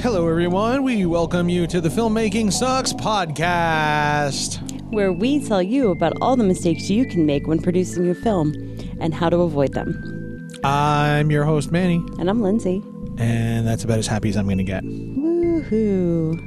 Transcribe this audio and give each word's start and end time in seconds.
Hello, 0.00 0.28
everyone. 0.28 0.82
We 0.82 1.04
welcome 1.06 1.48
you 1.48 1.66
to 1.66 1.80
the 1.80 1.88
Filmmaking 1.88 2.52
Sucks 2.52 2.92
podcast. 2.92 4.58
where 4.90 5.12
we 5.12 5.44
tell 5.46 5.62
you 5.62 5.90
about 5.90 6.14
all 6.20 6.34
the 6.36 6.42
mistakes 6.44 6.90
you 6.90 7.06
can 7.06 7.26
make 7.26 7.46
when 7.46 7.60
producing 7.62 8.04
your 8.04 8.14
film 8.16 8.52
and 9.00 9.14
how 9.14 9.28
to 9.30 9.36
avoid 9.38 9.72
them. 9.74 10.48
I'm 10.64 11.30
your 11.30 11.44
host, 11.44 11.70
Manny, 11.70 12.02
And 12.18 12.28
I'm 12.28 12.42
Lindsay. 12.42 12.82
and 13.18 13.66
that's 13.66 13.84
about 13.84 13.98
as 13.98 14.06
happy 14.06 14.28
as 14.30 14.36
I'm 14.36 14.46
going 14.46 14.58
to 14.58 14.64
get. 14.64 14.82
Woohoo. 14.84 16.38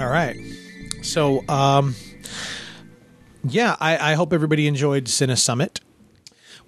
All 0.00 0.08
right. 0.08 0.36
So, 1.02 1.48
um, 1.48 1.94
yeah, 3.44 3.76
I, 3.80 4.12
I 4.12 4.14
hope 4.14 4.32
everybody 4.32 4.66
enjoyed 4.66 5.04
Cine 5.06 5.36
Summit. 5.38 5.80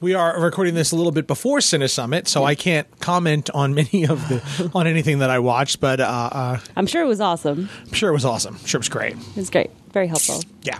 We 0.00 0.14
are 0.14 0.40
recording 0.40 0.74
this 0.74 0.92
a 0.92 0.96
little 0.96 1.12
bit 1.12 1.26
before 1.26 1.58
Cine 1.58 1.88
Summit, 1.90 2.26
so 2.26 2.42
I 2.44 2.54
can't 2.54 2.86
comment 3.00 3.50
on 3.50 3.74
many 3.74 4.06
of 4.06 4.26
the 4.28 4.70
on 4.74 4.86
anything 4.86 5.18
that 5.18 5.28
I 5.28 5.38
watched, 5.40 5.78
but 5.80 6.00
uh, 6.00 6.04
uh, 6.04 6.60
I'm 6.74 6.86
sure 6.86 7.02
it 7.02 7.06
was 7.06 7.20
awesome. 7.20 7.68
I'm 7.86 7.92
sure 7.92 8.08
it 8.08 8.14
was 8.14 8.24
awesome. 8.24 8.54
I'm 8.56 8.64
sure 8.66 8.78
it 8.78 8.80
was 8.80 8.88
great. 8.88 9.12
It 9.12 9.36
was 9.36 9.50
great. 9.50 9.70
Very 9.92 10.06
helpful. 10.06 10.40
Yeah. 10.62 10.78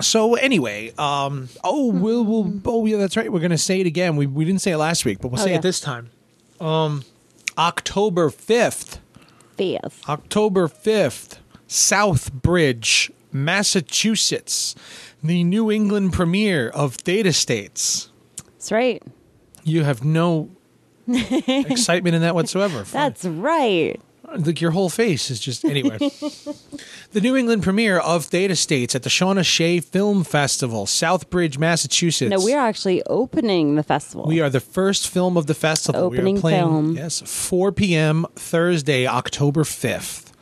So 0.00 0.34
anyway, 0.36 0.92
um, 0.96 1.48
oh, 1.64 1.90
we'll, 1.90 2.24
we'll, 2.24 2.60
oh 2.66 2.86
yeah, 2.86 2.98
that's 2.98 3.16
right. 3.16 3.32
We're 3.32 3.40
gonna 3.40 3.58
say 3.58 3.80
it 3.80 3.86
again. 3.86 4.14
We 4.14 4.26
we 4.26 4.44
didn't 4.44 4.60
say 4.60 4.72
it 4.72 4.76
last 4.78 5.04
week, 5.04 5.18
but 5.20 5.28
we'll 5.32 5.40
Oh, 5.40 5.44
say 5.44 5.50
yeah. 5.50 5.56
it 5.56 5.62
this 5.62 5.80
time. 5.80 6.10
Um, 6.60 7.02
October 7.58 8.30
fifth, 8.30 9.00
Fifth. 9.56 10.08
October 10.08 10.68
fifth, 10.68 11.40
Southbridge, 11.68 13.10
Massachusetts, 13.32 14.76
the 15.20 15.42
New 15.42 15.68
England 15.72 16.12
premiere 16.12 16.68
of 16.68 16.94
Theta 16.94 17.32
States. 17.32 18.10
That's 18.66 18.72
right. 18.72 19.00
You 19.62 19.84
have 19.84 20.02
no 20.04 20.50
excitement 21.08 22.16
in 22.16 22.22
that 22.22 22.34
whatsoever. 22.34 22.82
That's 22.82 23.24
right. 23.24 24.00
like 24.38 24.60
your 24.60 24.72
whole 24.72 24.88
face 24.88 25.30
is 25.30 25.38
just 25.38 25.64
anyway. 25.64 25.98
the 27.12 27.20
New 27.20 27.36
England 27.36 27.62
premiere 27.62 28.00
of 28.00 28.24
Theta 28.24 28.56
States 28.56 28.96
at 28.96 29.04
the 29.04 29.08
Shawna 29.08 29.44
Shea 29.44 29.78
Film 29.78 30.24
Festival, 30.24 30.84
Southbridge, 30.86 31.58
Massachusetts. 31.58 32.28
No, 32.28 32.40
we're 32.40 32.58
actually 32.58 33.04
opening 33.04 33.76
the 33.76 33.84
festival. 33.84 34.26
We 34.26 34.40
are 34.40 34.50
the 34.50 34.58
first 34.58 35.10
film 35.10 35.36
of 35.36 35.46
the 35.46 35.54
festival. 35.54 36.10
we 36.10 36.16
Opening 36.18 36.38
are 36.38 36.40
playing, 36.40 36.64
film. 36.64 36.96
Yes, 36.96 37.22
4 37.24 37.70
p.m. 37.70 38.26
Thursday, 38.34 39.06
October 39.06 39.62
5th. 39.62 40.32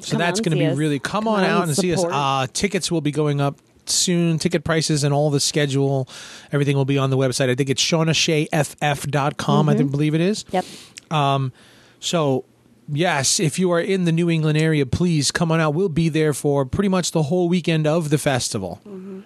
So 0.00 0.12
Come 0.12 0.18
that's 0.20 0.38
going 0.38 0.52
to 0.52 0.58
be 0.58 0.66
us. 0.66 0.78
really 0.78 1.00
come, 1.00 1.24
Come 1.24 1.34
on 1.34 1.42
out 1.42 1.50
out 1.50 1.62
and 1.62 1.70
and 1.70 1.76
see 1.76 1.92
us. 1.92 2.04
Uh, 2.04 2.46
tickets 2.52 2.88
will 2.88 3.00
be 3.00 3.10
going 3.10 3.40
up 3.40 3.58
soon. 3.90 4.38
Ticket 4.38 4.64
prices 4.64 5.04
and 5.04 5.12
all 5.14 5.30
the 5.30 5.40
schedule, 5.40 6.08
everything 6.52 6.76
will 6.76 6.84
be 6.84 6.98
on 6.98 7.10
the 7.10 7.16
website. 7.16 7.48
I 7.50 7.54
think 7.54 7.70
it's 7.70 7.82
shaunashayff.com, 7.82 9.68
I 9.68 9.74
think, 9.74 9.90
believe 9.90 10.14
it 10.14 10.20
is. 10.20 10.44
Yep. 10.50 10.64
Um, 11.10 11.52
so, 12.00 12.44
yes, 12.88 13.40
if 13.40 13.58
you 13.58 13.70
are 13.72 13.80
in 13.80 14.04
the 14.04 14.12
New 14.12 14.30
England 14.30 14.58
area, 14.58 14.86
please 14.86 15.30
come 15.30 15.50
on 15.52 15.60
out. 15.60 15.74
We'll 15.74 15.88
be 15.88 16.08
there 16.08 16.32
for 16.32 16.64
pretty 16.64 16.88
much 16.88 17.12
the 17.12 17.24
whole 17.24 17.48
weekend 17.48 17.86
of 17.86 18.10
the 18.10 18.18
festival. 18.18 18.80
Mm-hmm. 18.86 19.20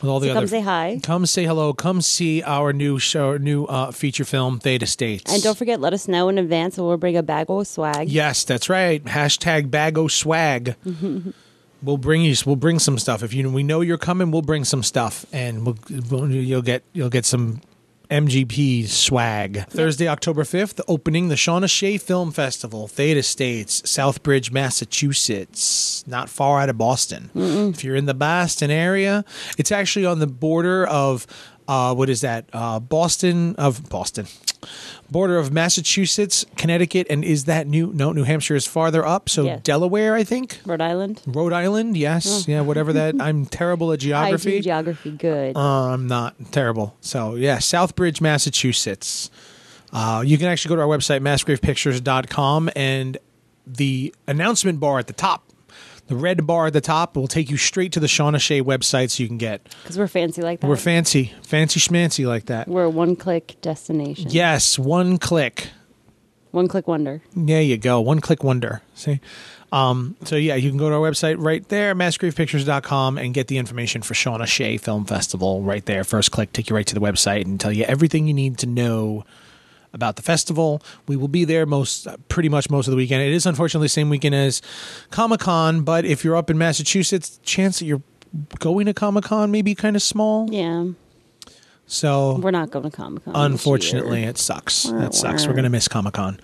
With 0.00 0.10
all 0.10 0.18
the 0.18 0.26
So 0.26 0.30
other, 0.32 0.40
come 0.40 0.48
say 0.48 0.60
hi. 0.60 1.00
Come 1.00 1.26
say 1.26 1.44
hello. 1.44 1.72
Come 1.72 2.02
see 2.02 2.42
our 2.42 2.72
new 2.72 2.98
show, 2.98 3.36
new 3.36 3.66
uh, 3.66 3.92
feature 3.92 4.24
film, 4.24 4.58
Theta 4.58 4.84
States. 4.86 5.32
And 5.32 5.40
don't 5.40 5.56
forget, 5.56 5.80
let 5.80 5.92
us 5.92 6.08
know 6.08 6.28
in 6.28 6.38
advance 6.38 6.76
and 6.76 6.84
we'll 6.84 6.96
bring 6.96 7.16
a 7.16 7.22
bag 7.22 7.46
of 7.48 7.68
swag. 7.68 8.08
Yes, 8.08 8.42
that's 8.42 8.68
right. 8.68 9.02
Hashtag 9.04 9.70
Bago 9.70 10.10
Swag. 10.10 10.74
Mm-hmm. 10.84 11.30
We'll 11.82 11.96
bring 11.98 12.22
you. 12.22 12.34
We'll 12.46 12.56
bring 12.56 12.78
some 12.78 12.98
stuff. 12.98 13.22
If 13.22 13.34
you 13.34 13.48
we 13.50 13.62
know 13.62 13.80
you're 13.80 13.98
coming, 13.98 14.30
we'll 14.30 14.42
bring 14.42 14.64
some 14.64 14.82
stuff, 14.82 15.26
and 15.32 15.66
we'll, 15.66 15.76
we'll- 16.10 16.30
you'll 16.30 16.62
get 16.62 16.84
you'll 16.92 17.10
get 17.10 17.24
some 17.24 17.60
MGP 18.10 18.86
swag. 18.88 19.66
Thursday, 19.68 20.06
October 20.06 20.44
fifth, 20.44 20.80
opening 20.86 21.28
the 21.28 21.34
Shawna 21.34 21.68
Shea 21.70 21.96
Film 21.96 22.30
Festival, 22.30 22.86
Theta 22.86 23.22
States, 23.22 23.80
Southbridge, 23.82 24.52
Massachusetts, 24.52 26.04
not 26.06 26.28
far 26.28 26.60
out 26.60 26.68
of 26.68 26.76
Boston. 26.78 27.30
If 27.34 27.82
you're 27.82 27.96
in 27.96 28.06
the 28.06 28.14
Boston 28.14 28.70
area, 28.70 29.24
it's 29.58 29.72
actually 29.72 30.06
on 30.06 30.18
the 30.18 30.26
border 30.26 30.86
of. 30.86 31.26
Uh, 31.68 31.94
what 31.94 32.10
is 32.10 32.22
that? 32.22 32.44
Uh, 32.52 32.80
Boston 32.80 33.54
of 33.56 33.88
Boston, 33.88 34.26
border 35.12 35.38
of 35.38 35.52
Massachusetts, 35.52 36.44
Connecticut, 36.56 37.06
and 37.10 37.24
is 37.24 37.44
that 37.44 37.66
New? 37.66 37.92
No, 37.94 38.10
New 38.12 38.24
Hampshire 38.24 38.56
is 38.56 38.66
farther 38.66 39.06
up. 39.06 39.28
So 39.28 39.44
Yeah. 39.44 39.58
Delaware, 39.62 40.14
I 40.14 40.24
think. 40.24 40.58
Rhode 40.64 40.80
Island. 40.80 41.20
Rhode 41.26 41.52
Island, 41.52 41.96
yes, 41.96 42.46
yeah, 42.48 42.62
whatever 42.62 42.92
that. 42.94 43.14
I'm 43.20 43.46
terrible 43.60 43.92
at 43.92 43.96
I 43.96 43.98
do 44.00 44.06
geography. 44.08 44.60
geography 44.60 45.10
good. 45.12 45.56
Uh, 45.56 45.60
I'm 45.92 46.08
not 46.08 46.34
terrible. 46.50 46.96
So 47.00 47.34
yeah, 47.36 47.58
Southbridge, 47.58 48.20
Massachusetts. 48.20 49.30
Uh, 49.92 50.22
you 50.26 50.38
can 50.38 50.46
actually 50.48 50.70
go 50.70 50.76
to 50.76 50.82
our 50.82 50.88
website, 50.88 51.20
massgravepictures.com, 51.20 52.70
and 52.74 53.18
the 53.66 54.14
announcement 54.26 54.80
bar 54.80 54.98
at 54.98 55.06
the 55.06 55.12
top, 55.12 55.44
the 56.12 56.18
red 56.18 56.46
bar 56.46 56.66
at 56.66 56.74
the 56.74 56.80
top, 56.80 57.16
will 57.16 57.26
take 57.26 57.48
you 57.50 57.56
straight 57.56 57.92
to 57.92 58.00
the 58.00 58.06
Shawna 58.06 58.38
Shea 58.38 58.60
website, 58.60 59.10
so 59.10 59.22
you 59.22 59.28
can 59.28 59.38
get. 59.38 59.64
Because 59.82 59.98
we're 59.98 60.06
fancy 60.06 60.42
like 60.42 60.60
that. 60.60 60.66
We're 60.66 60.76
fancy, 60.76 61.32
fancy 61.42 61.80
schmancy 61.80 62.26
like 62.26 62.46
that. 62.46 62.68
We're 62.68 62.84
a 62.84 62.90
one 62.90 63.16
click 63.16 63.56
destination. 63.62 64.30
Yes, 64.30 64.78
one 64.78 65.16
click. 65.16 65.68
One 66.50 66.68
click 66.68 66.86
wonder. 66.86 67.22
There 67.34 67.62
you 67.62 67.78
go. 67.78 68.00
One 68.02 68.20
click 68.20 68.44
wonder. 68.44 68.82
See? 68.94 69.20
Um, 69.72 70.16
so 70.24 70.36
yeah, 70.36 70.54
you 70.54 70.68
can 70.68 70.76
go 70.76 70.90
to 70.90 70.96
our 70.96 71.00
website 71.00 71.36
right 71.38 71.66
there, 71.70 71.94
massgravepictures.com, 71.94 73.16
and 73.16 73.32
get 73.32 73.48
the 73.48 73.56
information 73.56 74.02
for 74.02 74.12
Shawna 74.12 74.46
Shea 74.46 74.76
Film 74.76 75.06
Festival 75.06 75.62
right 75.62 75.84
there. 75.86 76.04
First 76.04 76.30
click, 76.30 76.52
take 76.52 76.68
you 76.68 76.76
right 76.76 76.86
to 76.86 76.94
the 76.94 77.00
website 77.00 77.46
and 77.46 77.58
tell 77.58 77.72
you 77.72 77.84
everything 77.84 78.28
you 78.28 78.34
need 78.34 78.58
to 78.58 78.66
know 78.66 79.24
about 79.92 80.16
the 80.16 80.22
festival. 80.22 80.82
We 81.06 81.16
will 81.16 81.28
be 81.28 81.44
there 81.44 81.66
most 81.66 82.06
pretty 82.28 82.48
much 82.48 82.70
most 82.70 82.86
of 82.86 82.92
the 82.92 82.96
weekend. 82.96 83.22
It 83.22 83.32
is 83.32 83.46
unfortunately 83.46 83.86
the 83.86 83.90
same 83.90 84.10
weekend 84.10 84.34
as 84.34 84.62
Comic 85.10 85.40
Con, 85.40 85.82
but 85.82 86.04
if 86.04 86.24
you're 86.24 86.36
up 86.36 86.50
in 86.50 86.58
Massachusetts, 86.58 87.38
chance 87.42 87.78
that 87.78 87.86
you're 87.86 88.02
going 88.58 88.86
to 88.86 88.94
Comic 88.94 89.24
Con 89.24 89.50
may 89.50 89.62
be 89.62 89.74
kind 89.74 89.96
of 89.96 90.02
small. 90.02 90.48
Yeah. 90.50 90.86
So 91.86 92.38
We're 92.40 92.52
not 92.52 92.70
going 92.70 92.90
to 92.90 92.96
Comic 92.96 93.24
Con. 93.24 93.34
Unfortunately, 93.36 94.22
it 94.24 94.38
sucks. 94.38 94.84
That 94.84 95.14
sucks. 95.14 95.46
We're 95.46 95.52
going 95.52 95.64
to 95.64 95.70
miss 95.70 95.88
Comic 95.88 96.14
Con. 96.14 96.40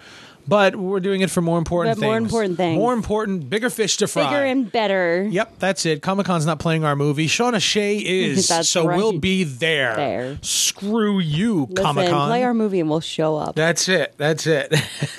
But 0.48 0.76
we're 0.76 1.00
doing 1.00 1.20
it 1.20 1.30
for 1.30 1.42
more 1.42 1.58
important 1.58 1.96
But 1.96 2.00
things. 2.00 2.08
more 2.08 2.16
important 2.16 2.56
things. 2.56 2.78
More 2.78 2.94
important, 2.94 3.50
bigger 3.50 3.68
fish 3.68 3.98
to 3.98 4.06
fry. 4.08 4.24
Bigger 4.30 4.44
and 4.44 4.72
better. 4.72 5.28
Yep, 5.30 5.58
that's 5.58 5.84
it. 5.84 6.00
Comic 6.00 6.24
Con's 6.24 6.46
not 6.46 6.58
playing 6.58 6.84
our 6.84 6.96
movie. 6.96 7.26
Shawna 7.26 7.60
Shea 7.60 7.98
is. 7.98 8.46
So 8.66 8.86
right. 8.86 8.96
we'll 8.96 9.18
be 9.18 9.44
there. 9.44 9.94
There. 9.94 10.38
Screw 10.40 11.18
you, 11.20 11.68
Comic 11.76 12.08
Con. 12.08 12.28
play 12.28 12.44
our 12.44 12.54
movie 12.54 12.80
and 12.80 12.88
we'll 12.88 13.00
show 13.00 13.36
up. 13.36 13.56
That's 13.56 13.90
it. 13.90 14.14
That's 14.16 14.46
it. 14.46 14.72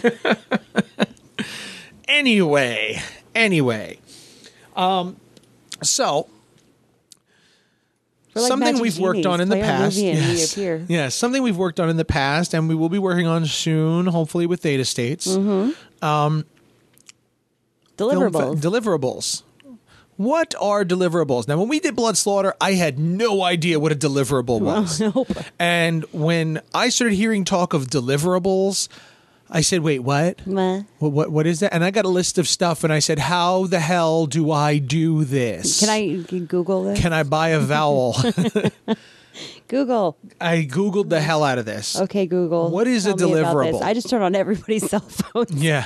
anyway, 2.08 3.00
anyway. 3.36 4.00
Um, 4.76 5.18
so 5.84 6.28
like 8.42 8.48
something 8.48 8.80
we've 8.80 9.00
worked 9.00 9.26
on 9.26 9.42
in 9.42 9.50
the 9.50 9.56
Play 9.56 9.62
our 9.64 9.68
past. 9.68 9.96
movie 9.98 10.10
and 10.10 10.20
we 10.20 10.26
yes. 10.36 10.58
yes, 10.90 11.16
something 11.16 11.42
we've 11.44 11.58
worked 11.58 11.80
on 11.80 11.90
in 11.90 11.98
the 11.98 12.06
past, 12.06 12.54
and 12.54 12.68
we 12.70 12.76
will 12.76 12.90
be 12.90 13.00
working 13.00 13.28
on 13.28 13.46
soon, 13.46 14.06
hopefully 14.08 14.46
with 14.46 14.62
Theta 14.62 14.86
States. 14.86 15.28
Mm-hmm. 15.28 15.72
Fe- 16.40 16.46
Deliverables. 17.98 18.56
deliverables. 18.62 19.44
What 20.16 20.54
are 20.60 20.84
deliverables? 20.84 21.48
Now, 21.48 21.58
when 21.58 21.70
we 21.70 21.80
did 21.80 21.96
Blood 21.96 22.18
Slaughter, 22.18 22.54
I 22.60 22.74
had 22.74 23.00
no 23.00 23.42
idea 23.42 23.80
what 23.80 23.92
a 23.92 23.96
deliverable 23.96 24.60
was. 24.62 25.00
nope. 25.00 25.30
And 25.58 26.04
when 26.12 26.62
I 26.74 26.90
started 26.90 27.16
hearing 27.16 27.46
talk 27.46 27.74
of 27.74 27.88
deliverables, 27.88 28.90
I 29.50 29.62
said, 29.62 29.82
"Wait, 29.82 30.00
what? 30.00 30.42
What? 30.46 31.12
What, 31.12 31.32
what 31.32 31.48
is 31.48 31.60
that?" 31.62 31.74
And 31.74 31.84
I 31.84 31.92
got 31.92 32.06
a 32.06 32.10
list 32.10 32.38
of 32.38 32.48
stuff, 32.48 32.84
and 32.84 32.94
I 32.94 33.00
said, 33.00 33.20
"How 33.20 33.66
the 33.66 33.80
hell 33.80 34.26
do 34.26 34.52
I 34.52 34.78
do 34.78 35.24
this? 35.24 35.80
Can 35.80 35.90
I 35.90 36.18
Google 36.48 36.84
this? 36.84 37.00
Can 37.00 37.14
I 37.14 37.24
buy 37.24 37.50
a 37.50 37.60
vowel?" 37.60 38.16
Google. 39.70 40.18
I 40.42 40.68
googled 40.70 41.10
the 41.10 41.22
hell 41.22 41.44
out 41.44 41.58
of 41.60 41.66
this. 41.66 41.96
Okay, 42.02 42.26
Google. 42.26 42.70
What 42.72 42.88
is 42.88 43.06
a 43.06 43.14
Tell 43.14 43.30
me 43.30 43.40
about 43.40 43.56
this. 43.56 43.76
deliverable? 43.76 43.82
I 43.84 43.94
just 43.94 44.10
turned 44.10 44.24
on 44.24 44.36
everybody's 44.36 44.90
cell 44.90 45.00
phone. 45.00 45.46
Yeah. 45.52 45.86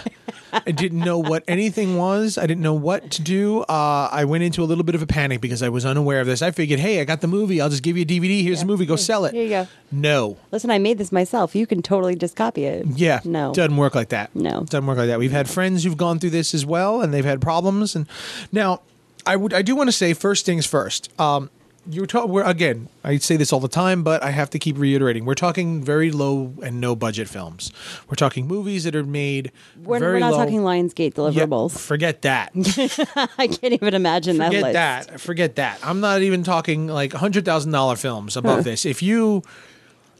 I 0.53 0.71
didn't 0.71 0.99
know 0.99 1.17
what 1.19 1.43
anything 1.47 1.97
was. 1.97 2.37
I 2.37 2.45
didn't 2.45 2.61
know 2.63 2.75
what 2.75 3.11
to 3.11 3.21
do. 3.21 3.61
Uh, 3.61 4.07
I 4.11 4.23
went 4.25 4.43
into 4.43 4.63
a 4.63 4.65
little 4.65 4.83
bit 4.83 4.95
of 4.95 5.01
a 5.01 5.07
panic 5.07 5.41
because 5.41 5.61
I 5.61 5.69
was 5.69 5.85
unaware 5.85 6.21
of 6.21 6.27
this. 6.27 6.41
I 6.41 6.51
figured, 6.51 6.79
hey, 6.79 7.01
I 7.01 7.05
got 7.05 7.21
the 7.21 7.27
movie. 7.27 7.59
I'll 7.59 7.69
just 7.69 7.83
give 7.83 7.97
you 7.97 8.03
a 8.03 8.05
DVD. 8.05 8.41
Here's 8.41 8.61
the 8.61 8.65
movie. 8.65 8.85
Go 8.85 8.95
sell 8.95 9.25
it. 9.25 9.33
Here 9.33 9.43
you 9.43 9.49
go. 9.49 9.67
No. 9.91 10.37
Listen, 10.51 10.69
I 10.71 10.77
made 10.77 10.97
this 10.97 11.11
myself. 11.11 11.55
You 11.55 11.67
can 11.67 11.81
totally 11.81 12.15
just 12.15 12.35
copy 12.35 12.65
it. 12.65 12.85
Yeah. 12.95 13.19
No. 13.25 13.53
Doesn't 13.53 13.75
work 13.77 13.95
like 13.95 14.09
that. 14.09 14.33
No. 14.35 14.61
Doesn't 14.63 14.85
work 14.85 14.97
like 14.97 15.07
that. 15.07 15.19
We've 15.19 15.31
had 15.31 15.49
friends 15.49 15.83
who've 15.83 15.97
gone 15.97 16.19
through 16.19 16.29
this 16.31 16.53
as 16.53 16.65
well, 16.65 17.01
and 17.01 17.13
they've 17.13 17.25
had 17.25 17.41
problems. 17.41 17.95
And 17.95 18.07
now, 18.51 18.81
I 19.25 19.35
would 19.35 19.53
I 19.53 19.61
do 19.61 19.75
want 19.75 19.87
to 19.87 19.91
say 19.91 20.13
first 20.13 20.45
things 20.45 20.65
first. 20.65 21.09
Um, 21.19 21.49
you're 21.89 22.05
talking. 22.05 22.31
We're 22.31 22.43
again. 22.43 22.87
I 23.03 23.17
say 23.17 23.35
this 23.35 23.51
all 23.51 23.59
the 23.59 23.67
time, 23.67 24.03
but 24.03 24.23
I 24.23 24.31
have 24.31 24.49
to 24.51 24.59
keep 24.59 24.77
reiterating. 24.77 25.25
We're 25.25 25.33
talking 25.35 25.83
very 25.83 26.11
low 26.11 26.53
and 26.63 26.79
no 26.79 26.95
budget 26.95 27.27
films. 27.27 27.71
We're 28.09 28.15
talking 28.15 28.47
movies 28.47 28.85
that 28.85 28.95
are 28.95 29.03
made 29.03 29.51
We're, 29.83 29.99
we're 29.99 30.19
not 30.19 30.31
low. 30.31 30.37
talking 30.37 30.61
Lionsgate 30.61 31.17
Yeah, 31.35 31.43
deliverables. 31.45 31.77
forget 31.77 32.21
that. 32.21 32.51
I 33.37 33.47
can't 33.47 33.73
even 33.73 33.93
imagine 33.93 34.37
that 34.37 34.53
Forget 34.53 34.73
that. 34.73 35.19
Forget 35.19 35.55
that. 35.57 35.79
I'm 35.83 35.99
not 35.99 36.21
even 36.21 36.43
talking 36.43 36.87
like 36.87 37.13
hundred 37.13 37.43
thousand 37.45 37.71
dollar 37.71 37.95
films 37.95 38.37
above 38.37 38.63
this. 38.63 38.85
If 38.85 39.01
you 39.03 39.43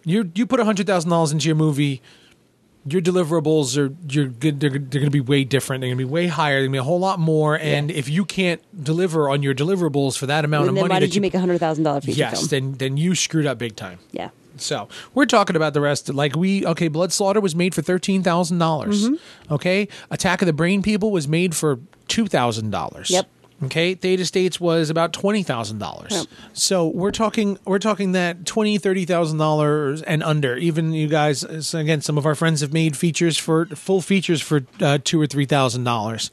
you 0.03 0.29
you 0.35 0.45
put 0.45 0.59
hundred 0.59 0.85
thousand 0.87 1.09
dollars 1.11 1.31
into 1.31 1.47
your 1.47 1.55
movie, 1.55 2.01
your 2.85 3.01
deliverables 3.01 3.77
are 3.77 3.95
you're 4.09 4.27
good. 4.27 4.59
They're, 4.59 4.69
they're 4.71 4.79
going 4.79 5.05
to 5.05 5.09
be 5.09 5.21
way 5.21 5.43
different. 5.43 5.81
They're 5.81 5.89
going 5.89 5.97
to 5.97 6.05
be 6.05 6.11
way 6.11 6.27
higher. 6.27 6.55
They're 6.55 6.61
going 6.63 6.71
to 6.71 6.75
be 6.75 6.79
a 6.79 6.83
whole 6.83 6.99
lot 6.99 7.19
more. 7.19 7.57
And 7.57 7.89
if 7.91 8.09
you 8.09 8.25
can't 8.25 8.61
deliver 8.83 9.29
on 9.29 9.41
your 9.43 9.53
deliverables 9.55 10.17
for 10.17 10.25
that 10.25 10.43
amount 10.45 10.63
And 10.63 10.69
of 10.69 10.75
then 10.75 10.83
money, 10.83 10.93
why 10.95 10.99
did 10.99 11.15
you 11.15 11.21
make 11.21 11.33
a 11.33 11.39
hundred 11.39 11.59
thousand 11.59 11.83
dollar 11.85 12.01
feature 12.01 12.17
yes, 12.19 12.47
film? 12.47 12.47
then 12.49 12.77
then 12.77 12.97
you 12.97 13.15
screwed 13.15 13.45
up 13.45 13.57
big 13.57 13.75
time. 13.75 13.99
yeah. 14.11 14.29
So 14.55 14.87
we're 15.15 15.25
talking 15.25 15.55
about 15.55 15.73
the 15.73 15.81
rest. 15.81 16.13
Like 16.13 16.35
we 16.35 16.63
okay, 16.63 16.87
Blood 16.87 17.11
Slaughter 17.11 17.41
was 17.41 17.55
made 17.55 17.73
for 17.73 17.81
thirteen 17.81 18.21
dollars. 18.21 19.09
Mm-hmm. 19.09 19.53
Okay, 19.53 19.87
Attack 20.11 20.43
of 20.43 20.45
the 20.45 20.53
Brain 20.53 20.83
People 20.83 21.09
was 21.11 21.27
made 21.27 21.55
for 21.55 21.79
two 22.07 22.27
thousand 22.27 22.69
dollars. 22.69 23.09
Yep. 23.09 23.27
Okay, 23.63 23.95
Theta 23.95 24.25
States 24.25 24.59
was 24.59 24.89
about 24.89 25.13
twenty 25.13 25.43
thousand 25.43 25.77
dollars. 25.79 26.11
Yep. 26.11 26.25
So 26.53 26.87
we're 26.87 27.11
talking 27.11 27.57
we're 27.65 27.79
talking 27.79 28.11
that 28.13 28.45
twenty 28.45 28.77
thirty 28.77 29.05
thousand 29.05 29.37
dollars 29.37 30.01
and 30.01 30.23
under. 30.23 30.57
Even 30.57 30.91
you 30.93 31.07
guys, 31.07 31.45
so 31.65 31.79
again, 31.79 32.01
some 32.01 32.17
of 32.17 32.25
our 32.25 32.35
friends 32.35 32.61
have 32.61 32.73
made 32.73 32.97
features 32.97 33.37
for 33.37 33.65
full 33.67 34.01
features 34.01 34.41
for 34.41 34.65
uh, 34.81 34.97
two 35.03 35.21
or 35.21 35.27
three 35.27 35.45
thousand 35.45 35.83
dollars, 35.83 36.31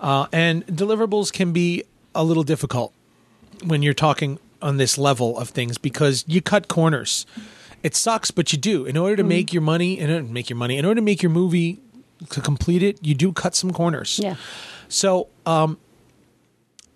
uh, 0.00 0.26
and 0.32 0.66
deliverables 0.66 1.32
can 1.32 1.52
be 1.52 1.84
a 2.14 2.24
little 2.24 2.44
difficult 2.44 2.92
when 3.64 3.82
you're 3.82 3.94
talking 3.94 4.38
on 4.62 4.78
this 4.78 4.96
level 4.98 5.38
of 5.38 5.50
things 5.50 5.78
because 5.78 6.24
you 6.26 6.40
cut 6.40 6.68
corners. 6.68 7.26
It 7.82 7.94
sucks, 7.94 8.30
but 8.30 8.50
you 8.50 8.58
do. 8.58 8.86
In 8.86 8.96
order 8.96 9.16
to 9.16 9.24
make 9.24 9.52
your 9.52 9.60
money, 9.62 9.98
in 9.98 10.10
order 10.10 10.26
to 10.26 10.32
make 10.32 10.48
your 10.48 10.56
money, 10.56 10.78
in 10.78 10.86
order 10.86 10.96
to 10.96 11.04
make 11.04 11.22
your 11.22 11.30
movie 11.30 11.80
to 12.30 12.40
complete 12.40 12.82
it, 12.82 12.98
you 13.04 13.14
do 13.14 13.30
cut 13.30 13.54
some 13.54 13.72
corners. 13.72 14.18
Yeah. 14.22 14.36
So, 14.88 15.28
um, 15.44 15.78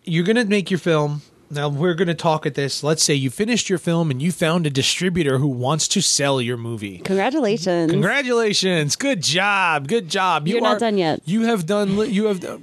you're 0.09 0.25
gonna 0.25 0.45
make 0.45 0.71
your 0.71 0.79
film. 0.79 1.23
Now 1.51 1.69
we're 1.69 1.95
gonna 1.95 2.15
talk 2.15 2.45
at 2.47 2.55
this. 2.55 2.83
Let's 2.83 3.03
say 3.03 3.15
you 3.15 3.31
finished 3.31 3.71
your 3.71 3.79
film 3.79 4.11
and 4.11 4.21
you 4.21 4.33
found 4.33 4.67
a 4.67 4.71
distributor 4.71 5.39
who 5.39 5.49
wants 5.49 5.89
to 5.89 6.01
sell 6.01 6.41
your 6.41 6.57
movie. 6.57 6.99
Congratulations. 6.99 7.91
Congratulations! 7.91 8.97
Good 8.97 9.23
job! 9.23 9.89
Good 9.89 10.09
job! 10.09 10.47
You 10.47 10.55
You're 10.55 10.63
not 10.63 10.81
done 10.81 10.99
yet. 10.99 11.21
You 11.25 11.43
have 11.43 11.67
done. 11.67 11.97
You 12.11 12.27
have. 12.27 12.63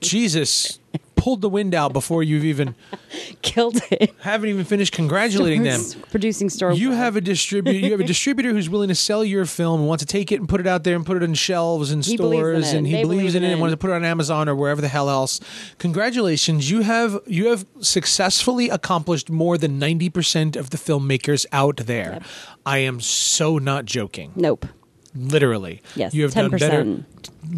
Jesus 0.00 0.78
pulled 1.18 1.42
the 1.42 1.48
wind 1.48 1.74
out 1.74 1.92
before 1.92 2.22
you've 2.22 2.44
even 2.44 2.74
Killed 3.42 3.80
it. 3.90 4.14
haven't 4.20 4.48
even 4.48 4.64
finished 4.64 4.92
congratulating 4.92 5.62
them. 5.64 5.80
Producing 6.10 6.48
store. 6.48 6.72
You 6.72 6.92
have 6.92 7.16
a 7.16 7.20
distributor. 7.20 7.78
You 7.78 7.90
have 7.92 8.00
a 8.00 8.04
distributor 8.14 8.50
who's 8.52 8.70
willing 8.70 8.88
to 8.88 8.94
sell 8.94 9.24
your 9.24 9.44
film 9.44 9.80
and 9.80 9.88
wants 9.88 10.02
to 10.02 10.06
take 10.06 10.32
it 10.32 10.40
and 10.40 10.48
put 10.48 10.60
it 10.60 10.66
out 10.66 10.84
there 10.84 10.96
and 10.96 11.04
put 11.04 11.16
it 11.16 11.22
in 11.22 11.34
shelves 11.34 11.90
and 11.90 12.04
He 12.04 12.16
stores, 12.16 12.72
and 12.72 12.86
he 12.86 12.94
They 12.94 13.02
believes 13.02 13.34
in 13.34 13.44
it 13.44 13.50
and 13.52 13.60
wants 13.60 13.72
to 13.74 13.76
put 13.76 13.90
it 13.90 13.94
on 13.94 14.04
Amazon 14.04 14.48
or 14.48 14.54
wherever 14.54 14.80
the 14.80 14.88
hell 14.88 15.10
else. 15.10 15.40
Congratulations! 15.78 16.70
You 16.70 16.82
have 16.82 17.18
you 17.26 17.48
have 17.48 17.66
successfully 17.80 18.68
accomplished 18.70 19.30
more 19.30 19.58
than 19.58 19.78
ninety 19.78 20.08
percent 20.08 20.56
of 20.56 20.70
the 20.70 20.76
filmmakers 20.76 21.46
out 21.52 21.78
there. 21.78 22.12
Yep. 22.14 22.22
I 22.66 22.78
am 22.78 23.00
so 23.00 23.58
not 23.58 23.84
joking. 23.84 24.32
Nope. 24.36 24.66
Literally, 25.14 25.82
Yes, 25.96 26.14
you 26.14 26.22
have 26.22 26.34
done 26.34 26.50
better. 26.50 26.84
10%. 26.84 27.04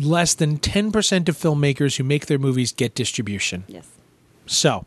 Less 0.04 0.34
than 0.34 0.58
ten 0.58 0.92
percent 0.92 1.28
of 1.28 1.36
filmmakers 1.36 1.96
who 1.96 2.04
make 2.04 2.26
their 2.26 2.38
movies 2.38 2.72
get 2.72 2.94
distribution. 2.94 3.64
Yes. 3.66 3.86
So, 4.46 4.86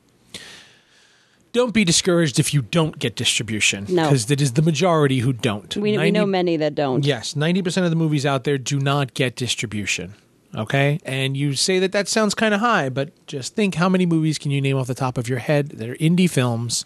don't 1.54 1.74
be 1.74 1.86
discouraged 1.86 2.39
if 2.39 2.54
you 2.54 2.63
don't 2.63 2.98
get 2.98 3.15
distribution. 3.15 3.86
No. 3.88 4.04
Because 4.04 4.30
it 4.31 4.42
is 4.42 4.54
the 4.54 4.62
majority 4.62 5.19
who 5.19 5.33
don't. 5.33 5.75
We, 5.77 5.98
we 5.98 6.12
know 6.12 6.25
many 6.25 6.57
that 6.57 6.74
don't. 6.75 7.06
Yes, 7.06 7.36
90% 7.36 7.83
of 7.83 7.89
the 7.92 7.95
movies 7.95 8.25
out 8.25 8.44
there 8.44 8.57
do 8.57 8.80
not 8.80 9.13
get 9.13 9.36
distribution. 9.36 10.15
Okay? 10.56 11.00
And 11.06 11.38
you 11.38 11.54
say 11.54 11.80
that 11.80 11.92
that 11.92 12.07
sounds 12.07 12.33
kind 12.33 12.54
of 12.54 12.60
high, 12.60 12.89
but 12.89 13.12
just 13.27 13.56
think 13.56 13.75
how 13.75 13.88
many 13.88 14.06
movies 14.06 14.38
can 14.38 14.51
you 14.51 14.62
name 14.62 14.77
off 14.77 14.88
the 14.88 14.95
top 14.95 15.18
of 15.18 15.30
your 15.30 15.39
head 15.39 15.69
that 15.69 15.88
are 15.88 15.95
indie 15.95 16.30
films 16.30 16.86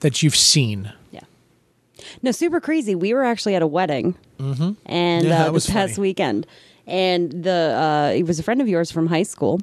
that 0.00 0.22
you've 0.22 0.36
seen? 0.36 0.92
No, 2.22 2.30
super 2.32 2.60
crazy. 2.60 2.94
We 2.94 3.14
were 3.14 3.24
actually 3.24 3.54
at 3.54 3.62
a 3.62 3.66
wedding, 3.66 4.14
and 4.38 5.24
Yeah, 5.24 5.40
uh, 5.40 5.44
that 5.44 5.52
was 5.52 5.66
this 5.66 5.72
past 5.74 5.94
funny. 5.96 6.08
weekend, 6.08 6.46
and 6.86 7.30
the 7.44 8.10
uh, 8.12 8.12
it 8.16 8.24
was 8.26 8.38
a 8.38 8.42
friend 8.42 8.60
of 8.60 8.68
yours 8.68 8.90
from 8.90 9.06
high 9.06 9.22
school. 9.24 9.60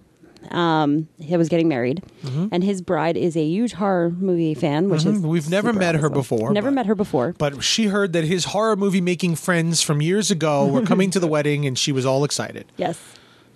Um, 0.51 1.07
he 1.19 1.35
was 1.37 1.49
getting 1.49 1.67
married, 1.67 2.03
and 2.51 2.63
his 2.63 2.79
bride 2.81 3.17
is 3.17 3.35
a 3.35 3.43
huge 3.43 3.73
horror 3.73 4.11
movie 4.11 4.53
fan. 4.53 4.89
Which 4.89 5.03
is 5.05 5.17
Mhm. 5.19 5.21
We've 5.23 5.49
never 5.49 5.73
met 5.73 5.95
her 5.95 6.09
before, 6.09 6.53
Never 6.53 6.69
but- 6.69 6.75
met 6.75 6.85
her 6.85 6.93
before. 6.95 7.33
But 7.37 7.63
she 7.63 7.85
heard 7.87 8.13
that 8.13 8.25
his 8.25 8.45
horror 8.45 8.75
movie 8.75 9.01
making 9.01 9.37
friends 9.37 9.81
from 9.81 10.01
years 10.01 10.29
ago 10.29 10.67
were 10.67 10.81
coming 10.91 11.09
to 11.11 11.19
the 11.19 11.27
wedding, 11.27 11.65
and 11.65 11.77
she 11.79 11.91
was 11.91 12.05
all 12.05 12.23
excited. 12.23 12.65
yes. 12.77 12.99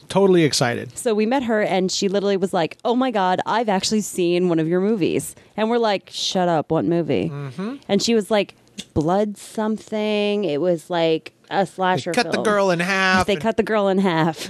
Totally 0.07 0.43
excited. 0.43 0.97
So 0.97 1.13
we 1.13 1.27
met 1.27 1.43
her, 1.43 1.61
and 1.61 1.91
she 1.91 2.07
literally 2.07 2.35
was 2.37 2.51
like, 2.51 2.79
"Oh 2.83 2.95
my 2.95 3.11
god, 3.11 3.41
I've 3.45 3.69
actually 3.69 4.01
seen 4.01 4.49
one 4.49 4.57
of 4.57 4.67
your 4.67 4.81
movies." 4.81 5.35
And 5.55 5.69
we're 5.69 5.77
like, 5.77 6.09
"Shut 6.11 6.49
up! 6.49 6.71
What 6.71 6.83
movie?" 6.85 7.29
Mm-hmm. 7.31 7.75
And 7.87 8.01
she 8.01 8.15
was 8.15 8.31
like, 8.31 8.55
"Blood 8.83 9.37
something." 9.37 10.43
It 10.43 10.61
was 10.61 10.89
like 10.89 11.33
a 11.49 11.65
slasher. 11.65 12.11
Cut 12.11 12.31
the 12.31 12.41
girl 12.41 12.71
in 12.71 12.79
half. 12.79 13.27
They 13.27 13.35
cut 13.35 13.57
the 13.57 13.63
girl 13.63 13.87
in 13.87 13.97
half. 13.97 14.49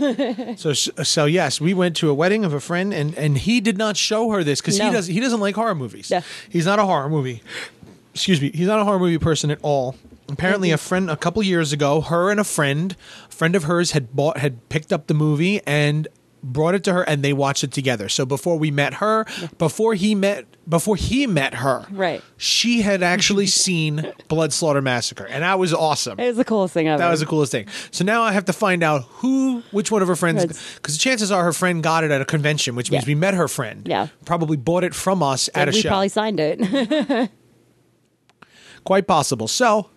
So 0.58 0.74
so 0.74 1.26
yes, 1.26 1.62
we 1.62 1.74
went 1.74 1.96
to 1.98 2.10
a 2.10 2.14
wedding 2.14 2.44
of 2.46 2.54
a 2.54 2.60
friend, 2.60 2.94
and 2.94 3.16
and 3.18 3.38
he 3.38 3.62
did 3.62 3.78
not 3.78 3.98
show 3.98 4.30
her 4.32 4.44
this 4.44 4.62
because 4.62 4.78
he 4.78 4.84
No. 4.84 4.92
does 4.92 5.08
he 5.08 5.20
doesn't 5.20 5.40
like 5.40 5.56
horror 5.56 5.76
movies. 5.76 6.10
Yeah. 6.10 6.22
He's 6.50 6.66
not 6.66 6.80
a 6.80 6.86
horror 6.86 7.10
movie. 7.10 7.42
Excuse 8.14 8.42
me, 8.42 8.52
he's 8.54 8.68
not 8.68 8.80
a 8.80 8.84
horror 8.84 9.00
movie 9.00 9.18
person 9.18 9.52
at 9.52 9.60
all. 9.62 9.96
Apparently, 10.28 10.70
mm-hmm. 10.70 10.76
a 10.76 10.78
friend 10.78 11.10
a 11.10 11.18
couple 11.18 11.42
years 11.42 11.72
ago, 11.74 12.02
her 12.02 12.30
and 12.30 12.40
a 12.40 12.44
friend, 12.44 12.96
a 13.30 13.34
friend 13.34 13.56
of 13.56 13.64
hers 13.64 13.92
had 13.92 14.16
bought 14.16 14.38
had 14.38 14.68
picked 14.70 14.92
up 14.92 15.08
the 15.08 15.14
movie 15.14 15.62
and 15.66 16.08
brought 16.42 16.76
it 16.76 16.84
to 16.86 16.94
her, 16.94 17.04
and 17.04 17.24
they 17.24 17.34
watched 17.34 17.64
it 17.64 17.72
together. 17.72 18.10
So 18.10 18.26
before 18.26 18.58
we 18.58 18.72
met 18.72 18.96
her, 18.96 19.26
before 19.58 19.94
he 19.96 20.16
met 20.16 20.46
before 20.68 20.96
he 20.96 21.26
met 21.26 21.56
her, 21.56 21.88
Right. 21.90 22.22
she 22.38 22.82
had 22.84 23.02
actually 23.02 23.48
seen 23.66 24.14
Blood 24.28 24.54
Slaughter 24.54 24.82
Massacre, 24.84 25.26
and 25.26 25.42
that 25.44 25.58
was 25.58 25.74
awesome. 25.74 26.20
It 26.20 26.28
was 26.28 26.38
the 26.38 26.46
coolest 26.46 26.76
thing 26.76 26.88
ever. 26.88 27.00
That 27.00 27.10
was 27.10 27.22
the 27.22 27.26
coolest 27.26 27.52
thing. 27.52 27.66
So 27.90 28.04
now 28.06 28.22
I 28.22 28.32
have 28.34 28.46
to 28.46 28.54
find 28.54 28.84
out 28.84 29.02
who, 29.04 29.64
which 29.72 29.90
one 29.92 30.04
of 30.04 30.08
her 30.08 30.16
friends, 30.16 30.46
because 30.76 30.94
the 30.96 31.00
chances 31.00 31.32
are 31.32 31.44
her 31.44 31.54
friend 31.54 31.82
got 31.82 32.04
it 32.04 32.12
at 32.12 32.22
a 32.22 32.26
convention, 32.26 32.76
which 32.76 32.92
means 32.92 33.04
Yeah. 33.06 33.08
we 33.08 33.16
met 33.16 33.34
her 33.34 33.48
friend. 33.48 33.88
Yeah. 33.88 34.08
Probably 34.26 34.58
bought 34.58 34.84
it 34.84 34.94
from 34.94 35.24
us 35.24 35.50
at 35.56 35.68
a 35.70 35.72
we 35.72 35.82
show. 35.82 35.90
probably 35.90 36.10
signed 36.10 36.40
it. 36.40 37.32
Quite 38.84 39.08
possible. 39.08 39.48
So 39.48 39.90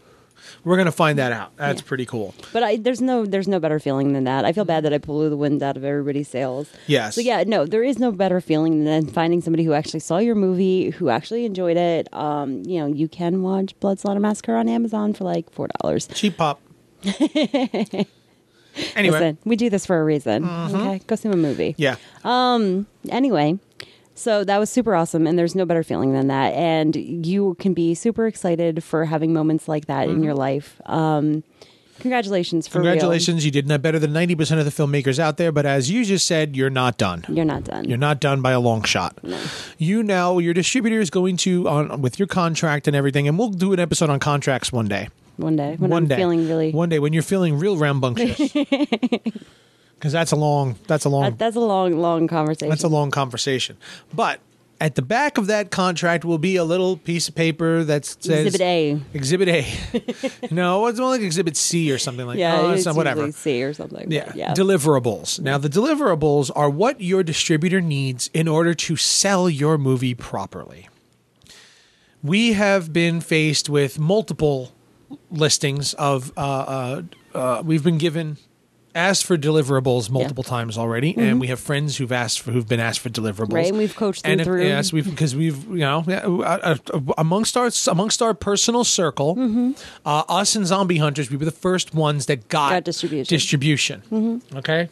we're 0.64 0.76
gonna 0.76 0.92
find 0.92 1.18
that 1.18 1.32
out. 1.32 1.56
That's 1.56 1.80
Yeah. 1.82 1.88
pretty 1.88 2.06
cool. 2.06 2.34
but 2.52 2.62
I, 2.62 2.76
there's 2.76 3.00
no 3.00 3.26
there's 3.26 3.48
no 3.48 3.58
better 3.60 3.78
feeling 3.80 4.12
than 4.12 4.24
that. 4.24 4.44
I 4.44 4.52
feel 4.52 4.64
bad 4.64 4.84
that 4.84 4.92
I 4.92 4.98
blew 4.98 5.28
the 5.30 5.36
wind 5.36 5.62
out 5.62 5.76
of 5.76 5.84
everybody's 5.84 6.28
sails. 6.28 6.68
Yes. 6.86 7.14
So 7.14 7.20
yeah, 7.20 7.42
no, 7.46 7.66
there 7.66 7.82
is 7.82 7.98
no 7.98 8.12
better 8.12 8.40
feeling 8.40 8.84
than 8.84 9.06
finding 9.06 9.40
somebody 9.40 9.64
who 9.64 9.72
actually 9.72 10.00
saw 10.00 10.18
your 10.18 10.34
movie, 10.34 10.90
who 10.90 11.08
actually 11.08 11.44
enjoyed 11.44 11.76
it. 11.76 12.08
Um, 12.14 12.62
you 12.64 12.78
know, 12.80 12.86
you 12.86 13.08
can 13.08 13.42
watch 13.42 13.78
Blood 13.80 13.98
Slaughter 13.98 14.20
Massacre 14.20 14.54
on 14.56 14.68
Amazon 14.68 15.12
for 15.14 15.24
like 15.24 15.50
four 15.50 15.68
dollars. 15.82 16.06
Cheap 16.08 16.36
pop. 16.36 16.60
anyway. 17.04 18.06
Mm-hmm. 18.74 19.04
Listen, 19.10 19.38
we 19.44 19.56
do 19.56 19.68
this 19.70 19.84
for 19.86 20.00
a 20.00 20.04
reason. 20.04 20.48
Okay, 20.48 21.00
go 21.06 21.16
see 21.16 21.28
a 21.28 21.36
movie. 21.36 21.74
Yeah. 21.78 21.96
Um. 22.24 22.86
Anyway, 23.10 23.58
so 24.14 24.44
that 24.44 24.58
was 24.58 24.70
super 24.70 24.94
awesome, 24.94 25.26
and 25.26 25.38
there's 25.38 25.54
no 25.54 25.64
better 25.64 25.82
feeling 25.82 26.12
than 26.12 26.28
that. 26.28 26.52
And 26.54 26.94
you 26.96 27.56
can 27.58 27.74
be 27.74 27.94
super 27.94 28.26
excited 28.26 28.82
for 28.84 29.04
having 29.06 29.32
moments 29.32 29.68
like 29.68 29.86
that 29.86 30.06
Mm-hmm. 30.08 30.16
in 30.18 30.22
your 30.22 30.34
life. 30.34 30.80
Um, 30.86 31.44
congratulations 32.00 32.66
for 32.66 32.80
real. 32.80 32.90
Congratulations, 32.90 33.44
you 33.44 33.50
did 33.50 33.66
not 33.68 33.80
better 33.80 33.98
than 33.98 34.12
ninety 34.12 34.34
percent 34.34 34.58
of 34.60 34.64
the 34.66 34.72
filmmakers 34.72 35.18
out 35.18 35.36
there. 35.36 35.52
But 35.52 35.66
as 35.66 35.90
you 35.90 36.04
just 36.04 36.26
said, 36.26 36.56
you're 36.56 36.70
not 36.70 36.98
done. 36.98 37.24
You're 37.28 37.44
not 37.44 37.64
done. 37.64 37.84
You're 37.88 37.98
not 37.98 38.20
done 38.20 38.42
by 38.42 38.50
a 38.52 38.60
long 38.60 38.82
shot. 38.82 39.18
You 39.78 40.02
now, 40.02 40.38
your 40.38 40.52
distributor 40.54 41.00
is 41.00 41.10
going 41.10 41.36
to 41.38 41.68
on 41.68 42.02
with 42.02 42.18
your 42.18 42.28
contract 42.28 42.86
and 42.88 42.96
everything, 42.96 43.28
and 43.28 43.38
we'll 43.38 43.50
do 43.50 43.72
an 43.72 43.78
episode 43.80 44.10
on 44.10 44.18
contracts 44.20 44.72
one 44.72 44.88
day. 44.88 45.08
one 45.36 45.56
day 45.56 45.76
when 45.78 45.90
one 45.90 46.02
I'm 46.04 46.08
day, 46.08 46.16
feeling 46.16 46.48
really. 46.48 46.72
one 46.72 46.88
day 46.88 46.98
when 46.98 47.12
you're 47.12 47.22
feeling 47.22 47.58
real 47.58 47.76
rambunctious, 47.76 48.52
because 50.02 50.12
that's 50.12 50.32
a 50.32 50.36
long, 50.36 50.74
that's 50.88 51.04
a 51.04 51.08
long, 51.08 51.22
that, 51.22 51.38
that's 51.38 51.54
a 51.54 51.60
long, 51.60 51.96
long 51.96 52.26
conversation. 52.26 52.68
that's 52.68 52.82
a 52.82 52.88
long 52.88 53.12
conversation. 53.12 53.76
But 54.12 54.40
at 54.80 54.96
the 54.96 55.02
back 55.02 55.38
of 55.38 55.46
that 55.46 55.70
contract 55.70 56.24
will 56.24 56.38
be 56.38 56.56
a 56.56 56.64
little 56.64 56.96
piece 56.96 57.28
of 57.28 57.36
paper 57.36 57.84
that 57.84 58.04
says 58.04 58.46
Exhibit 58.46 58.60
A. 58.62 59.00
Exhibit 59.14 59.48
A. 59.48 60.50
no, 60.50 60.88
it's 60.88 60.98
more 60.98 61.10
like 61.10 61.20
Exhibit 61.20 61.56
C 61.56 61.92
or 61.92 61.98
something 61.98 62.26
like. 62.26 62.36
Yeah, 62.36 62.62
oh, 62.62 62.70
it's 62.72 62.84
whatever. 62.92 63.30
C 63.30 63.62
or 63.62 63.72
something. 63.72 64.10
Yeah. 64.10 64.32
yeah. 64.34 64.54
Deliverables. 64.54 65.38
Now, 65.38 65.56
the 65.56 65.68
deliverables 65.68 66.50
are 66.56 66.68
what 66.68 67.00
your 67.00 67.22
distributor 67.22 67.80
needs 67.80 68.28
in 68.34 68.48
order 68.48 68.74
to 68.74 68.96
sell 68.96 69.48
your 69.48 69.78
movie 69.78 70.16
properly. 70.16 70.88
We 72.24 72.54
have 72.54 72.92
been 72.92 73.20
faced 73.20 73.68
with 73.68 74.00
multiple 74.00 74.72
listings 75.30 75.94
of, 75.94 76.32
uh, 76.36 76.40
uh, 76.40 77.02
uh, 77.34 77.62
we've 77.64 77.84
been 77.84 77.98
given, 77.98 78.38
asked 78.94 79.24
for 79.24 79.38
deliverables 79.38 80.10
multiple 80.10 80.44
times 80.44 80.76
already, 80.76 81.16
and 81.16 81.40
we 81.40 81.46
have 81.46 81.58
friends 81.58 81.96
who've 81.96 82.12
asked 82.12 82.40
for, 82.40 82.50
who've 82.52 82.68
been 82.68 82.80
asked 82.80 83.00
for 83.00 83.08
deliverables. 83.08 83.46
Mm-hmm. 83.48 83.54
Right, 83.54 83.68
and 83.68 83.78
we've 83.78 83.96
coached 83.96 84.22
them 84.24 84.32
and 84.32 84.44
through. 84.44 84.64
Yes, 84.64 84.92
we've, 84.92 85.08
because 85.08 85.34
we've, 85.34 85.64
you 85.68 85.78
know, 85.78 86.04
yeah, 86.06 86.18
uh, 86.26 86.76
uh, 86.92 87.00
amongst 87.18 87.56
our, 87.56 87.70
amongst 87.88 88.20
our 88.22 88.34
personal 88.34 88.84
circle, 88.84 89.36
Mm-hmm. 89.36 89.72
uh, 90.04 90.24
us 90.28 90.54
and 90.56 90.66
Zombie 90.66 90.98
Hunters, 90.98 91.30
we 91.30 91.36
were 91.36 91.44
the 91.44 91.50
first 91.50 91.94
ones 91.94 92.26
that 92.26 92.48
got, 92.48 92.70
Got 92.70 92.84
distribution. 92.84 93.34
distribution. 93.34 94.42
Okay. 94.56 94.88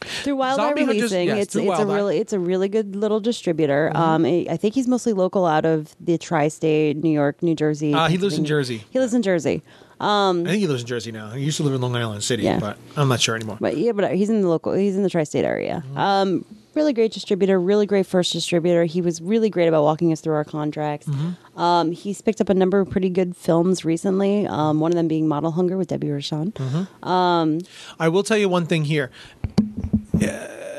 through 0.00 0.36
Wild 0.36 0.60
Eye 0.60 0.64
Zombie 0.68 0.84
Hunters- 0.84 1.02
Releasing, 1.12 1.26
yes, 1.28 1.38
it's 1.38 1.56
it's 1.56 1.80
a 1.80 1.86
really 1.86 2.18
it's 2.18 2.32
a 2.32 2.38
really 2.38 2.68
good 2.68 2.94
little 2.96 3.18
distributor. 3.20 3.90
Mm-hmm. 3.94 4.02
Um, 4.02 4.24
I 4.26 4.46
I 4.50 4.56
think 4.56 4.74
he's 4.74 4.86
mostly 4.86 5.12
local 5.12 5.46
out 5.46 5.64
of 5.64 5.94
the 6.00 6.18
tri-state, 6.18 6.96
New 6.98 7.10
York, 7.10 7.42
New 7.42 7.54
Jersey. 7.54 7.94
Uh, 7.94 8.08
he 8.08 8.18
lives 8.18 8.36
in 8.38 8.44
Jersey. 8.44 8.84
He 8.90 8.98
lives 9.00 9.14
in 9.14 9.22
Jersey. 9.22 9.62
I 10.00 10.32
think 10.44 10.60
he 10.60 10.66
lives 10.66 10.82
in 10.82 10.86
Jersey 10.86 11.12
now. 11.12 11.30
He 11.30 11.44
used 11.44 11.56
to 11.56 11.62
live 11.62 11.74
in 11.74 11.80
Long 11.80 11.96
Island 11.96 12.22
City, 12.22 12.42
Yeah. 12.42 12.58
but 12.58 12.78
I'm 12.96 13.08
not 13.08 13.20
sure 13.20 13.34
anymore. 13.34 13.56
But 13.60 13.76
yeah, 13.76 13.92
but 13.92 14.14
he's 14.14 14.28
in 14.30 14.42
the 14.42 14.48
local. 14.48 14.72
He's 14.74 14.96
in 14.96 15.02
the 15.02 15.10
tri-state 15.10 15.44
area. 15.44 15.82
Mm-hmm. 15.86 15.98
Um, 15.98 16.44
really 16.74 16.92
great 16.92 17.12
distributor. 17.12 17.58
Really 17.58 17.86
great 17.86 18.04
first 18.06 18.32
distributor. 18.32 18.84
He 18.84 19.00
was 19.00 19.22
really 19.22 19.48
great 19.48 19.68
about 19.68 19.82
walking 19.84 20.12
us 20.12 20.20
through 20.20 20.34
our 20.34 20.44
contracts. 20.44 21.06
Mm-hmm. 21.06 21.58
Um, 21.58 21.92
he's 21.92 22.20
picked 22.20 22.40
up 22.42 22.50
a 22.50 22.54
number 22.54 22.78
of 22.80 22.90
pretty 22.90 23.08
good 23.08 23.34
films 23.36 23.84
recently. 23.84 24.46
Um, 24.46 24.80
one 24.80 24.92
of 24.92 24.96
them 24.96 25.08
being 25.08 25.26
Model 25.26 25.52
Hunger 25.52 25.78
with 25.78 25.88
Debbie 25.88 26.08
Rochon. 26.08 26.52
Mm-hmm. 26.52 27.58
I 27.98 28.08
will 28.08 28.22
tell 28.22 28.36
you 28.36 28.48
one 28.50 28.66
thing 28.66 28.84
here. 28.84 29.10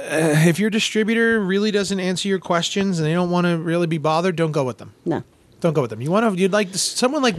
Uh, 0.10 0.46
if 0.48 0.58
your 0.58 0.70
distributor 0.70 1.40
really 1.40 1.70
doesn't 1.72 2.00
answer 2.00 2.30
your 2.30 2.40
questions 2.40 2.98
and 3.00 3.06
they 3.08 3.14
don't 3.14 3.30
want 3.30 3.46
to 3.46 3.58
really 3.58 3.88
be 3.88 3.98
bothered, 3.98 4.36
don't 4.36 4.54
go 4.54 4.64
with 4.64 4.78
them. 4.78 4.94
No, 5.04 5.24
Don't 5.60 5.74
go 5.74 5.82
with 5.82 5.90
them. 5.90 6.02
You 6.02 6.12
want 6.12 6.32
to. 6.36 6.40
You'd 6.40 6.54
like 6.54 6.74
someone 6.76 7.24
like 7.24 7.36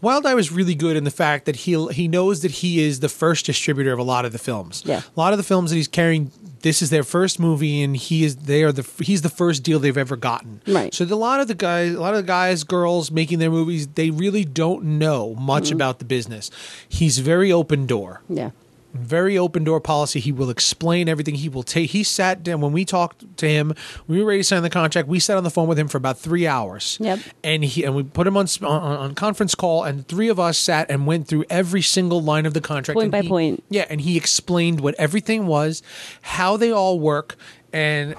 Wild 0.00 0.26
Eye 0.26 0.34
was 0.34 0.52
really 0.52 0.74
good 0.76 0.96
in 0.96 1.04
the 1.04 1.10
fact 1.10 1.44
that 1.46 1.56
he 1.56 1.86
he 1.88 2.06
knows 2.06 2.42
that 2.42 2.50
he 2.52 2.80
is 2.84 3.00
the 3.00 3.08
first 3.08 3.46
distributor 3.46 3.92
of 3.92 3.98
a 3.98 4.02
lot 4.04 4.24
of 4.24 4.32
the 4.32 4.38
films. 4.38 4.82
Yeah. 4.86 5.00
a 5.16 5.20
lot 5.20 5.32
of 5.32 5.38
the 5.38 5.42
films 5.42 5.70
that 5.70 5.76
he's 5.76 5.88
carrying. 5.88 6.30
This 6.62 6.82
is 6.82 6.90
their 6.90 7.04
first 7.04 7.38
movie, 7.38 7.82
and 7.82 7.96
he 7.96 8.24
is 8.24 8.36
they 8.36 8.62
are 8.64 8.72
the 8.72 8.88
he's 9.02 9.22
the 9.22 9.28
first 9.28 9.62
deal 9.62 9.78
they've 9.78 9.96
ever 9.96 10.16
gotten. 10.16 10.60
Right. 10.66 10.92
So 10.94 11.04
the, 11.04 11.14
a 11.14 11.16
lot 11.16 11.40
of 11.40 11.48
the 11.48 11.54
guys, 11.54 11.94
a 11.94 12.00
lot 12.00 12.14
of 12.14 12.18
the 12.18 12.26
guys, 12.26 12.62
girls 12.64 13.10
making 13.10 13.38
their 13.38 13.50
movies, 13.50 13.86
they 13.88 14.10
really 14.10 14.44
don't 14.44 14.84
know 14.84 15.34
much 15.34 15.64
Mm-hmm. 15.66 15.74
about 15.74 15.98
the 15.98 16.04
business. 16.04 16.50
He's 16.88 17.18
very 17.18 17.50
open 17.52 17.86
door 17.86 18.22
yeah, 18.28 18.50
very 18.94 19.36
open 19.36 19.64
door 19.64 19.80
policy. 19.80 20.18
He 20.20 20.32
will 20.32 20.50
explain 20.50 21.08
everything. 21.08 21.34
He 21.34 21.48
will 21.48 21.62
take. 21.62 21.90
He 21.90 22.02
sat 22.02 22.42
down 22.42 22.60
when 22.60 22.72
we 22.72 22.84
talked 22.84 23.36
to 23.38 23.48
him. 23.48 23.74
We 24.06 24.18
were 24.20 24.26
ready 24.28 24.40
to 24.40 24.44
sign 24.44 24.62
the 24.62 24.70
contract. 24.70 25.08
We 25.08 25.20
sat 25.20 25.36
on 25.36 25.44
the 25.44 25.50
phone 25.50 25.68
with 25.68 25.78
him 25.78 25.88
for 25.88 25.98
about 25.98 26.18
three 26.18 26.46
hours. 26.46 26.96
Yep. 27.00 27.20
And 27.44 27.64
he 27.64 27.84
and 27.84 27.94
we 27.94 28.02
put 28.02 28.26
him 28.26 28.36
on 28.36 28.46
on, 28.62 28.96
on 28.98 29.14
conference 29.14 29.54
call, 29.54 29.84
and 29.84 30.06
three 30.08 30.28
of 30.28 30.40
us 30.40 30.58
sat 30.58 30.90
and 30.90 31.06
went 31.06 31.28
through 31.28 31.44
every 31.50 31.82
single 31.82 32.22
line 32.22 32.46
of 32.46 32.54
the 32.54 32.60
contract, 32.60 32.96
Point 32.98 33.10
by 33.12 33.22
he- 33.22 33.28
point. 33.28 33.64
Yeah, 33.68 33.86
and 33.90 34.00
he 34.00 34.16
explained 34.16 34.80
what 34.80 34.94
everything 34.98 35.46
was, 35.46 35.82
how 36.22 36.56
they 36.56 36.72
all 36.72 36.98
work, 36.98 37.36
and 37.72 38.14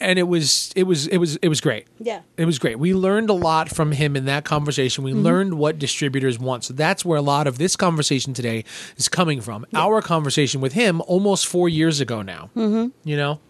and 0.00 0.18
it 0.18 0.24
was 0.24 0.72
it 0.74 0.84
was 0.84 1.06
it 1.06 1.18
was 1.18 1.36
it 1.36 1.48
was 1.48 1.60
great. 1.60 1.86
Yeah. 1.98 2.22
It 2.36 2.44
was 2.46 2.58
great. 2.58 2.78
We 2.78 2.94
learned 2.94 3.30
a 3.30 3.34
lot 3.34 3.68
from 3.68 3.92
him 3.92 4.16
in 4.16 4.24
that 4.24 4.44
conversation. 4.44 5.04
Mm-hmm. 5.04 5.16
We 5.16 5.22
learned 5.22 5.54
what 5.54 5.78
distributors 5.78 6.38
want. 6.38 6.64
So 6.64 6.74
that's 6.74 7.04
where 7.04 7.18
a 7.18 7.22
lot 7.22 7.46
of 7.46 7.58
this 7.58 7.76
conversation 7.76 8.32
today 8.34 8.64
is 8.96 9.08
coming 9.08 9.40
from. 9.40 9.66
Our 9.74 10.02
conversation 10.02 10.60
with 10.60 10.72
him 10.72 11.00
almost 11.02 11.46
four 11.46 11.68
years 11.68 12.00
ago 12.00 12.22
now. 12.22 12.50
Mm-hmm. 12.56 12.88
You 13.08 13.16
know? 13.16 13.40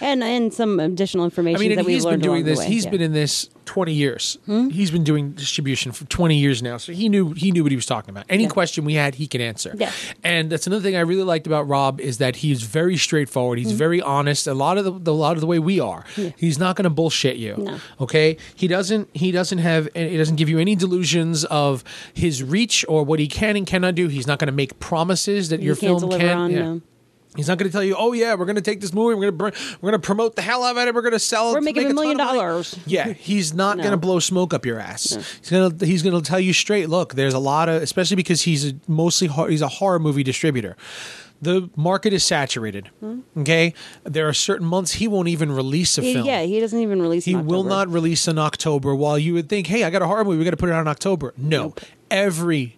and 0.00 0.22
and 0.24 0.52
some 0.52 0.80
additional 0.80 1.24
information 1.24 1.56
I 1.56 1.68
mean, 1.68 1.76
that 1.76 1.84
we've 1.84 1.94
he's 1.94 2.06
been 2.06 2.20
doing 2.20 2.44
this. 2.44 2.58
way. 2.58 2.66
He's 2.66 2.84
Yeah. 2.84 2.90
been 2.90 3.02
in 3.02 3.12
this 3.12 3.50
twenty 3.70 3.94
years. 3.94 4.36
Hmm? 4.46 4.68
He's 4.70 4.90
been 4.90 5.04
doing 5.04 5.30
distribution 5.32 5.92
for 5.92 6.04
twenty 6.06 6.36
years 6.36 6.60
now, 6.62 6.76
so 6.76 6.92
he 6.92 7.08
knew 7.08 7.32
he 7.34 7.52
knew 7.52 7.62
what 7.62 7.70
he 7.70 7.76
was 7.76 7.86
talking 7.86 8.10
about. 8.10 8.24
Any 8.28 8.44
Yeah. 8.44 8.48
question 8.48 8.84
we 8.84 8.94
had, 8.94 9.14
he 9.14 9.26
can 9.28 9.40
answer. 9.40 9.72
Yeah. 9.78 9.92
And 10.24 10.50
that's 10.50 10.66
another 10.66 10.82
thing 10.82 10.96
I 10.96 11.00
really 11.00 11.22
liked 11.22 11.46
about 11.46 11.68
Rob 11.68 12.00
is 12.00 12.18
that 12.18 12.36
he's 12.36 12.62
very 12.62 12.96
straightforward. 12.96 13.58
He's 13.58 13.70
very 13.72 14.00
honest. 14.02 14.46
A 14.48 14.54
lot 14.54 14.76
of 14.78 14.84
the, 14.84 14.92
the 14.98 15.14
lot 15.14 15.36
of 15.36 15.40
the 15.40 15.46
way 15.46 15.58
we 15.60 15.78
are. 15.78 16.04
He's 16.36 16.58
not 16.58 16.74
going 16.76 16.84
to 16.84 16.90
bullshit 16.90 17.36
you. 17.36 17.54
No. 17.58 17.78
Okay. 18.00 18.36
He 18.56 18.66
doesn't. 18.66 19.08
He 19.14 19.30
doesn't 19.30 19.58
have. 19.58 19.88
He 19.94 20.16
doesn't 20.16 20.36
give 20.36 20.48
you 20.48 20.58
any 20.58 20.74
delusions 20.74 21.44
of 21.44 21.84
his 22.12 22.42
reach 22.42 22.84
or 22.88 23.04
what 23.04 23.18
he 23.20 23.28
can 23.28 23.56
and 23.56 23.66
cannot 23.66 23.94
do. 23.94 24.08
He's 24.08 24.26
not 24.26 24.38
going 24.40 24.46
to 24.48 24.52
make 24.52 24.80
promises 24.80 25.48
that 25.50 25.62
your 25.62 25.76
can't 25.76 26.00
film 26.00 26.10
can. 26.18 26.38
on, 26.38 26.50
yeah. 26.50 26.58
no. 26.62 26.80
He's 27.36 27.46
not 27.46 27.58
going 27.58 27.68
to 27.68 27.72
tell 27.72 27.84
you, 27.84 27.94
"Oh 27.96 28.12
yeah, 28.12 28.34
we're 28.34 28.44
going 28.44 28.56
to 28.56 28.60
take 28.62 28.80
this 28.80 28.92
movie. 28.92 29.14
We're 29.14 29.30
going 29.30 29.52
to 29.52 29.58
we're 29.80 29.90
going 29.92 30.00
to 30.02 30.04
promote 30.04 30.34
the 30.34 30.42
hell 30.42 30.64
out 30.64 30.76
of 30.76 30.88
it. 30.88 30.94
We're 30.94 31.00
going 31.02 31.12
to 31.12 31.18
sell. 31.20 31.50
it 31.50 31.54
We're 31.54 31.60
making 31.60 31.84
make 31.84 31.92
a 31.92 31.94
million 31.94 32.18
ton 32.18 32.26
of 32.28 32.34
money." 32.34 32.38
dollars. 32.48 32.78
Yeah, 32.86 33.12
he's 33.12 33.54
not 33.54 33.76
No. 33.76 33.84
going 33.84 33.92
to 33.92 33.96
blow 33.98 34.18
smoke 34.18 34.52
up 34.52 34.66
your 34.66 34.80
ass. 34.80 35.16
He's 35.40 35.50
going 35.50 35.78
to 35.78 35.86
he's 35.86 36.02
going 36.02 36.20
to 36.20 36.28
tell 36.28 36.40
you 36.40 36.52
straight. 36.52 36.88
Look, 36.88 37.14
there's 37.14 37.34
a 37.34 37.38
lot 37.38 37.68
of, 37.68 37.82
especially 37.82 38.16
because 38.16 38.42
he's 38.42 38.70
a 38.70 38.74
mostly 38.88 39.28
hor- 39.28 39.48
he's 39.48 39.62
a 39.62 39.68
horror 39.68 40.00
movie 40.00 40.24
distributor. 40.24 40.76
The 41.42 41.70
market 41.76 42.12
is 42.12 42.22
saturated. 42.24 42.88
Hmm. 43.00 43.20
Okay, 43.38 43.72
there 44.02 44.28
are 44.28 44.32
certain 44.34 44.66
months 44.66 44.92
he 44.94 45.06
won't 45.08 45.28
even 45.28 45.52
release 45.52 45.96
a 45.98 46.02
He- 46.02 46.12
film. 46.14 46.26
yeah, 46.26 46.42
he 46.42 46.58
doesn't 46.60 46.78
even 46.80 47.00
release. 47.00 47.24
He 47.24 47.34
will 47.36 47.62
not 47.64 47.88
release 47.88 48.26
in 48.28 48.38
October. 48.38 48.94
While 48.94 49.18
you 49.18 49.32
would 49.34 49.48
think, 49.48 49.68
hey, 49.68 49.84
I 49.84 49.90
got 49.90 50.02
a 50.02 50.06
horror 50.06 50.24
movie, 50.24 50.36
we 50.38 50.44
got 50.44 50.50
to 50.50 50.56
put 50.58 50.68
it 50.68 50.72
out 50.72 50.80
in 50.82 50.88
October. 50.88 51.32
No, 51.38 51.62
Nope. 51.62 51.80
every 52.10 52.76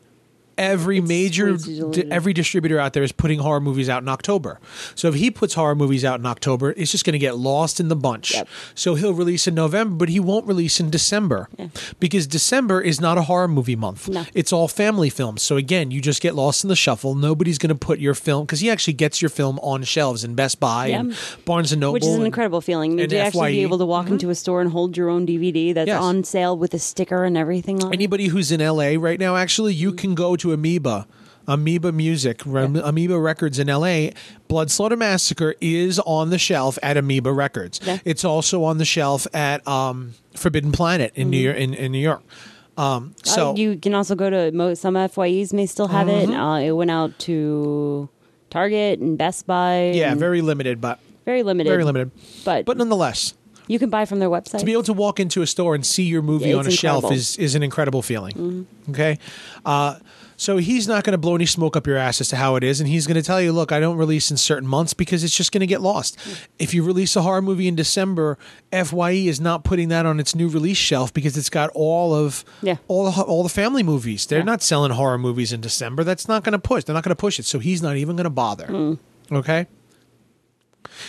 every 0.62 0.98
It's 0.98 1.08
major 1.08 1.56
di- 1.56 2.10
every 2.10 2.32
distributor 2.32 2.78
out 2.78 2.92
there 2.92 3.02
is 3.02 3.12
putting 3.12 3.40
horror 3.40 3.60
movies 3.60 3.88
out 3.88 4.02
in 4.02 4.08
October. 4.08 4.60
So 4.94 5.08
if 5.08 5.14
he 5.14 5.30
puts 5.30 5.54
horror 5.54 5.74
movies 5.74 6.04
out 6.04 6.20
in 6.20 6.26
October, 6.26 6.72
it's 6.76 6.90
just 6.90 7.04
going 7.04 7.12
to 7.12 7.18
get 7.18 7.36
lost 7.36 7.80
in 7.80 7.88
the 7.88 7.96
bunch. 7.96 8.34
Yep. 8.34 8.48
So 8.74 8.94
he'll 8.94 9.14
release 9.14 9.46
in 9.46 9.54
November, 9.54 9.96
but 9.96 10.08
he 10.08 10.20
won't 10.20 10.46
release 10.46 10.80
in 10.80 10.90
December 10.90 11.48
because 11.98 12.26
December 12.26 12.80
is 12.80 13.00
not 13.00 13.18
a 13.18 13.22
horror 13.22 13.48
movie 13.48 13.76
month. 13.76 14.08
No. 14.08 14.24
It's 14.34 14.52
all 14.52 14.68
family 14.68 15.10
films. 15.10 15.42
So 15.42 15.56
again, 15.56 15.90
you 15.90 16.00
just 16.00 16.22
get 16.22 16.34
lost 16.34 16.64
in 16.64 16.68
the 16.68 16.76
shuffle. 16.76 17.14
Nobody's 17.14 17.58
going 17.58 17.68
to 17.68 17.74
put 17.74 17.98
your 17.98 18.14
film 18.14 18.46
because 18.46 18.60
he 18.60 18.70
actually 18.70 18.94
gets 18.94 19.20
your 19.20 19.28
film 19.28 19.58
on 19.60 19.82
shelves 19.82 20.24
in 20.24 20.34
Best 20.34 20.60
Buy 20.60 20.86
Yeah. 20.88 21.00
and 21.00 21.16
Barnes 21.44 21.72
and 21.72 21.80
Noble, 21.80 21.94
Which 21.94 22.04
is 22.04 22.08
an 22.10 22.16
and- 22.16 22.26
incredible 22.26 22.60
feeling. 22.60 23.00
And 23.00 23.10
to 23.10 23.18
actually 23.18 23.52
be 23.52 23.62
able 23.62 23.78
to 23.78 23.86
walk 23.86 24.04
mm-hmm. 24.04 24.14
into 24.14 24.30
a 24.30 24.34
store 24.34 24.60
and 24.60 24.70
hold 24.70 24.96
your 24.96 25.08
own 25.08 25.26
DVD 25.26 25.74
that's 25.74 25.88
Yes. 25.88 26.02
on 26.02 26.24
sale 26.24 26.56
with 26.56 26.74
a 26.74 26.78
sticker 26.78 27.24
and 27.24 27.36
everything 27.36 27.82
on 27.82 27.92
it. 27.92 27.96
Anybody 27.96 28.28
who's 28.28 28.52
in 28.52 28.60
LA 28.60 28.94
right 28.98 29.18
now, 29.18 29.36
actually, 29.36 29.74
you 29.74 29.90
mm-hmm. 29.90 29.96
can 29.96 30.14
go 30.14 30.36
to 30.36 30.51
Amoeba, 30.52 31.06
Amoeba 31.48 31.90
Music, 31.92 32.40
Rem- 32.46 32.76
Amoeba 32.76 33.18
Records 33.18 33.58
in 33.58 33.66
LA. 33.68 34.10
Blood 34.48 34.70
Slaughter 34.70 34.96
Massacre 34.96 35.54
is 35.60 35.98
on 36.00 36.30
the 36.30 36.38
shelf 36.38 36.78
at 36.82 36.96
Amoeba 36.96 37.32
Records. 37.32 37.80
Yeah. 37.82 37.98
It's 38.04 38.24
also 38.24 38.62
on 38.64 38.78
the 38.78 38.84
shelf 38.84 39.26
at 39.34 39.66
um, 39.66 40.14
Forbidden 40.36 40.72
Planet 40.72 41.12
in 41.14 41.30
New 41.30 41.38
York. 41.38 41.56
In, 41.56 41.74
in 41.74 41.90
New 41.92 41.98
York. 41.98 42.22
Um, 42.76 43.14
so 43.22 43.50
uh, 43.50 43.54
you 43.54 43.76
can 43.76 43.94
also 43.94 44.14
go 44.14 44.30
to 44.30 44.50
mo- 44.52 44.74
some 44.74 44.94
FYEs 44.94 45.52
may 45.52 45.66
still 45.66 45.88
have 45.88 46.06
Mm-hmm. 46.06 46.32
it. 46.32 46.36
Uh, 46.36 46.56
it 46.58 46.72
went 46.72 46.90
out 46.90 47.18
to 47.20 48.08
Target 48.50 49.00
and 49.00 49.18
Best 49.18 49.46
Buy. 49.46 49.90
yeah, 49.94 50.14
very 50.14 50.40
limited, 50.40 50.80
but 50.80 50.98
very 51.24 51.42
limited. 51.42 51.68
very 51.70 51.84
limited. 51.84 52.10
but 52.44 52.64
But 52.64 52.76
nonetheless, 52.78 53.34
you 53.66 53.78
can 53.78 53.90
buy 53.90 54.04
from 54.06 54.20
their 54.20 54.30
website. 54.30 54.58
to 54.60 54.64
be 54.64 54.72
able 54.72 54.82
to 54.84 54.92
walk 54.94 55.20
into 55.20 55.42
a 55.42 55.46
store 55.46 55.74
and 55.74 55.84
see 55.84 56.04
your 56.04 56.22
movie 56.22 56.48
Yeah, 56.50 56.56
on 56.56 56.64
a 56.64 56.68
it's 56.68 56.76
shelf 56.78 57.10
is 57.12 57.36
is 57.36 57.54
an 57.54 57.62
incredible 57.62 58.00
feeling. 58.02 58.66
Okay, 58.90 59.18
uh, 59.66 59.96
so 60.42 60.56
he's 60.56 60.88
not 60.88 61.04
going 61.04 61.12
to 61.12 61.18
blow 61.18 61.36
any 61.36 61.46
smoke 61.46 61.76
up 61.76 61.86
your 61.86 61.96
ass 61.96 62.20
as 62.20 62.28
to 62.30 62.36
how 62.36 62.56
it 62.56 62.64
is, 62.64 62.80
and 62.80 62.88
he's 62.88 63.06
going 63.06 63.14
to 63.14 63.22
tell 63.22 63.40
you, 63.40 63.52
"Look, 63.52 63.70
I 63.70 63.78
don't 63.78 63.96
release 63.96 64.30
in 64.30 64.36
certain 64.36 64.68
months 64.68 64.92
because 64.92 65.22
it's 65.22 65.36
just 65.36 65.52
going 65.52 65.60
to 65.60 65.66
get 65.66 65.80
lost." 65.80 66.18
If 66.58 66.74
you 66.74 66.82
release 66.82 67.14
a 67.14 67.22
horror 67.22 67.40
movie 67.42 67.68
in 67.68 67.76
December, 67.76 68.36
Fye 68.72 69.10
is 69.12 69.40
not 69.40 69.62
putting 69.62 69.88
that 69.90 70.04
on 70.04 70.18
its 70.18 70.34
new 70.34 70.48
release 70.48 70.76
shelf 70.78 71.14
because 71.14 71.36
it's 71.36 71.50
got 71.50 71.70
all 71.74 72.12
of 72.14 72.44
Yeah. 72.60 72.76
all 72.88 73.10
the, 73.10 73.22
all 73.22 73.42
the 73.44 73.48
family 73.48 73.82
movies. 73.82 74.26
They're 74.26 74.40
Yeah. 74.40 74.44
not 74.44 74.62
selling 74.62 74.90
horror 74.92 75.18
movies 75.18 75.52
in 75.52 75.60
December. 75.60 76.02
That's 76.04 76.26
not 76.26 76.42
going 76.42 76.52
to 76.54 76.58
push. 76.58 76.84
They're 76.84 76.94
not 76.94 77.04
going 77.04 77.10
to 77.16 77.20
push 77.20 77.38
it. 77.38 77.44
So 77.46 77.58
he's 77.60 77.80
not 77.80 77.96
even 77.96 78.16
going 78.16 78.24
to 78.24 78.30
bother. 78.30 78.66
Hmm. 78.66 78.94
Okay 79.30 79.66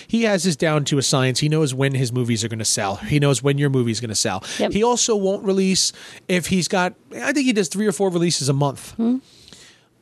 he 0.08 0.24
has 0.24 0.44
his 0.44 0.56
down 0.56 0.86
to 0.86 0.98
a 0.98 1.02
science. 1.02 1.40
He 1.40 1.50
knows 1.50 1.74
when 1.74 1.94
his 1.94 2.12
movies 2.12 2.44
are 2.44 2.48
going 2.48 2.60
to 2.60 2.66
sell. 2.66 2.96
He 2.96 3.20
knows 3.20 3.42
when 3.44 3.58
your 3.58 3.70
movie 3.70 3.92
is 3.92 4.00
going 4.00 4.10
to 4.10 4.16
sell. 4.16 4.44
Yep. 4.60 4.72
He 4.72 4.84
also 4.84 5.16
won't 5.16 5.44
release 5.44 5.94
if 6.28 6.48
he's 6.48 6.68
got. 6.68 6.94
I 7.14 7.34
think 7.34 7.46
he 7.46 7.54
does 7.54 7.68
three 7.68 7.88
or 7.88 7.92
four 7.92 8.10
releases 8.10 8.50
a 8.50 8.54
month. 8.54 8.92
Hmm. 8.94 9.18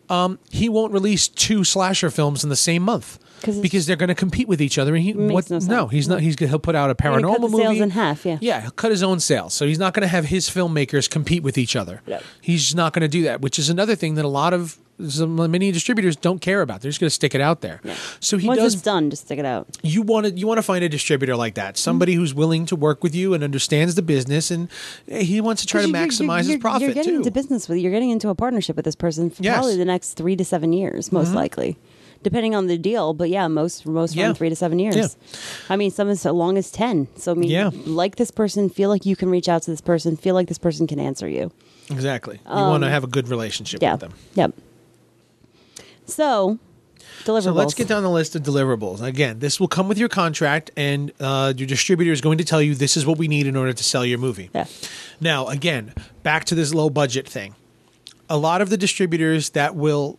Um, 0.10 0.40
he 0.50 0.68
won't 0.68 0.92
release 0.92 1.28
two 1.28 1.64
slasher 1.64 2.10
films 2.10 2.44
in 2.44 2.50
the 2.50 2.56
same 2.56 2.84
month 2.84 3.18
because 3.42 3.86
they're 3.86 3.96
going 3.96 4.10
to 4.10 4.16
compete 4.16 4.48
with 4.48 4.62
each 4.62 4.78
other. 4.78 4.96
And 4.96 5.04
he 5.04 5.14
what, 5.14 5.50
no 5.50 5.60
sense. 5.60 5.68
no, 5.68 5.88
he's 5.88 6.08
not. 6.08 6.22
He's 6.22 6.38
he'll 6.40 6.60
put 6.60 6.76
out 6.76 6.90
a 6.90 6.96
paranormal 6.96 7.32
cut 7.34 7.42
the 7.42 7.48
movie 7.50 7.64
sales 7.64 7.80
in 7.82 7.90
half, 7.92 8.26
yeah. 8.26 8.38
yeah, 8.42 8.62
he'll 8.62 8.72
cut 8.72 8.92
his 8.92 9.04
own 9.04 9.20
sales. 9.20 9.54
So 9.54 9.66
he's 9.68 9.80
not 9.80 9.94
going 9.94 10.02
to 10.04 10.08
have 10.08 10.26
his 10.26 10.50
filmmakers 10.50 11.10
compete 11.10 11.44
with 11.44 11.58
each 11.58 11.76
other. 11.76 12.02
Yep. 12.08 12.24
He's 12.42 12.74
not 12.76 12.94
going 12.94 13.02
to 13.02 13.08
do 13.08 13.24
that, 13.24 13.42
which 13.42 13.58
is 13.60 13.70
another 13.70 13.96
thing 13.96 14.16
that 14.16 14.26
a 14.26 14.30
lot 14.30 14.54
of 14.54 14.78
some, 15.08 15.36
many 15.50 15.72
distributors 15.72 16.16
don't 16.16 16.40
care 16.42 16.62
about. 16.62 16.82
They're 16.82 16.92
just 16.92 17.00
going 17.00 17.08
to 17.08 17.14
stick 17.16 17.34
it 17.34 17.42
out 17.42 17.62
there. 17.62 17.80
Yeah. 17.84 17.96
So 18.20 18.38
he 18.38 18.48
Once 18.48 18.60
does 18.60 18.74
it's 18.76 18.84
done, 18.84 19.10
just 19.10 19.26
stick 19.26 19.40
it 19.40 19.46
out. 19.46 19.68
you 19.82 20.04
want 20.04 20.28
to 20.28 20.32
you 20.34 20.46
want 20.46 20.60
to 20.60 20.62
find 20.64 20.84
a 20.84 20.90
distributor 20.90 21.36
like 21.36 21.56
that, 21.56 21.76
somebody 21.78 22.14
who's 22.14 22.36
willing 22.36 22.68
to 22.68 22.76
work 22.76 23.02
with 23.04 23.16
you 23.16 23.34
and 23.34 23.44
understands 23.44 23.96
the 23.96 24.04
business, 24.04 24.52
and 24.52 24.70
he 25.08 25.42
wants 25.42 25.62
to 25.64 25.68
try 25.68 25.82
to 25.82 25.88
You're- 25.88 26.00
you're- 26.00 26.10
maximize 26.10 26.44
you're, 26.44 26.54
his 26.58 26.62
profit 26.62 26.82
You're 26.84 26.94
getting 26.94 27.12
too. 27.14 27.18
into 27.18 27.32
business 27.32 27.68
with. 27.68 27.80
You're 27.80 27.92
getting 27.92 28.12
into 28.12 28.30
a 28.30 28.36
partnership 28.36 28.76
with 28.76 28.86
this 28.86 28.96
person 28.96 29.30
for 29.32 29.42
Yes. 29.42 29.52
Mm-hmm. 29.54 29.60
probably 29.62 29.78
the 29.78 29.86
next 29.86 30.14
three 30.14 30.36
to 30.36 30.46
seven 30.46 30.72
years, 30.72 31.12
most 31.12 31.34
likely, 31.34 31.78
depending 32.24 32.56
on 32.56 32.68
the 32.68 32.78
deal. 32.78 33.14
But 33.14 33.30
yeah, 33.30 33.48
most 33.48 33.86
most 33.86 34.16
Yeah. 34.16 34.28
run 34.28 34.36
three 34.36 34.50
to 34.50 34.56
seven 34.56 34.80
years. 34.80 34.96
Yeah. 34.96 35.08
I 35.70 35.76
mean, 35.76 35.92
some 35.92 36.10
as 36.10 36.24
long 36.26 36.58
as 36.58 36.72
ten. 36.72 37.08
So 37.16 37.32
I 37.32 37.36
mean, 37.36 37.50
Yeah. 37.50 37.72
like 37.86 38.16
this 38.18 38.32
person, 38.32 38.70
feel 38.70 38.90
like 38.90 39.06
you 39.06 39.16
can 39.16 39.30
reach 39.30 39.50
out 39.50 39.64
to 39.64 39.72
this 39.72 39.82
person, 39.82 40.16
feel 40.18 40.36
like 40.36 40.48
this 40.48 40.58
person 40.60 40.88
can 40.88 41.00
answer 41.00 41.28
you. 41.28 41.52
exactly. 41.90 42.40
You 42.46 42.52
want 42.56 42.84
to 42.84 42.90
have 42.90 43.04
a 43.04 43.08
good 43.08 43.28
relationship 43.28 43.82
Um, 43.82 43.86
Yeah. 43.86 43.92
with 43.94 44.00
them. 44.02 44.14
Yep. 44.36 44.54
So, 46.06 46.58
deliverables. 47.26 47.44
So 47.44 47.52
let's 47.54 47.74
get 47.74 47.88
down 47.88 48.04
the 48.04 48.10
list 48.10 48.36
of 48.36 48.44
deliverables. 48.44 49.02
Again, 49.02 49.40
this 49.40 49.60
will 49.60 49.68
come 49.68 49.88
with 49.88 49.98
your 49.98 50.10
contract, 50.10 50.72
and 50.78 51.12
uh, 51.20 51.54
your 51.56 51.68
distributor 51.68 52.12
is 52.12 52.22
going 52.22 52.38
to 52.38 52.44
tell 52.46 52.62
you 52.62 52.76
this 52.76 52.98
is 52.98 53.06
what 53.06 53.18
we 53.18 53.28
need 53.28 53.48
in 53.48 53.56
order 53.56 53.74
to 53.74 53.84
sell 53.84 54.06
your 54.06 54.18
movie. 54.20 54.50
Yeah. 54.54 54.66
Now, 55.20 55.48
again, 55.48 55.94
back 56.24 56.46
to 56.46 56.56
this 56.56 56.74
low 56.74 56.90
budget 56.90 57.28
thing. 57.28 57.56
A 58.30 58.38
lot 58.38 58.62
of 58.62 58.70
the 58.70 58.78
distributors 58.78 59.50
that 59.52 59.76
will 59.76 60.18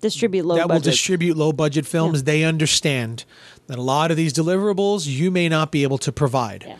Distribute 0.00 0.44
low 0.44 0.54
that 0.56 0.62
will 0.68 0.76
budget. 0.76 0.84
distribute 0.92 1.36
low 1.36 1.52
budget 1.52 1.86
films, 1.86 2.20
Yeah. 2.20 2.24
they 2.24 2.44
understand 2.44 3.24
that 3.66 3.78
a 3.78 3.82
lot 3.82 4.10
of 4.10 4.16
these 4.16 4.32
deliverables 4.32 5.06
you 5.06 5.30
may 5.30 5.48
not 5.48 5.70
be 5.72 5.82
able 5.82 5.98
to 5.98 6.12
provide. 6.12 6.64
yeah. 6.66 6.76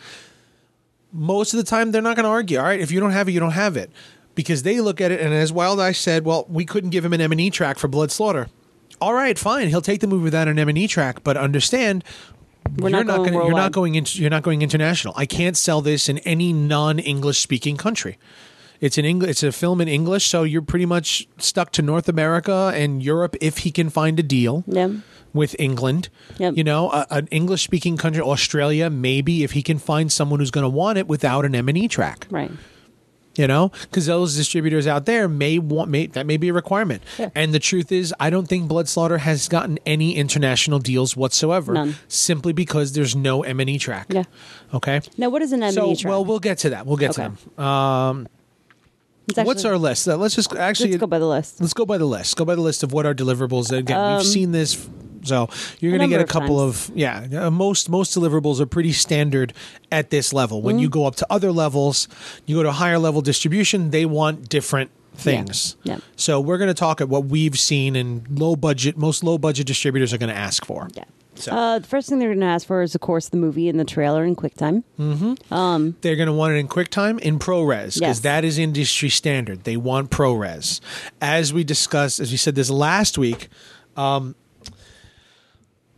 most 1.11 1.53
of 1.53 1.57
the 1.57 1.63
time 1.63 1.91
they're 1.91 2.01
not 2.01 2.15
going 2.15 2.23
to 2.23 2.29
argue. 2.29 2.57
All 2.59 2.63
right, 2.65 2.79
if 2.79 2.91
you 2.91 2.99
don't 2.99 3.11
have 3.11 3.27
it, 3.27 3.31
you 3.31 3.39
don't 3.39 3.51
have 3.51 3.75
it. 3.77 3.89
because 4.35 4.63
they 4.63 4.79
look 4.79 5.01
at 5.01 5.11
it 5.11 5.19
and 5.19 5.33
as 5.33 5.51
Wild 5.51 5.81
Eye 5.81 5.91
said, 5.91 6.23
well, 6.23 6.45
we 6.47 6.63
couldn't 6.63 6.91
give 6.91 7.03
him 7.03 7.11
an 7.11 7.19
M&E 7.19 7.49
track 7.49 7.77
for 7.77 7.89
Blood 7.89 8.09
Slaughter. 8.09 8.47
All 9.01 9.13
right, 9.13 9.37
fine. 9.37 9.67
He'll 9.67 9.81
take 9.81 9.99
the 9.99 10.07
movie 10.07 10.23
without 10.23 10.47
an 10.47 10.57
M&E 10.57 10.87
track, 10.87 11.23
but 11.25 11.35
understand 11.35 12.05
We're 12.77 12.89
you're 12.89 13.03
not 13.03 13.17
going 13.17 13.33
gonna, 13.33 13.45
you're 13.47 13.55
not 13.55 13.71
going 13.73 13.95
into 13.95 14.21
you're 14.21 14.29
not 14.29 14.43
going 14.43 14.61
international. 14.61 15.13
I 15.17 15.25
can't 15.25 15.57
sell 15.57 15.81
this 15.81 16.07
in 16.07 16.19
any 16.19 16.53
non-English 16.53 17.39
speaking 17.39 17.75
country. 17.75 18.17
It's 18.81 18.97
an 18.97 19.05
English 19.05 19.29
it's 19.29 19.43
a 19.43 19.51
film 19.51 19.81
in 19.81 19.87
English, 19.87 20.27
so 20.27 20.43
you're 20.43 20.61
pretty 20.61 20.85
much 20.85 21.27
stuck 21.37 21.71
to 21.73 21.81
North 21.81 22.07
America 22.09 22.71
and 22.73 23.03
Europe 23.03 23.35
if 23.41 23.59
he 23.59 23.71
can 23.71 23.89
find 23.89 24.19
a 24.19 24.23
deal 24.23 24.63
Yeah. 24.67 24.89
with 25.33 25.55
England. 25.59 26.09
Yep. 26.37 26.55
You 26.57 26.63
know, 26.63 26.89
a, 26.91 27.05
an 27.11 27.27
English 27.31 27.63
speaking 27.63 27.97
country, 27.97 28.21
Australia, 28.21 28.89
maybe 28.89 29.43
if 29.43 29.51
he 29.51 29.61
can 29.61 29.79
find 29.79 30.11
someone 30.11 30.39
who's 30.39 30.51
going 30.51 30.63
to 30.63 30.69
want 30.69 30.97
it 30.97 31.07
without 31.07 31.43
an 31.45 31.55
M&E 31.55 31.87
track 31.87 32.25
Right. 32.31 32.51
you 33.35 33.47
know 33.47 33.71
because 33.83 34.05
those 34.07 34.35
distributors 34.35 34.87
out 34.87 35.05
there 35.05 35.27
may 35.29 35.59
want 35.59 35.89
may 35.89 36.07
that 36.07 36.25
may 36.25 36.35
be 36.35 36.49
a 36.49 36.53
requirement 36.53 37.01
Yeah. 37.19 37.29
and 37.35 37.53
the 37.53 37.59
truth 37.59 37.91
is 37.91 38.11
i 38.19 38.29
don't 38.31 38.47
think 38.47 38.67
blood 38.67 38.87
slaughter 38.89 39.19
has 39.19 39.47
gotten 39.47 39.77
any 39.85 40.15
international 40.15 40.79
deals 40.79 41.15
whatsoever 41.15 41.73
None. 41.73 41.95
simply 42.07 42.53
because 42.53 42.93
there's 42.93 43.15
no 43.15 43.43
m&e 43.43 43.77
track 43.77 44.07
Yeah. 44.09 44.23
okay 44.73 45.01
Now, 45.15 45.29
what 45.29 45.41
is 45.43 45.51
an 45.53 45.61
M&E 45.61 45.73
so 45.73 45.95
track? 45.95 46.09
well 46.09 46.25
we'll 46.25 46.39
get 46.39 46.57
to 46.65 46.69
that 46.71 46.85
we'll 46.87 46.97
get 46.97 47.11
Okay. 47.11 47.29
to 47.29 47.55
them 47.55 47.63
um, 47.65 48.27
actually- 49.37 49.47
what's 49.47 49.65
our 49.65 49.77
list 49.77 50.07
Uh, 50.07 50.17
let's 50.17 50.35
just 50.35 50.53
actually 50.55 50.91
Let's 50.91 51.01
go 51.01 51.07
by 51.07 51.19
the 51.19 51.27
list. 51.27 51.59
let's 51.61 51.73
go 51.73 51.85
by 51.85 51.97
the 51.97 52.05
list 52.05 52.35
go 52.35 52.45
by 52.45 52.55
the 52.55 52.61
list 52.61 52.83
of 52.83 52.91
what 52.93 53.05
our 53.05 53.13
deliverables 53.13 53.71
again 53.71 53.97
Um, 53.99 54.17
we've 54.17 54.25
seen 54.25 54.51
this 54.51 54.87
so 55.23 55.49
you're 55.81 55.91
going 55.91 56.01
to 56.01 56.07
get 56.07 56.21
a 56.21 56.23
of 56.23 56.29
couple 56.29 56.59
times. 56.59 56.89
of 56.89 56.95
yeah 56.97 57.27
uh, 57.47 57.51
most 57.51 57.89
most 57.89 58.15
deliverables 58.17 58.59
are 58.61 58.65
pretty 58.65 58.93
standard 58.93 59.51
at 59.91 60.09
this 60.11 60.31
level 60.33 60.61
when 60.61 60.75
Mm-hmm. 60.75 60.83
you 60.83 60.89
go 60.89 61.05
up 61.05 61.15
to 61.17 61.27
other 61.29 61.51
levels 61.51 62.07
you 62.45 62.55
go 62.55 62.63
to 62.63 62.71
higher 62.71 62.97
level 62.97 63.21
distribution 63.21 63.89
they 63.91 64.05
want 64.05 64.47
different 64.49 64.91
things 65.15 65.75
Yeah. 65.83 65.95
Yeah. 65.95 65.99
so 66.15 66.39
we're 66.39 66.57
going 66.57 66.69
to 66.69 66.73
talk 66.73 67.01
at 67.01 67.09
what 67.09 67.25
we've 67.25 67.59
seen 67.59 67.97
and 67.97 68.25
low 68.39 68.55
budget 68.55 68.97
most 68.97 69.21
low 69.23 69.37
budget 69.37 69.67
distributors 69.67 70.13
are 70.13 70.17
going 70.17 70.29
to 70.33 70.37
ask 70.37 70.63
for 70.65 70.87
Yeah. 70.95 71.03
So- 71.39 71.51
Uh, 71.53 71.79
the 71.79 71.87
first 71.87 72.09
thing 72.09 72.19
they're 72.19 72.29
going 72.29 72.41
to 72.41 72.45
ask 72.45 72.67
for 72.67 72.81
is, 72.81 72.93
of 72.95 73.01
course, 73.01 73.29
the 73.29 73.37
movie 73.37 73.69
and 73.69 73.79
the 73.79 73.85
trailer 73.85 74.23
in 74.25 74.35
QuickTime. 74.35 74.83
they're 76.01 76.15
going 76.15 76.27
to 76.27 76.33
want 76.33 76.53
it 76.53 76.57
in 76.57 76.67
QuickTime 76.67 77.19
in 77.21 77.39
ProRes 77.39 77.95
because 77.95 78.01
Yes. 78.01 78.19
that 78.21 78.43
is 78.45 78.57
industry 78.57 79.09
standard. 79.09 79.63
They 79.63 79.77
want 79.77 80.09
ProRes. 80.11 80.79
As 81.21 81.53
we 81.53 81.63
discussed, 81.63 82.19
as 82.19 82.31
we 82.31 82.37
said 82.37 82.55
this 82.55 82.69
last 82.69 83.17
week, 83.17 83.47
um, 83.97 84.35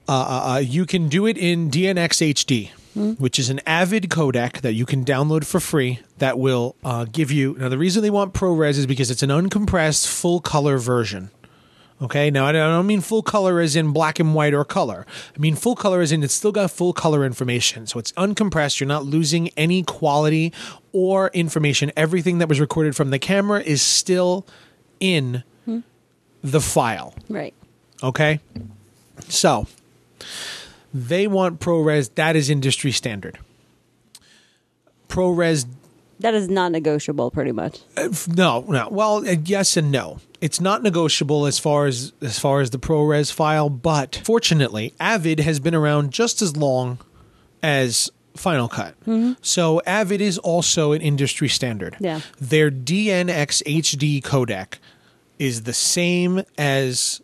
uh, 0.08 0.12
uh, 0.14 0.54
uh, 0.54 0.58
you 0.60 0.86
can 0.86 1.08
do 1.10 1.26
it 1.26 1.38
in 1.38 1.70
DNX 1.70 2.22
HD, 2.22 2.72
which 3.18 3.40
is 3.40 3.50
an 3.50 3.62
Avid 3.66 4.10
codec 4.10 4.62
that 4.62 4.74
you 4.74 4.86
can 4.86 5.06
download 5.06 5.46
for 5.46 5.60
free. 5.60 6.00
That 6.18 6.38
will 6.38 6.76
uh, 6.84 7.06
give 7.12 7.32
you. 7.32 7.56
Now, 7.58 7.70
the 7.70 7.78
reason 7.78 8.02
they 8.04 8.10
want 8.10 8.34
ProRes 8.34 8.78
is 8.78 8.86
because 8.86 9.10
it's 9.10 9.24
an 9.24 9.30
uncompressed 9.30 10.08
full 10.08 10.40
color 10.42 10.78
version. 10.78 11.30
Okay, 12.02 12.32
now 12.32 12.48
I 12.48 12.52
don't 12.52 12.88
mean 12.88 13.02
full 13.02 13.22
color 13.22 13.60
as 13.60 13.76
in 13.76 13.92
black 13.92 14.20
and 14.20 14.34
white 14.34 14.56
or 14.56 14.66
color. 14.66 15.06
I 15.36 15.40
mean 15.40 15.56
full 15.56 15.76
color 15.76 16.02
as 16.02 16.12
in 16.12 16.24
it's 16.24 16.34
still 16.34 16.52
got 16.52 16.72
full 16.72 16.94
color 16.94 17.24
information. 17.24 17.86
So 17.86 18.00
it's 18.00 18.12
uncompressed. 18.14 18.80
You're 18.80 18.88
not 18.88 19.06
losing 19.06 19.50
any 19.50 19.84
quality 19.84 20.52
or 20.94 21.30
information. 21.34 21.92
Everything 21.96 22.40
that 22.40 22.50
was 22.50 22.60
recorded 22.60 22.96
from 22.96 23.12
the 23.12 23.20
camera 23.20 23.62
is 23.62 23.82
still 23.84 24.48
in 25.00 25.44
the 26.44 26.60
file. 26.62 27.14
Right. 27.30 27.54
Okay, 28.04 28.40
so 29.30 29.68
they 30.92 31.28
want 31.28 31.60
ProRes. 31.60 32.16
That 32.16 32.36
is 32.36 32.50
industry 32.50 32.92
standard. 32.92 33.38
ProRes 35.08 35.68
That 36.20 36.34
is 36.34 36.50
not 36.50 36.72
negotiable, 36.72 37.30
pretty 37.30 37.52
much. 37.52 37.82
no, 38.28 38.66
no. 38.68 38.88
Well, 38.90 39.18
uh, 39.18 39.36
yes 39.44 39.78
and 39.78 39.92
no. 39.92 40.20
It's 40.42 40.60
not 40.60 40.82
negotiable 40.82 41.46
as 41.46 41.60
far 41.60 41.86
as 41.86 42.14
as 42.22 42.40
far 42.40 42.62
as 42.62 42.72
the 42.72 42.80
ProRes 42.80 43.32
file, 43.32 43.70
but 43.70 44.22
fortunately, 44.26 44.94
Avid 45.00 45.40
has 45.40 45.60
been 45.60 45.76
around 45.76 46.12
just 46.12 46.42
as 46.42 46.58
long 46.58 46.98
as 47.62 48.10
Final 48.36 48.68
Cut. 48.68 48.96
So 49.42 49.82
Avid 49.86 50.20
is 50.22 50.38
also 50.40 50.94
an 50.94 51.02
industry 51.02 51.48
standard. 51.48 51.96
Yeah. 52.00 52.22
Their 52.40 52.72
DNX 52.72 53.62
HD 53.64 54.22
codec 54.22 54.80
is 55.38 55.64
the 55.64 55.74
same 55.74 56.44
as 56.58 57.22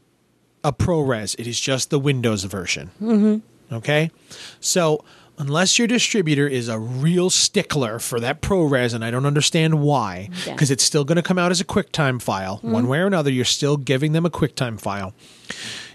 a 0.64 0.74
ProRes. 0.74 1.36
It 1.40 1.48
is 1.48 1.60
just 1.60 1.90
the 1.90 2.00
Windows 2.00 2.44
version. 2.44 2.92
Mm-hmm. 3.02 3.76
Okay, 3.76 4.12
so 4.60 5.04
unless 5.38 5.78
your 5.78 5.88
distributor 5.88 6.47
is 6.47 6.67
a 6.67 6.80
real 6.80 7.30
stickler 7.30 8.00
for 8.00 8.19
that 8.19 8.41
ProRes, 8.41 8.93
and 8.93 9.04
I 9.06 9.12
don't 9.12 9.26
understand 9.26 9.82
why, 9.82 10.30
Yeah. 10.45 10.54
because 10.54 10.71
it's 10.71 10.84
still 10.84 11.04
going 11.04 11.15
to 11.17 11.21
come 11.21 11.38
out 11.38 11.52
as 11.52 11.62
a 11.62 11.65
QuickTime 11.65 12.21
file, 12.21 12.58
one 12.62 12.88
way 12.88 13.00
or 13.00 13.08
another. 13.08 13.32
You're 13.32 13.45
still 13.45 13.78
giving 13.78 14.12
them 14.13 14.26
a 14.26 14.30
QuickTime 14.30 14.80
file. 14.80 15.13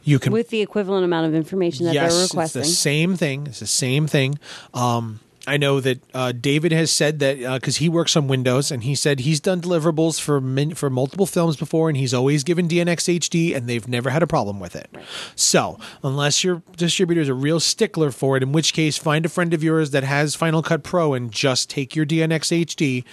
You 0.05 0.19
can 0.19 0.33
With 0.33 0.51
the 0.51 0.61
equivalent 0.61 1.05
amount 1.05 1.27
of 1.27 1.35
information 1.35 1.87
that 1.87 1.95
yes, 1.95 2.13
they're 2.13 2.23
requesting. 2.25 2.61
Yes, 2.61 2.69
it's 2.69 2.77
the 2.77 2.83
same 2.83 3.17
thing. 3.17 3.47
It's 3.47 3.61
the 3.61 3.67
same 3.67 4.07
thing. 4.07 4.39
Um, 4.75 5.21
I 5.47 5.57
know 5.57 5.81
that 5.81 6.01
uh, 6.15 6.31
David 6.33 6.71
has 6.71 6.93
said 6.93 7.19
that 7.19 7.39
because 7.55 7.79
he 7.79 7.89
works 7.89 8.17
on 8.17 8.29
Windows, 8.29 8.71
and 8.71 8.85
he 8.85 8.95
said 8.95 9.21
he's 9.21 9.41
done 9.41 9.61
deliverables 9.61 10.21
for 10.21 10.41
min- 10.41 10.75
for 10.75 10.89
multiple 10.89 11.27
films 11.27 11.57
before, 11.57 11.89
and 11.89 11.97
he's 11.97 12.15
always 12.15 12.45
given 12.45 12.69
DNX 12.69 13.19
HD, 13.19 13.55
and 13.55 13.69
they've 13.69 13.89
never 13.89 14.11
had 14.11 14.23
a 14.23 14.27
problem 14.27 14.61
with 14.61 14.77
it. 14.77 14.89
So, 15.35 15.79
unless 16.05 16.45
your 16.45 16.63
distributor 16.77 17.21
is 17.21 17.29
a 17.29 17.35
real 17.35 17.59
stickler 17.59 18.13
for 18.13 18.37
it, 18.37 18.43
in 18.43 18.53
which 18.53 18.73
case, 18.73 18.97
find 18.97 19.27
a 19.27 19.29
friend 19.29 19.53
of 19.53 19.65
yours 19.65 19.91
that 19.91 20.05
has 20.05 20.37
Final 20.37 20.63
Cut 20.63 20.85
Pro 20.85 21.13
and 21.13 21.33
just 21.33 21.69
take 21.69 21.97
your 21.97 22.07
DNX 22.07 22.65
HD 22.65 23.05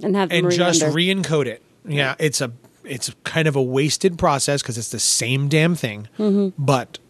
and 0.00 0.14
have 0.14 0.30
and 0.30 0.50
just 0.50 0.82
re-encode 0.82 1.46
it. 1.46 1.62
Yeah, 1.84 2.14
it's 2.20 2.40
a 2.40 2.52
it's 2.84 3.12
kind 3.24 3.48
of 3.48 3.56
a 3.56 3.62
wasted 3.62 4.16
process 4.16 4.62
because 4.62 4.78
it's 4.78 4.90
the 4.90 5.00
same 5.00 5.48
damn 5.48 5.74
thing. 5.74 6.08
Mm-hmm. 6.18 6.62
But 6.62 7.00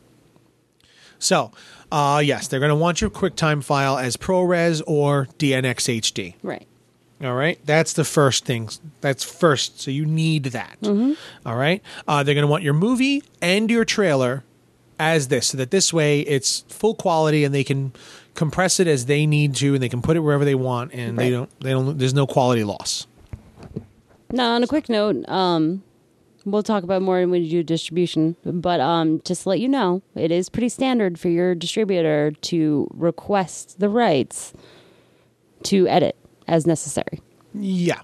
so, 1.18 1.52
uh, 1.92 2.20
yes, 2.24 2.48
they're 2.48 2.60
going 2.60 2.70
to 2.70 2.76
want 2.76 3.00
your 3.00 3.10
QuickTime 3.10 3.62
file 3.62 3.98
as 3.98 4.16
ProRes 4.16 4.82
or 4.86 5.28
DNX 5.38 6.00
HD. 6.00 6.34
Right. 6.42 6.66
All 7.22 7.34
right, 7.34 7.58
that's 7.64 7.94
the 7.94 8.04
first 8.04 8.44
thing. 8.44 8.68
That's 9.00 9.24
first, 9.24 9.80
so 9.80 9.90
you 9.90 10.04
need 10.04 10.44
that. 10.44 10.76
Mm-hmm. 10.82 11.14
All 11.48 11.56
right, 11.56 11.82
uh, 12.06 12.22
they're 12.22 12.34
going 12.34 12.42
to 12.42 12.50
want 12.50 12.62
your 12.62 12.74
movie 12.74 13.22
and 13.40 13.70
your 13.70 13.86
trailer 13.86 14.44
as 14.98 15.28
this, 15.28 15.46
so 15.46 15.56
that 15.56 15.70
this 15.70 15.94
way 15.94 16.20
it's 16.20 16.60
full 16.68 16.94
quality 16.94 17.42
and 17.42 17.54
they 17.54 17.64
can 17.64 17.92
compress 18.34 18.78
it 18.80 18.86
as 18.86 19.06
they 19.06 19.24
need 19.24 19.54
to, 19.54 19.72
and 19.72 19.82
they 19.82 19.88
can 19.88 20.02
put 20.02 20.18
it 20.18 20.20
wherever 20.20 20.44
they 20.44 20.54
want, 20.54 20.92
and 20.92 21.18
they 21.18 21.30
don't. 21.30 21.48
They 21.60 21.70
don't. 21.70 21.96
There's 21.98 22.12
no 22.12 22.26
quality 22.26 22.64
loss. 22.64 23.06
Now, 24.30 24.50
on 24.52 24.62
a 24.62 24.66
quick 24.66 24.90
note, 24.90 25.26
um, 25.26 25.82
we'll 26.46 26.62
talk 26.62 26.84
about 26.84 27.02
more 27.02 27.16
when 27.18 27.30
we 27.30 27.50
do 27.50 27.62
distribution, 27.62 28.36
but 28.44 28.80
um, 28.80 29.20
just 29.24 29.42
to 29.42 29.50
let 29.50 29.60
you 29.60 29.68
know, 29.68 30.00
it 30.14 30.30
is 30.30 30.48
pretty 30.48 30.68
standard 30.70 31.18
for 31.18 31.28
your 31.28 31.54
distributor 31.54 32.30
to 32.30 32.88
request 32.94 33.80
the 33.80 33.88
rights 33.88 34.54
to 35.64 35.86
edit 35.88 36.16
as 36.48 36.66
necessary. 36.66 37.20
Yeah. 37.52 38.00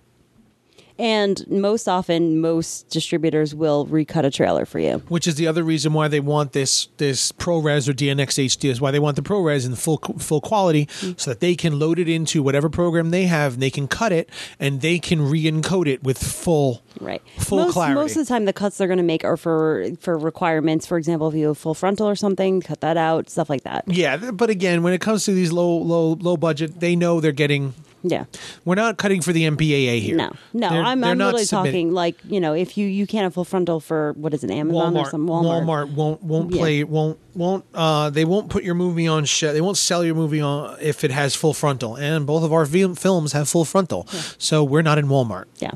And 1.02 1.44
most 1.50 1.88
often, 1.88 2.40
most 2.40 2.88
distributors 2.88 3.56
will 3.56 3.86
recut 3.86 4.24
a 4.24 4.30
trailer 4.30 4.64
for 4.64 4.78
you. 4.78 5.02
which 5.08 5.26
is 5.26 5.34
the 5.34 5.48
other 5.48 5.64
reason 5.64 5.92
why 5.92 6.06
they 6.06 6.20
want 6.20 6.52
this 6.52 6.86
this 6.98 7.32
ProRes 7.32 7.88
or 7.88 7.92
DNX 7.92 8.38
HD 8.38 8.70
is 8.70 8.80
why 8.80 8.92
they 8.92 9.00
want 9.00 9.16
the 9.16 9.22
ProRes 9.22 9.66
in 9.66 9.74
full 9.74 9.98
full 10.18 10.40
quality 10.40 10.86
mm-hmm. 10.86 11.12
so 11.16 11.30
that 11.32 11.40
they 11.40 11.56
can 11.56 11.78
load 11.80 11.98
it 11.98 12.08
into 12.08 12.40
whatever 12.40 12.70
program 12.70 13.10
they 13.10 13.24
have 13.24 13.54
and 13.54 13.62
they 13.62 13.70
can 13.70 13.88
cut 13.88 14.12
it 14.12 14.30
and 14.60 14.80
they 14.80 15.00
can 15.00 15.20
re-encode 15.28 15.88
it 15.88 16.04
with 16.04 16.18
full 16.18 16.82
Right. 17.00 17.22
full 17.38 17.58
most, 17.64 17.72
clarity. 17.72 17.94
Most 17.94 18.16
of 18.16 18.24
the 18.26 18.32
time, 18.32 18.44
the 18.44 18.52
cuts 18.52 18.78
they're 18.78 18.86
going 18.86 18.98
to 18.98 19.02
make 19.02 19.24
are 19.24 19.36
for 19.36 19.88
for 19.98 20.16
requirements. 20.16 20.86
For 20.86 20.98
example, 20.98 21.26
if 21.28 21.34
you 21.34 21.48
have 21.48 21.58
full 21.58 21.74
frontal 21.74 22.08
or 22.08 22.14
something, 22.14 22.60
cut 22.60 22.80
that 22.80 22.96
out, 22.96 23.28
stuff 23.28 23.50
like 23.50 23.64
that. 23.64 23.84
yeah, 23.88 24.30
but 24.30 24.50
again, 24.50 24.84
when 24.84 24.92
it 24.92 25.00
comes 25.00 25.24
to 25.24 25.32
these 25.32 25.50
low 25.50 25.76
low 25.78 26.12
low 26.20 26.36
budget, 26.36 26.78
they 26.78 26.94
know 26.94 27.20
they're 27.20 27.32
getting 27.32 27.74
Yeah. 28.04 28.24
we're 28.64 28.74
not 28.74 28.96
cutting 28.98 29.20
for 29.22 29.32
the 29.32 29.44
MPAA 29.44 30.00
here. 30.00 30.16
No, 30.16 30.32
no, 30.52 30.68
They're- 30.70 30.82
I'm, 30.82 31.00
they're 31.00 31.10
I'm 31.12 31.18
not 31.18 31.26
literally 31.26 31.44
submitting. 31.44 31.72
talking 31.88 31.92
like 31.94 32.16
you 32.28 32.40
know, 32.40 32.52
if 32.52 32.76
you 32.76 32.86
you 32.86 33.06
can't 33.06 33.22
have 33.24 33.34
full 33.34 33.44
frontal 33.44 33.78
for 33.80 34.12
what 34.14 34.34
is 34.34 34.42
it, 34.42 34.50
Amazon 34.50 34.96
or 34.96 35.04
Walmart, 35.04 35.10
some 35.10 35.26
Walmart, 35.28 35.64
Walmart. 35.64 35.92
won't 35.94 36.22
won't 36.22 36.50
Yeah. 36.52 36.58
play 36.60 36.84
won't 36.84 37.18
won't 37.34 37.64
uh 37.74 38.10
they 38.10 38.24
won't 38.24 38.48
put 38.50 38.64
your 38.64 38.74
movie 38.74 39.06
on 39.06 39.24
sh- 39.24 39.40
they 39.42 39.60
won't 39.60 39.76
sell 39.76 40.04
your 40.04 40.14
movie 40.14 40.40
on 40.40 40.76
if 40.80 41.04
it 41.04 41.10
has 41.10 41.34
full 41.34 41.54
frontal 41.54 41.96
and 41.96 42.26
both 42.26 42.42
of 42.42 42.52
our 42.52 42.66
fil- 42.66 42.94
films 42.94 43.32
have 43.32 43.48
full 43.48 43.64
frontal 43.64 44.06
so 44.38 44.62
we're 44.64 44.82
not 44.82 44.98
in 44.98 45.06
Walmart 45.06 45.44
Yeah, 45.60 45.70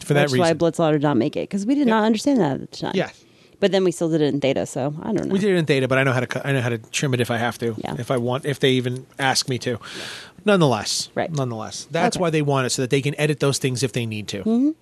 for 0.00 0.14
that 0.14 0.22
reason. 0.24 0.30
That's 0.30 0.32
why 0.32 0.38
reason 0.48 0.56
Blood 0.58 0.76
Slaughter 0.76 0.98
did 0.98 1.02
not 1.04 1.16
make 1.16 1.36
it 1.36 1.48
because 1.48 1.64
we 1.66 1.74
did 1.74 1.86
not 1.86 2.04
understand 2.04 2.40
that 2.40 2.60
at 2.60 2.70
the 2.70 2.76
time. 2.76 2.92
Yeah. 2.94 3.10
but 3.58 3.72
then 3.72 3.84
we 3.84 3.92
still 3.92 4.08
did 4.08 4.20
it 4.22 4.32
in 4.32 4.40
Theta, 4.40 4.64
so 4.66 4.94
I 5.02 5.12
don't 5.12 5.26
know. 5.26 5.32
we 5.32 5.38
did 5.38 5.50
it 5.50 5.56
in 5.56 5.66
Theta 5.66 5.86
but 5.88 5.98
I 5.98 6.02
know 6.04 6.12
how 6.12 6.20
to 6.20 6.46
I 6.46 6.52
know 6.52 6.60
how 6.60 6.68
to 6.70 6.78
trim 6.78 7.12
it 7.14 7.20
if 7.20 7.30
I 7.30 7.38
have 7.38 7.58
to 7.58 7.74
Yeah. 7.78 7.96
if 7.98 8.10
I 8.10 8.16
want 8.16 8.44
if 8.44 8.60
they 8.60 8.70
even 8.70 9.06
ask 9.18 9.48
me 9.48 9.58
to 9.58 9.78
nonetheless 10.44 11.08
Right. 11.14 11.30
nonetheless 11.32 11.86
that's 11.90 12.16
Okay. 12.16 12.18
Mm-hmm. 12.18 12.22
why 12.22 12.30
they 12.30 12.42
want 12.42 12.66
it 12.66 12.70
so 12.70 12.82
that 12.82 12.90
they 12.90 13.02
can 13.02 13.14
edit 13.18 13.40
those 13.40 13.58
things 13.58 13.82
if 13.82 13.92
they 13.92 14.06
need 14.06 14.28
to 14.28 14.74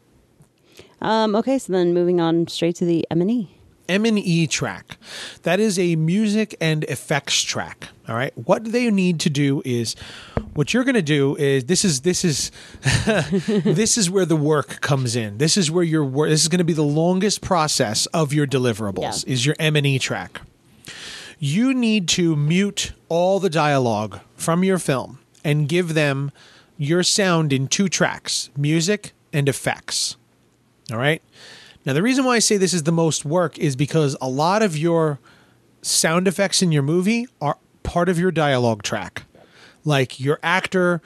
Um, 1.01 1.37
okay, 1.37 1.59
so 1.59 1.73
then 1.73 1.95
moving 1.95 2.21
on 2.21 2.49
straight 2.49 2.75
to 2.77 2.85
the 2.85 3.07
M 3.11 3.21
and 3.21 3.31
E. 3.31 3.51
M&E 3.91 4.47
track. 4.49 4.99
That 5.45 5.61
is 5.61 5.79
a 5.79 5.97
music 5.97 6.55
and 6.61 6.85
effects 6.85 7.43
track. 7.43 7.89
All 8.07 8.15
right. 8.15 8.37
What 8.37 8.65
they 8.73 8.91
need 8.91 9.19
to 9.21 9.31
do 9.31 9.63
is 9.65 9.95
what 10.53 10.75
you're 10.75 10.85
going 10.85 10.95
to 10.97 11.01
do 11.01 11.37
is 11.37 11.65
this 11.65 11.87
is 11.87 12.03
this 12.03 12.23
is 12.23 12.51
this 13.65 13.97
is 13.97 14.11
where 14.11 14.27
the 14.27 14.37
work 14.37 14.83
comes 14.83 15.17
in. 15.17 15.39
This 15.39 15.57
is 15.57 15.71
where 15.71 15.85
your 15.85 16.05
work 16.05 16.29
this 16.29 16.43
is 16.43 16.49
going 16.49 16.59
to 16.59 16.65
be 16.65 16.75
the 16.75 16.83
longest 16.83 17.41
process 17.41 18.05
of 18.07 18.35
your 18.35 18.47
deliverables 18.47 19.25
Yeah. 19.27 19.33
is 19.33 19.47
your 19.47 19.57
M&E 19.59 19.99
track. 19.99 20.43
You 21.39 21.73
need 21.73 22.09
to 22.09 22.37
mute 22.37 22.93
all 23.09 23.41
the 23.41 23.49
dialogue 23.51 24.21
from 24.37 24.65
your 24.65 24.79
film 24.79 25.19
and 25.49 25.69
give 25.69 25.95
them 25.95 26.31
your 26.77 27.03
sound 27.03 27.53
in 27.53 27.67
two 27.69 27.89
tracks, 27.89 28.51
music 28.57 29.13
and 29.33 29.49
effects. 29.49 30.17
All 30.93 30.99
right. 30.99 31.23
Now, 31.87 31.95
the 31.95 32.03
reason 32.03 32.25
why 32.25 32.37
I 32.37 32.39
say 32.39 32.57
this 32.59 32.75
is 32.75 32.83
the 32.83 32.93
most 32.93 33.25
work 33.25 33.59
is 33.59 33.75
because 33.75 34.15
a 34.21 34.29
lot 34.29 34.63
of 34.63 34.77
your 34.77 35.19
sound 35.81 36.29
effects 36.29 36.61
in 36.61 36.71
your 36.71 36.83
movie 36.83 37.27
are 37.41 37.57
part 37.83 38.09
of 38.11 38.19
your 38.19 38.31
dialogue 38.31 38.83
track. 38.83 39.25
Like 39.85 40.21
your 40.21 40.39
actor, 40.43 41.01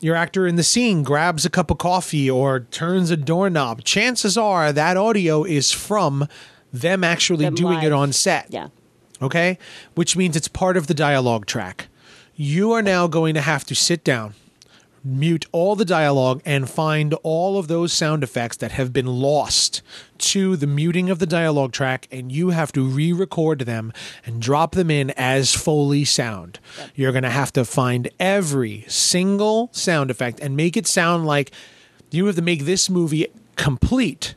your 0.00 0.14
actor 0.16 0.46
in 0.46 0.56
the 0.56 0.62
scene 0.62 1.02
grabs 1.02 1.44
a 1.44 1.50
cup 1.50 1.70
of 1.70 1.76
coffee 1.78 2.30
or 2.30 2.60
turns 2.60 3.10
a 3.10 3.16
doorknob. 3.16 3.84
Chances 3.84 4.38
are 4.38 4.72
that 4.72 4.96
audio 4.96 5.44
is 5.44 5.70
from 5.70 6.26
them 6.72 7.04
actually 7.04 7.44
Them 7.44 7.54
doing 7.54 7.82
it 7.82 7.92
on 7.92 8.12
set 8.12 8.46
Yeah. 8.50 8.68
okay? 9.20 9.58
Which 9.94 10.16
means 10.16 10.34
it's 10.34 10.48
part 10.48 10.76
of 10.78 10.86
the 10.86 10.94
dialogue 10.94 11.44
track. 11.46 11.88
You 12.36 12.72
are 12.72 12.82
now 12.82 13.06
going 13.06 13.34
to 13.34 13.40
have 13.40 13.64
to 13.66 13.76
sit 13.76 14.02
down, 14.02 14.34
mute 15.04 15.46
all 15.52 15.76
the 15.76 15.84
dialogue, 15.84 16.42
and 16.44 16.68
find 16.68 17.14
all 17.22 17.58
of 17.58 17.68
those 17.68 17.92
sound 17.92 18.24
effects 18.24 18.56
that 18.56 18.72
have 18.72 18.92
been 18.92 19.06
lost 19.06 19.82
to 20.18 20.56
the 20.56 20.66
muting 20.66 21.10
of 21.10 21.20
the 21.20 21.26
dialogue 21.26 21.70
track, 21.70 22.08
and 22.10 22.32
you 22.32 22.50
have 22.50 22.72
to 22.72 22.84
re 22.84 23.12
record 23.12 23.60
them 23.60 23.92
and 24.26 24.42
drop 24.42 24.72
them 24.72 24.90
in 24.90 25.10
as 25.10 25.54
Foley 25.54 26.04
sound. 26.04 26.58
You're 26.96 27.12
going 27.12 27.22
to 27.22 27.30
have 27.30 27.52
to 27.52 27.64
find 27.64 28.10
every 28.18 28.84
single 28.88 29.68
sound 29.70 30.10
effect 30.10 30.40
and 30.40 30.56
make 30.56 30.76
it 30.76 30.88
sound 30.88 31.26
like 31.26 31.52
you 32.10 32.26
have 32.26 32.34
to 32.34 32.42
make 32.42 32.64
this 32.64 32.90
movie 32.90 33.28
complete 33.54 34.34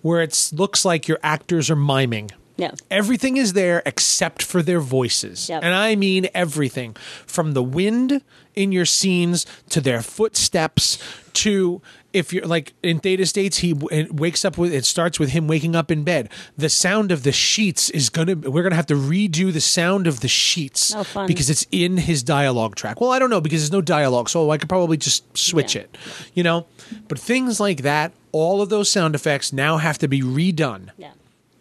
where 0.00 0.22
it 0.22 0.50
looks 0.54 0.82
like 0.82 1.06
your 1.06 1.18
actors 1.22 1.68
are 1.68 1.76
miming. 1.76 2.30
Yeah. 2.58 2.72
Everything 2.90 3.36
is 3.38 3.52
there 3.54 3.82
except 3.86 4.42
for 4.42 4.62
their 4.62 4.80
voices. 4.80 5.48
Yep. 5.48 5.62
And 5.62 5.74
I 5.74 5.94
mean 5.96 6.28
everything 6.34 6.94
from 7.26 7.52
the 7.52 7.62
wind 7.62 8.20
in 8.54 8.72
your 8.72 8.84
scenes 8.84 9.46
to 9.70 9.80
their 9.80 10.02
footsteps 10.02 10.98
to 11.34 11.80
if 12.12 12.32
you're 12.32 12.46
like 12.46 12.72
in 12.82 12.98
Theta 12.98 13.26
States, 13.26 13.58
he 13.58 13.72
wakes 13.74 14.44
up 14.44 14.58
with 14.58 14.72
it 14.72 14.84
starts 14.84 15.20
with 15.20 15.30
him 15.30 15.46
waking 15.46 15.76
up 15.76 15.90
in 15.90 16.02
bed. 16.02 16.30
The 16.56 16.68
sound 16.68 17.12
of 17.12 17.22
the 17.22 17.30
sheets 17.32 17.90
is 17.90 18.10
gonna 18.10 18.34
we're 18.34 18.62
gonna 18.64 18.74
have 18.74 18.86
to 18.86 18.94
redo 18.94 19.52
the 19.52 19.60
sound 19.60 20.06
of 20.08 20.20
the 20.20 20.26
sheets 20.28 20.92
Oh, 20.96 21.04
fun. 21.04 21.26
because 21.28 21.48
it's 21.50 21.66
in 21.70 21.96
his 21.98 22.22
dialogue 22.24 22.74
track. 22.76 23.00
Well, 23.00 23.12
I 23.12 23.18
don't 23.20 23.30
know 23.30 23.40
because 23.40 23.60
there's 23.60 23.70
no 23.72 23.82
dialogue, 23.82 24.28
so 24.30 24.50
I 24.50 24.58
could 24.58 24.68
probably 24.68 24.96
just 24.96 25.36
switch 25.36 25.76
Yeah. 25.76 25.82
it, 25.82 25.98
you 26.34 26.42
know. 26.42 26.66
But 27.06 27.18
things 27.20 27.60
like 27.60 27.82
that, 27.82 28.12
all 28.32 28.62
of 28.62 28.68
those 28.70 28.90
sound 28.90 29.14
effects 29.14 29.52
now 29.52 29.76
have 29.76 29.98
to 29.98 30.08
be 30.08 30.22
redone. 30.22 30.88
Yeah. 30.96 31.10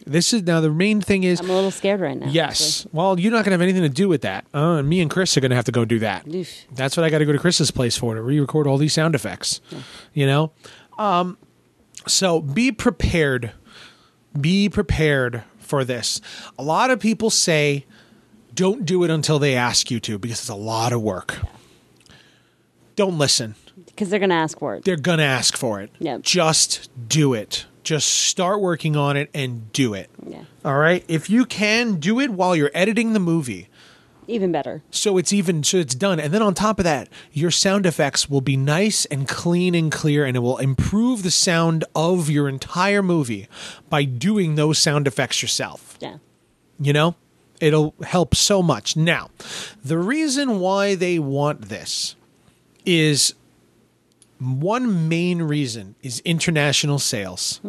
This 0.07 0.33
is 0.33 0.43
now 0.43 0.61
the 0.61 0.69
main 0.71 1.01
thing 1.01 1.23
is 1.23 1.39
I'm 1.39 1.49
a 1.49 1.53
little 1.53 1.71
scared 1.71 1.99
right 1.99 2.17
now. 2.17 2.27
yes. 2.27 2.87
Well, 2.91 3.19
you're 3.19 3.31
not 3.31 3.39
going 3.45 3.51
to 3.51 3.51
have 3.51 3.61
anything 3.61 3.81
to 3.83 3.89
do 3.89 4.07
with 4.07 4.21
that. 4.21 4.45
Uh, 4.53 4.75
and 4.79 4.87
me 4.89 5.01
and 5.01 5.11
Chris 5.11 5.35
are 5.37 5.41
going 5.41 5.49
to 5.51 5.55
have 5.55 5.65
to 5.65 5.71
go 5.71 5.85
do 5.85 5.99
that. 5.99 6.27
Oof. 6.33 6.65
That's 6.73 6.95
what 6.95 7.03
I 7.03 7.09
got 7.09 7.17
to 7.19 7.25
go 7.25 7.31
to 7.33 7.39
Chris's 7.39 7.71
place 7.71 7.97
for 7.97 8.15
to 8.15 8.21
re-record 8.21 8.67
all 8.67 8.77
these 8.77 8.93
sound 8.93 9.15
effects. 9.15 9.59
You 10.13 10.25
know, 10.25 10.51
um, 10.97 11.37
so 12.07 12.41
be 12.41 12.71
prepared. 12.71 13.51
Be 14.39 14.69
prepared 14.69 15.43
for 15.59 15.83
this. 15.83 16.21
A 16.57 16.63
lot 16.63 16.89
of 16.91 16.99
people 16.99 17.29
say, 17.29 17.85
"Don't 18.53 18.85
do 18.85 19.03
it 19.03 19.09
until 19.09 19.39
they 19.39 19.55
ask 19.55 19.89
you 19.91 19.99
to," 20.01 20.17
because 20.19 20.39
it's 20.39 20.49
a 20.49 20.55
lot 20.55 20.93
of 20.93 21.01
work. 21.01 21.39
Don't 22.95 23.17
listen 23.17 23.55
Because 23.85 24.09
they're 24.09 24.19
going 24.19 24.29
to 24.31 24.35
ask 24.35 24.57
for 24.57 24.75
it. 24.75 24.83
they're 24.83 24.95
gonna 24.95 25.21
ask 25.23 25.55
for 25.57 25.81
it. 25.81 25.91
Yeah. 25.99 26.17
Just 26.21 26.89
do 27.09 27.33
it. 27.33 27.65
Just 27.87 28.07
start 28.09 28.59
working 28.59 28.97
on 28.97 29.15
it 29.15 29.29
and 29.33 29.71
do 29.71 29.93
it. 29.93 30.09
Yeah. 30.27 30.43
All 30.65 30.75
right. 30.77 31.05
If 31.07 31.29
you 31.29 31.45
can 31.45 32.01
do 32.01 32.19
it 32.19 32.31
while 32.31 32.53
you're 32.53 32.71
editing 32.73 33.13
the 33.13 33.19
movie, 33.19 33.69
Even 34.27 34.51
better. 34.51 34.83
so 34.91 35.17
it's 35.17 35.31
even 35.31 35.63
so 35.63 35.77
it's 35.77 35.95
done. 35.95 36.19
And 36.19 36.33
then 36.33 36.41
on 36.41 36.53
top 36.53 36.79
of 36.79 36.83
that, 36.83 37.07
your 37.31 37.49
sound 37.49 37.85
effects 37.85 38.29
will 38.29 38.41
be 38.41 38.57
nice 38.57 39.05
and 39.05 39.25
clean 39.25 39.73
and 39.73 39.89
clear, 39.89 40.25
and 40.25 40.35
it 40.35 40.41
will 40.41 40.57
improve 40.57 41.23
the 41.23 41.31
sound 41.31 41.85
of 41.95 42.29
your 42.29 42.49
entire 42.49 43.01
movie 43.01 43.47
by 43.89 44.03
doing 44.03 44.55
those 44.55 44.77
sound 44.77 45.07
effects 45.07 45.41
yourself. 45.41 45.97
Yeah. 46.01 46.17
You 46.81 46.91
know, 46.91 47.15
it'll 47.61 47.95
help 48.03 48.35
so 48.35 48.61
much. 48.61 48.97
Now, 48.97 49.29
the 49.81 49.97
reason 49.97 50.59
why 50.59 50.95
they 50.95 51.19
want 51.19 51.69
this 51.69 52.17
is 52.85 53.33
one 54.39 55.07
main 55.09 55.41
reason 55.41 55.95
is 56.01 56.19
international 56.21 56.99
sales. 56.99 57.59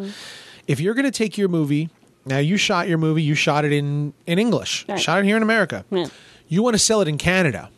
If 0.67 0.79
you're 0.79 0.93
going 0.93 1.05
to 1.05 1.11
take 1.11 1.37
your 1.37 1.47
movie, 1.49 1.89
now 2.25 2.37
you 2.37 2.57
shot 2.57 2.87
your 2.87 2.97
movie, 2.97 3.23
you 3.23 3.35
shot 3.35 3.65
it 3.65 3.71
in 3.71 4.13
in 4.27 4.37
English, 4.39 4.85
Right. 4.87 4.99
shot 4.99 5.19
it 5.19 5.25
here 5.25 5.37
in 5.37 5.43
America. 5.43 5.83
Yeah. 5.91 6.07
You 6.47 6.63
want 6.63 6.75
to 6.75 6.79
sell 6.79 7.01
it 7.01 7.07
in 7.07 7.17
Canada. 7.17 7.69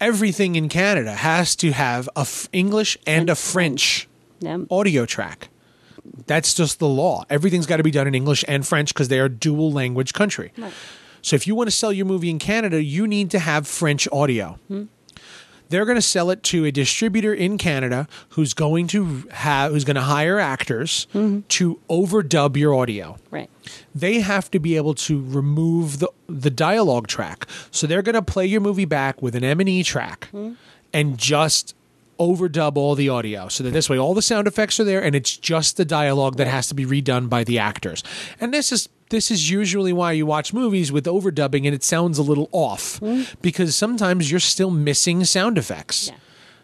Everything 0.00 0.56
in 0.56 0.68
Canada 0.68 1.14
has 1.14 1.56
to 1.56 1.72
have 1.72 2.08
a 2.16 2.20
f- 2.20 2.48
English 2.52 2.98
and 3.06 3.30
a 3.30 3.34
French 3.34 4.06
Yeah. 4.40 4.58
audio 4.70 5.06
track. 5.06 5.48
That's 6.26 6.52
just 6.54 6.78
the 6.78 6.88
law. 6.88 7.24
Everything's 7.30 7.66
got 7.66 7.78
to 7.78 7.82
be 7.82 7.90
done 7.90 8.06
in 8.06 8.14
English 8.14 8.44
and 8.46 8.66
French 8.66 8.92
because 8.92 9.08
they 9.08 9.18
are 9.18 9.28
dual 9.28 9.72
language 9.72 10.12
country. 10.12 10.52
Right. 10.58 10.72
So 11.22 11.34
if 11.34 11.46
you 11.46 11.54
want 11.54 11.68
to 11.68 11.76
sell 11.76 11.92
your 11.92 12.06
movie 12.06 12.30
in 12.30 12.38
Canada, 12.38 12.82
you 12.82 13.06
need 13.06 13.30
to 13.32 13.38
have 13.38 13.66
French 13.66 14.06
audio. 14.12 14.58
Hmm. 14.68 14.84
They're 15.68 15.84
going 15.84 15.96
to 15.96 16.02
sell 16.02 16.30
it 16.30 16.42
to 16.44 16.64
a 16.64 16.70
distributor 16.70 17.34
in 17.34 17.58
Canada 17.58 18.08
who's 18.30 18.54
going 18.54 18.86
to 18.88 19.28
have 19.30 19.72
who's 19.72 19.84
going 19.84 19.96
to 19.96 20.02
hire 20.02 20.38
actors 20.38 21.06
mm-hmm. 21.12 21.40
to 21.48 21.80
overdub 21.90 22.56
your 22.56 22.74
audio 22.74 23.18
Right. 23.30 23.50
they 23.94 24.20
have 24.20 24.50
to 24.52 24.58
be 24.58 24.76
able 24.76 24.94
to 24.94 25.22
remove 25.22 25.98
the 25.98 26.08
the 26.28 26.50
dialogue 26.50 27.06
track. 27.06 27.46
So 27.70 27.86
they're 27.86 28.02
going 28.02 28.14
to 28.14 28.22
play 28.22 28.46
your 28.46 28.60
movie 28.60 28.84
back 28.84 29.22
with 29.22 29.34
an 29.34 29.44
M&E 29.44 29.82
track 29.82 30.28
mm-hmm. 30.32 30.54
and 30.92 31.18
just 31.18 31.74
overdub 32.18 32.76
all 32.76 32.94
the 32.94 33.08
audio 33.08 33.48
so 33.48 33.62
that 33.62 33.70
this 33.70 33.90
way 33.90 33.98
all 33.98 34.14
the 34.14 34.22
sound 34.22 34.46
effects 34.46 34.80
are 34.80 34.84
there 34.84 35.02
and 35.02 35.14
it's 35.14 35.36
just 35.36 35.76
the 35.76 35.84
dialogue 35.84 36.36
that 36.36 36.46
has 36.46 36.66
to 36.68 36.74
be 36.74 36.86
redone 36.86 37.28
by 37.28 37.44
the 37.44 37.58
actors. 37.58 38.02
And 38.40 38.54
this 38.54 38.72
is 38.72 38.88
this 39.10 39.30
is 39.30 39.50
usually 39.50 39.92
why 39.92 40.12
you 40.12 40.26
watch 40.26 40.52
movies 40.52 40.90
with 40.92 41.04
overdubbing 41.06 41.64
and 41.64 41.74
it 41.74 41.84
sounds 41.84 42.18
a 42.18 42.22
little 42.22 42.48
off 42.52 43.00
because 43.42 43.76
sometimes 43.76 44.30
you're 44.30 44.40
still 44.40 44.70
missing 44.70 45.24
sound 45.24 45.58
effects 45.58 46.08
Yeah. 46.08 46.14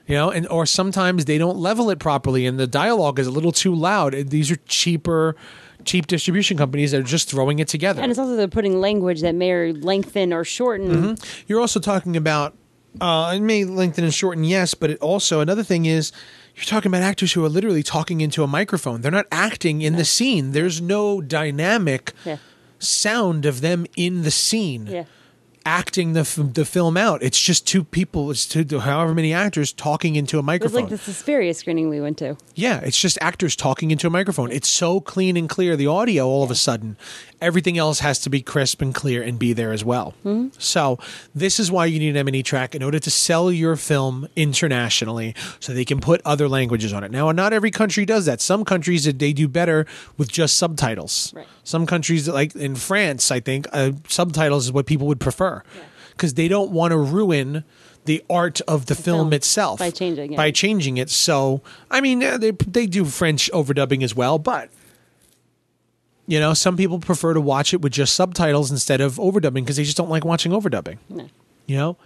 you 0.08 0.14
know 0.16 0.30
and 0.30 0.46
or 0.48 0.66
sometimes 0.66 1.24
they 1.26 1.38
don't 1.38 1.56
level 1.56 1.90
it 1.90 1.98
properly 1.98 2.46
and 2.46 2.58
the 2.58 2.66
dialogue 2.66 3.18
is 3.18 3.26
a 3.26 3.30
little 3.30 3.52
too 3.52 3.74
loud 3.74 4.12
these 4.30 4.50
are 4.50 4.56
cheaper 4.66 5.36
cheap 5.84 6.06
distribution 6.06 6.56
companies 6.56 6.90
that 6.92 7.00
are 7.00 7.04
just 7.16 7.28
throwing 7.30 7.58
it 7.58 7.68
together 7.68 8.02
And 8.02 8.10
it's 8.10 8.18
also 8.18 8.36
they're 8.36 8.48
putting 8.48 8.80
language 8.80 9.20
that 9.22 9.34
may 9.34 9.72
lengthen 9.72 10.32
or 10.32 10.44
shorten. 10.44 10.88
Mm-hmm. 10.90 11.42
you're 11.48 11.60
also 11.60 11.80
talking 11.80 12.16
about 12.16 12.54
uh, 13.00 13.32
it 13.34 13.40
may 13.40 13.64
lengthen 13.64 14.04
and 14.04 14.12
shorten 14.14 14.44
yes 14.44 14.74
but 14.74 14.90
it 14.90 14.98
also 15.00 15.40
another 15.40 15.62
thing 15.64 15.86
is 15.86 16.12
you're 16.56 16.64
talking 16.64 16.90
about 16.90 17.02
actors 17.02 17.32
who 17.32 17.44
are 17.44 17.48
literally 17.48 17.82
talking 17.82 18.20
into 18.20 18.42
a 18.42 18.46
microphone 18.46 19.00
they're 19.00 19.10
not 19.10 19.26
acting 19.32 19.82
in 19.82 19.96
the 19.96 20.04
scene 20.04 20.52
there's 20.52 20.80
no 20.80 21.20
dynamic 21.20 22.12
Yeah. 22.24 22.36
sound 22.78 23.46
of 23.46 23.60
them 23.60 23.86
in 23.96 24.22
the 24.22 24.30
scene 24.30 24.86
Yeah. 24.86 25.04
Acting 25.64 26.12
the, 26.12 26.20
f- 26.20 26.38
the 26.40 26.64
film 26.64 26.96
out 26.96 27.22
it's 27.22 27.40
just 27.40 27.66
two 27.66 27.84
people 27.84 28.30
it's 28.30 28.46
two 28.46 28.78
however 28.80 29.14
many 29.14 29.32
actors 29.32 29.72
talking 29.72 30.16
into 30.16 30.38
a 30.38 30.42
microphone. 30.42 30.80
It 30.80 30.82
was 30.84 30.90
like 30.90 30.98
the 31.00 31.12
Suspiria 31.12 31.54
screening 31.54 31.88
we 31.88 32.00
went 32.00 32.18
to. 32.18 32.36
Yeah, 32.54 32.80
it's 32.80 32.98
just 32.98 33.18
actors 33.20 33.56
talking 33.56 33.90
into 33.90 34.06
a 34.06 34.10
microphone. 34.10 34.50
It's 34.50 34.68
so 34.68 35.00
clean 35.00 35.36
and 35.36 35.48
clear. 35.48 35.76
The 35.76 35.86
audio, 35.86 36.26
all 36.26 36.42
of 36.42 36.50
a 36.50 36.54
sudden, 36.54 36.96
everything 37.40 37.78
else 37.78 38.00
has 38.00 38.18
to 38.20 38.30
be 38.30 38.42
crisp 38.42 38.82
and 38.82 38.94
clear 38.94 39.22
and 39.22 39.38
be 39.38 39.52
there 39.52 39.72
as 39.72 39.84
well. 39.84 40.14
Mm-hmm. 40.24 40.48
So 40.58 40.98
this 41.34 41.58
is 41.58 41.70
why 41.70 41.86
you 41.86 41.98
need 41.98 42.10
an 42.10 42.16
M&E 42.28 42.42
track 42.42 42.74
in 42.74 42.82
order 42.82 42.98
to 42.98 43.10
sell 43.10 43.50
your 43.50 43.76
film 43.76 44.28
internationally, 44.36 45.34
so 45.60 45.72
they 45.72 45.84
can 45.84 46.00
put 46.00 46.20
other 46.24 46.48
languages 46.48 46.92
on 46.92 47.04
it. 47.04 47.10
Now, 47.10 47.30
not 47.32 47.52
every 47.52 47.70
country 47.70 48.04
does 48.04 48.26
that. 48.26 48.40
Some 48.40 48.64
countries 48.64 49.04
they 49.04 49.32
do 49.32 49.48
better 49.48 49.86
with 50.16 50.30
just 50.30 50.56
subtitles. 50.56 51.32
Right. 51.34 51.46
Some 51.64 51.86
countries, 51.86 52.28
like 52.28 52.54
in 52.56 52.74
France, 52.74 53.30
I 53.30 53.40
think 53.40 53.66
uh, 53.72 53.92
subtitles 54.08 54.66
is 54.66 54.72
what 54.72 54.86
people 54.86 55.06
would 55.06 55.20
prefer 55.20 55.62
because 56.10 56.34
they 56.34 56.48
don't 56.48 56.70
want 56.70 56.92
to 56.92 56.98
ruin 56.98 57.64
the 58.04 58.22
art 58.28 58.60
of 58.62 58.86
the, 58.86 58.94
film, 58.94 59.18
film 59.18 59.32
itself 59.32 59.78
by 59.78 59.90
changing 59.90 60.32
it. 60.32 60.36
By 60.36 60.50
changing 60.50 60.96
it. 60.96 61.08
So, 61.08 61.62
I 61.90 62.00
mean, 62.00 62.18
they 62.18 62.50
they 62.50 62.86
do 62.86 63.04
French 63.04 63.50
overdubbing 63.52 64.02
as 64.02 64.14
well, 64.14 64.38
but 64.38 64.70
you 66.26 66.40
know, 66.40 66.54
some 66.54 66.76
people 66.76 66.98
prefer 66.98 67.34
to 67.34 67.40
watch 67.40 67.74
it 67.74 67.80
with 67.80 67.92
just 67.92 68.14
subtitles 68.14 68.70
instead 68.70 69.00
of 69.00 69.16
overdubbing 69.16 69.54
because 69.54 69.76
they 69.76 69.84
just 69.84 69.96
don't 69.96 70.10
like 70.10 70.24
watching 70.24 70.52
overdubbing. 70.52 70.98
No. 71.08 71.28
You 71.66 71.76
know, 71.76 71.96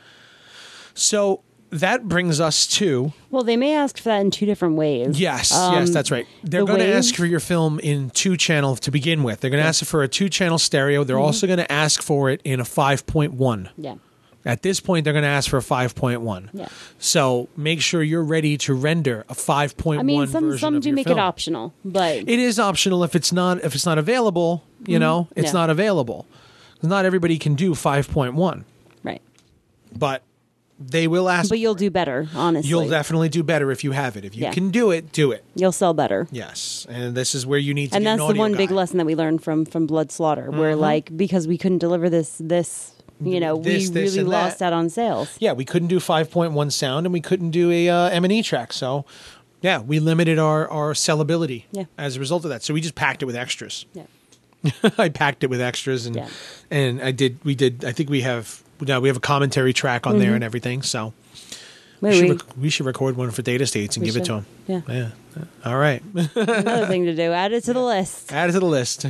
so 0.94 1.42
that 1.70 2.08
brings 2.08 2.40
us 2.40 2.66
to 2.66 3.12
Well, 3.30 3.42
they 3.42 3.56
may 3.56 3.74
ask 3.74 3.98
for 3.98 4.04
that 4.04 4.20
in 4.20 4.30
two 4.30 4.46
different 4.46 4.76
ways. 4.76 5.18
yes, 5.20 5.52
Um, 5.52 5.74
yes, 5.74 5.90
that's 5.90 6.10
right. 6.10 6.26
They're 6.42 6.60
the 6.60 6.66
going 6.66 6.78
to 6.80 6.92
ask 6.94 7.14
for 7.14 7.26
your 7.26 7.40
film 7.40 7.80
in 7.80 8.10
two 8.10 8.36
channel 8.36 8.76
to 8.76 8.90
begin 8.90 9.22
with. 9.22 9.40
They're 9.40 9.50
going 9.50 9.62
to 9.62 9.68
ask 9.68 9.84
for 9.84 10.02
a 10.02 10.08
two 10.08 10.28
channel 10.28 10.58
stereo. 10.58 11.04
They're 11.04 11.16
Mm-hmm. 11.16 11.24
also 11.24 11.46
going 11.46 11.58
to 11.58 11.70
ask 11.72 12.02
for 12.02 12.30
it 12.30 12.40
in 12.44 12.60
a 12.60 12.64
five 12.64 13.06
point 13.06 13.34
one. 13.34 13.68
Yeah. 13.76 13.96
At 14.44 14.62
this 14.62 14.78
point, 14.78 15.02
they're 15.02 15.12
going 15.12 15.24
to 15.24 15.28
ask 15.28 15.50
for 15.50 15.56
a 15.56 15.62
five 15.62 15.96
point 15.96 16.20
one. 16.20 16.50
Yeah. 16.52 16.68
So 17.00 17.48
make 17.56 17.80
sure 17.80 18.00
you're 18.02 18.22
ready 18.22 18.56
to 18.58 18.74
render 18.74 19.24
a 19.28 19.34
five 19.34 19.76
point 19.76 19.98
I 19.98 20.02
mean, 20.04 20.24
some 20.28 20.56
some 20.58 20.78
do 20.78 20.92
make 20.92 21.08
film. 21.08 21.18
it 21.18 21.20
optional, 21.22 21.74
but 21.84 22.16
It 22.18 22.28
is 22.28 22.60
optional 22.60 23.02
if 23.02 23.16
it's 23.16 23.32
not 23.32 23.64
if 23.64 23.74
it's 23.74 23.84
not 23.86 23.98
available. 23.98 24.62
You 24.86 25.00
know, 25.00 25.26
it's 25.34 25.48
Mm-hmm. 25.48 25.56
Yeah. 25.56 25.60
not 25.62 25.70
available. 25.70 26.26
Not 26.82 27.04
everybody 27.04 27.38
can 27.38 27.56
do 27.56 27.74
five 27.74 28.08
point 28.08 28.34
one, 28.34 28.64
right. 29.02 29.20
but 29.96 30.22
they 30.78 31.08
will 31.08 31.28
ask. 31.28 31.48
But 31.48 31.58
you'll 31.58 31.74
do 31.74 31.90
better, 31.90 32.28
honestly. 32.34 32.68
You'll 32.68 32.88
definitely 32.88 33.28
do 33.30 33.42
better 33.42 33.70
if 33.70 33.82
you 33.84 33.92
have 33.92 34.16
it. 34.16 34.24
If 34.24 34.36
you 34.36 34.42
Yeah. 34.42 34.52
can 34.52 34.70
do 34.70 34.90
it, 34.90 35.10
do 35.12 35.32
it. 35.32 35.42
You'll 35.54 35.72
sell 35.72 35.94
better. 35.94 36.28
Yes, 36.30 36.86
and 36.88 37.14
this 37.14 37.34
is 37.34 37.46
where 37.46 37.58
you 37.58 37.72
need 37.74 37.90
to. 37.92 37.96
and 37.96 38.06
that's 38.06 38.20
the 38.26 38.34
one 38.34 38.54
big 38.54 38.70
lesson 38.70 38.98
that 38.98 39.06
we 39.06 39.14
learned 39.14 39.42
from 39.42 39.64
from 39.64 39.86
blood 39.86 40.12
slaughter 40.12 40.50
where 40.50 40.76
like 40.76 41.16
because 41.16 41.46
we 41.48 41.56
couldn't 41.58 41.78
deliver 41.78 42.10
this 42.10 42.36
this 42.38 42.92
you 43.22 43.40
know 43.40 43.56
This, 43.56 43.88
we 43.88 43.94
this, 43.94 44.16
really 44.16 44.28
lost 44.28 44.58
that. 44.58 44.66
out 44.66 44.72
on 44.74 44.90
sales 44.90 45.34
Yeah, 45.38 45.52
we 45.54 45.64
couldn't 45.64 45.88
do 45.88 45.98
five 46.00 46.30
point 46.30 46.52
one 46.52 46.70
sound, 46.70 47.06
and 47.06 47.12
we 47.14 47.20
couldn't 47.22 47.50
do 47.52 47.70
a 47.70 47.88
uh, 47.88 48.08
M 48.10 48.24
and 48.24 48.32
E 48.32 48.42
track. 48.42 48.74
So, 48.74 49.06
yeah, 49.62 49.80
we 49.80 49.98
limited 50.00 50.38
our 50.38 50.68
our 50.68 50.92
sellability. 50.92 51.64
Yeah. 51.72 51.84
As 51.96 52.16
a 52.16 52.20
result 52.20 52.44
of 52.44 52.50
that, 52.50 52.62
so 52.62 52.74
we 52.74 52.82
just 52.82 52.94
packed 52.94 53.22
it 53.22 53.24
with 53.26 53.36
extras. 53.36 53.86
yeah 53.94 54.02
I 54.98 55.08
packed 55.08 55.44
it 55.44 55.48
with 55.50 55.60
extras, 55.62 56.04
and 56.04 56.16
Yeah. 56.16 56.28
and 56.70 57.00
I 57.00 57.10
did. 57.12 57.38
We 57.44 57.54
did. 57.54 57.84
I 57.84 57.92
think 57.92 58.10
we 58.10 58.20
have. 58.20 58.62
Now 58.80 59.00
we 59.00 59.08
have 59.08 59.16
a 59.16 59.20
commentary 59.20 59.72
track 59.72 60.06
on 60.06 60.18
there 60.18 60.34
and 60.34 60.44
everything. 60.44 60.82
So 60.82 61.12
we 62.00 62.12
should, 62.12 62.22
we, 62.24 62.30
rec- 62.32 62.56
we 62.58 62.68
should 62.70 62.86
record 62.86 63.16
one 63.16 63.30
for 63.30 63.42
Theta 63.42 63.66
States 63.66 63.96
and 63.96 64.04
give 64.04 64.16
it 64.16 64.24
to 64.26 64.32
them. 64.34 64.46
Yeah. 64.66 64.80
Yeah. 64.88 65.10
All 65.64 65.76
right. 65.78 66.02
another 66.14 66.86
thing 66.86 67.04
to 67.06 67.14
do 67.14 67.32
add 67.32 67.52
it 67.52 67.64
to 67.64 67.72
the 67.72 67.82
list 67.82 68.32
Add 68.32 68.50
it 68.50 68.52
to 68.54 68.60
the 68.60 68.66
list. 68.66 69.06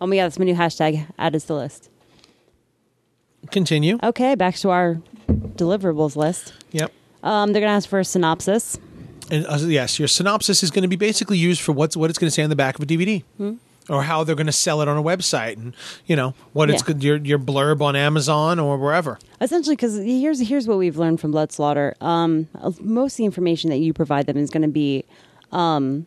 oh 0.00 0.06
my 0.06 0.16
god 0.16 0.24
that's 0.24 0.38
my 0.38 0.44
new 0.44 0.54
hashtag 0.54 1.06
add 1.18 1.34
it 1.36 1.40
to 1.40 1.46
the 1.46 1.54
list 1.54 1.88
Continue. 3.50 3.98
okay 4.02 4.34
back 4.34 4.56
to 4.56 4.70
our 4.70 5.00
deliverables 5.28 6.16
list 6.16 6.52
Yep. 6.72 6.92
um 7.22 7.52
they're 7.52 7.60
gonna 7.62 7.72
ask 7.76 7.88
for 7.88 8.00
a 8.00 8.04
synopsis 8.04 8.76
And 9.30 9.46
uh, 9.46 9.56
yes, 9.66 9.98
your 10.00 10.08
synopsis 10.08 10.62
is 10.64 10.70
going 10.70 10.82
to 10.82 10.88
be 10.88 10.96
basically 10.96 11.38
used 11.38 11.60
for 11.60 11.72
what's 11.72 11.96
what 11.96 12.10
it's 12.10 12.18
going 12.18 12.28
to 12.28 12.34
say 12.34 12.42
on 12.44 12.50
the 12.50 12.56
back 12.56 12.76
of 12.76 12.82
a 12.82 12.86
DVD, 12.86 13.22
or 13.88 14.02
how 14.02 14.24
they're 14.24 14.34
going 14.34 14.46
to 14.46 14.52
sell 14.52 14.80
it 14.82 14.88
on 14.88 14.96
a 14.96 15.02
website, 15.02 15.56
and 15.56 15.74
you 16.06 16.16
know 16.16 16.34
what 16.52 16.70
it's. 16.70 16.82
Yeah. 16.82 16.86
good 16.86 17.02
your 17.04 17.16
your 17.18 17.38
blurb 17.38 17.80
on 17.80 17.94
Amazon 17.96 18.58
or 18.58 18.76
wherever. 18.78 19.18
essentially 19.40 19.76
because 19.76 19.96
here's 19.96 20.40
here's 20.40 20.66
what 20.66 20.78
we've 20.78 20.96
learned 20.96 21.20
from 21.20 21.30
blood 21.30 21.52
slaughter 21.52 21.94
um 22.00 22.48
most 22.80 23.14
of 23.14 23.16
the 23.18 23.24
information 23.24 23.70
that 23.70 23.76
you 23.78 23.92
provide 23.92 24.26
them 24.26 24.36
is 24.36 24.50
going 24.50 24.62
to 24.62 24.68
be 24.68 25.04
um 25.52 26.06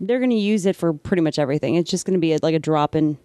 they're 0.00 0.18
going 0.18 0.30
to 0.30 0.36
use 0.36 0.64
it 0.64 0.76
for 0.76 0.92
pretty 0.92 1.20
much 1.22 1.38
everything 1.38 1.74
it's 1.74 1.90
just 1.90 2.06
going 2.06 2.14
to 2.14 2.20
be 2.20 2.32
a, 2.32 2.38
like 2.42 2.54
a 2.54 2.58
drop 2.58 2.94
in 2.94 3.18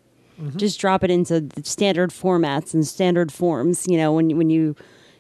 just 0.58 0.80
drop 0.80 1.04
it 1.04 1.12
into 1.12 1.40
the 1.40 1.64
standard 1.64 2.10
formats 2.10 2.74
and 2.74 2.86
standard 2.88 3.32
forms 3.32 3.86
you 3.88 3.96
know 3.98 4.12
when 4.12 4.30
you- 4.32 4.36
when 4.36 4.50
you 4.50 4.76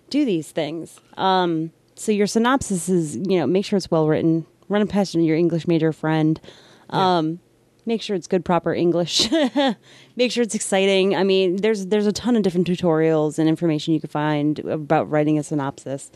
do 0.10 0.26
these 0.26 0.52
things 0.52 1.00
um 1.18 1.72
so 1.96 2.12
your 2.12 2.28
synopsis 2.28 2.90
is 2.90 3.16
you 3.16 3.38
know 3.40 3.46
make 3.48 3.64
sure 3.66 3.78
it's 3.78 3.90
well 3.92 4.08
written 4.08 4.46
run 4.70 4.82
it 4.82 4.90
past 4.90 5.14
your 5.16 5.38
english 5.38 5.68
major 5.68 5.94
friend 5.94 6.42
um 6.90 7.40
make 7.86 8.02
sure 8.02 8.16
it's 8.16 8.28
good 8.28 8.44
proper 8.46 8.74
english. 8.74 9.30
Make 10.16 10.32
sure 10.32 10.44
it's 10.44 10.56
exciting. 10.56 11.16
I 11.16 11.24
mean 11.24 11.58
there's 11.58 11.88
there's 11.88 12.06
a 12.08 12.12
ton 12.12 12.36
of 12.36 12.44
different 12.44 12.68
tutorials 12.68 13.40
and 13.40 13.50
information 13.50 13.94
you 13.94 14.00
can 14.00 14.10
find 14.10 14.60
about 14.60 15.10
writing 15.10 15.38
a 15.40 15.44
synopsis. 15.44 16.12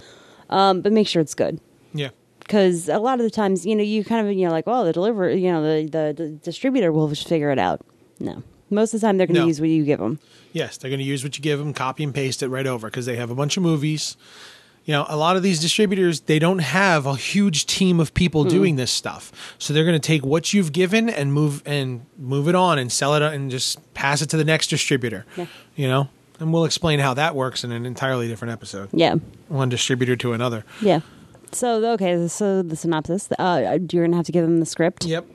Um, 0.50 0.82
but 0.82 0.92
make 0.94 1.08
sure 1.08 1.22
it's 1.22 1.34
good. 1.34 1.60
Yeah. 1.94 2.10
because 2.40 2.88
a 2.90 3.00
lot 3.00 3.20
of 3.20 3.24
the 3.24 3.30
times 3.32 3.66
you 3.66 3.76
know 3.76 3.84
you 3.84 4.04
kind 4.06 4.26
of 4.28 4.34
you 4.34 4.46
know 4.46 4.52
like 4.52 4.68
well 4.68 4.86
the 4.86 4.94
deliver 4.94 5.30
you 5.34 5.52
know 5.52 5.62
the, 5.64 5.90
the, 5.90 6.14
the 6.24 6.30
distributor 6.30 6.92
will 6.92 7.08
just 7.10 7.28
figure 7.28 7.52
it 7.52 7.60
out. 7.60 7.82
No. 8.20 8.44
Most 8.70 8.94
of 8.94 9.00
the 9.02 9.08
time 9.08 9.18
they're 9.18 9.28
going 9.28 9.36
to 9.36 9.42
No. 9.42 9.48
use 9.48 9.60
what 9.62 9.70
you 9.70 9.84
give 9.86 10.00
them 10.00 10.20
Yes, 10.54 10.78
they're 10.78 10.90
going 10.90 11.00
to 11.00 11.06
use 11.06 11.24
what 11.24 11.38
you 11.38 11.42
give 11.44 11.60
them, 11.60 11.74
copy 11.74 12.04
and 12.04 12.14
paste 12.14 12.42
it 12.44 12.48
right 12.50 12.66
over 12.68 12.88
because 12.88 13.06
they 13.06 13.16
have 13.16 13.30
a 13.30 13.36
bunch 13.36 13.58
of 13.58 13.64
movies. 13.64 14.18
You 14.88 14.94
know, 14.94 15.06
a 15.10 15.16
lot 15.18 15.36
of 15.36 15.44
these 15.44 15.60
distributors 15.60 16.22
they 16.22 16.40
don't 16.40 16.60
have 16.60 17.06
a 17.06 17.16
huge 17.16 17.66
team 17.68 18.00
of 18.00 18.14
people 18.14 18.44
Hmm. 18.44 18.50
doing 18.50 18.76
this 18.78 18.90
stuff, 18.90 19.32
so 19.60 19.74
they're 19.74 19.84
going 19.84 20.00
to 20.02 20.08
take 20.14 20.26
what 20.26 20.54
you've 20.54 20.72
given 20.72 21.10
and 21.10 21.32
move 21.34 21.62
and 21.66 22.06
move 22.18 22.48
it 22.48 22.56
on 22.56 22.80
and 22.80 22.90
sell 22.92 23.14
it 23.14 23.22
and 23.22 23.52
just 23.52 23.78
pass 23.94 24.22
it 24.22 24.30
to 24.30 24.38
the 24.38 24.46
next 24.46 24.68
distributor. 24.68 25.26
Yeah. 25.36 25.46
You 25.76 25.88
know, 25.90 26.08
and 26.40 26.52
we'll 26.54 26.66
explain 26.66 27.00
how 27.00 27.14
that 27.16 27.36
works 27.36 27.64
in 27.66 27.72
an 27.72 27.86
entirely 27.86 28.28
different 28.28 28.54
episode. 28.54 28.88
yeah 28.94 29.16
One 29.50 29.70
distributor 29.70 30.16
to 30.16 30.32
another. 30.34 30.64
yeah 30.82 31.02
so 31.52 31.84
okay 31.94 32.28
so 32.28 32.62
the 32.62 32.76
synopsis 32.76 33.30
uh, 33.40 33.78
you're 33.92 34.04
going 34.04 34.12
to 34.12 34.18
have 34.18 34.26
to 34.26 34.32
give 34.34 34.44
them 34.46 34.60
the 34.60 34.66
script 34.66 35.06
Yep. 35.06 35.26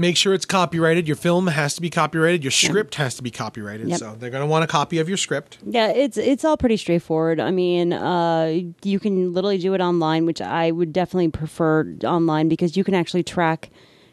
Make 0.00 0.16
sure 0.16 0.32
it's 0.32 0.46
copyrighted. 0.46 1.06
Your 1.06 1.16
film 1.16 1.46
has 1.48 1.74
to 1.74 1.82
be 1.82 1.90
copyrighted. 1.90 2.42
Your 2.42 2.50
script 2.50 2.94
has 2.94 3.16
to 3.16 3.22
be 3.22 3.30
copyrighted. 3.30 3.86
Yep. 3.86 3.98
So 3.98 4.14
they're 4.18 4.30
going 4.30 4.40
to 4.40 4.46
want 4.46 4.64
a 4.64 4.66
copy 4.66 4.98
of 4.98 5.08
your 5.08 5.18
script. 5.18 5.58
Yeah, 5.62 5.88
it's 5.88 6.16
it's 6.16 6.42
all 6.42 6.56
pretty 6.56 6.78
straightforward. 6.78 7.38
I 7.38 7.50
mean, 7.50 7.92
uh, 7.92 8.62
you 8.82 8.98
can 8.98 9.34
literally 9.34 9.58
do 9.58 9.74
it 9.74 9.82
online, 9.82 10.24
which 10.24 10.40
I 10.40 10.70
would 10.70 10.94
definitely 10.94 11.28
prefer 11.28 11.86
online 12.02 12.48
because 12.48 12.78
you 12.78 12.82
can 12.82 12.94
actually 12.94 13.24
track 13.24 13.68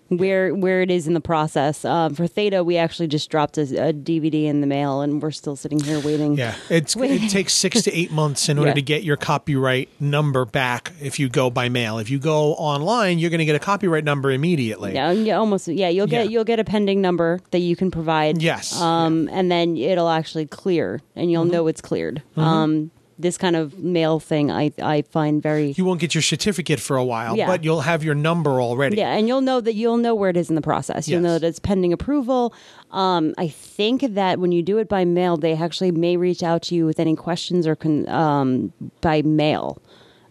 where 0.10 0.54
where 0.56 0.82
it 0.82 0.89
is 0.91 1.08
in 1.08 1.13
the 1.13 1.22
process. 1.22 1.84
Um, 1.86 2.13
for 2.15 2.28
Theta, 2.28 2.63
we 2.63 2.78
actually 2.78 3.08
just 3.08 3.30
dropped 3.30 3.58
a, 3.58 3.62
a 3.62 3.93
DVD 3.93 4.46
in 4.46 4.62
the 4.62 4.67
mail, 4.67 5.02
and 5.02 5.22
we're 5.22 5.32
still 5.32 5.56
sitting 5.56 5.80
here 5.80 6.00
waiting. 6.00 6.36
Yeah, 6.38 6.56
it's 6.70 6.96
Wait. 6.96 7.22
it 7.24 7.30
takes 7.30 7.54
six 7.54 7.82
to 7.84 7.93
eight 7.93 8.12
months 8.12 8.50
in 8.50 8.58
order 8.60 8.70
Yeah. 8.70 8.76
to 8.76 8.82
get 8.82 9.04
your 9.04 9.17
copyright 9.17 9.89
number 10.00 10.46
back. 10.46 10.93
If 11.02 11.20
you 11.20 11.30
go 11.30 11.50
by 11.50 11.70
mail, 11.70 12.00
if 12.00 12.10
you 12.10 12.20
go 12.20 12.54
online, 12.54 13.20
you're 13.20 13.30
going 13.30 13.39
to 13.39 13.46
get 13.46 13.56
a 13.56 13.60
copyright 13.60 14.04
number 14.04 14.32
immediately. 14.32 14.93
Yeah, 14.93 15.12
yeah, 15.12 15.38
almost. 15.38 15.67
Yeah, 15.67 15.89
you'll 15.89 16.08
get 16.08 16.26
Yeah. 16.26 16.32
you'll 16.32 16.43
get 16.43 16.60
a 16.60 16.63
pending 16.63 17.02
number 17.02 17.39
that 17.52 17.60
you 17.60 17.76
can 17.76 17.91
provide. 17.91 18.41
Yes, 18.41 18.80
um, 18.80 19.30
and 19.32 19.52
then 19.52 19.78
it'll 19.78 20.10
actually 20.10 20.46
clear, 20.46 21.02
and 21.15 21.32
you'll 21.32 21.46
know 21.46 21.67
it's 21.67 21.82
cleared. 21.82 22.22
Um, 22.36 22.91
this 23.19 23.38
kind 23.38 23.56
of 23.56 23.77
mail 23.80 24.19
thing, 24.19 24.51
I 24.51 24.71
I 24.82 25.01
find 25.01 25.41
very 25.41 25.71
You 25.77 25.86
won't 25.86 25.99
get 25.99 26.13
your 26.13 26.21
certificate 26.21 26.80
for 26.80 26.97
a 26.97 27.03
while, 27.03 27.36
Yeah. 27.36 27.47
but 27.47 27.63
you'll 27.63 27.82
have 27.82 28.03
your 28.03 28.15
number 28.15 28.62
already. 28.62 28.97
Yeah, 28.97 29.15
and 29.15 29.27
you'll 29.27 29.41
know 29.41 29.60
that 29.62 29.73
you'll 29.75 29.97
know 29.97 30.13
where 30.15 30.30
it 30.30 30.38
is 30.38 30.49
in 30.49 30.56
the 30.56 30.62
process. 30.62 31.08
You'll 31.08 31.21
know 31.21 31.38
that 31.39 31.45
it's 31.47 31.60
pending 31.60 31.93
approval. 31.93 32.53
Um, 32.91 33.34
I 33.38 33.47
think 33.47 34.01
that 34.15 34.39
when 34.39 34.51
you 34.51 34.62
do 34.62 34.77
it 34.77 34.88
by 34.88 35.03
mail, 35.06 35.38
they 35.38 35.53
actually 35.56 35.91
may 35.91 36.15
reach 36.17 36.43
out 36.43 36.62
to 36.63 36.75
you 36.75 36.86
with 36.86 36.99
any 36.99 37.15
questions 37.15 37.65
or 37.67 37.75
con- 37.75 38.08
um, 38.10 38.71
by 39.01 39.21
mail 39.23 39.82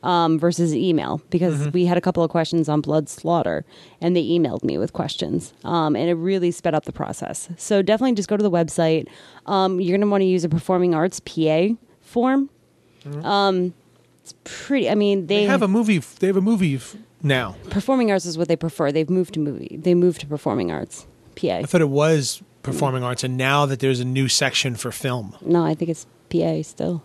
um, 0.02 0.38
versus 0.38 0.74
email 0.74 1.20
because 1.30 1.68
we 1.72 1.86
had 1.86 1.98
a 1.98 2.00
couple 2.00 2.22
of 2.22 2.30
questions 2.30 2.68
on 2.68 2.80
blood 2.80 3.08
slaughter 3.08 3.64
and 4.00 4.14
they 4.14 4.22
emailed 4.22 4.62
me 4.62 4.78
with 4.78 4.92
questions 4.92 5.52
um, 5.64 5.96
and 5.96 6.08
it 6.08 6.14
really 6.14 6.50
sped 6.52 6.74
up 6.74 6.84
the 6.84 6.92
process. 6.92 7.48
So 7.56 7.82
definitely 7.82 8.14
just 8.14 8.28
go 8.28 8.36
to 8.36 8.42
the 8.42 8.50
website. 8.50 9.08
Um, 9.46 9.80
you're 9.80 9.96
going 9.96 10.06
to 10.06 10.10
want 10.10 10.20
to 10.22 10.26
use 10.26 10.44
a 10.44 10.48
performing 10.48 10.94
arts 10.94 11.18
PA 11.20 11.68
form. 12.00 12.50
Um, 13.22 13.74
it's 14.22 14.34
pretty. 14.44 14.90
I 14.90 14.94
mean, 14.94 15.26
They 15.26 15.44
have 15.44 15.62
a 15.62 15.68
movie. 15.68 15.98
They 15.98 16.26
have 16.26 16.36
a 16.36 16.40
movie 16.40 16.76
f- 16.76 16.96
now. 17.22 17.56
performing 17.70 18.10
arts 18.10 18.26
is 18.26 18.36
what 18.36 18.48
they 18.48 18.56
prefer. 18.56 18.90
They've 18.92 19.08
moved 19.10 19.34
to 19.34 19.40
movie. 19.40 19.78
They 19.80 19.94
moved 19.94 20.20
to 20.22 20.26
performing 20.26 20.70
arts. 20.72 21.06
PA. 21.36 21.48
I 21.58 21.62
thought 21.64 21.80
it 21.82 21.88
was 21.90 22.42
performing 22.62 23.02
arts, 23.04 23.22
and 23.22 23.36
now 23.36 23.66
that 23.66 23.78
there's 23.80 24.00
a 24.00 24.04
new 24.04 24.26
section 24.28 24.74
for 24.74 24.90
film, 24.90 25.36
No, 25.44 25.64
I 25.64 25.74
think 25.74 25.90
it's 25.90 26.06
PA 26.30 26.62
still. 26.62 27.02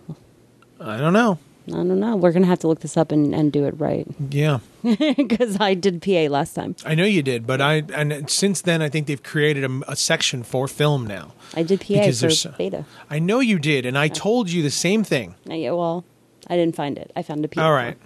I 0.80 0.98
don't 0.98 1.14
know. 1.14 1.38
I 1.74 1.78
don't 1.78 2.00
know. 2.00 2.16
We're 2.16 2.32
gonna 2.32 2.48
have 2.48 2.60
to 2.60 2.68
look 2.68 2.82
this 2.82 2.98
up 2.98 3.12
and, 3.12 3.34
and 3.34 3.52
do 3.52 3.66
it 3.66 3.80
right 3.80 4.08
Yeah, 4.30 4.60
because 4.84 5.58
I 5.60 5.74
did 5.74 6.02
PA 6.02 6.28
last 6.30 6.54
time. 6.54 6.76
I 6.86 6.96
know 6.96 7.06
you 7.06 7.22
did, 7.24 7.48
but 7.48 7.62
I 7.62 7.84
and 7.94 8.30
since 8.30 8.62
then 8.62 8.82
I 8.82 8.90
think 8.90 9.08
they've 9.08 9.22
created 9.22 9.64
a, 9.64 9.82
a 9.92 9.96
section 9.96 10.44
for 10.44 10.68
film 10.68 11.08
now. 11.08 11.34
I 11.56 11.64
did 11.64 11.82
PA 11.82 11.88
Because 11.88 12.20
for 12.20 12.28
there's 12.28 12.46
beta. 12.58 12.86
I 13.10 13.20
know 13.20 13.40
you 13.40 13.60
did, 13.60 13.86
and 13.86 13.98
I 13.98 14.08
told 14.08 14.50
you 14.50 14.64
the 14.64 14.72
same 14.72 15.04
thing. 15.04 15.36
Uh, 15.50 15.54
yeah, 15.54 15.72
well, 15.72 16.06
I 16.48 16.56
didn't 16.56 16.76
find 16.76 16.98
it. 16.98 17.12
I 17.16 17.24
found 17.24 17.44
a 17.46 17.48
PA. 17.48 17.64
All 17.66 17.74
right. 17.74 17.98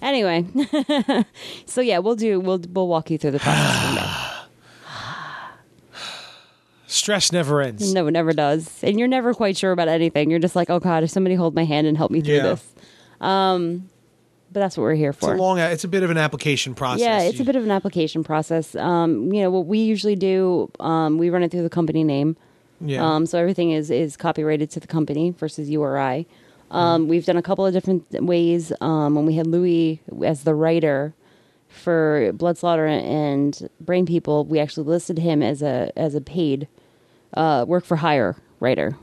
Anyway, 0.00 0.46
so 1.66 1.80
yeah, 1.80 1.98
we'll 1.98 2.16
do. 2.16 2.38
We'll 2.38 2.62
we'll 2.72 2.88
walk 2.88 3.10
you 3.10 3.18
through 3.18 3.32
the 3.32 3.40
process 3.40 3.84
from 3.86 3.94
there. 3.96 4.04
Stress 6.94 7.32
never 7.32 7.60
ends. 7.60 7.92
No, 7.92 8.06
it 8.06 8.12
never 8.12 8.32
does, 8.32 8.70
and 8.82 8.98
you're 8.98 9.08
never 9.08 9.34
quite 9.34 9.56
sure 9.56 9.72
about 9.72 9.88
anything. 9.88 10.30
You're 10.30 10.38
just 10.38 10.54
like, 10.56 10.70
oh 10.70 10.78
god, 10.78 11.02
if 11.02 11.10
somebody 11.10 11.34
hold 11.34 11.54
my 11.54 11.64
hand 11.64 11.86
and 11.86 11.96
help 11.96 12.10
me 12.10 12.20
through 12.20 12.34
Yeah. 12.36 12.42
this. 12.42 12.64
Um, 13.20 13.88
but 14.52 14.60
that's 14.60 14.76
what 14.76 14.84
we're 14.84 14.94
here 14.94 15.10
It's 15.10 15.18
for. 15.18 15.34
a 15.34 15.36
long. 15.36 15.58
It's 15.58 15.82
a 15.84 15.88
bit 15.88 16.04
of 16.04 16.10
an 16.10 16.18
application 16.18 16.74
process. 16.74 17.00
Yeah, 17.00 17.20
it's 17.22 17.40
a 17.40 17.44
bit 17.44 17.56
of 17.56 17.64
an 17.64 17.72
application 17.72 18.22
process. 18.22 18.76
Um, 18.76 19.32
you 19.32 19.42
know 19.42 19.50
what 19.50 19.66
we 19.66 19.78
usually 19.78 20.14
do. 20.14 20.70
Um, 20.78 21.18
we 21.18 21.30
run 21.30 21.42
it 21.42 21.50
through 21.50 21.62
the 21.64 21.70
company 21.70 22.04
name. 22.04 22.36
Yeah. 22.80 23.04
Um, 23.04 23.26
so 23.26 23.38
everything 23.38 23.72
is 23.72 23.90
is 23.90 24.16
copyrighted 24.16 24.70
to 24.70 24.80
the 24.80 24.86
company 24.86 25.30
versus 25.32 25.68
URI. 25.70 26.26
Um, 26.70 27.08
We've 27.08 27.24
done 27.26 27.36
a 27.36 27.42
couple 27.42 27.66
of 27.66 27.72
different 27.72 28.04
ways. 28.24 28.72
Um, 28.80 29.14
when 29.16 29.26
we 29.26 29.34
had 29.34 29.46
Louis 29.48 30.00
as 30.24 30.44
the 30.44 30.54
writer 30.54 31.14
for 31.68 32.32
Blood 32.34 32.56
Slaughter 32.58 32.86
and 32.86 33.68
Brain 33.80 34.06
People, 34.06 34.44
we 34.44 34.60
actually 34.60 34.86
listed 34.86 35.18
him 35.18 35.42
as 35.42 35.62
a 35.62 35.90
as 35.96 36.14
a 36.14 36.20
paid 36.20 36.68
uh, 37.36 37.64
work 37.66 37.84
for 37.84 37.96
hire 37.96 38.36
writer. 38.60 38.96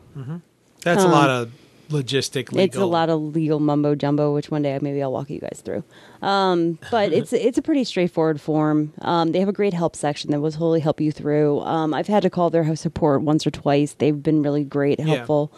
That's 0.84 1.04
a 1.04 1.06
um, 1.06 1.12
lot 1.12 1.30
of 1.30 1.52
logistic 1.90 2.52
legal. 2.52 2.60
It's 2.60 2.78
a 2.78 2.86
lot 2.86 3.10
of 3.10 3.22
legal 3.22 3.60
mumbo 3.60 3.96
jumbo, 3.96 4.34
which 4.34 4.50
one 4.50 4.62
day 4.62 4.78
maybe 4.82 5.04
I'll 5.04 5.12
walk 5.12 5.30
you 5.30 5.40
guys 5.40 5.62
through. 5.64 5.84
Um, 6.22 6.80
but 6.90 7.14
it's 7.18 7.34
it's 7.34 7.58
a 7.58 7.62
pretty 7.62 7.84
straightforward 7.84 8.42
form. 8.42 8.94
Um, 9.02 9.32
they 9.32 9.40
have 9.40 9.50
a 9.50 9.54
great 9.54 9.74
help 9.74 9.96
section 9.96 10.32
that 10.32 10.40
will 10.42 10.52
totally 10.52 10.80
help 10.80 11.00
you 11.00 11.12
through. 11.12 11.60
Um, 11.62 11.94
I've 11.94 12.08
had 12.08 12.24
to 12.24 12.30
call 12.30 12.50
their 12.50 12.76
support 12.76 13.22
once 13.22 13.46
or 13.46 13.52
twice. 13.52 13.94
They've 13.94 14.22
been 14.22 14.42
really 14.42 14.64
great, 14.64 15.00
Yeah. 15.00 15.06
helpful. 15.06 15.52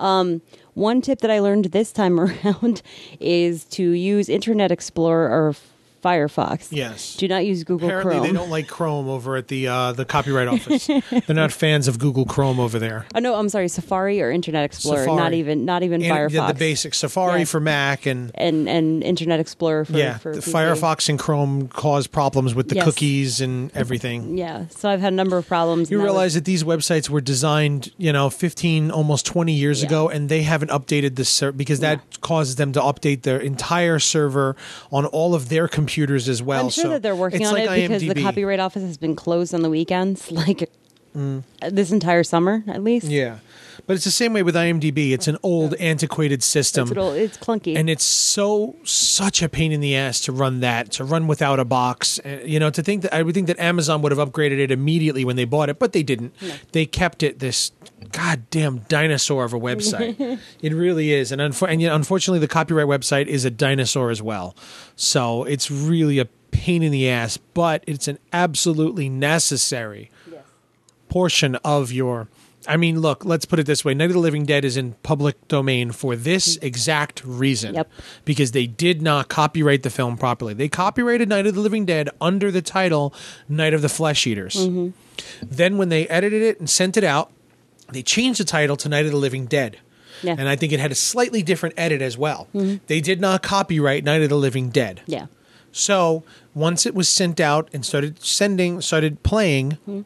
Um, 0.00 0.42
one 0.74 1.00
tip 1.00 1.20
that 1.22 1.30
I 1.30 1.40
learned 1.40 1.66
this 1.66 1.90
time 1.90 2.20
around 2.20 2.82
is 3.18 3.64
to 3.64 3.82
use 3.90 4.28
Internet 4.28 4.70
Explorer 4.70 5.28
or 5.28 5.54
Firefox. 6.02 6.68
Yes. 6.70 7.16
Do 7.16 7.26
not 7.28 7.44
use 7.46 7.64
Google 7.64 7.88
Apparently, 7.88 8.14
Chrome. 8.14 8.26
they 8.26 8.32
don't 8.32 8.50
like 8.50 8.68
Chrome 8.68 9.08
over 9.08 9.36
at 9.36 9.48
the 9.48 9.68
uh, 9.68 9.92
the 9.92 10.04
copyright 10.04 10.48
office. 10.48 10.86
They're 10.86 11.02
not 11.36 11.52
fans 11.52 11.88
of 11.88 11.98
Google 11.98 12.24
Chrome 12.24 12.60
over 12.60 12.78
there. 12.78 13.06
Oh 13.14 13.18
no, 13.18 13.34
I'm 13.34 13.48
sorry, 13.48 13.68
Safari 13.68 14.20
or 14.22 14.30
Internet 14.30 14.64
Explorer. 14.64 14.98
Safari. 15.04 15.16
Not 15.16 15.32
even 15.34 15.64
not 15.64 15.82
even 15.82 16.02
And, 16.02 16.12
Firefox. 16.12 16.32
yeah, 16.32 16.46
the 16.52 16.54
basic 16.58 16.94
Safari 16.94 17.40
Yeah. 17.40 17.44
for 17.46 17.60
Mac 17.60 18.06
and 18.06 18.30
and 18.34 18.68
and 18.68 19.02
Internet 19.02 19.40
Explorer 19.40 19.84
for 19.84 19.92
yeah, 19.96 20.18
for. 20.18 20.34
Firefox 20.34 21.08
and 21.08 21.18
Chrome 21.18 21.68
cause 21.68 22.06
problems 22.06 22.54
with 22.54 22.68
the 22.68 22.76
Yes. 22.76 22.84
cookies 22.84 23.40
and 23.40 23.70
everything. 23.74 24.38
Yeah, 24.38 24.66
so 24.70 24.88
I've 24.88 25.00
had 25.00 25.12
a 25.12 25.16
number 25.16 25.36
of 25.36 25.46
problems. 25.48 25.90
You 25.90 25.98
and 25.98 26.04
that 26.06 26.12
was- 26.12 26.14
realize 26.14 26.34
that 26.34 26.44
these 26.44 26.62
websites 26.64 27.08
were 27.10 27.20
designed, 27.20 27.90
you 27.98 28.12
know, 28.12 28.30
15, 28.30 28.90
almost 28.90 29.26
20 29.26 29.52
years 29.52 29.80
Yeah. 29.82 29.88
ago, 29.88 30.08
and 30.08 30.28
they 30.28 30.42
haven't 30.42 30.70
updated 30.70 31.16
this 31.16 31.28
ser- 31.28 31.52
because 31.52 31.80
that 31.80 32.20
causes 32.20 32.56
them 32.56 32.72
to 32.72 32.80
update 32.80 33.22
their 33.22 33.38
entire 33.40 33.98
server 33.98 34.54
on 34.92 35.04
all 35.06 35.34
of 35.34 35.48
their 35.48 35.66
computers 35.66 35.87
as 36.28 36.42
well. 36.42 36.64
I'm 36.64 36.70
sure 36.70 36.84
So 36.84 36.88
that 36.90 37.02
they're 37.02 37.16
working 37.16 37.44
on 37.46 37.54
like 37.54 37.68
it 37.70 37.88
because 37.88 38.02
the 38.02 38.22
Copyright 38.22 38.60
Office 38.60 38.82
has 38.82 38.98
been 38.98 39.16
closed 39.16 39.54
on 39.54 39.62
the 39.62 39.70
weekends, 39.70 40.30
like 40.32 40.70
this 41.14 41.90
entire 41.92 42.22
summer 42.24 42.62
at 42.66 42.82
least. 42.82 43.06
Mm. 43.06 43.10
Yeah, 43.10 43.38
but 43.86 43.94
it's 43.96 44.04
the 44.04 44.10
same 44.10 44.32
way 44.32 44.42
with 44.42 44.54
IMDb. 44.54 45.12
It's 45.12 45.28
an 45.28 45.38
old, 45.42 45.74
antiquated 45.74 46.42
system. 46.42 46.82
It's, 46.82 46.88
little- 46.90 47.12
it's 47.12 47.36
clunky. 47.38 47.76
and 47.76 47.88
it's 47.90 48.04
so 48.04 48.76
such 48.84 49.42
a 49.42 49.48
pain 49.48 49.72
in 49.72 49.80
the 49.80 49.96
ass 49.96 50.20
to 50.22 50.32
run 50.32 50.60
that 50.60 50.92
to 50.92 51.04
run 51.04 51.26
without 51.26 51.58
a 51.58 51.64
box 51.64 52.18
Uh, 52.24 52.40
you 52.44 52.58
know 52.60 52.70
to 52.70 52.82
think 52.82 53.02
that 53.02 53.14
i 53.14 53.22
would 53.22 53.34
think 53.34 53.46
that 53.46 53.58
amazon 53.58 54.00
would 54.02 54.12
have 54.12 54.18
upgraded 54.28 54.58
it 54.58 54.70
immediately 54.70 55.24
when 55.24 55.36
they 55.36 55.44
bought 55.44 55.68
it 55.68 55.78
but 55.78 55.92
they 55.92 56.02
didn't 56.02 56.34
they 56.72 56.86
kept 56.86 57.22
it 57.22 57.38
this 57.40 57.72
goddamn 58.12 58.78
dinosaur 58.88 59.44
of 59.44 59.52
a 59.52 59.58
website 59.60 60.38
it 60.62 60.72
really 60.72 61.12
is 61.12 61.32
and, 61.32 61.40
unfor- 61.40 61.68
and 61.70 61.82
unfortunately 61.82 62.38
the 62.38 62.48
copyright 62.48 62.86
website 62.86 63.26
is 63.26 63.44
a 63.44 63.50
dinosaur 63.50 64.10
as 64.10 64.22
well 64.22 64.54
so 64.96 65.44
it's 65.44 65.70
really 65.70 66.18
a 66.18 66.24
pain 66.50 66.82
in 66.82 66.92
the 66.92 67.08
ass 67.08 67.36
but 67.54 67.84
it's 67.86 68.08
an 68.08 68.18
absolutely 68.32 69.08
necessary 69.08 70.10
portion 71.08 71.56
of 71.56 71.92
your 71.92 72.28
I 72.66 72.76
mean, 72.76 73.00
look, 73.00 73.24
let's 73.24 73.44
put 73.44 73.60
it 73.60 73.66
this 73.66 73.84
way. 73.84 73.94
Night 73.94 74.06
of 74.06 74.14
the 74.14 74.18
Living 74.18 74.44
Dead 74.44 74.64
is 74.64 74.76
in 74.76 74.92
public 75.04 75.46
domain 75.48 75.92
for 75.92 76.16
this 76.16 76.56
exact 76.56 77.22
reason. 77.24 77.76
Yep. 77.76 77.90
Because 78.24 78.50
they 78.50 78.66
did 78.66 79.00
not 79.00 79.28
copyright 79.28 79.84
the 79.84 79.90
film 79.90 80.18
properly. 80.18 80.54
They 80.54 80.68
copyrighted 80.68 81.28
Night 81.28 81.46
of 81.46 81.54
the 81.54 81.60
Living 81.60 81.86
Dead 81.86 82.10
under 82.20 82.50
the 82.50 82.60
title 82.60 83.14
Night 83.48 83.74
of 83.74 83.80
the 83.80 83.88
Flesh 83.88 84.26
Eaters. 84.26 84.56
Mm-hmm. 84.56 84.88
Then 85.40 85.78
when 85.78 85.88
they 85.88 86.08
edited 86.08 86.42
it 86.42 86.58
and 86.58 86.68
sent 86.68 86.96
it 86.96 87.04
out, 87.04 87.30
they 87.92 88.02
changed 88.02 88.40
the 88.40 88.44
title 88.44 88.76
to 88.78 88.88
Night 88.88 89.06
of 89.06 89.12
the 89.12 89.18
Living 89.18 89.46
Dead. 89.46 89.78
Yeah. 90.22 90.32
Mm-hmm. 90.32 90.40
And 90.40 90.48
I 90.48 90.56
think 90.56 90.72
it 90.72 90.80
had 90.80 90.90
a 90.92 90.96
slightly 90.96 91.42
different 91.44 91.76
edit 91.78 92.02
as 92.02 92.18
well. 92.18 92.48
They 92.88 93.00
did 93.00 93.20
not 93.20 93.42
copyright 93.42 94.02
Night 94.04 94.20
of 94.22 94.28
the 94.30 94.36
Living 94.36 94.68
Dead. 94.70 95.00
yeah, 95.06 95.26
So 95.70 96.24
once 96.54 96.86
it 96.86 96.94
was 96.94 97.08
sent 97.08 97.38
out 97.38 97.70
and 97.72 97.86
started 97.86 98.22
sending, 98.22 98.80
started 98.80 99.22
playing 99.22 99.78
Hmm. 99.86 100.00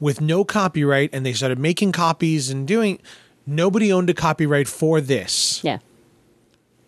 With 0.00 0.20
no 0.20 0.44
copyright, 0.44 1.10
and 1.12 1.24
they 1.24 1.32
started 1.32 1.58
making 1.58 1.92
copies 1.92 2.50
and 2.50 2.66
doing, 2.66 2.98
nobody 3.46 3.92
owned 3.92 4.10
a 4.10 4.14
copyright 4.14 4.66
for 4.66 5.00
this, 5.00 5.62
yeah, 5.62 5.78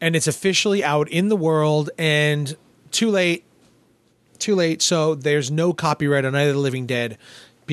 and 0.01 0.17
it's 0.17 0.27
officially 0.27 0.83
out 0.83 1.09
in 1.09 1.29
the 1.29 1.37
world. 1.37 1.91
And 1.99 2.57
too 2.91 3.11
late, 3.11 3.45
too 4.39 4.55
late. 4.55 4.83
So 4.83 5.15
there's 5.15 5.51
no 5.51 5.73
copyright 5.73 6.25
on 6.25 6.35
either 6.35 6.53
the 6.53 6.59
Living 6.59 6.87
Dead 6.87 7.19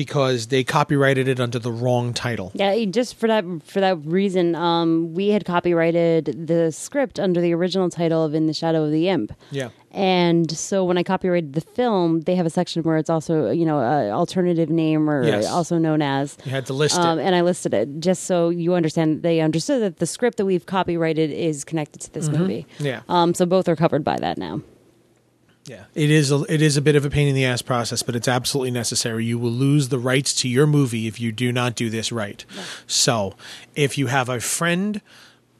because 0.04 0.46
they 0.48 0.62
copyrighted 0.64 1.26
it 1.28 1.38
under 1.40 1.58
the 1.58 1.70
wrong 1.82 2.14
title. 2.14 2.50
yeah. 2.54 2.72
Just 2.86 3.16
for 3.20 3.26
that 3.28 3.44
for 3.64 3.80
that 3.80 3.96
reason, 4.04 4.54
um, 4.54 5.12
we 5.18 5.28
had 5.34 5.44
copyrighted 5.44 6.46
the 6.52 6.72
script 6.72 7.20
under 7.20 7.40
the 7.40 7.52
original 7.52 7.88
title 7.90 8.24
of 8.24 8.34
In 8.34 8.46
the 8.46 8.54
Shadow 8.54 8.84
of 8.84 8.90
the 8.92 9.08
Imp. 9.08 9.32
Yeah. 9.50 9.68
And 9.92 10.48
so 10.66 10.84
when 10.84 10.96
I 10.96 11.02
copyrighted 11.02 11.52
the 11.54 11.60
film, 11.78 12.20
they 12.22 12.36
have 12.36 12.46
a 12.46 12.50
section 12.60 12.82
where 12.84 12.96
it's 12.96 13.10
also, 13.10 13.50
you 13.50 13.66
know, 13.66 13.78
an 13.80 14.10
alternative 14.12 14.70
name 14.70 15.10
or 15.10 15.24
Yes. 15.26 15.46
also 15.48 15.78
known 15.78 16.00
as. 16.00 16.36
You 16.44 16.52
had 16.52 16.66
to 16.66 16.72
list 16.72 16.96
Um, 16.98 17.18
it. 17.18 17.24
and 17.24 17.34
I 17.34 17.40
listed 17.42 17.74
it 17.74 17.88
just 17.98 18.22
so 18.24 18.36
you 18.50 18.74
understand. 18.74 19.22
They 19.22 19.40
understood 19.40 19.82
that 19.82 19.96
the 19.98 20.06
script 20.06 20.36
that 20.38 20.46
we've 20.46 20.64
copyrighted 20.64 21.30
is 21.30 21.64
connected 21.64 22.00
to 22.02 22.12
this 22.16 22.28
movie. 22.28 22.66
Mm-hmm. 22.74 22.86
Yeah. 22.86 23.00
Um, 23.08 23.34
so 23.34 23.44
both 23.46 23.68
are 23.68 23.76
covered 23.76 24.04
by 24.04 24.16
that 24.20 24.38
now. 24.38 24.62
Yeah, 25.66 25.84
it 25.94 26.10
is. 26.10 26.32
A, 26.32 26.42
it 26.48 26.62
is 26.62 26.76
a 26.76 26.80
bit 26.80 26.96
of 26.96 27.04
a 27.04 27.10
pain 27.10 27.28
in 27.28 27.34
the 27.34 27.44
ass 27.44 27.62
process, 27.62 28.02
but 28.02 28.16
it's 28.16 28.26
absolutely 28.28 28.70
necessary. 28.70 29.24
You 29.26 29.38
will 29.38 29.50
lose 29.52 29.88
the 29.88 29.98
rights 29.98 30.34
to 30.36 30.48
your 30.48 30.66
movie 30.66 31.06
if 31.06 31.20
you 31.20 31.32
do 31.32 31.52
not 31.52 31.74
do 31.76 31.90
this 31.90 32.10
right. 32.10 32.44
So, 32.86 33.34
if 33.76 33.96
you 33.98 34.06
have 34.08 34.28
a 34.28 34.40
friend 34.40 35.00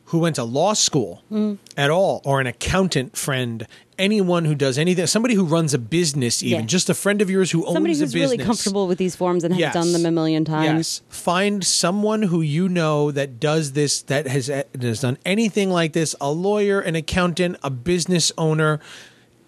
who 0.06 0.18
went 0.18 0.36
to 0.36 0.42
law 0.44 0.72
school 0.72 1.22
Mm. 1.30 1.58
at 1.76 1.90
all, 1.90 2.20
or 2.24 2.40
an 2.40 2.48
accountant 2.48 3.16
friend, 3.16 3.64
anyone 3.96 4.44
who 4.46 4.56
does 4.56 4.76
anything, 4.78 5.06
somebody 5.06 5.34
who 5.34 5.44
runs 5.44 5.72
a 5.74 5.78
business, 5.78 6.42
even 6.42 6.60
Yeah. 6.62 6.66
just 6.66 6.90
a 6.90 6.94
friend 6.94 7.22
of 7.22 7.30
yours 7.30 7.52
who 7.52 7.62
Somebody 7.66 7.92
owns 7.92 8.00
a 8.00 8.04
who's 8.04 8.12
business, 8.14 8.30
really 8.32 8.44
comfortable 8.44 8.88
with 8.88 8.98
these 8.98 9.14
forms 9.14 9.44
and 9.44 9.54
has 9.54 9.60
Yes. 9.60 9.74
done 9.74 9.92
them 9.92 10.04
a 10.06 10.10
million 10.10 10.44
times. 10.44 10.66
Yes. 10.66 11.02
Find 11.10 11.62
someone 11.62 12.22
who 12.22 12.40
you 12.40 12.68
know 12.68 13.12
that 13.12 13.38
does 13.38 13.72
this, 13.72 14.02
that 14.02 14.26
has, 14.26 14.46
that 14.48 14.66
has 14.80 15.00
done 15.00 15.18
anything 15.24 15.70
like 15.70 15.92
this 15.92 16.16
a 16.20 16.32
lawyer, 16.32 16.80
an 16.80 16.96
accountant, 16.96 17.58
a 17.62 17.70
business 17.70 18.32
owner, 18.36 18.80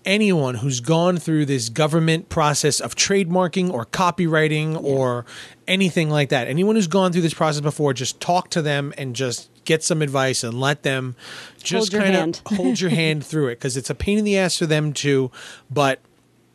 anyone 0.04 0.56
who's 0.56 0.80
gone 0.80 1.16
through 1.18 1.46
this 1.46 1.68
government 1.68 2.28
process 2.28 2.80
of 2.80 2.94
trademarking 2.96 3.72
or 3.72 3.84
copyrighting 3.84 4.76
or 4.76 5.24
anything 5.68 6.10
like 6.10 6.28
that. 6.30 6.48
Anyone 6.48 6.74
who's 6.76 6.86
gone 6.88 7.12
through 7.12 7.22
this 7.22 7.34
process 7.34 7.60
before, 7.60 7.92
just 7.94 8.20
talk 8.20 8.50
to 8.50 8.62
them 8.62 8.92
and 8.98 9.14
just 9.14 9.48
get 9.64 9.82
some 9.84 10.02
advice 10.02 10.42
and 10.42 10.58
let 10.60 10.82
them 10.82 11.14
just 11.62 11.92
kind 11.92 12.16
of 12.16 12.56
hold 12.56 12.80
your 12.80 12.90
hand 13.02 13.24
through 13.24 13.48
it 13.48 13.56
because 13.56 13.76
it's 13.76 13.90
a 13.90 13.94
pain 13.94 14.18
in 14.18 14.24
the 14.24 14.36
ass 14.36 14.58
for 14.58 14.66
them 14.66 14.92
too, 14.92 15.30
but 15.70 16.00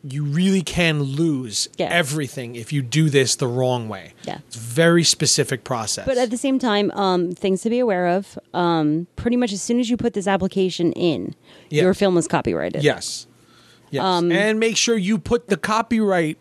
you 0.04 0.22
really 0.24 0.62
can 0.62 1.02
lose 1.02 1.68
Yeah. 1.76 1.86
everything 1.86 2.54
if 2.54 2.72
you 2.72 2.82
do 2.82 3.10
this 3.10 3.34
the 3.34 3.48
wrong 3.48 3.88
way. 3.88 4.14
Yeah. 4.24 4.38
It's 4.46 4.54
a 4.56 4.60
very 4.60 5.02
specific 5.02 5.64
process. 5.64 6.06
But 6.06 6.18
at 6.18 6.30
the 6.30 6.36
same 6.36 6.58
time, 6.60 6.92
um, 6.92 7.32
things 7.32 7.62
to 7.62 7.70
be 7.70 7.80
aware 7.80 8.06
of. 8.06 8.38
Um, 8.54 9.08
pretty 9.16 9.36
much 9.36 9.52
as 9.52 9.60
soon 9.60 9.80
as 9.80 9.90
you 9.90 9.96
put 9.96 10.12
this 10.14 10.28
application 10.28 10.92
in, 10.92 11.34
Yeah. 11.70 11.82
your 11.82 11.94
film 11.94 12.16
is 12.16 12.28
copyrighted. 12.28 12.84
yes. 12.84 13.26
Yes. 13.90 14.04
Um, 14.04 14.30
and 14.32 14.60
make 14.60 14.76
sure 14.76 14.96
you 14.96 15.18
put 15.18 15.48
the 15.48 15.56
copyright 15.56 16.38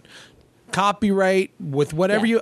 copyright 0.71 1.51
with 1.59 1.93
whatever 1.93 2.25
Yeah. 2.25 2.35
you 2.35 2.41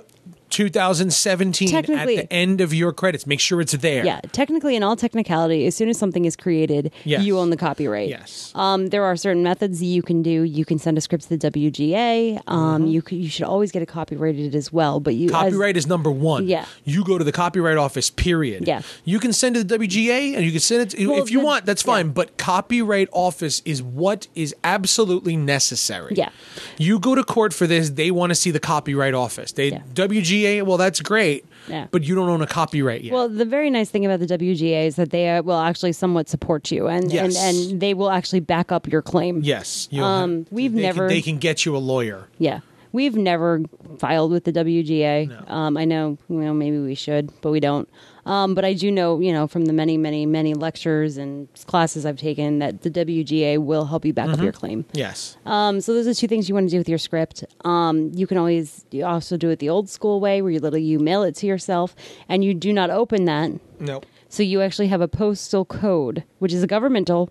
2017 0.50 1.74
at 1.74 1.86
the 1.86 2.32
end 2.32 2.60
of 2.60 2.72
your 2.72 2.92
credits. 2.92 3.26
Make 3.26 3.40
sure 3.40 3.60
it's 3.60 3.72
there. 3.72 4.04
Yeah, 4.04 4.20
technically, 4.32 4.76
in 4.76 4.82
all 4.82 4.96
technicality, 4.96 5.66
as 5.66 5.74
soon 5.76 5.88
as 5.88 5.98
something 5.98 6.24
is 6.24 6.36
created, 6.36 6.92
Yes. 7.04 7.24
you 7.24 7.38
own 7.38 7.50
the 7.50 7.56
copyright. 7.56 8.08
Yes. 8.08 8.52
Um, 8.54 8.88
there 8.88 9.04
are 9.04 9.16
certain 9.16 9.42
methods 9.42 9.82
you 9.82 10.02
can 10.02 10.22
do. 10.22 10.42
You 10.42 10.64
can 10.64 10.78
send 10.78 10.96
a 10.98 11.00
script 11.00 11.24
to 11.28 11.36
the 11.36 11.50
WGA. 11.50 12.40
Um, 12.46 12.86
You 12.86 13.02
c 13.06 13.16
you 13.16 13.28
should 13.28 13.44
always 13.46 13.72
get 13.72 13.82
it 13.82 13.86
copyrighted 13.86 14.54
as 14.54 14.72
well. 14.72 15.00
But 15.00 15.14
you 15.14 15.26
as- 15.26 15.32
Mm-hmm. 15.36 15.44
Copyright 15.44 15.76
is 15.76 15.86
number 15.86 16.10
one. 16.10 16.46
Yeah. 16.48 16.64
You 16.84 17.04
go 17.04 17.18
to 17.18 17.24
the 17.24 17.32
copyright 17.32 17.76
office, 17.76 18.08
period. 18.10 18.66
Yeah. 18.66 18.82
You 19.04 19.18
can 19.20 19.32
send 19.32 19.56
it 19.56 19.60
to 19.60 19.64
the 19.78 19.78
WGA 19.86 20.34
and 20.36 20.44
you 20.44 20.50
can 20.52 20.60
send 20.60 20.82
it 20.82 20.90
to, 20.90 21.06
Well, 21.08 21.22
if 21.22 21.30
you 21.30 21.40
the- 21.40 21.44
want, 21.46 21.66
that's 21.66 21.84
yeah. 21.84 21.92
fine. 21.92 22.08
But 22.10 22.36
copyright 22.38 23.08
office 23.12 23.60
is 23.64 23.82
what 23.82 24.28
is 24.34 24.54
absolutely 24.64 25.36
necessary. 25.36 26.14
Yeah. 26.16 26.30
You 26.78 26.98
go 26.98 27.14
to 27.14 27.24
court 27.24 27.52
for 27.52 27.66
this, 27.66 27.90
they 27.90 28.10
want 28.10 28.30
to 28.30 28.34
see 28.34 28.50
the 28.50 28.60
copyright 28.60 29.14
office. 29.14 29.52
They 29.52 29.70
Yeah. 29.70 29.82
WGA, 29.94 30.35
well, 30.62 30.76
that's 30.76 31.00
great. 31.00 31.44
Yeah. 31.68 31.86
But 31.90 32.04
you 32.04 32.14
don't 32.14 32.28
own 32.28 32.42
a 32.42 32.46
copyright 32.46 33.02
yet. 33.02 33.12
Well, 33.12 33.28
the 33.28 33.44
very 33.44 33.70
nice 33.70 33.90
thing 33.90 34.06
about 34.06 34.20
the 34.20 34.26
WGA 34.26 34.86
is 34.86 34.96
that 34.96 35.10
they 35.10 35.30
uh, 35.30 35.42
will 35.42 35.58
actually 35.58 35.92
somewhat 35.92 36.28
support 36.28 36.70
you, 36.70 36.86
and, 36.86 37.10
Yes. 37.12 37.36
and 37.36 37.56
and 37.72 37.80
they 37.80 37.92
will 37.94 38.10
actually 38.10 38.40
back 38.40 38.70
up 38.70 38.86
your 38.86 39.02
claim. 39.02 39.40
yes. 39.42 39.88
Um, 39.98 40.46
we've 40.50 40.72
they 40.72 40.82
never- 40.82 41.06
Can, 41.08 41.14
they 41.16 41.22
can 41.22 41.38
get 41.38 41.64
you 41.64 41.76
a 41.76 41.78
lawyer. 41.78 42.28
Yeah. 42.38 42.60
We've 42.92 43.16
never 43.16 43.60
filed 43.98 44.30
with 44.32 44.44
the 44.44 44.52
WGA. 44.52 45.28
No. 45.28 45.54
Um, 45.54 45.76
I 45.76 45.84
know, 45.84 46.16
you 46.30 46.36
know, 46.36 46.54
maybe 46.54 46.78
we 46.78 46.94
should, 46.94 47.30
but 47.42 47.50
we 47.50 47.60
don't. 47.60 47.88
Um, 48.26 48.54
but 48.54 48.64
I 48.64 48.74
do 48.74 48.90
know, 48.90 49.20
you 49.20 49.32
know, 49.32 49.46
from 49.46 49.64
the 49.66 49.72
many, 49.72 49.96
many, 49.96 50.26
many 50.26 50.52
lectures 50.52 51.16
and 51.16 51.48
classes 51.66 52.04
I've 52.04 52.18
taken 52.18 52.58
that 52.58 52.82
the 52.82 52.90
WGA 52.90 53.58
will 53.58 53.86
help 53.86 54.04
you 54.04 54.12
back 54.12 54.28
up 54.28 54.40
your 54.40 54.52
claim. 54.52 54.84
Yes. 54.92 55.36
Um, 55.46 55.80
so 55.80 55.94
those 55.94 56.06
are 56.06 56.12
two 56.14 56.26
things 56.28 56.48
you 56.48 56.54
want 56.54 56.66
to 56.68 56.70
do 56.72 56.78
with 56.78 56.88
your 56.88 56.98
script. 56.98 57.44
Um, 57.64 58.10
you 58.14 58.26
can 58.26 58.36
always 58.36 58.84
you 58.90 59.04
also 59.06 59.36
do 59.36 59.48
it 59.50 59.60
the 59.60 59.68
old 59.70 59.88
school 59.88 60.20
way, 60.20 60.42
where 60.42 60.50
you 60.50 60.58
literally 60.60 60.82
you 60.84 60.98
mail 60.98 61.22
it 61.22 61.36
to 61.36 61.46
yourself, 61.46 61.94
and 62.28 62.44
you 62.44 62.52
do 62.52 62.72
not 62.72 62.90
open 62.90 63.24
that. 63.26 63.52
Nope. 63.80 64.04
So 64.28 64.42
you 64.42 64.60
actually 64.60 64.88
have 64.88 65.00
a 65.00 65.08
postal 65.08 65.64
code, 65.64 66.24
which 66.40 66.52
is 66.52 66.62
a 66.64 66.66
governmental 66.66 67.30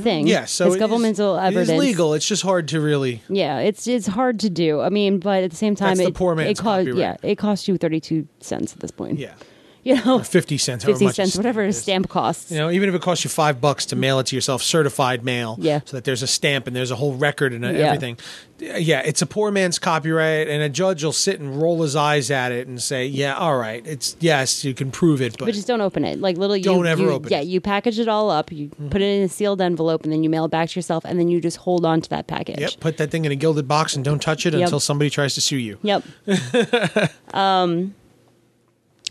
thing. 0.00 0.26
Yes. 0.26 0.50
So 0.50 0.66
it's 0.66 0.74
it 0.74 0.78
is- 0.78 0.80
governmental 0.80 1.36
It 1.38 1.42
evidence. 1.44 1.70
is 1.70 1.78
legal. 1.78 2.14
It's 2.14 2.26
just 2.26 2.42
hard 2.42 2.66
to 2.68 2.80
really. 2.80 3.22
Yeah, 3.28 3.58
it's 3.60 3.86
it's 3.86 4.08
hard 4.08 4.40
to 4.40 4.50
do. 4.50 4.80
I 4.80 4.88
mean, 4.88 5.18
but 5.20 5.44
at 5.44 5.50
the 5.50 5.56
same 5.56 5.76
time, 5.76 5.90
That's 5.96 6.00
the 6.00 6.06
it, 6.08 6.14
poor 6.14 6.34
man's 6.34 6.58
it 6.58 6.62
cost 6.62 6.86
copyright. 6.86 6.98
yeah, 6.98 7.16
it 7.30 7.36
costs 7.36 7.68
you 7.68 7.76
thirty 7.78 8.00
two 8.00 8.26
cents 8.40 8.72
at 8.72 8.80
this 8.80 8.90
point. 8.90 9.20
Yeah. 9.20 9.34
You 9.84 9.96
know, 10.04 10.20
fifty 10.20 10.58
cents, 10.58 10.84
fifty 10.84 11.06
much 11.06 11.16
cents, 11.16 11.36
whatever 11.36 11.64
a 11.64 11.72
stamp 11.72 12.08
costs. 12.08 12.52
You 12.52 12.58
know, 12.58 12.70
even 12.70 12.88
if 12.88 12.94
it 12.94 13.02
costs 13.02 13.24
you 13.24 13.30
five 13.30 13.60
bucks 13.60 13.84
to 13.86 13.96
mail 13.96 14.20
it 14.20 14.26
to 14.26 14.36
yourself, 14.36 14.62
certified 14.62 15.24
mail, 15.24 15.56
Yeah. 15.60 15.80
so 15.84 15.96
that 15.96 16.04
there's 16.04 16.22
a 16.22 16.28
stamp 16.28 16.68
and 16.68 16.76
there's 16.76 16.92
a 16.92 16.96
whole 16.96 17.14
record 17.14 17.52
and 17.52 17.64
Yeah. 17.64 17.70
everything. 17.86 18.16
Yeah, 18.60 19.00
it's 19.04 19.20
a 19.22 19.26
poor 19.26 19.50
man's 19.50 19.80
copyright, 19.80 20.46
and 20.46 20.62
a 20.62 20.68
judge 20.68 21.02
will 21.02 21.10
sit 21.12 21.40
and 21.40 21.60
roll 21.60 21.82
his 21.82 21.96
eyes 21.96 22.30
at 22.30 22.52
it 22.52 22.68
and 22.68 22.80
say, 22.80 23.06
"Yeah, 23.06 23.34
all 23.36 23.56
right, 23.56 23.82
it's 23.84 24.14
yes, 24.20 24.64
you 24.64 24.72
can 24.72 24.92
prove 24.92 25.20
it, 25.20 25.32
but, 25.36 25.46
But 25.46 25.54
just 25.54 25.66
don't 25.66 25.80
open 25.80 26.04
it. 26.04 26.20
Like 26.20 26.36
little, 26.38 26.56
you, 26.56 26.62
Don't 26.62 26.86
ever 26.86 27.02
you- 27.02 27.10
open 27.10 27.32
Yeah, 27.32 27.38
it. 27.38 27.40
Mm-hmm. 27.42 27.50
you 27.50 27.60
package 27.60 27.98
it 27.98 28.06
all 28.06 28.30
up, 28.30 28.52
you 28.52 28.68
put 28.90 29.02
it 29.02 29.06
in 29.16 29.22
a 29.24 29.28
sealed 29.28 29.60
envelope, 29.60 30.04
and 30.04 30.12
then 30.12 30.22
you 30.22 30.30
mail 30.30 30.44
it 30.44 30.52
back 30.52 30.68
to 30.68 30.78
yourself, 30.78 31.04
and 31.04 31.18
then 31.18 31.26
you 31.28 31.40
just 31.40 31.56
hold 31.56 31.84
on 31.84 32.00
to 32.02 32.08
that 32.10 32.28
package. 32.28 32.60
yep, 32.60 32.70
put 32.78 32.98
that 32.98 33.10
thing 33.10 33.24
in 33.24 33.32
a 33.32 33.36
gilded 33.36 33.66
box 33.66 33.96
and 33.96 34.04
don't 34.04 34.22
touch 34.22 34.46
it 34.46 34.52
Yep. 34.54 34.62
until 34.62 34.78
somebody 34.78 35.10
tries 35.10 35.34
to 35.34 35.40
sue 35.40 35.56
you." 35.56 35.78
Yep. 35.82 36.04
um, 37.34 37.94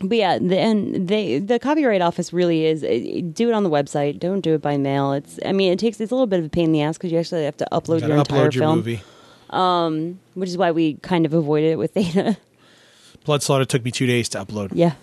but 0.02 0.16
yeah, 0.18 0.38
the, 0.38 0.58
and 0.58 1.08
they 1.08 1.38
the 1.38 1.58
copyright 1.58 2.00
office 2.02 2.32
really 2.32 2.66
is 2.66 2.82
uh, 2.82 3.20
do 3.32 3.48
it 3.48 3.52
on 3.54 3.62
the 3.64 3.70
website. 3.70 4.18
Don't 4.18 4.40
do 4.40 4.54
it 4.54 4.62
by 4.62 4.76
mail. 4.76 5.12
It's 5.12 5.38
I 5.44 5.52
mean 5.52 5.72
it 5.72 5.78
takes 5.78 6.00
it's 6.00 6.10
a 6.12 6.14
little 6.14 6.26
bit 6.26 6.40
of 6.40 6.46
a 6.46 6.48
pain 6.48 6.66
in 6.66 6.72
the 6.72 6.82
ass 6.82 6.98
because 6.98 7.12
you 7.12 7.18
actually 7.18 7.44
have 7.44 7.56
to 7.58 7.68
upload 7.72 8.00
You 8.02 8.08
your 8.08 8.16
gotta 8.18 8.34
entire 8.34 8.42
your 8.44 8.52
film, 8.52 8.76
movie. 8.78 9.02
which 10.34 10.48
is 10.48 10.56
why 10.58 10.70
we 10.70 10.94
kind 11.02 11.26
of 11.26 11.32
avoided 11.34 11.72
it 11.72 11.76
with 11.76 11.92
Theta. 11.94 12.36
Blood 13.24 13.42
Slaughter 13.42 13.64
took 13.64 13.84
me 13.84 13.90
two 13.92 14.06
days 14.06 14.28
to 14.30 14.44
upload. 14.44 14.70
yeah. 14.74 14.94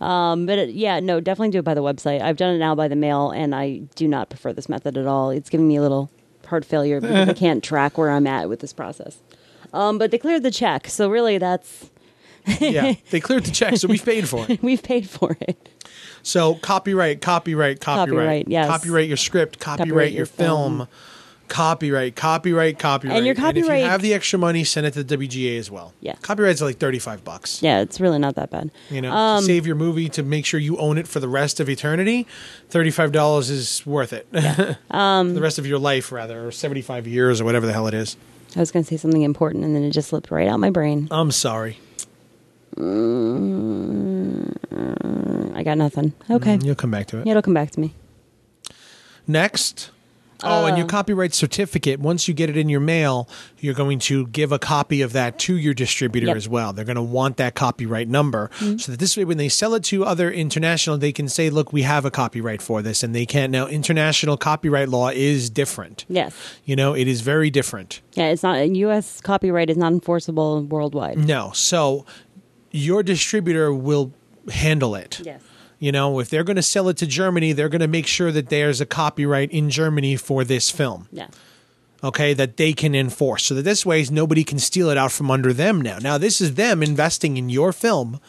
Um, 0.00 0.46
but 0.46 0.58
it, 0.58 0.70
yeah, 0.70 1.00
no, 1.00 1.18
definitely 1.20 1.50
do 1.50 1.58
it 1.58 1.64
by 1.64 1.74
the 1.74 1.82
website. 1.82 2.20
I've 2.20 2.36
done 2.36 2.54
it 2.54 2.58
now 2.58 2.74
by 2.76 2.86
the 2.88 2.94
mail, 2.96 3.30
and 3.30 3.52
I 3.54 3.78
do 3.96 4.06
not 4.06 4.28
prefer 4.30 4.52
this 4.52 4.68
method 4.68 4.96
at 4.96 5.06
all. 5.06 5.30
It's 5.30 5.50
giving 5.50 5.66
me 5.66 5.74
a 5.76 5.82
little 5.82 6.08
heart 6.46 6.64
failure 6.64 7.00
because 7.00 7.28
I 7.28 7.32
can't 7.46 7.62
track 7.64 7.98
where 7.98 8.10
I'm 8.10 8.26
at 8.26 8.48
with 8.48 8.60
this 8.60 8.72
process. 8.72 9.18
Um, 9.72 9.98
but 9.98 10.10
they 10.12 10.18
cleared 10.18 10.44
the 10.44 10.50
check, 10.52 10.86
so 10.88 11.10
really 11.10 11.36
that's 11.38 11.90
yeah, 12.60 12.94
they 13.10 13.20
cleared 13.20 13.44
the 13.44 13.50
check, 13.52 13.76
so 13.76 13.88
we've 13.88 14.04
paid 14.04 14.28
for 14.28 14.46
it. 14.48 14.62
we've 14.62 14.82
paid 14.82 15.08
for 15.08 15.36
it. 15.40 15.68
So 16.22 16.54
copyright, 16.56 17.20
copyright, 17.20 17.80
copyright, 17.80 18.08
Copyright, 18.10 18.48
yes. 18.48 18.66
copyright 18.68 19.08
your 19.08 19.16
script, 19.16 19.58
copyright, 19.60 19.88
Copyright 19.88 20.12
your 20.12 20.16
your 20.18 20.26
film. 20.26 20.78
film. 20.78 20.88
copyright, 21.48 22.14
copyright, 22.14 22.78
copyright. 22.78 23.16
And 23.16 23.24
your 23.24 23.32
if 23.32 23.38
you 23.38 23.44
copyright- 23.44 23.84
have 23.84 24.02
the 24.02 24.12
extra 24.12 24.38
money, 24.38 24.64
send 24.64 24.86
it 24.86 24.92
to 24.94 25.02
the 25.02 25.16
WGA 25.16 25.56
as 25.58 25.70
well. 25.70 25.94
Yeah. 26.00 26.14
copyrights 26.20 26.60
are 26.60 26.66
like 26.66 26.78
thirty 26.78 26.98
five 26.98 27.24
bucks. 27.24 27.62
Yeah, 27.62 27.80
it's 27.80 28.00
really 28.00 28.18
not 28.18 28.34
that 28.34 28.50
bad. 28.50 28.70
You 28.90 29.00
know, 29.00 29.12
Um, 29.12 29.40
to 29.40 29.46
save 29.46 29.66
your 29.66 29.76
movie 29.76 30.08
to 30.10 30.22
make 30.22 30.44
sure 30.44 30.60
you 30.60 30.76
own 30.76 30.98
it 30.98 31.08
for 31.08 31.20
the 31.20 31.28
rest 31.28 31.60
of 31.60 31.68
eternity. 31.70 32.26
Thirty 32.68 32.90
five 32.90 33.12
dollars 33.12 33.48
is 33.50 33.82
worth 33.86 34.12
it. 34.12 34.26
Um, 34.90 35.34
the 35.34 35.40
rest 35.40 35.58
of 35.58 35.66
your 35.66 35.78
life, 35.78 36.10
rather, 36.12 36.46
or 36.48 36.50
seventy 36.52 36.82
five 36.82 37.06
years, 37.06 37.40
or 37.40 37.44
whatever 37.44 37.64
the 37.66 37.72
hell 37.72 37.86
it 37.86 37.94
is. 37.94 38.16
I 38.56 38.60
was 38.60 38.70
going 38.70 38.82
to 38.84 38.88
say 38.88 38.96
something 38.96 39.22
important, 39.22 39.64
and 39.64 39.74
then 39.76 39.82
it 39.84 39.90
just 39.90 40.08
slipped 40.08 40.30
right 40.30 40.48
out 40.48 40.58
my 40.58 40.70
brain. 40.70 41.06
I'm 41.10 41.30
sorry. 41.30 41.78
Mm, 42.76 44.56
I 45.56 45.62
got 45.62 45.78
nothing. 45.78 46.12
Mm, 46.28 46.34
okay, 46.36 46.58
You'll 46.62 46.74
come 46.74 46.90
back 46.90 47.06
to 47.08 47.18
it. 47.18 47.26
yeah, 47.26 47.32
it'll 47.32 47.42
come 47.42 47.54
back 47.54 47.70
to 47.72 47.80
me. 47.80 47.94
Next. 49.26 49.90
Oh, 50.44 50.66
and 50.66 50.76
your 50.78 50.84
Uh. 50.86 50.88
copyright 50.88 51.34
certificate, 51.34 51.98
once 51.98 52.28
you 52.28 52.34
get 52.34 52.48
it 52.48 52.56
in 52.56 52.68
your 52.68 52.78
mail, 52.78 53.28
you're 53.58 53.74
going 53.74 53.98
to 53.98 54.28
give 54.28 54.52
a 54.52 54.58
copy 54.60 55.02
of 55.02 55.12
that 55.12 55.36
to 55.40 55.56
your 55.56 55.74
distributor 55.74 56.28
Yep. 56.28 56.36
as 56.36 56.48
well. 56.48 56.72
They're 56.72 56.84
going 56.84 56.94
to 56.94 57.02
want 57.02 57.38
that 57.38 57.56
copyright 57.56 58.08
number 58.08 58.48
mm-hmm. 58.60 58.78
so 58.78 58.92
that 58.92 59.00
this 59.00 59.16
way, 59.16 59.24
when 59.24 59.36
they 59.36 59.48
sell 59.48 59.74
it 59.74 59.82
to 59.84 60.04
other 60.04 60.30
international, 60.30 60.96
they 60.96 61.10
can 61.10 61.28
say, 61.28 61.50
look, 61.50 61.72
we 61.72 61.82
have 61.82 62.04
a 62.04 62.10
copyright 62.12 62.62
for 62.62 62.82
this. 62.82 63.02
And 63.02 63.16
they 63.16 63.26
can't. 63.26 63.50
Now, 63.50 63.66
international 63.66 64.36
copyright 64.36 64.88
law 64.88 65.08
is 65.08 65.50
different. 65.50 66.04
Yes, 66.08 66.32
You 66.64 66.76
know, 66.76 66.94
it 66.94 67.08
is 67.08 67.20
very 67.20 67.50
different. 67.50 68.00
yeah, 68.14 68.28
it's 68.28 68.44
not 68.44 68.64
U.S. 68.64 69.20
copyright 69.20 69.70
is 69.70 69.76
not 69.76 69.90
enforceable 69.92 70.62
worldwide. 70.62 71.18
No. 71.18 71.50
So 71.52 72.06
your 72.70 73.02
distributor 73.02 73.72
will 73.72 74.12
handle 74.52 74.94
it. 74.94 75.20
Yes, 75.24 75.40
You 75.78 75.92
know, 75.92 76.20
if 76.20 76.28
they're 76.30 76.44
going 76.44 76.56
to 76.56 76.62
sell 76.62 76.88
it 76.88 76.96
to 76.98 77.06
Germany, 77.06 77.52
they're 77.52 77.68
going 77.68 77.80
to 77.80 77.88
make 77.88 78.06
sure 78.06 78.32
that 78.32 78.48
there's 78.48 78.80
a 78.80 78.86
copyright 78.86 79.50
in 79.50 79.70
Germany 79.70 80.16
for 80.16 80.44
this 80.44 80.70
film. 80.70 81.08
yeah, 81.12 81.28
okay, 82.02 82.34
that 82.34 82.56
they 82.56 82.72
can 82.72 82.94
enforce. 82.94 83.44
So 83.44 83.54
that 83.54 83.62
this 83.62 83.84
way 83.84 84.04
nobody 84.10 84.44
can 84.44 84.58
steal 84.58 84.88
it 84.90 84.96
out 84.98 85.12
from 85.12 85.30
under 85.30 85.52
them 85.52 85.80
now. 85.80 85.98
Now 85.98 86.18
this 86.18 86.40
is 86.40 86.54
them 86.54 86.82
investing 86.82 87.36
in 87.36 87.48
your 87.48 87.72
film 87.72 88.20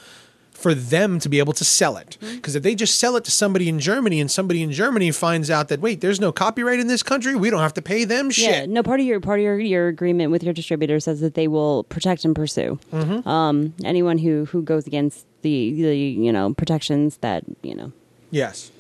for 0.60 0.74
them 0.74 1.20
to 1.20 1.30
be 1.30 1.40
able 1.40 1.54
to 1.54 1.64
sell 1.66 1.98
it. 1.98 2.18
Mm-hmm. 2.22 2.36
Because 2.36 2.56
if 2.56 2.64
they 2.64 2.76
just 2.76 3.00
sell 3.00 3.16
it 3.16 3.24
to 3.26 3.32
somebody 3.32 3.70
in 3.70 3.80
Germany 3.80 4.20
and 4.20 4.30
somebody 4.30 4.62
in 4.62 4.72
Germany 4.72 5.12
finds 5.12 5.50
out 5.50 5.68
that 5.70 5.80
wait, 5.80 6.02
there's 6.02 6.20
no 6.20 6.32
copyright 6.32 6.80
in 6.80 6.88
this 6.88 7.02
country, 7.04 7.36
we 7.36 7.50
don't 7.50 7.62
have 7.62 7.74
to 7.76 7.82
pay 7.82 8.04
them 8.04 8.26
yeah. 8.28 8.32
shit. 8.32 8.70
No, 8.70 8.84
part 8.84 9.00
of 9.00 9.06
your 9.06 9.20
part 9.20 9.40
of 9.40 9.44
your, 9.44 9.60
your 9.60 9.88
agreement 9.88 10.32
with 10.32 10.44
your 10.44 10.54
distributor 10.54 11.00
says 11.00 11.22
that 11.22 11.34
they 11.36 11.48
will 11.48 11.84
protect 11.86 12.26
and 12.26 12.36
pursue 12.36 12.78
Mm-hmm. 12.92 13.28
um, 13.28 13.74
anyone 13.84 14.18
who 14.18 14.46
who 14.46 14.62
goes 14.62 14.86
against 14.88 15.26
the 15.42 15.72
the 15.82 15.96
you 15.96 16.32
know 16.32 16.54
protections 16.54 17.18
that 17.18 17.44
you 17.62 17.74
know. 17.76 17.92
Yes. 18.32 18.72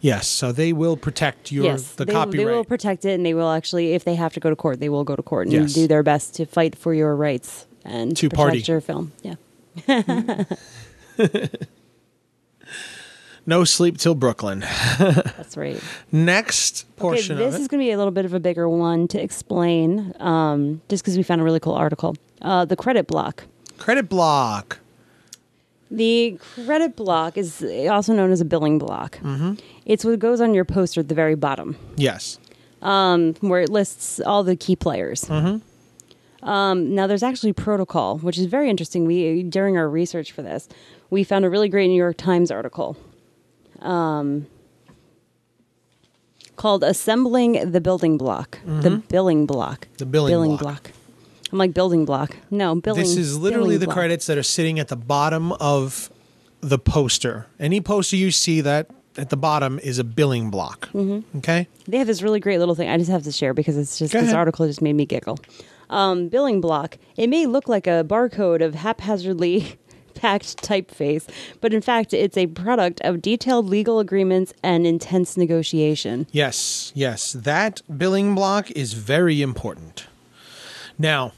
Yes, 0.00 0.26
so 0.26 0.50
they 0.50 0.72
will 0.72 0.96
protect 0.96 1.52
your 1.52 1.64
yes, 1.64 1.92
the 1.92 2.04
they, 2.04 2.12
copyright. 2.12 2.36
they 2.36 2.44
will 2.52 2.64
protect 2.64 3.04
it, 3.04 3.12
and 3.12 3.24
they 3.24 3.34
will 3.34 3.50
actually, 3.52 3.92
if 3.94 4.02
they 4.04 4.16
have 4.16 4.32
to 4.34 4.40
go 4.40 4.50
to 4.50 4.56
court, 4.56 4.80
they 4.80 4.88
will 4.88 5.04
go 5.04 5.14
to 5.14 5.22
court 5.22 5.46
and 5.46 5.52
Yes. 5.54 5.74
do 5.74 5.86
their 5.86 6.02
best 6.02 6.34
to 6.34 6.44
fight 6.44 6.74
for 6.74 6.92
your 6.92 7.14
rights 7.14 7.66
and 7.84 8.16
To 8.16 8.28
protect 8.28 8.36
party. 8.36 8.58
your 8.66 8.80
film. 8.80 9.12
Yeah. 9.22 9.34
no 13.46 13.64
sleep 13.64 13.98
till 13.98 14.14
Brooklyn. 14.14 14.60
That's 14.98 15.56
right. 15.56 15.80
Next 16.10 16.84
portion. 16.96 17.36
Okay, 17.36 17.44
this 17.44 17.58
is 17.60 17.68
going 17.68 17.80
to 17.80 17.84
be 17.86 17.90
a 17.90 17.96
little 17.96 18.12
bit 18.12 18.24
of 18.24 18.34
a 18.34 18.40
bigger 18.40 18.68
one 18.68 19.08
to 19.08 19.20
explain, 19.20 20.14
um, 20.20 20.80
just 20.88 21.02
because 21.02 21.16
we 21.16 21.22
found 21.22 21.40
a 21.40 21.44
really 21.44 21.60
cool 21.60 21.74
article. 21.74 22.16
Uh, 22.40 22.64
the 22.64 22.76
credit 22.76 23.06
block. 23.06 23.44
Credit 23.78 24.08
block. 24.08 24.78
The 25.90 26.38
credit 26.64 26.96
block 26.96 27.36
is 27.36 27.62
also 27.90 28.14
known 28.14 28.32
as 28.32 28.40
a 28.40 28.44
billing 28.46 28.78
block. 28.78 29.18
Mm-hmm. 29.18 29.54
It's 29.84 30.04
what 30.04 30.18
goes 30.18 30.40
on 30.40 30.54
your 30.54 30.64
poster 30.64 31.00
at 31.00 31.08
the 31.08 31.14
very 31.14 31.34
bottom, 31.34 31.76
Yes. 31.96 32.38
um, 32.80 33.34
where 33.40 33.60
it 33.60 33.68
lists 33.68 34.18
all 34.20 34.42
the 34.42 34.56
key 34.56 34.74
players. 34.74 35.24
Mm-hmm. 35.26 36.48
Um, 36.48 36.94
now, 36.94 37.06
there's 37.06 37.22
actually 37.22 37.52
protocol, 37.52 38.18
which 38.18 38.38
is 38.38 38.46
very 38.46 38.68
interesting. 38.70 39.04
We 39.04 39.42
during 39.44 39.76
our 39.76 39.88
research 39.88 40.32
for 40.32 40.42
this, 40.42 40.68
we 41.12 41.22
found 41.24 41.44
a 41.44 41.50
really 41.50 41.68
great 41.68 41.88
New 41.88 41.96
York 41.96 42.16
Times 42.16 42.50
article. 42.50 42.96
Um, 43.80 44.46
called 46.56 46.82
"Assembling 46.82 47.70
the 47.70 47.80
Building 47.80 48.16
Block," 48.16 48.58
the 48.64 49.02
billing 49.08 49.46
block, 49.46 49.82
Mm-hmm. 49.82 49.96
The 49.98 50.06
billing 50.06 50.56
block. 50.56 50.90
I'm 51.52 51.58
like 51.58 51.74
building 51.74 52.06
block. 52.06 52.36
No, 52.50 52.74
billing. 52.76 52.98
This 53.02 53.16
is 53.16 53.38
literally 53.38 53.76
the 53.76 53.84
block. 53.84 53.96
credits 53.96 54.26
that 54.26 54.38
are 54.38 54.42
sitting 54.42 54.78
at 54.80 54.88
the 54.88 54.96
bottom 54.96 55.52
of 55.52 56.10
the 56.62 56.78
poster. 56.78 57.46
Any 57.60 57.82
poster 57.82 58.16
you 58.16 58.30
see 58.30 58.62
that 58.62 58.88
at 59.18 59.28
the 59.28 59.36
bottom 59.36 59.78
is 59.80 59.98
a 59.98 60.04
billing 60.04 60.48
block. 60.50 60.88
Mm-hmm. 60.92 61.38
Okay? 61.38 61.68
They 61.86 61.98
have 61.98 62.06
this 62.06 62.22
really 62.22 62.40
great 62.40 62.58
little 62.58 62.74
thing. 62.74 62.88
I 62.88 62.96
just 62.96 63.10
have 63.10 63.24
to 63.24 63.32
share 63.32 63.52
because 63.52 63.76
it's 63.76 63.98
just 63.98 64.14
Go 64.14 64.20
this 64.20 64.28
ahead. 64.28 64.38
article 64.38 64.66
just 64.66 64.80
made 64.80 64.94
me 64.94 65.04
giggle. 65.04 65.38
Um, 65.90 66.28
billing 66.28 66.62
block. 66.62 66.96
It 67.18 67.26
may 67.28 67.44
look 67.44 67.68
like 67.68 67.86
a 67.86 68.02
barcode 68.02 68.64
of 68.64 68.74
haphazardly 68.76 69.76
packed 70.14 70.62
typeface, 70.62 71.28
but 71.60 71.72
in 71.72 71.80
fact, 71.82 72.12
it's 72.14 72.36
a 72.36 72.46
product 72.46 73.00
of 73.02 73.20
detailed 73.22 73.66
legal 73.68 73.98
agreements 73.98 74.52
and 74.62 74.86
intense 74.86 75.36
negotiation. 75.36 76.26
Yes, 76.32 76.92
yes. 76.94 77.32
That 77.32 77.82
billing 77.98 78.34
block 78.34 78.70
is 78.72 78.92
very 78.94 79.42
important. 79.42 80.06
Now, 80.98 81.32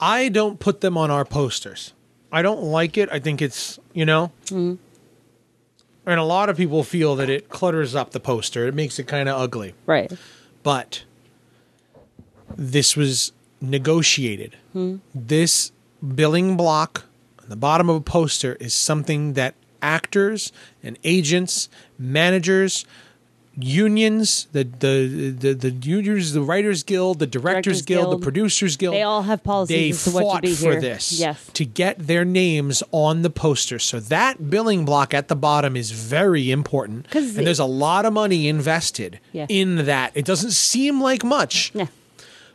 I 0.00 0.28
don't 0.28 0.60
put 0.60 0.80
them 0.80 0.96
on 0.96 1.10
our 1.10 1.24
posters. 1.24 1.92
I 2.30 2.42
don't 2.42 2.62
like 2.62 2.96
it. 2.98 3.08
I 3.10 3.18
think 3.18 3.40
it's, 3.42 3.78
you 3.94 4.04
know, 4.04 4.30
Mm-hmm. 4.46 4.74
and 6.06 6.20
a 6.20 6.24
lot 6.24 6.48
of 6.48 6.56
people 6.56 6.82
feel 6.84 7.16
that 7.16 7.28
it 7.30 7.48
clutters 7.48 7.94
up 7.94 8.10
the 8.12 8.20
poster. 8.20 8.66
It 8.68 8.74
makes 8.74 8.98
it 8.98 9.04
kind 9.06 9.28
of 9.28 9.40
ugly. 9.40 9.74
Right. 9.86 10.12
but 10.62 11.04
this 12.56 12.96
was 12.96 13.32
negotiated. 13.60 14.56
This 15.14 15.72
billing 16.14 16.56
block 16.56 17.04
the 17.48 17.56
bottom 17.56 17.88
of 17.88 17.96
a 17.96 18.00
poster 18.00 18.56
is 18.60 18.74
something 18.74 19.32
that 19.34 19.54
actors 19.82 20.52
and 20.82 20.98
agents, 21.04 21.68
managers, 21.98 22.84
unions, 23.60 24.46
the 24.52 24.62
the 24.64 25.30
the, 25.38 25.54
the 25.54 25.70
unions, 25.70 26.32
the 26.32 26.40
Writers 26.42 26.82
Guild, 26.84 27.18
the 27.18 27.26
Directors, 27.26 27.82
Directors 27.82 27.82
Guild, 27.82 28.04
Guild. 28.10 28.20
the 28.20 28.24
Producers 28.24 28.76
Guild, 28.76 28.94
They 28.94 29.02
all 29.02 29.22
have 29.22 29.42
policies 29.42 30.04
They 30.04 30.10
fought 30.12 30.46
for 30.46 30.72
here. 30.72 30.80
this 30.80 31.12
Yes. 31.18 31.50
to 31.54 31.64
get 31.64 31.98
their 32.06 32.24
names 32.24 32.82
on 32.92 33.22
the 33.22 33.30
poster. 33.30 33.78
So 33.78 33.98
that 34.00 34.48
billing 34.50 34.84
block 34.84 35.12
at 35.12 35.28
the 35.28 35.36
bottom 35.36 35.76
is 35.76 35.90
very 35.90 36.50
important. 36.50 37.06
and 37.14 37.34
there's 37.46 37.58
a 37.58 37.64
lot 37.64 38.04
of 38.04 38.12
money 38.12 38.46
invested 38.48 39.18
Yeah. 39.32 39.46
in 39.48 39.86
that. 39.86 40.12
It 40.14 40.24
doesn't 40.24 40.52
seem 40.52 41.00
like 41.00 41.24
much, 41.24 41.72
Yeah. 41.74 41.86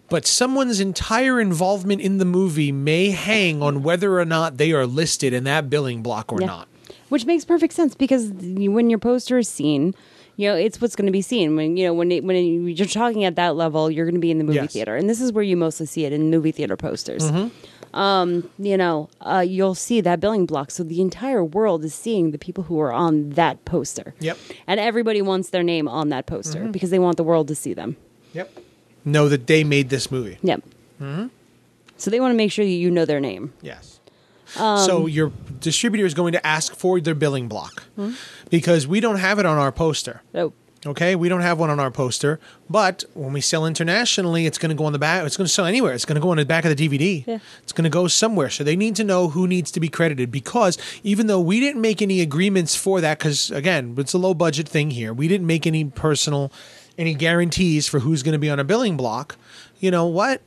But 0.10 0.26
someone's 0.26 0.80
entire 0.80 1.40
involvement 1.40 2.02
in 2.02 2.18
the 2.18 2.26
movie 2.26 2.72
may 2.72 3.10
hang 3.12 3.62
on 3.64 3.84
whether 3.84 4.20
or 4.20 4.26
not 4.26 4.58
they 4.58 4.72
are 4.72 4.86
listed 4.86 5.34
in 5.34 5.44
that 5.46 5.70
billing 5.70 6.02
block 6.04 6.32
or 6.32 6.40
Yeah. 6.42 6.48
not. 6.48 6.68
Which 7.10 7.26
makes 7.26 7.46
perfect 7.46 7.74
sense 7.74 7.94
because 7.96 8.30
when 8.32 8.90
your 8.90 9.00
poster 9.00 9.38
is 9.38 9.48
seen, 9.50 9.94
you 10.36 10.48
know 10.50 10.56
it's 10.56 10.82
what's 10.82 10.96
going 10.96 11.06
to 11.06 11.12
be 11.12 11.22
seen. 11.22 11.56
When 11.56 11.78
you 11.78 11.86
know 11.86 11.94
when 11.94 12.12
it, 12.12 12.24
when 12.24 12.68
you're 12.68 12.88
talking 12.88 13.24
at 13.24 13.36
that 13.36 13.56
level, 13.56 13.92
you're 13.92 14.06
going 14.06 14.16
to 14.16 14.22
be 14.22 14.32
in 14.32 14.40
the 14.40 14.44
movie 14.44 14.56
Yes. 14.56 14.74
theater, 14.74 14.96
and 14.96 15.08
this 15.10 15.22
is 15.22 15.32
where 15.32 15.44
you 15.44 15.56
mostly 15.56 15.86
see 15.86 16.06
it 16.06 16.14
in 16.14 16.32
movie 16.32 16.52
theater 16.52 16.76
posters. 16.76 17.24
Mm-hmm. 17.30 18.64
you 18.64 18.78
know, 18.78 19.10
uh, 19.22 19.46
you'll 19.48 19.76
see 19.76 20.02
that 20.02 20.20
billing 20.20 20.48
block. 20.48 20.72
So 20.72 20.84
the 20.84 21.02
entire 21.02 21.44
world 21.44 21.84
is 21.84 21.94
seeing 21.94 22.32
the 22.32 22.40
people 22.40 22.64
who 22.64 22.80
are 22.80 22.92
on 22.92 23.32
that 23.32 23.64
poster. 23.66 24.16
Yep. 24.20 24.38
And 24.66 24.80
everybody 24.80 25.22
wants 25.22 25.50
their 25.50 25.62
name 25.64 25.88
on 25.88 26.10
that 26.10 26.26
poster 26.26 26.68
because 26.68 26.90
they 26.90 27.00
want 27.00 27.18
the 27.18 27.24
world 27.24 27.48
to 27.50 27.56
see 27.56 27.74
them. 27.76 27.96
Yep. 28.34 28.52
Know 29.06 29.28
that 29.30 29.48
they 29.48 29.64
made 29.64 29.90
this 29.90 30.10
movie. 30.12 30.38
Yep. 30.42 30.64
So 31.98 32.10
they 32.12 32.20
want 32.20 32.32
to 32.34 32.38
make 32.38 32.52
sure 32.52 32.66
that 32.66 32.72
you 32.72 32.90
know 32.92 33.06
their 33.06 33.20
name. 33.20 33.54
Yes. 33.62 34.00
Um, 34.58 34.80
so 34.80 35.08
your 35.08 35.32
distributor 35.60 36.06
is 36.06 36.14
going 36.14 36.34
to 36.34 36.46
ask 36.46 36.76
for 36.76 37.00
their 37.02 37.16
billing 37.16 37.48
block 37.48 37.84
Hmm? 37.96 38.12
because 38.50 38.86
we 38.88 39.00
don't 39.00 39.18
have 39.18 39.40
it 39.40 39.46
on 39.46 39.58
our 39.58 39.72
poster. 39.72 40.22
Oh, 40.36 40.54
Okay, 40.86 41.16
we 41.16 41.30
don't 41.30 41.40
have 41.40 41.58
one 41.60 41.70
on 41.70 41.80
our 41.80 41.90
poster, 41.90 42.42
but 42.70 43.06
when 43.14 43.32
we 43.32 43.40
sell 43.40 43.66
internationally, 43.66 44.46
it's 44.46 44.58
going 44.58 44.70
to 44.70 44.76
go 44.76 44.84
on 44.84 44.92
the 44.92 45.00
back. 45.00 45.26
It's 45.26 45.38
going 45.38 45.46
to 45.48 45.54
sell 45.54 45.66
anywhere. 45.66 45.94
It's 45.94 46.04
going 46.04 46.18
to 46.18 46.22
go 46.22 46.30
on 46.32 46.36
the 46.36 46.44
back 46.46 46.66
of 46.66 46.76
the 46.76 46.90
DVD. 46.90 47.26
Yeah. 47.26 47.40
It's 47.62 47.72
going 47.72 47.86
to 47.86 47.90
go 47.90 48.10
somewhere. 48.10 48.50
So 48.50 48.66
they 48.66 48.76
need 48.76 48.98
to 48.98 49.06
know 49.06 49.30
who 49.30 49.48
needs 49.48 49.72
to 49.72 49.80
be 49.80 49.88
credited 49.88 50.30
because 50.30 50.78
even 51.02 51.28
though 51.28 51.40
we 51.40 51.62
didn't 51.62 51.80
make 51.80 52.02
any 52.02 52.20
agreements 52.20 52.76
for 52.76 53.00
that, 53.00 53.18
because 53.18 53.50
again, 53.50 53.96
it's 53.98 54.12
a 54.12 54.18
low 54.18 54.34
budget 54.34 54.68
thing 54.68 54.92
here, 54.92 55.14
we 55.14 55.30
didn't 55.30 55.48
make 55.48 55.66
any 55.66 55.86
personal, 55.86 56.52
any 56.98 57.14
guarantees 57.14 57.88
for 57.88 58.00
who's 58.00 58.24
going 58.24 58.34
to 58.34 58.40
be 58.40 58.50
on 58.50 58.60
a 58.60 58.64
billing 58.64 58.98
block. 58.98 59.38
You 59.80 59.92
know 59.92 60.06
what? 60.06 60.42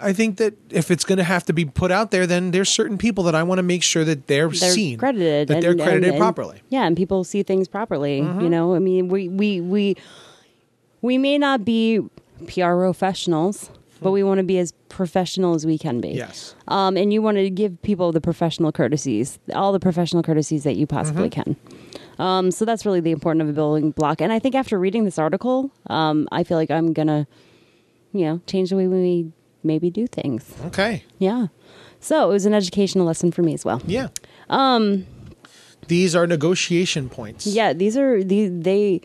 I 0.00 0.12
think 0.12 0.38
that 0.38 0.54
if 0.70 0.90
it's 0.90 1.04
going 1.04 1.18
to 1.18 1.24
have 1.24 1.44
to 1.44 1.52
be 1.52 1.64
put 1.64 1.92
out 1.92 2.10
there, 2.10 2.26
then 2.26 2.50
there's 2.50 2.68
certain 2.68 2.98
people 2.98 3.22
that 3.24 3.34
I 3.36 3.42
want 3.44 3.58
to 3.58 3.62
make 3.62 3.82
sure 3.84 4.04
that 4.04 4.26
they're, 4.26 4.48
they're 4.48 4.70
seen, 4.72 4.98
credited. 4.98 5.46
that 5.48 5.60
they're 5.60 5.70
and- 5.72 5.80
and- 5.80 5.88
credited 5.88 6.10
and- 6.10 6.18
properly. 6.18 6.56
Mm-hmm. 6.56 6.66
Yeah, 6.74 6.86
and 6.86 6.96
people 6.96 7.22
see 7.24 7.42
things 7.44 7.68
properly. 7.68 8.16
You 8.18 8.48
know, 8.48 8.74
I 8.74 8.78
mean, 8.80 9.08
we 9.08 9.28
we 9.28 9.60
we 9.60 9.96
we 11.02 11.18
may 11.18 11.38
not 11.38 11.64
be 11.64 12.00
PR 12.48 12.74
professionals, 12.74 13.70
but 14.00 14.10
we 14.10 14.24
want 14.24 14.38
to 14.38 14.44
be 14.44 14.58
as 14.58 14.72
professional 14.88 15.54
as 15.54 15.64
we 15.64 15.78
can 15.78 16.00
be. 16.00 16.08
Yes. 16.10 16.54
Um, 16.68 16.96
and 16.96 17.12
you 17.12 17.22
want 17.22 17.36
to 17.36 17.48
give 17.50 17.80
people 17.82 18.10
the 18.12 18.20
professional 18.20 18.72
courtesies, 18.72 19.38
all 19.54 19.72
the 19.72 19.78
professional 19.80 20.22
courtesies 20.24 20.64
that 20.64 20.74
you 20.74 20.86
possibly 20.86 21.30
Mm-hmm. 21.30 21.52
can. 21.52 21.56
Um, 22.22 22.50
so 22.50 22.64
that's 22.64 22.86
really 22.86 23.00
the 23.00 23.10
important 23.10 23.42
of 23.42 23.48
a 23.48 23.52
building 23.52 23.90
block. 23.90 24.20
And 24.20 24.32
I 24.32 24.38
think 24.38 24.54
after 24.54 24.78
reading 24.78 25.04
this 25.04 25.18
article, 25.18 25.70
um, 25.88 26.28
I 26.30 26.44
feel 26.44 26.56
like 26.56 26.70
I'm 26.70 26.92
gonna, 26.92 27.26
you 28.12 28.24
know, 28.26 28.40
change 28.46 28.70
the 28.70 28.76
way 28.76 28.86
we 28.86 29.32
maybe 29.64 29.90
do 29.90 30.06
things. 30.06 30.44
Okay. 30.66 31.04
Yeah. 31.18 31.48
So 32.00 32.28
it 32.30 32.32
was 32.32 32.46
an 32.46 32.54
educational 32.54 33.06
lesson 33.06 33.32
for 33.32 33.42
me 33.42 33.54
as 33.54 33.64
well. 33.64 33.80
Yeah. 33.86 34.08
Um 34.48 35.06
these 35.88 36.14
are 36.14 36.26
negotiation 36.26 37.08
points. 37.08 37.46
Yeah, 37.46 37.72
these 37.72 37.96
are 37.96 38.22
the 38.22 38.48
they. 38.48 39.00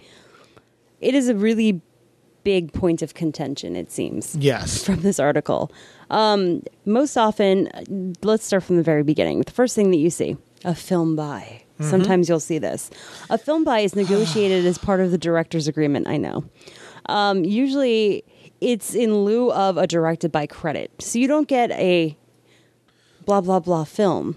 It 1.01 1.15
is 1.15 1.27
a 1.27 1.35
really 1.35 1.81
big 2.43 2.71
point 2.71 3.01
of 3.01 3.13
contention. 3.13 3.75
It 3.75 3.91
seems 3.91 4.35
Yes. 4.35 4.83
from 4.85 5.01
this 5.01 5.19
article. 5.19 5.71
Um, 6.09 6.61
most 6.85 7.17
often, 7.17 7.69
let's 8.23 8.45
start 8.45 8.63
from 8.63 8.77
the 8.77 8.83
very 8.83 9.03
beginning. 9.03 9.41
The 9.41 9.51
first 9.51 9.75
thing 9.75 9.89
that 9.91 9.97
you 9.97 10.09
see 10.09 10.37
a 10.63 10.75
film 10.75 11.15
buy. 11.79 11.85
Sometimes 11.85 12.27
you'll 12.29 12.39
see 12.39 12.57
this. 12.59 12.89
A 13.29 13.37
film 13.37 13.63
buy 13.63 13.79
is 13.79 13.95
negotiated 13.95 14.65
as 14.65 14.77
part 14.77 14.99
of 14.99 15.11
the 15.11 15.17
director's 15.17 15.67
agreement. 15.67 16.07
I 16.07 16.17
know. 16.17 16.43
Um, 17.07 17.43
usually, 17.45 18.23
it's 18.61 18.93
in 18.95 19.13
lieu 19.23 19.51
of 19.51 19.77
a 19.77 19.87
directed 19.87 20.31
by 20.31 20.47
credit, 20.47 20.91
so 20.99 21.19
you 21.19 21.27
don't 21.27 21.47
get 21.47 21.71
a 21.71 22.17
blah 23.25 23.41
blah 23.41 23.59
blah 23.59 23.83
film. 23.83 24.35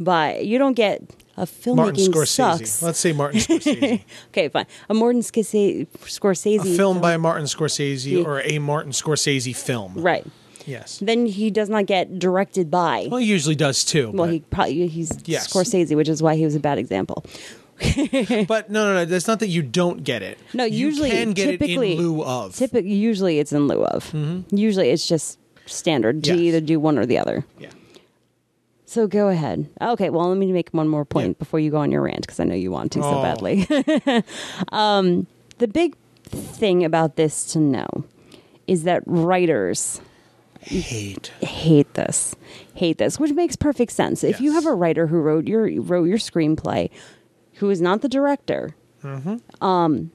By 0.00 0.38
you 0.38 0.58
don't 0.58 0.74
get 0.74 1.02
a 1.36 1.42
filmmaking 1.46 1.76
Martin 1.76 2.04
Scorsese. 2.12 2.26
sucks. 2.28 2.82
Let's 2.82 2.98
say 2.98 3.12
Martin 3.12 3.40
Scorsese. 3.40 4.02
Okay, 4.28 4.48
fine. 4.48 4.66
A 4.88 4.94
Martin 4.94 5.20
Scorsese, 5.22 5.86
Scorsese 6.04 6.60
a 6.74 6.76
film 6.76 7.00
by 7.00 7.16
Martin 7.16 7.44
Scorsese 7.46 8.12
Yeah. 8.18 8.24
or 8.24 8.40
a 8.42 8.58
Martin 8.58 8.92
Scorsese 8.92 9.54
film. 9.56 9.94
right. 9.96 10.26
Yes. 10.66 10.98
Then 11.02 11.26
he 11.26 11.50
does 11.50 11.68
not 11.68 11.86
get 11.86 12.18
directed 12.18 12.70
by. 12.70 13.08
Well, 13.10 13.20
he 13.20 13.26
usually 13.26 13.54
does 13.56 13.84
too. 13.84 14.10
Well, 14.12 14.26
but, 14.26 14.32
he 14.32 14.40
probably 14.40 14.86
he's 14.88 15.12
Yes. 15.24 15.52
Scorsese, 15.52 15.94
which 15.96 16.08
is 16.08 16.22
why 16.22 16.36
he 16.36 16.44
was 16.44 16.54
a 16.54 16.60
bad 16.60 16.78
example. 16.78 17.24
but 18.46 18.70
no, 18.70 18.84
no, 18.84 18.94
no. 18.94 19.04
That's 19.04 19.26
not 19.26 19.40
that 19.40 19.48
you 19.48 19.62
don't 19.62 20.04
get 20.04 20.22
it. 20.22 20.38
No, 20.54 20.64
you 20.64 20.86
usually, 20.86 21.10
can 21.10 21.32
get 21.32 21.46
typically, 21.52 21.92
it 21.94 21.98
in 21.98 22.06
lieu 22.08 22.22
of. 22.22 22.54
Typically, 22.54 22.92
usually 22.92 23.38
it's 23.40 23.52
in 23.52 23.66
lieu 23.66 23.82
of. 23.84 24.12
Usually, 24.50 24.90
it's 24.90 25.06
just 25.08 25.38
standard 25.66 26.22
to 26.24 26.30
Yes. 26.30 26.38
either 26.40 26.60
do 26.60 26.78
one 26.78 26.98
or 26.98 27.06
the 27.06 27.18
other. 27.18 27.44
yeah. 27.58 27.70
So 28.84 29.06
go 29.06 29.28
ahead. 29.28 29.70
Okay, 29.80 30.10
well, 30.10 30.28
let 30.28 30.36
me 30.36 30.52
make 30.52 30.68
one 30.70 30.86
more 30.86 31.06
point 31.06 31.28
Yeah. 31.28 31.38
before 31.38 31.58
you 31.58 31.70
go 31.70 31.78
on 31.78 31.90
your 31.90 32.02
rant 32.02 32.20
because 32.26 32.38
I 32.38 32.44
know 32.44 32.54
you 32.54 32.70
want 32.70 32.92
to 32.92 33.00
so 33.02 33.08
Oh. 33.08 33.22
badly. 33.22 33.66
um, 34.72 35.26
the 35.58 35.66
big 35.66 35.96
thing 36.26 36.84
about 36.84 37.16
this 37.16 37.46
to 37.52 37.58
know 37.58 37.88
is 38.66 38.82
that 38.84 39.02
writers 39.06 40.00
Hate. 40.62 41.32
hate 41.40 41.92
this. 41.94 42.34
Hate 42.74 42.98
this 42.98 43.18
which 43.18 43.32
makes 43.32 43.56
perfect 43.56 43.92
sense. 43.92 44.22
If 44.24 44.40
you 44.40 44.52
have 44.52 44.66
a 44.66 44.74
writer 44.74 45.06
who 45.08 45.20
wrote 45.20 45.46
your 45.48 45.68
wrote 45.82 46.04
your 46.04 46.18
screenplay 46.18 46.90
who 47.54 47.68
is 47.70 47.80
not 47.80 48.00
the 48.02 48.08
director 48.08 48.74
um 49.60 50.10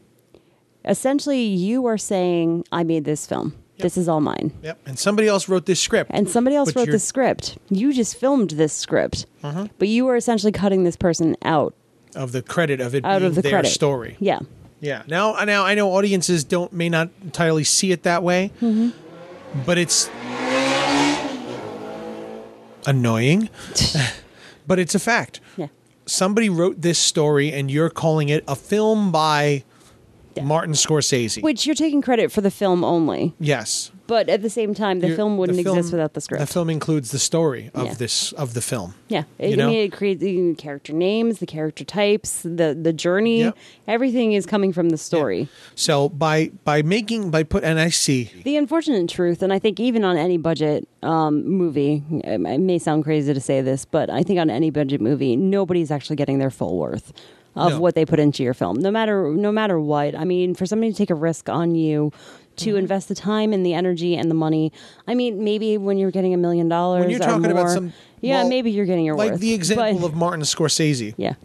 essentially 0.86 1.43
you 1.43 1.86
are 1.86 1.98
saying 1.98 2.64
i 2.72 2.84
made 2.84 3.06
this 3.06 3.26
film. 3.28 3.54
This 3.80 3.95
is 3.95 4.10
all 4.10 4.22
mine. 4.22 4.52
Yep. 4.64 4.80
And 4.88 4.98
somebody 4.98 5.28
else 5.28 5.48
wrote 5.48 5.68
this 5.68 5.80
script. 5.80 6.10
and 6.12 6.28
somebody 6.28 6.56
else 6.56 6.76
wrote 6.76 6.89
the 6.89 6.98
script. 6.98 7.60
You 7.70 7.93
just 7.93 8.18
filmed 8.18 8.52
this 8.52 8.74
script. 8.74 9.28
But 9.41 9.88
you 9.88 10.08
are 10.08 10.16
essentially 10.16 10.52
cutting 10.52 10.84
this 10.84 10.95
person 10.95 11.36
out. 11.43 11.76
Of 12.16 12.32
the 12.32 12.41
credit 12.41 12.82
of 12.82 12.95
it 12.95 13.06
out 13.06 13.20
being 13.20 13.30
of 13.30 13.36
the 13.36 13.43
their 13.43 13.52
credit. 13.52 13.70
story. 13.70 14.16
yeah. 14.20 14.39
Yeah. 14.80 15.04
Now, 15.08 15.34
now 15.43 15.64
I 15.66 15.76
know 15.76 15.91
audiences 15.91 16.43
don't 16.43 16.74
may 16.74 16.89
not 16.89 17.10
entirely 17.22 17.64
see 17.64 17.91
it 17.91 18.02
that 18.04 18.24
way, 18.24 18.52
Mm-hmm. 18.62 18.89
but 19.66 19.78
it's 19.78 20.10
annoying. 22.88 23.50
but 24.68 24.80
it's 24.80 24.96
a 24.96 25.00
fact. 25.00 25.40
yeah 25.56 25.68
Somebody 26.08 26.50
wrote 26.50 26.82
this 26.82 26.98
story, 26.98 27.52
and 27.52 27.70
you're 27.70 27.90
calling 27.90 28.30
it 28.30 28.44
a 28.48 28.56
film 28.56 29.12
by 29.12 29.64
Martin 30.44 30.74
Scorsese. 30.74 31.42
which 31.42 31.66
you're 31.66 31.76
taking 31.76 32.02
credit 32.02 32.32
for 32.32 32.42
the 32.42 32.52
film 32.52 32.84
only 32.84 33.34
yes, 33.40 33.92
but 34.08 34.30
at 34.30 34.42
the 34.42 34.50
same 34.50 34.74
time 34.74 35.00
the 35.00 35.08
You're- 35.08 35.18
film 35.18 35.38
wouldn't 35.38 35.62
film- 35.64 35.78
exist 35.78 35.92
without 35.94 36.14
the 36.14 36.22
script 36.22 36.40
The 36.42 36.48
film 36.48 36.70
includes 36.70 37.12
the 37.12 37.20
story 37.20 37.72
of 37.74 37.88
Yeah. 37.88 37.94
this 37.96 38.32
of 38.34 38.54
the 38.54 38.62
film. 38.62 38.94
Yeah, 39.10 39.24
You 39.40 39.54
I 39.54 39.56
know? 39.56 39.68
mean, 39.70 39.80
it 39.80 39.92
creates 39.92 40.22
the 40.22 40.54
character 40.56 40.94
names, 40.94 41.40
the 41.40 41.46
character 41.46 41.84
types, 41.84 42.42
the 42.44 42.78
the 42.82 42.94
journey. 42.94 43.40
Yep. 43.40 43.58
Everything 43.88 44.34
is 44.34 44.46
coming 44.46 44.72
from 44.74 44.90
the 44.90 44.98
story. 44.98 45.48
So 45.76 46.10
by 46.10 46.52
by 46.64 46.82
making 46.82 47.32
by 47.32 47.44
put 47.44 47.64
and 47.64 47.80
I 47.80 47.90
see 47.90 48.30
The 48.44 48.56
unfortunate 48.58 49.10
truth, 49.10 49.42
and 49.42 49.52
I 49.54 49.60
think 49.60 49.80
even 49.80 50.04
on 50.04 50.18
any 50.18 50.38
budget 50.38 50.88
um, 51.04 51.46
movie, 51.48 52.04
it 52.24 52.42
it 52.42 52.60
may 52.60 52.80
sound 52.80 53.04
crazy 53.04 53.34
to 53.34 53.40
say 53.40 53.62
this, 53.62 53.86
but 53.86 54.10
I 54.10 54.24
think 54.24 54.40
on 54.40 54.50
any 54.50 54.70
budget 54.72 55.00
movie, 55.02 55.36
nobody's 55.36 55.92
actually 55.92 56.16
getting 56.16 56.40
their 56.40 56.50
full 56.50 56.78
worth 56.78 57.14
of 57.58 57.74
No. 57.74 57.80
what 57.80 57.95
they 57.95 58.05
put 58.05 58.20
into 58.20 58.43
your 58.43 58.53
film. 58.53 58.78
No 58.80 58.91
matter 58.91 59.30
no 59.32 59.51
matter 59.51 59.80
what. 59.80 60.16
I 60.16 60.24
mean, 60.24 60.55
for 60.55 60.66
somebody 60.66 60.91
to 60.91 60.97
take 60.97 61.10
a 61.10 61.16
risk 61.16 61.49
on 61.49 61.76
you. 61.76 62.12
To 62.58 62.70
Mm-hmm. 62.72 62.78
invest 62.80 63.08
the 63.08 63.14
time 63.14 63.53
and 63.53 63.64
the 63.64 63.76
energy 63.76 64.16
and 64.16 64.32
the 64.32 64.36
money. 64.36 64.72
I 65.08 65.14
mean, 65.14 65.43
maybe 65.43 65.78
when 65.78 65.99
you're 65.99 66.10
getting 66.10 66.34
a 66.34 66.38
million 66.38 66.68
dollars, 66.68 67.01
when 67.01 67.12
you're 67.12 67.22
or 67.22 67.24
talking 67.26 67.45
about 67.51 67.66
more, 67.68 67.70
some 67.70 67.93
yeah, 68.20 68.39
well, 68.41 68.49
maybe 68.49 68.72
you're 68.72 68.88
getting 68.88 69.05
your 69.05 69.16
like 69.16 69.34
worth. 69.34 69.41
the 69.41 69.53
example 69.53 69.99
but- 69.99 70.08
of 70.08 70.16
Martin 70.16 70.41
Scorsese. 70.41 71.14
yeah, 71.18 71.36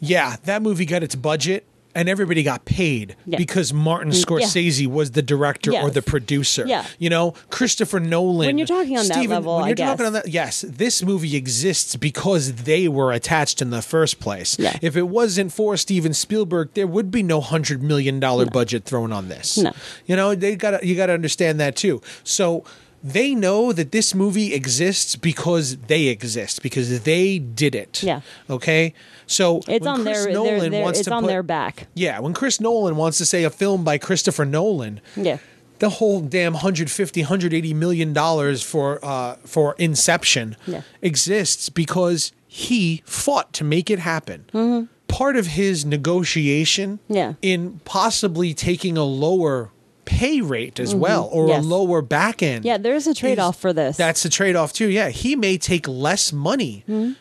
Yeah, 0.00 0.36
that 0.44 0.62
movie 0.62 0.84
got 0.86 1.02
its 1.02 1.16
budget 1.16 1.64
and 1.94 2.08
everybody 2.08 2.42
got 2.42 2.64
paid 2.64 3.16
Yeah. 3.26 3.36
Mm, 3.36 3.38
because 3.38 3.72
Martin 3.72 4.10
Scorsese 4.12 4.86
was 4.86 5.12
the 5.12 5.22
director 5.22 5.72
or 5.72 5.90
the 5.90 6.02
producer. 6.02 6.64
Yeah. 6.66 6.84
You 6.98 7.10
know, 7.10 7.34
Christopher 7.50 8.00
Nolan. 8.00 8.46
When 8.46 8.58
you're 8.58 8.66
talking 8.66 8.98
on 8.98 9.06
that 9.08 9.26
level, 9.26 9.56
when 9.56 9.68
you're 9.68 9.76
talking 9.76 10.06
on 10.06 10.12
that, 10.14 10.28
yes, 10.28 10.62
this 10.62 11.02
movie 11.02 11.36
exists 11.36 11.96
because 11.96 12.52
they 12.64 12.88
were 12.88 13.12
attached 13.12 13.62
in 13.62 13.70
the 13.70 13.82
first 13.82 14.20
place. 14.20 14.58
Yeah. 14.58 14.76
If 14.82 14.96
it 14.96 15.08
wasn't 15.08 15.52
for 15.52 15.76
Steven 15.76 16.14
Spielberg, 16.14 16.70
there 16.74 16.86
would 16.86 17.10
be 17.10 17.22
no 17.22 17.40
hundred 17.40 17.82
million 17.82 18.20
dollar 18.20 18.46
budget 18.46 18.84
thrown 18.84 19.12
on 19.12 19.28
this. 19.28 19.58
No. 19.58 19.72
You 20.06 20.16
know, 20.16 20.34
they 20.34 20.56
got 20.56 20.80
to 20.80 20.86
you 20.86 20.94
got 20.96 21.06
to 21.06 21.12
understand 21.14 21.60
that 21.60 21.76
too. 21.76 22.02
So. 22.22 22.64
They 23.06 23.34
know 23.34 23.70
that 23.74 23.92
this 23.92 24.14
movie 24.14 24.54
exists 24.54 25.14
because 25.14 25.76
they 25.76 26.06
exist 26.06 26.62
because 26.62 27.02
they 27.02 27.38
did 27.38 27.74
it. 27.74 28.02
Yeah. 28.02 28.22
Okay. 28.48 28.94
So 29.26 29.58
it's 29.68 29.84
when 29.84 29.88
on 29.94 30.02
Chris 30.04 30.24
their, 30.24 30.32
Nolan 30.32 30.58
their, 30.58 30.70
their 30.70 30.82
wants 30.82 31.00
it's 31.00 31.08
to 31.08 31.14
on 31.14 31.22
put- 31.24 31.28
their 31.28 31.42
back. 31.42 31.86
yeah, 31.94 32.18
when 32.20 32.32
Chris 32.32 32.60
Nolan 32.60 32.96
wants 32.96 33.18
to 33.18 33.26
say 33.26 33.44
a 33.44 33.50
film 33.50 33.84
by 33.84 33.98
Christopher 33.98 34.46
Nolan, 34.46 35.02
Yeah. 35.16 35.36
the 35.80 35.90
whole 35.90 36.20
damn 36.22 36.54
150 36.54 37.20
180 37.20 37.74
million 37.74 38.12
dollars 38.14 38.62
for 38.62 39.04
uh 39.04 39.36
for 39.44 39.74
Inception 39.78 40.56
Yeah. 40.66 40.80
exists 41.02 41.68
because 41.68 42.32
he 42.46 43.02
fought 43.04 43.52
to 43.54 43.64
make 43.64 43.90
it 43.90 43.98
happen. 43.98 44.46
Mm. 44.54 44.88
Part 45.08 45.36
of 45.36 45.48
his 45.48 45.84
negotiation 45.84 46.98
Mm-hmm. 47.04 47.14
Yeah. 47.14 47.32
in 47.42 47.80
possibly 47.84 48.54
taking 48.54 48.96
a 48.96 49.04
lower 49.04 49.70
pay 50.04 50.40
rate 50.40 50.78
as 50.80 50.94
well 50.94 51.28
or 51.32 51.44
Mm-hmm. 51.44 51.48
Yes. 51.50 51.64
a 51.64 51.68
lower 51.68 52.02
back 52.02 52.42
end. 52.42 52.64
Yeah, 52.64 52.78
there's 52.78 53.06
a 53.06 53.14
trade 53.14 53.38
off 53.38 53.58
for 53.58 53.72
this. 53.72 53.96
That's 53.96 54.24
a 54.24 54.28
trade 54.30 54.56
off 54.56 54.72
too. 54.72 54.88
Yeah, 54.88 55.08
he 55.10 55.36
may 55.36 55.58
take 55.58 55.86
less 55.88 56.32
money 56.32 56.84
Mm-hmm. 56.88 57.12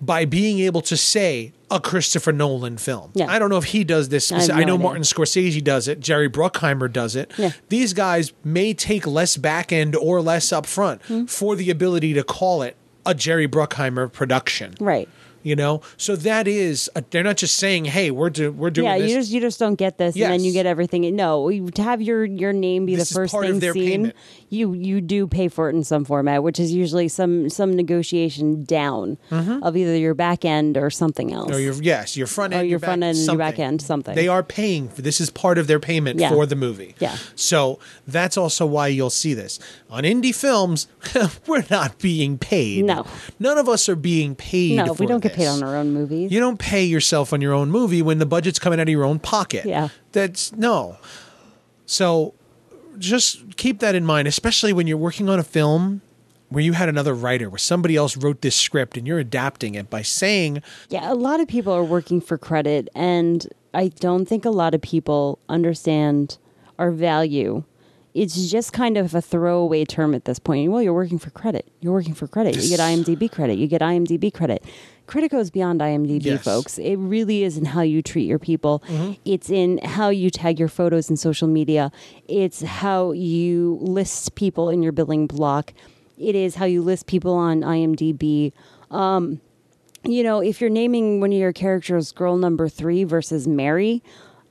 by 0.00 0.24
being 0.24 0.58
able 0.60 0.80
to 0.82 0.96
say 0.96 1.52
a 1.70 1.80
Christopher 1.80 2.30
Nolan 2.32 2.76
film. 2.76 3.10
Yeah. 3.14 3.26
I 3.30 3.38
don't 3.38 3.48
know 3.48 3.56
if 3.56 3.64
he 3.64 3.84
does 3.84 4.08
this. 4.10 4.30
I 4.30 4.40
have 4.42 4.50
I, 4.50 4.64
know 4.64 4.74
idea. 4.74 4.78
Martin 4.84 5.02
Scorsese 5.02 5.62
does 5.64 5.88
it. 5.88 5.98
Jerry 6.00 6.28
Bruckheimer 6.28 6.92
does 6.92 7.16
it. 7.16 7.32
Yeah. 7.38 7.50
These 7.68 7.94
guys 7.94 8.32
may 8.44 8.74
take 8.74 9.06
less 9.06 9.36
back 9.36 9.72
end 9.72 9.96
or 9.96 10.20
less 10.20 10.48
upfront 10.48 11.02
Hmm. 11.06 11.24
for 11.24 11.56
the 11.56 11.70
ability 11.70 12.12
to 12.14 12.22
call 12.22 12.62
it 12.62 12.76
a 13.06 13.14
Jerry 13.14 13.48
Bruckheimer 13.48 14.12
production. 14.12 14.74
Right. 14.78 15.08
You 15.44 15.54
know, 15.54 15.82
so 15.98 16.16
that 16.16 16.48
is 16.48 16.90
a, 16.96 17.04
they're 17.10 17.22
not 17.22 17.36
just 17.36 17.58
saying, 17.58 17.84
"Hey, 17.84 18.10
we're 18.10 18.30
do, 18.30 18.50
we're 18.50 18.70
doing 18.70 18.86
yeah, 18.86 18.96
this." 18.96 19.10
you 19.10 19.16
just 19.18 19.30
you 19.30 19.40
just 19.42 19.58
don't 19.58 19.74
get 19.74 19.98
this, 19.98 20.14
and 20.16 20.32
then 20.32 20.42
you 20.42 20.52
get 20.54 20.64
everything. 20.64 21.14
No, 21.14 21.50
to 21.50 21.82
have 21.82 22.00
your 22.00 22.24
your 22.24 22.54
name 22.54 22.86
be 22.86 22.96
This 22.96 23.10
the 23.10 23.14
first 23.14 23.32
part 23.32 23.44
thing 23.44 23.56
of 23.56 23.60
their 23.60 23.74
seen, 23.74 23.90
payment. 23.90 24.16
You 24.54 24.72
you 24.72 25.00
do 25.00 25.26
pay 25.26 25.48
for 25.48 25.68
it 25.68 25.74
in 25.74 25.84
some 25.84 26.04
format, 26.04 26.42
which 26.42 26.58
is 26.58 26.72
usually 26.72 27.08
some 27.08 27.50
some 27.50 27.74
negotiation 27.74 28.64
down 28.64 29.18
mm-hmm. 29.30 29.62
of 29.62 29.76
either 29.76 29.96
your 29.96 30.14
back 30.14 30.44
end 30.44 30.76
or 30.76 30.90
something 30.90 31.32
else. 31.32 31.50
or 31.50 31.60
your 31.60 31.74
yes, 31.74 32.16
your 32.16 32.26
front 32.26 32.54
oh, 32.54 32.56
Or 32.56 32.60
end, 32.60 32.70
your 32.70 32.78
back- 32.78 32.88
front 32.88 33.02
end 33.02 33.18
and 33.18 33.26
your 33.26 33.36
back 33.36 33.58
end, 33.58 33.82
something. 33.82 34.14
They 34.14 34.28
are 34.28 34.42
paying 34.42 34.88
for 34.88 35.02
this 35.02 35.20
is 35.20 35.30
part 35.30 35.58
of 35.58 35.66
their 35.66 35.80
payment 35.80 36.18
Yeah. 36.20 36.30
for 36.30 36.46
the 36.46 36.56
movie. 36.56 36.94
Yeah. 36.98 37.16
So 37.34 37.78
that's 38.06 38.36
also 38.36 38.64
why 38.66 38.88
you'll 38.88 39.10
see 39.10 39.34
this 39.34 39.58
on 39.90 40.04
indie 40.04 40.34
films. 40.34 40.86
we're 41.46 41.64
not 41.70 41.98
being 41.98 42.38
paid. 42.38 42.84
No. 42.84 43.06
none 43.38 43.58
of 43.58 43.68
us 43.68 43.88
are 43.88 43.96
being 43.96 44.34
paid. 44.34 44.76
no, 44.76 44.92
we 44.94 45.06
don't 45.06 45.20
get 45.20 45.34
paid 45.34 45.48
on 45.48 45.62
our 45.62 45.76
own 45.76 45.92
movies. 45.92 46.30
You 46.32 46.40
don't 46.40 46.58
pay 46.58 46.84
yourself 46.84 47.32
on 47.32 47.40
your 47.40 47.52
own 47.52 47.70
movie 47.70 48.02
when 48.02 48.18
the 48.18 48.26
budget's 48.26 48.58
coming 48.58 48.80
out 48.80 48.88
of 48.88 48.92
your 48.92 49.04
own 49.04 49.18
pocket. 49.18 49.66
Yeah. 49.66 49.88
That's 50.12 50.52
no. 50.52 50.96
So 51.86 52.34
just 52.98 53.56
keep 53.56 53.80
that 53.80 53.94
in 53.94 54.04
mind, 54.04 54.28
especially 54.28 54.72
when 54.72 54.86
you're 54.86 54.96
working 54.96 55.28
on 55.28 55.38
a 55.38 55.44
film 55.44 56.02
where 56.48 56.62
you 56.62 56.72
had 56.72 56.88
another 56.88 57.14
writer, 57.14 57.50
where 57.50 57.58
somebody 57.58 57.96
else 57.96 58.16
wrote 58.16 58.40
this 58.40 58.54
script 58.54 58.96
and 58.96 59.06
you're 59.06 59.18
adapting 59.18 59.74
it 59.74 59.90
by 59.90 60.02
saying, 60.02 60.62
Yeah, 60.88 61.12
a 61.12 61.14
lot 61.14 61.40
of 61.40 61.48
people 61.48 61.72
are 61.72 61.84
working 61.84 62.20
for 62.20 62.38
credit, 62.38 62.88
and 62.94 63.46
I 63.72 63.88
don't 63.88 64.26
think 64.26 64.44
a 64.44 64.50
lot 64.50 64.74
of 64.74 64.80
people 64.80 65.38
understand 65.48 66.38
our 66.78 66.90
value. 66.90 67.64
It's 68.14 68.48
just 68.48 68.72
kind 68.72 68.96
of 68.96 69.12
a 69.14 69.20
throwaway 69.20 69.84
term 69.84 70.14
at 70.14 70.24
this 70.24 70.38
point. 70.38 70.70
Well, 70.70 70.80
you're 70.80 70.94
working 70.94 71.18
for 71.18 71.30
credit. 71.30 71.66
You're 71.80 71.92
working 71.92 72.14
for 72.14 72.28
credit. 72.28 72.54
You 72.56 72.68
get 72.68 72.78
IMDb 72.78 73.30
credit. 73.30 73.58
You 73.58 73.66
get 73.66 73.80
IMDb 73.80 74.32
credit. 74.32 74.64
Credit 75.06 75.30
goes 75.30 75.50
beyond 75.50 75.80
IMDb, 75.80 76.24
Yes. 76.24 76.44
folks. 76.44 76.78
It 76.78 76.96
really 76.96 77.42
is 77.42 77.56
in 77.58 77.66
how 77.66 77.82
you 77.82 78.02
treat 78.02 78.24
your 78.26 78.38
people. 78.38 78.82
Mm-hmm. 78.88 79.12
It's 79.24 79.50
in 79.50 79.78
how 79.78 80.08
you 80.08 80.30
tag 80.30 80.58
your 80.58 80.68
photos 80.68 81.10
in 81.10 81.16
social 81.16 81.48
media. 81.48 81.92
It's 82.26 82.62
how 82.62 83.12
you 83.12 83.78
list 83.80 84.34
people 84.34 84.70
in 84.70 84.82
your 84.82 84.92
billing 84.92 85.26
block. 85.26 85.72
It 86.16 86.34
is 86.34 86.54
how 86.54 86.64
you 86.64 86.80
list 86.82 87.06
people 87.06 87.34
on 87.34 87.60
IMDb 87.60 88.52
um, 88.90 89.40
you 90.04 90.22
know, 90.22 90.40
if 90.40 90.60
you're 90.60 90.70
naming 90.70 91.20
one 91.20 91.32
of 91.32 91.38
your 91.38 91.52
characters 91.52 92.12
girl 92.12 92.36
number 92.36 92.68
three 92.68 93.04
versus 93.04 93.48
Mary, 93.48 94.02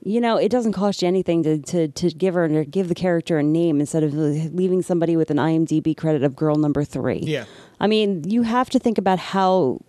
you 0.02 0.20
know, 0.20 0.36
it 0.36 0.50
doesn't 0.50 0.72
cost 0.72 1.00
you 1.00 1.08
anything 1.08 1.42
to, 1.44 1.58
to, 1.58 1.88
to 1.88 2.10
give 2.10 2.34
her 2.34 2.44
or 2.44 2.64
give 2.64 2.88
the 2.88 2.94
character 2.94 3.38
a 3.38 3.42
name 3.42 3.80
instead 3.80 4.02
of 4.02 4.12
leaving 4.12 4.82
somebody 4.82 5.16
with 5.16 5.30
an 5.30 5.38
IMDb 5.38 5.96
credit 5.96 6.22
of 6.22 6.36
girl 6.36 6.56
number 6.56 6.84
three. 6.84 7.20
Yeah. 7.22 7.44
I 7.80 7.86
mean, 7.86 8.28
you 8.28 8.42
have 8.42 8.68
to 8.70 8.78
think 8.78 8.98
about 8.98 9.18
how 9.18 9.80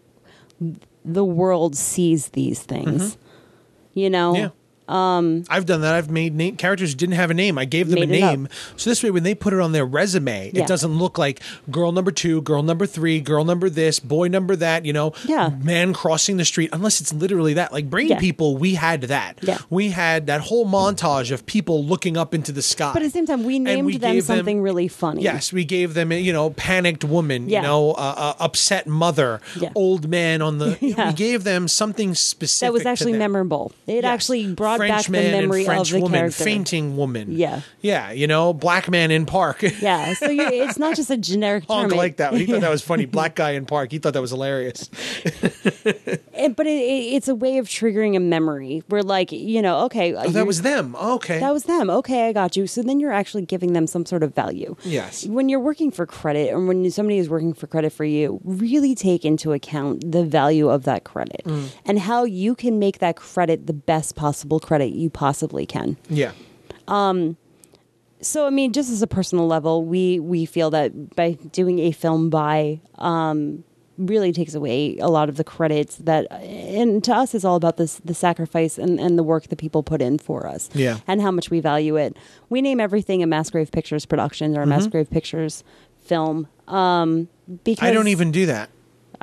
the 1.04 1.26
world 1.26 1.76
sees 1.76 2.30
these 2.30 2.62
things. 2.62 3.18
You 3.94 4.10
know? 4.10 4.34
Mm-hmm. 4.34 4.44
Yeah. 4.44 4.50
Um, 4.88 5.44
I've 5.50 5.66
done 5.66 5.82
that. 5.82 5.96
I've 5.96 6.10
made 6.12 6.36
name, 6.36 6.56
characters 6.58 6.92
who 6.92 6.98
didn't 6.98 7.16
have 7.16 7.32
a 7.32 7.34
name. 7.34 7.58
I 7.58 7.66
gave 7.66 7.90
them 7.90 8.02
a 8.04 8.06
Made 8.06 8.20
it 8.20 8.24
up. 8.24 8.32
name. 8.32 8.48
So 8.78 8.90
this 8.90 9.02
way, 9.04 9.12
when 9.12 9.24
they 9.24 9.34
put 9.36 9.54
it 9.54 9.60
on 9.60 9.72
their 9.72 9.86
resume, 9.86 10.52
Yeah. 10.54 10.64
it 10.64 10.68
doesn't 10.68 10.98
look 10.98 11.18
like 11.18 11.42
girl 11.72 11.92
number 11.92 12.12
two, 12.12 12.42
girl 12.42 12.62
number 12.64 12.86
three, 12.86 13.20
girl 13.20 13.44
number 13.46 13.70
this, 13.70 14.00
boy 14.00 14.28
number 14.28 14.56
that, 14.56 14.86
you 14.86 14.94
know, 14.94 15.14
Yeah. 15.26 15.50
man 15.62 15.94
crossing 15.94 16.38
the 16.38 16.46
street, 16.46 16.70
unless 16.74 17.02
it's 17.02 17.14
literally 17.14 17.54
that. 17.56 17.74
Like 17.74 17.90
Brain 17.90 18.10
Yeah. 18.10 18.20
People, 18.20 18.58
we 18.58 18.76
had 18.76 19.02
that. 19.04 19.38
Yeah. 19.42 19.58
We 19.70 19.90
had 19.90 20.28
that 20.28 20.42
whole 20.42 20.66
montage 20.66 21.32
of 21.32 21.46
people 21.46 21.84
looking 21.84 22.16
up 22.18 22.34
into 22.34 22.52
the 22.52 22.62
sky. 22.62 22.92
But 22.94 23.02
at 23.02 23.06
the 23.06 23.12
same 23.12 23.26
time, 23.26 23.44
we 23.44 23.60
named 23.60 23.86
we 23.86 23.98
them 23.98 24.14
gave 24.14 24.28
them- 24.28 24.38
something 24.38 24.62
really 24.62 24.88
funny. 24.88 25.24
Yes, 25.24 25.52
we 25.52 25.66
gave 25.66 25.94
them, 25.96 26.12
you 26.12 26.32
know, 26.34 26.52
panicked 26.52 27.04
woman, 27.04 27.50
you 27.50 27.62
know, 27.62 27.92
uh, 27.94 28.14
uh, 28.18 28.34
upset 28.40 28.88
mother, 28.88 29.42
old 29.76 30.08
man 30.10 30.42
on 30.42 30.60
the. 30.60 30.78
Yeah. 30.86 31.08
We 31.10 31.14
gave 31.14 31.44
them 31.44 31.68
something 31.68 32.14
specific 32.14 32.68
That 32.68 32.74
was 32.74 32.86
actually 32.86 33.14
memorable. 33.14 33.72
It 33.88 34.04
Yes. 34.04 34.06
actually 34.06 34.48
brought 34.54 34.75
French 34.78 34.92
back 34.92 35.06
the 35.06 35.12
man 35.12 35.26
and 35.34 35.34
memory 35.48 35.66
French 35.66 35.90
of 35.92 35.96
the 35.96 36.02
woman, 36.02 36.20
character. 36.20 36.44
fainting 36.44 36.98
woman. 36.98 37.32
Yeah. 37.32 37.62
yeah, 37.82 38.12
you 38.12 38.28
know, 38.28 38.54
black 38.54 38.90
man 38.90 39.12
in 39.12 39.26
park. 39.26 39.62
Yeah, 39.82 40.14
so 40.16 40.30
you, 40.30 40.42
it's 40.48 40.78
not 40.80 40.96
just 40.96 41.10
a 41.12 41.18
generic 41.18 41.68
term. 41.68 41.76
Honk 41.78 41.94
It- 41.94 41.98
like 41.98 42.18
that. 42.18 42.34
He 42.34 42.46
thought 42.46 42.62
that 42.62 42.70
was 42.72 42.82
funny. 42.82 43.06
Black 43.16 43.36
guy 43.36 43.52
in 43.52 43.66
park. 43.66 43.92
He 43.92 44.00
thought 44.00 44.14
that 44.14 44.22
was 44.22 44.32
hilarious. 44.32 44.90
It- 46.38 46.56
but 46.56 46.68
it, 46.68 46.70
it, 46.72 47.14
it's 47.16 47.28
a 47.28 47.36
way 47.36 47.58
of 47.58 47.68
triggering 47.68 48.16
a 48.16 48.20
memory. 48.20 48.84
Where 48.88 49.04
like 49.04 49.32
you 49.32 49.62
know, 49.62 49.86
okay, 49.86 50.14
Oh, 50.16 50.30
that 50.30 50.46
was 50.48 50.62
them. 50.62 50.96
Okay. 50.96 51.40
that 51.40 51.54
was 51.54 51.64
them. 51.64 51.90
Okay, 51.90 52.28
I 52.28 52.34
got 52.34 52.56
you. 52.56 52.68
So 52.68 52.82
then 52.82 53.00
you're 53.00 53.12
actually 53.12 53.46
giving 53.46 53.74
them 53.74 53.88
some 53.88 54.06
sort 54.06 54.24
of 54.24 54.34
value. 54.36 54.76
Yes. 54.84 55.26
When 55.26 55.50
you're 55.50 55.60
working 55.60 55.92
for 55.92 56.06
credit, 56.06 56.52
or 56.54 56.64
when 56.66 56.90
somebody 56.92 57.18
is 57.18 57.30
working 57.30 57.54
for 57.54 57.68
credit 57.68 57.92
for 57.94 58.04
you, 58.06 58.40
really 58.44 58.96
take 58.96 59.26
into 59.26 59.54
account 59.54 60.12
the 60.12 60.24
value 60.24 60.70
of 60.70 60.84
that 60.84 61.04
credit 61.04 61.42
Mm. 61.46 61.70
and 61.86 62.00
how 62.00 62.24
you 62.24 62.56
can 62.56 62.80
make 62.80 63.00
that 63.00 63.16
credit 63.16 63.68
the 63.68 63.74
best 63.74 64.16
possible 64.16 64.60
credit 64.66 64.92
you 64.94 65.10
possibly 65.10 65.66
can. 65.66 65.96
yeah. 66.10 66.32
So 68.22 68.48
I 68.48 68.50
mean, 68.50 68.74
just 68.74 68.90
as 68.90 69.02
a 69.02 69.08
personal 69.08 69.46
level, 69.48 69.84
we 69.86 70.20
we 70.20 70.46
feel 70.46 70.70
that 70.72 71.16
by 71.16 71.34
doing 71.52 71.80
a 71.80 71.92
film 71.92 72.30
by 72.30 72.80
um, 72.98 73.64
really 73.98 74.32
takes 74.32 74.56
away 74.56 74.98
a 74.98 75.08
lot 75.10 75.30
of 75.30 75.38
the 75.38 75.44
credits 75.44 75.98
that, 75.98 76.26
and 76.32 77.04
to 77.04 77.14
us, 77.14 77.36
it's 77.36 77.46
all 77.46 77.56
about 77.56 77.78
this 77.78 78.02
the 78.04 78.14
sacrifice 78.16 78.78
and, 78.80 79.00
and 79.00 79.18
the 79.20 79.24
work 79.24 79.48
that 79.50 79.58
people 79.58 79.84
put 79.84 80.02
in 80.02 80.18
for 80.18 80.48
us, 80.48 80.70
Yeah. 80.74 81.00
and 81.08 81.22
how 81.22 81.30
much 81.32 81.50
we 81.52 81.60
value 81.60 81.98
it. 81.98 82.18
We 82.50 82.62
name 82.62 82.80
everything 82.80 83.22
a 83.22 83.28
Massgrave 83.28 83.72
Pictures 83.72 84.06
production 84.06 84.58
or 84.58 84.64
a 84.64 84.66
Massgrave 84.66 85.10
Pictures 85.10 85.64
film. 86.06 86.48
Um, 86.68 87.28
because 87.64 87.78
Mm-hmm. 87.82 87.86
I 87.86 87.92
don't 87.92 88.08
even 88.08 88.32
do 88.32 88.48
that. 88.48 88.70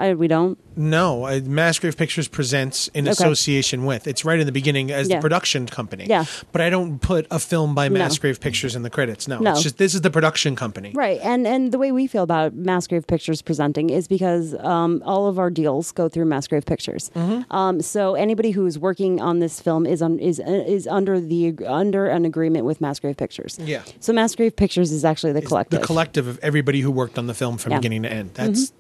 I, 0.03 0.15
we 0.15 0.27
don't. 0.29 0.59
No, 0.77 1.25
uh, 1.27 1.41
Massgrave 1.41 1.97
Pictures 1.97 2.29
presents 2.29 2.89
in 2.89 3.05
Okay. 3.05 3.13
association 3.13 3.85
with. 3.85 4.07
It's 4.07 4.25
right 4.25 4.41
in 4.41 4.47
the 4.47 4.53
beginning 4.53 4.91
as 4.91 5.09
Yeah. 5.09 5.17
the 5.17 5.21
production 5.21 5.67
company. 5.67 6.07
Yeah. 6.09 6.25
But 6.51 6.61
I 6.63 6.71
don't 6.71 6.99
put 6.99 7.27
a 7.31 7.39
film 7.39 7.75
by 7.75 7.89
No. 7.89 8.01
Massgrave 8.01 8.41
Pictures 8.41 8.75
in 8.75 8.83
the 8.83 8.89
credits. 8.91 9.29
No, 9.29 9.39
No. 9.39 9.53
It's 9.53 9.63
just 9.63 9.77
this 9.79 9.95
is 9.95 10.01
the 10.01 10.11
production 10.11 10.57
company. 10.57 10.93
Right, 10.95 11.21
and 11.23 11.47
and 11.47 11.73
the 11.73 11.79
way 11.79 11.93
we 11.93 12.07
feel 12.07 12.23
about 12.23 12.57
Massgrave 12.57 13.07
Pictures 13.07 13.43
presenting 13.43 13.91
is 13.91 14.09
because 14.09 14.55
um, 14.61 15.03
all 15.05 15.27
of 15.29 15.39
our 15.39 15.51
deals 15.51 15.93
go 15.93 16.09
through 16.09 16.25
Massgrave 16.27 16.65
Pictures. 16.67 17.11
Mm-hmm. 17.15 17.53
Um, 17.55 17.81
so 17.83 18.15
anybody 18.15 18.51
who 18.53 18.65
is 18.67 18.79
working 18.79 19.21
on 19.21 19.39
this 19.41 19.61
film 19.61 19.87
is 19.87 20.01
on 20.03 20.19
is 20.19 20.41
is 20.47 20.87
under 20.87 21.21
the 21.21 21.55
under 21.67 22.07
an 22.07 22.25
agreement 22.25 22.65
with 22.65 22.81
Massgrave 22.81 23.17
Pictures. 23.19 23.59
Yeah. 23.63 23.83
So 24.01 24.13
Massgrave 24.13 24.57
Pictures 24.57 24.91
is 24.91 25.05
actually 25.05 25.33
the 25.33 25.41
It's 25.41 25.49
collective. 25.49 25.81
The 25.81 25.87
collective 25.87 26.27
of 26.29 26.39
everybody 26.43 26.81
who 26.81 26.91
worked 26.91 27.19
on 27.19 27.27
the 27.27 27.35
film 27.35 27.59
from 27.59 27.73
Yeah. 27.73 27.77
Mm-hmm. 27.77 27.81
beginning 27.83 28.03
to 28.05 28.13
end. 28.13 28.31
That's 28.35 28.73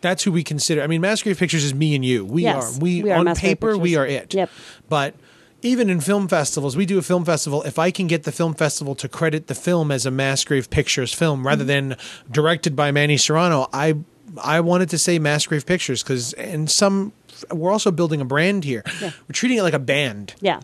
that's 0.00 0.22
who 0.24 0.32
we 0.32 0.42
consider. 0.42 0.82
I 0.82 0.86
mean, 0.86 1.00
Massgrave 1.02 1.38
Pictures 1.38 1.64
is 1.64 1.74
me 1.74 1.94
and 1.94 2.04
you. 2.04 2.24
We 2.24 2.42
Yes, 2.42 2.76
are 2.76 2.80
we, 2.80 3.02
we 3.02 3.10
are 3.10 3.18
on 3.26 3.34
paper 3.36 3.76
we 3.78 3.96
are 3.96 4.06
it. 4.06 4.34
Yep. 4.34 4.50
But 4.88 5.14
even 5.62 5.88
in 5.90 6.00
film 6.00 6.26
festivals, 6.28 6.76
we 6.76 6.86
do 6.86 6.98
a 6.98 7.02
film 7.02 7.24
festival. 7.24 7.62
If 7.62 7.78
I 7.78 7.90
can 7.92 8.06
get 8.08 8.24
the 8.24 8.32
film 8.32 8.54
festival 8.54 8.94
to 8.96 9.08
credit 9.08 9.46
the 9.46 9.54
film 9.54 9.90
as 9.92 10.04
a 10.06 10.10
Massgrave 10.10 10.70
Pictures 10.70 11.12
film 11.12 11.46
rather 11.46 11.64
Mm-hmm. 11.64 11.88
than 11.90 11.96
directed 12.30 12.74
by 12.74 12.90
Manny 12.90 13.16
Serrano, 13.16 13.68
I 13.72 13.94
I 14.42 14.60
wanted 14.60 14.88
to 14.90 14.98
say 14.98 15.18
Massgrave 15.18 15.66
Pictures 15.66 16.02
because 16.02 16.32
in 16.34 16.66
some 16.66 17.12
we're 17.52 17.70
also 17.72 17.90
building 17.90 18.20
a 18.20 18.24
brand 18.24 18.64
here. 18.64 18.82
We're 19.00 19.12
treating 19.32 19.58
it 19.58 19.62
like 19.62 19.74
a 19.74 19.78
band. 19.78 20.34
yeah. 20.40 20.60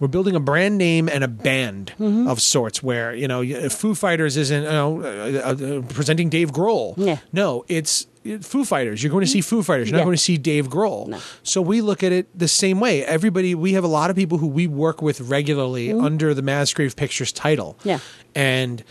We're 0.00 0.08
building 0.08 0.34
a 0.34 0.40
brand 0.40 0.78
name 0.78 1.10
and 1.10 1.22
a 1.22 1.28
band 1.28 1.92
Mm-hmm. 1.98 2.26
of 2.26 2.40
sorts. 2.40 2.82
Where 2.82 3.14
you 3.14 3.28
know, 3.28 3.42
Foo 3.68 3.94
Fighters 3.94 4.36
isn't 4.38 4.62
you 4.62 4.68
know 4.68 5.02
uh, 5.02 5.06
uh, 5.08 5.82
presenting 5.92 6.30
Dave 6.30 6.52
Grohl. 6.52 6.94
Yeah. 6.96 7.18
No, 7.32 7.64
it's 7.68 8.02
it- 8.02 8.08
Foo 8.42 8.64
Fighters. 8.64 9.02
You're 9.02 9.10
going 9.10 9.24
to 9.24 9.30
see 9.30 9.40
Foo 9.40 9.62
Fighters. 9.62 9.88
You're 9.88 9.96
Yeah. 9.96 10.02
not 10.02 10.06
going 10.06 10.16
to 10.16 10.22
see 10.22 10.36
Dave 10.36 10.68
Grohl. 10.68 11.08
No. 11.08 11.18
So 11.42 11.62
we 11.62 11.80
look 11.80 12.02
at 12.02 12.12
it 12.12 12.26
the 12.38 12.48
same 12.48 12.78
way. 12.80 13.04
Everybody, 13.04 13.54
we 13.54 13.72
have 13.72 13.84
a 13.84 13.88
lot 13.88 14.10
of 14.10 14.16
people 14.16 14.38
who 14.38 14.46
we 14.46 14.66
work 14.66 15.00
with 15.00 15.20
regularly 15.22 15.90
under 15.92 16.34
the 16.34 16.42
Massgrave 16.42 16.96
Pictures 16.96 17.32
title. 17.32 17.76
Mm-hmm. 17.80 17.88
Yeah. 17.88 17.98
and 18.34 18.84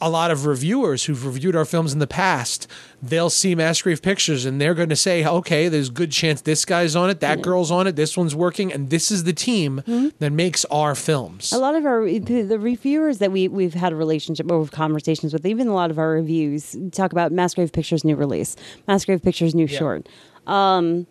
a 0.00 0.08
lot 0.10 0.30
of 0.30 0.46
reviewers 0.46 1.04
who've 1.04 1.24
reviewed 1.26 1.56
our 1.56 1.64
films 1.64 1.92
in 1.92 1.98
the 1.98 2.06
past, 2.06 2.66
they'll 3.02 3.30
see 3.30 3.54
Massgrave 3.56 4.02
Pictures 4.02 4.44
and 4.44 4.60
they're 4.60 4.74
going 4.74 4.88
to 4.88 4.96
say, 4.96 5.24
okay, 5.26 5.68
there's 5.68 5.88
a 5.88 5.92
good 5.92 6.12
chance 6.12 6.40
this 6.40 6.64
guy's 6.64 6.94
on 6.96 7.10
it, 7.10 7.20
that 7.20 7.42
girl's 7.42 7.70
on 7.70 7.86
it, 7.86 7.96
this 7.96 8.16
one's 8.16 8.34
working, 8.34 8.72
and 8.72 8.90
this 8.90 9.10
is 9.10 9.24
the 9.24 9.32
team 9.32 9.82
Mm-hmm. 9.86 10.08
that 10.18 10.30
makes 10.32 10.64
our 10.66 10.94
films. 10.94 11.52
A 11.52 11.58
lot 11.58 11.74
of 11.74 11.84
our 11.86 12.04
the 12.06 12.58
reviewers 12.58 13.18
that 13.18 13.32
we 13.32 13.48
we've 13.48 13.74
had 13.74 13.92
a 13.92 13.96
relationship 13.96 14.50
or 14.50 14.66
conversations 14.68 15.32
with, 15.32 15.44
even 15.46 15.68
a 15.68 15.74
lot 15.74 15.90
of 15.90 15.98
our 15.98 16.10
reviews 16.10 16.76
talk 16.92 17.12
about 17.12 17.32
Massgrave 17.32 17.72
Pictures 17.72 18.04
new 18.04 18.16
release, 18.16 18.56
Massgrave 18.88 19.22
Pictures 19.22 19.54
new 19.54 19.66
Yeah. 19.66 19.78
short. 19.78 20.08
Um, 20.46 21.06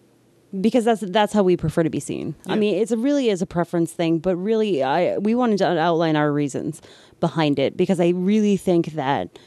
because 0.61 0.85
that's 0.85 1.01
that's 1.01 1.33
how 1.33 1.43
we 1.43 1.57
prefer 1.57 1.83
to 1.83 1.89
be 1.89 1.99
seen. 1.99 2.35
I 2.47 2.55
mean, 2.55 2.75
it's 2.75 2.91
a 2.91 2.97
really 2.97 3.29
is 3.29 3.41
a 3.41 3.45
preference 3.45 3.91
thing, 3.91 4.19
but 4.19 4.35
really, 4.35 4.83
I 4.83 5.17
we 5.17 5.35
wanted 5.35 5.57
to 5.59 5.67
outline 5.77 6.15
our 6.15 6.31
reasons 6.31 6.81
behind 7.19 7.59
it 7.59 7.75
because 7.75 7.99
I 7.99 8.09
really 8.09 8.57
think 8.57 8.93
that 8.93 9.37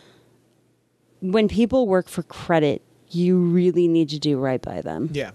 when 1.21 1.49
people 1.49 1.87
work 1.87 2.09
for 2.09 2.23
credit, 2.23 2.83
you 3.11 3.39
really 3.39 3.89
need 3.89 4.09
to 4.11 4.19
do 4.19 4.39
right 4.39 4.61
by 4.61 4.81
them. 4.81 5.11
Yeah. 5.13 5.31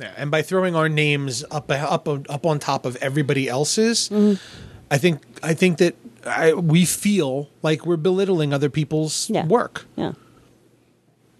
Yeah, 0.00 0.12
and 0.16 0.30
by 0.30 0.42
throwing 0.42 0.74
our 0.74 0.88
names 0.88 1.44
up 1.50 1.70
up 1.70 2.08
up 2.08 2.46
on 2.46 2.58
top 2.58 2.84
of 2.86 2.96
everybody 2.96 3.48
else's, 3.48 4.08
Mm-hmm. 4.08 4.42
I 4.90 4.98
think 4.98 5.20
I 5.42 5.54
think 5.54 5.78
that 5.78 5.94
I, 6.26 6.52
we 6.54 6.84
feel 6.84 7.48
like 7.62 7.86
we're 7.86 7.96
belittling 7.96 8.52
other 8.52 8.68
people's 8.68 9.30
Yeah. 9.30 9.46
work. 9.46 9.86
Yeah. 9.96 10.12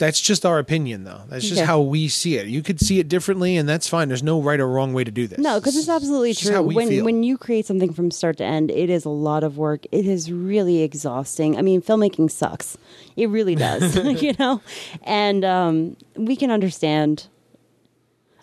That's 0.02 0.20
just 0.20 0.44
our 0.44 0.58
opinion, 0.58 1.04
though. 1.04 1.20
That's 1.28 1.44
just 1.44 1.60
Yeah. 1.60 1.66
how 1.66 1.80
we 1.80 2.08
see 2.08 2.34
it. 2.36 2.48
You 2.48 2.60
could 2.60 2.80
see 2.80 2.98
it 2.98 3.06
differently, 3.08 3.56
and 3.56 3.68
that's 3.68 3.86
fine. 3.86 4.08
There's 4.08 4.22
no 4.24 4.40
right 4.42 4.58
or 4.58 4.66
wrong 4.66 4.92
way 4.92 5.04
to 5.04 5.12
do 5.12 5.28
this. 5.28 5.38
No, 5.38 5.60
because 5.60 5.76
it's 5.76 5.88
absolutely 5.88 6.30
It's 6.32 6.40
true. 6.40 6.52
how 6.52 6.62
we 6.62 6.74
when 6.74 6.88
feel. 6.88 7.04
when 7.04 7.22
you 7.22 7.38
create 7.38 7.66
something 7.66 7.92
from 7.92 8.10
start 8.10 8.36
to 8.38 8.44
end, 8.44 8.72
it 8.72 8.90
is 8.90 9.04
a 9.04 9.10
lot 9.10 9.44
of 9.44 9.58
work. 9.58 9.86
It 9.92 10.04
is 10.06 10.32
really 10.32 10.82
exhausting. 10.82 11.56
I 11.56 11.62
mean, 11.62 11.80
filmmaking 11.82 12.32
sucks. 12.32 12.76
It 13.16 13.28
really 13.28 13.54
does. 13.54 13.94
you 14.22 14.34
know, 14.40 14.60
and 15.04 15.44
um, 15.44 15.96
we 16.16 16.34
can 16.34 16.50
understand. 16.50 17.28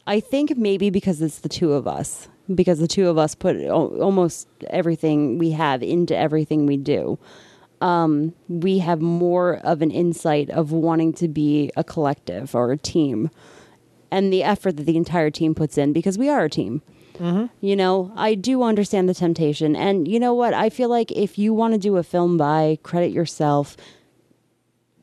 I 0.07 0.21
think 0.21 0.55
maybe 0.57 0.89
because 0.89 1.21
it's 1.21 1.39
the 1.39 1.49
two 1.49 1.73
of 1.73 1.87
us, 1.89 2.29
because 2.55 2.79
the 2.79 2.87
two 2.87 3.09
of 3.09 3.17
us 3.17 3.35
put 3.35 3.57
al- 3.57 4.01
almost 4.01 4.47
everything 4.69 5.37
we 5.37 5.51
have 5.51 5.83
into 5.83 6.15
everything 6.17 6.65
we 6.65 6.77
do. 6.77 7.19
Um, 7.81 8.33
we 8.49 8.79
have 8.79 8.99
more 9.01 9.57
of 9.57 9.81
an 9.81 9.91
insight 9.91 10.49
of 10.49 10.71
wanting 10.71 11.13
to 11.13 11.27
be 11.27 11.71
a 11.77 11.83
collective 11.83 12.53
or 12.53 12.71
a 12.71 12.77
team 12.77 13.29
and 14.11 14.33
the 14.33 14.43
effort 14.43 14.75
that 14.77 14.83
the 14.83 14.97
entire 14.97 15.29
team 15.29 15.55
puts 15.55 15.77
in 15.77 15.93
because 15.93 16.17
we 16.17 16.27
are 16.29 16.43
a 16.43 16.49
team. 16.49 16.81
You 17.61 17.75
know, 17.75 18.11
I 18.15 18.35
do 18.35 18.63
understand 18.63 19.07
the 19.07 19.13
temptation. 19.13 19.75
And 19.75 20.07
you 20.07 20.19
know 20.19 20.33
what? 20.33 20.53
I 20.53 20.69
feel 20.69 20.89
like 20.89 21.11
if 21.11 21.37
you 21.37 21.53
want 21.53 21.73
to 21.73 21.79
do 21.79 21.97
a 21.97 22.03
film 22.03 22.37
by, 22.37 22.79
credit 22.83 23.11
yourself, 23.11 23.75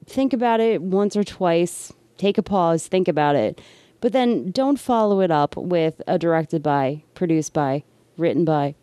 think 0.07 0.33
about 0.33 0.61
it 0.61 0.83
once 0.83 1.17
or 1.17 1.25
twice, 1.25 1.93
take 2.17 2.39
a 2.39 2.43
pause, 2.43 2.87
think 2.87 3.07
about 3.09 3.37
it. 3.37 3.61
But 4.01 4.13
then 4.13 4.51
don't 4.51 4.79
follow 4.79 5.21
it 5.21 5.31
up 5.31 5.57
with 5.57 6.01
a 6.07 6.19
directed 6.19 6.63
by, 6.63 7.03
produced 7.15 7.53
by, 7.53 7.85
written 8.17 8.45
by. 8.45 8.75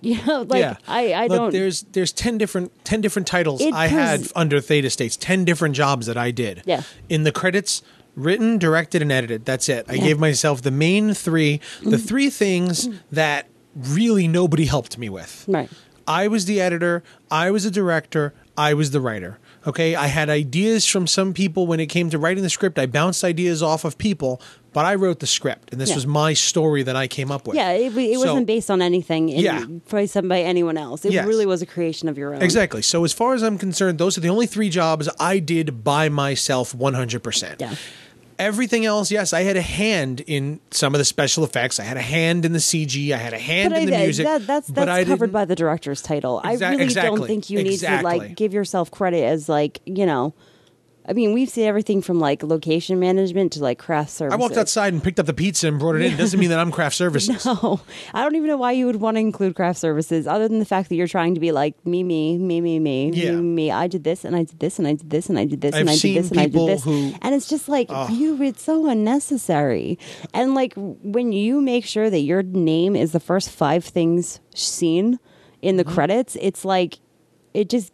You 0.00 0.24
know, 0.24 0.42
like 0.48 0.60
yeah, 0.60 0.76
I, 0.86 1.12
I 1.12 1.26
Look, 1.26 1.38
don't. 1.38 1.52
There's 1.52 1.82
there's 1.92 2.12
ten 2.12 2.38
different 2.38 2.84
ten 2.84 3.00
different 3.00 3.26
titles 3.26 3.60
It 3.60 3.74
I 3.74 3.88
had 3.88 4.26
under 4.34 4.60
Theta 4.60 4.90
States. 4.90 5.16
Ten 5.16 5.44
different 5.44 5.74
jobs 5.74 6.06
that 6.06 6.16
I 6.16 6.30
did. 6.30 6.62
Yeah. 6.66 6.82
In 7.08 7.24
the 7.24 7.32
credits, 7.32 7.82
written, 8.14 8.58
directed, 8.58 9.02
and 9.02 9.10
edited. 9.10 9.44
That's 9.44 9.68
it. 9.68 9.86
I 9.88 9.94
Yeah. 9.94 10.04
gave 10.04 10.18
myself 10.18 10.62
the 10.62 10.70
main 10.70 11.14
three, 11.14 11.60
the 11.82 11.90
mm-hmm. 11.90 12.06
three 12.06 12.30
things 12.30 12.88
that 13.10 13.46
really 13.74 14.28
nobody 14.28 14.66
helped 14.66 14.98
me 14.98 15.08
with. 15.08 15.44
Right. 15.48 15.68
I 16.06 16.26
was 16.26 16.46
the 16.46 16.60
editor. 16.60 17.02
I 17.30 17.50
was 17.50 17.64
a 17.64 17.70
director. 17.70 18.34
I 18.56 18.74
was 18.74 18.90
the 18.92 19.00
writer. 19.00 19.38
Okay, 19.66 19.94
I 19.94 20.06
had 20.06 20.30
ideas 20.30 20.86
from 20.86 21.06
some 21.06 21.34
people 21.34 21.66
when 21.66 21.78
it 21.80 21.86
came 21.86 22.08
to 22.10 22.18
writing 22.18 22.42
the 22.42 22.48
script. 22.48 22.78
I 22.78 22.86
bounced 22.86 23.22
ideas 23.22 23.62
off 23.62 23.84
of 23.84 23.98
people, 23.98 24.40
but 24.72 24.84
I 24.84 24.94
wrote 24.94 25.20
the 25.20 25.26
script, 25.26 25.70
and 25.72 25.80
this 25.80 25.88
Yeah. 25.90 25.94
was 25.96 26.06
my 26.06 26.34
story 26.34 26.82
that 26.82 26.96
I 26.96 27.06
came 27.06 27.30
up 27.32 27.46
with. 27.46 27.56
Yeah, 27.56 27.70
it, 27.72 27.96
it 27.96 28.14
So- 28.20 28.26
wasn't 28.26 28.46
based 28.46 28.70
on 28.70 28.82
anything 28.82 29.28
in, 29.28 29.40
Yeah. 29.44 29.64
probably 29.88 30.06
some 30.06 30.28
by 30.28 30.40
anyone 30.42 30.76
else. 30.76 31.04
It 31.04 31.12
Yes. 31.12 31.26
really 31.26 31.46
was 31.46 31.62
a 31.62 31.66
creation 31.66 32.08
of 32.08 32.16
your 32.18 32.34
own. 32.34 32.42
Exactly. 32.42 32.82
So 32.82 33.04
as 33.04 33.12
far 33.12 33.34
as 33.34 33.42
I'm 33.42 33.58
concerned, 33.58 33.98
those 33.98 34.16
are 34.18 34.20
the 34.20 34.28
only 34.28 34.46
three 34.46 34.68
jobs 34.68 35.08
I 35.18 35.38
did 35.38 35.82
by 35.84 36.08
myself 36.08 36.74
100%. 36.74 37.56
Yeah. 37.60 37.74
Everything 38.38 38.86
else, 38.86 39.10
yes, 39.10 39.32
I 39.32 39.42
had 39.42 39.56
a 39.56 39.62
hand 39.62 40.20
in 40.28 40.60
some 40.70 40.94
of 40.94 41.00
the 41.00 41.04
special 41.04 41.42
effects. 41.42 41.80
I 41.80 41.82
had 41.82 41.96
a 41.96 42.00
hand 42.02 42.44
in 42.44 42.52
the 42.52 42.60
CG. 42.60 43.12
I 43.12 43.16
had 43.16 43.32
a 43.34 43.38
hand 43.38 43.72
But 43.72 43.82
in 43.82 43.88
I, 43.88 43.90
the 43.98 44.04
music. 44.04 44.26
that, 44.26 44.46
that's 44.46 44.70
but 44.70 44.84
that's 44.84 45.08
covered 45.08 45.32
by 45.32 45.44
the 45.44 45.56
director's 45.56 46.02
title. 46.02 46.40
Exac- 46.44 46.62
I 46.62 46.70
really 46.70 46.84
exactly. 46.84 47.18
don't 47.18 47.26
think 47.26 47.50
you 47.50 47.60
need 47.64 47.78
to 47.78 48.00
like 48.02 48.36
give 48.36 48.54
yourself 48.54 48.92
credit 48.92 49.24
as 49.24 49.48
like 49.48 49.80
you 49.86 50.06
know. 50.06 50.34
I 51.08 51.14
mean, 51.14 51.32
we've 51.32 51.48
seen 51.48 51.64
everything 51.64 52.02
from 52.02 52.20
like 52.20 52.42
location 52.42 53.00
management 53.00 53.54
to 53.54 53.60
like 53.62 53.78
craft 53.78 54.10
services. 54.10 54.38
I 54.38 54.40
walked 54.40 54.58
outside 54.58 54.92
and 54.92 55.02
picked 55.02 55.18
up 55.18 55.24
the 55.24 55.32
pizza 55.32 55.66
and 55.66 55.78
brought 55.78 55.96
it 55.96 56.02
in. 56.02 56.12
It 56.12 56.16
doesn't 56.18 56.38
mean 56.38 56.50
that 56.50 56.58
I'm 56.58 56.70
craft 56.70 56.96
services. 57.02 57.46
No, 57.46 57.80
I 58.12 58.22
don't 58.22 58.34
even 58.36 58.46
know 58.48 58.58
why 58.58 58.72
you 58.72 58.84
would 58.84 58.96
want 58.96 59.16
to 59.16 59.20
include 59.20 59.54
craft 59.56 59.78
services, 59.78 60.26
other 60.26 60.48
than 60.48 60.58
the 60.58 60.66
fact 60.66 60.90
that 60.90 60.96
you're 60.96 61.06
trying 61.08 61.34
to 61.34 61.40
be 61.40 61.50
like 61.50 61.74
me, 61.86 62.04
me, 62.04 62.36
me, 62.36 62.60
me, 62.60 62.78
me, 62.78 63.10
Yeah. 63.14 63.30
me, 63.36 63.40
me. 63.40 63.70
I 63.70 63.86
did 63.86 64.04
this 64.04 64.22
and 64.24 64.36
I 64.36 64.42
did 64.42 64.60
this 64.60 64.78
and 64.78 64.86
I 64.86 64.92
did 64.94 65.08
this 65.08 65.30
and 65.30 65.38
I 65.38 65.46
did 65.46 65.62
this 65.62 65.74
and 65.74 65.88
I've 65.88 65.96
I 65.96 65.98
did 65.98 66.14
this 66.16 66.30
and 66.30 66.40
I 66.40 66.46
did 66.46 66.68
this, 66.68 66.84
who- 66.84 67.14
and 67.22 67.34
it's 67.34 67.48
just 67.48 67.70
like 67.70 67.88
you. 68.10 68.42
It's 68.42 68.62
so 68.62 68.86
unnecessary. 68.88 69.98
And 70.34 70.54
like 70.54 70.74
when 70.76 71.32
you 71.32 71.62
make 71.62 71.86
sure 71.86 72.10
that 72.10 72.20
your 72.20 72.42
name 72.42 72.94
is 72.94 73.12
the 73.12 73.20
first 73.20 73.50
five 73.50 73.82
things 73.84 74.40
seen 74.54 75.18
in 75.62 75.76
the 75.78 75.84
Mm-hmm. 75.84 75.94
credits, 75.94 76.36
it's 76.40 76.64
like 76.66 76.98
it 77.54 77.70
just 77.70 77.92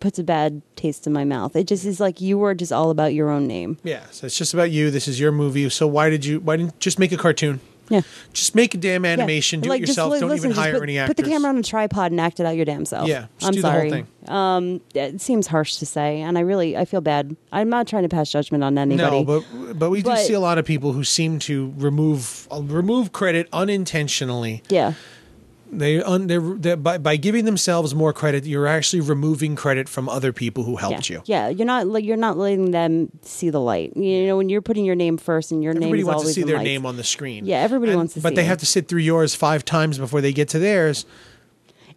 puts 0.00 0.18
a 0.18 0.24
bad 0.24 0.62
taste 0.76 1.06
in 1.06 1.12
my 1.12 1.24
mouth. 1.24 1.54
It 1.56 1.66
just 1.66 1.84
is 1.84 2.00
like 2.00 2.20
you 2.20 2.38
were 2.38 2.54
just 2.54 2.72
all 2.72 2.90
about 2.90 3.14
your 3.14 3.30
own 3.30 3.46
name. 3.46 3.78
Yeah, 3.84 4.02
so 4.10 4.26
it's 4.26 4.36
just 4.36 4.54
about 4.54 4.70
you. 4.70 4.90
This 4.90 5.08
is 5.08 5.18
your 5.20 5.32
movie. 5.32 5.68
So 5.70 5.86
why 5.86 6.10
did 6.10 6.24
you? 6.24 6.40
Why 6.40 6.56
didn't 6.56 6.78
just 6.80 6.98
make 6.98 7.12
a 7.12 7.16
cartoon? 7.16 7.60
Yeah. 7.90 8.02
Just 8.34 8.54
make 8.54 8.74
a 8.74 8.76
damn 8.76 9.06
Yeah. 9.06 9.12
animation. 9.12 9.60
Do 9.62 9.70
Like, 9.70 9.80
it 9.80 9.88
yourself. 9.88 10.12
li- 10.12 10.20
Don't 10.20 10.28
listen, 10.28 10.50
even 10.50 10.62
hire 10.62 10.74
put, 10.74 10.82
any 10.82 10.98
actors. 10.98 11.14
Put 11.14 11.24
the 11.24 11.30
camera 11.30 11.48
on 11.48 11.56
a 11.56 11.62
tripod 11.62 12.10
and 12.10 12.20
act 12.20 12.38
it 12.38 12.44
out 12.44 12.54
your 12.54 12.66
damn 12.66 12.84
self. 12.84 13.08
Yeah, 13.08 13.28
just 13.38 13.48
I'm 13.48 13.54
do 13.54 13.62
the 13.62 13.70
whole 13.70 13.78
sorry. 13.80 13.90
thing. 13.90 14.06
Um, 14.28 14.80
it 14.94 15.22
seems 15.22 15.46
harsh 15.46 15.76
to 15.76 15.86
say, 15.86 16.20
and 16.20 16.36
I 16.36 16.42
really 16.42 16.76
I 16.76 16.84
feel 16.84 17.00
bad. 17.00 17.34
I'm 17.50 17.70
not 17.70 17.86
trying 17.86 18.02
to 18.02 18.10
pass 18.10 18.30
judgment 18.30 18.62
on 18.62 18.76
anybody. 18.76 19.24
No, 19.24 19.24
but 19.24 19.78
but 19.78 19.88
we 19.88 20.02
do 20.02 20.14
see 20.16 20.34
a 20.34 20.40
lot 20.40 20.58
of 20.58 20.66
people 20.66 20.92
who 20.92 21.02
seem 21.02 21.38
to 21.40 21.72
remove 21.78 22.46
uh, 22.52 22.60
remove 22.60 23.12
credit 23.12 23.48
unintentionally. 23.54 24.62
yeah, 24.68 24.92
They 25.70 26.02
un, 26.02 26.26
they're, 26.28 26.40
they 26.40 26.74
by 26.74 26.98
by 26.98 27.16
giving 27.16 27.44
themselves 27.44 27.94
more 27.94 28.12
credit, 28.12 28.46
you're 28.46 28.66
actually 28.66 29.00
removing 29.00 29.54
credit 29.54 29.88
from 29.88 30.08
other 30.08 30.32
people 30.32 30.64
who 30.64 30.76
helped 30.76 31.10
yeah, 31.10 31.16
you. 31.16 31.22
yeah. 31.26 31.48
You're 31.48 31.66
not 31.66 31.86
like 31.86 32.04
you're 32.04 32.16
not 32.16 32.38
letting 32.38 32.70
them 32.70 33.10
see 33.22 33.50
the 33.50 33.60
light. 33.60 33.96
You 33.96 34.26
know, 34.26 34.36
when 34.38 34.48
you're 34.48 34.62
putting 34.62 34.84
your 34.84 34.94
name 34.94 35.18
first 35.18 35.52
and 35.52 35.62
your 35.62 35.74
name 35.74 35.84
Everybody 35.84 36.04
wants 36.04 36.24
to 36.24 36.32
see 36.32 36.42
their 36.42 36.56
lights. 36.56 36.64
name 36.64 36.86
on 36.86 36.96
the 36.96 37.04
screen. 37.04 37.44
Yeah, 37.44 37.58
everybody 37.58 37.92
And- 37.92 37.98
wants 37.98 38.14
to 38.14 38.20
see. 38.20 38.22
But 38.22 38.34
they 38.34 38.42
it. 38.42 38.46
have 38.46 38.58
to 38.58 38.66
sit 38.66 38.88
through 38.88 39.00
yours 39.02 39.34
five 39.34 39.64
times 39.64 39.98
before 39.98 40.20
they 40.20 40.32
get 40.32 40.48
to 40.50 40.58
theirs. 40.58 41.04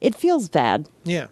It 0.02 0.16
feels 0.16 0.50
bad. 0.50 0.90
Yeah. 1.04 1.28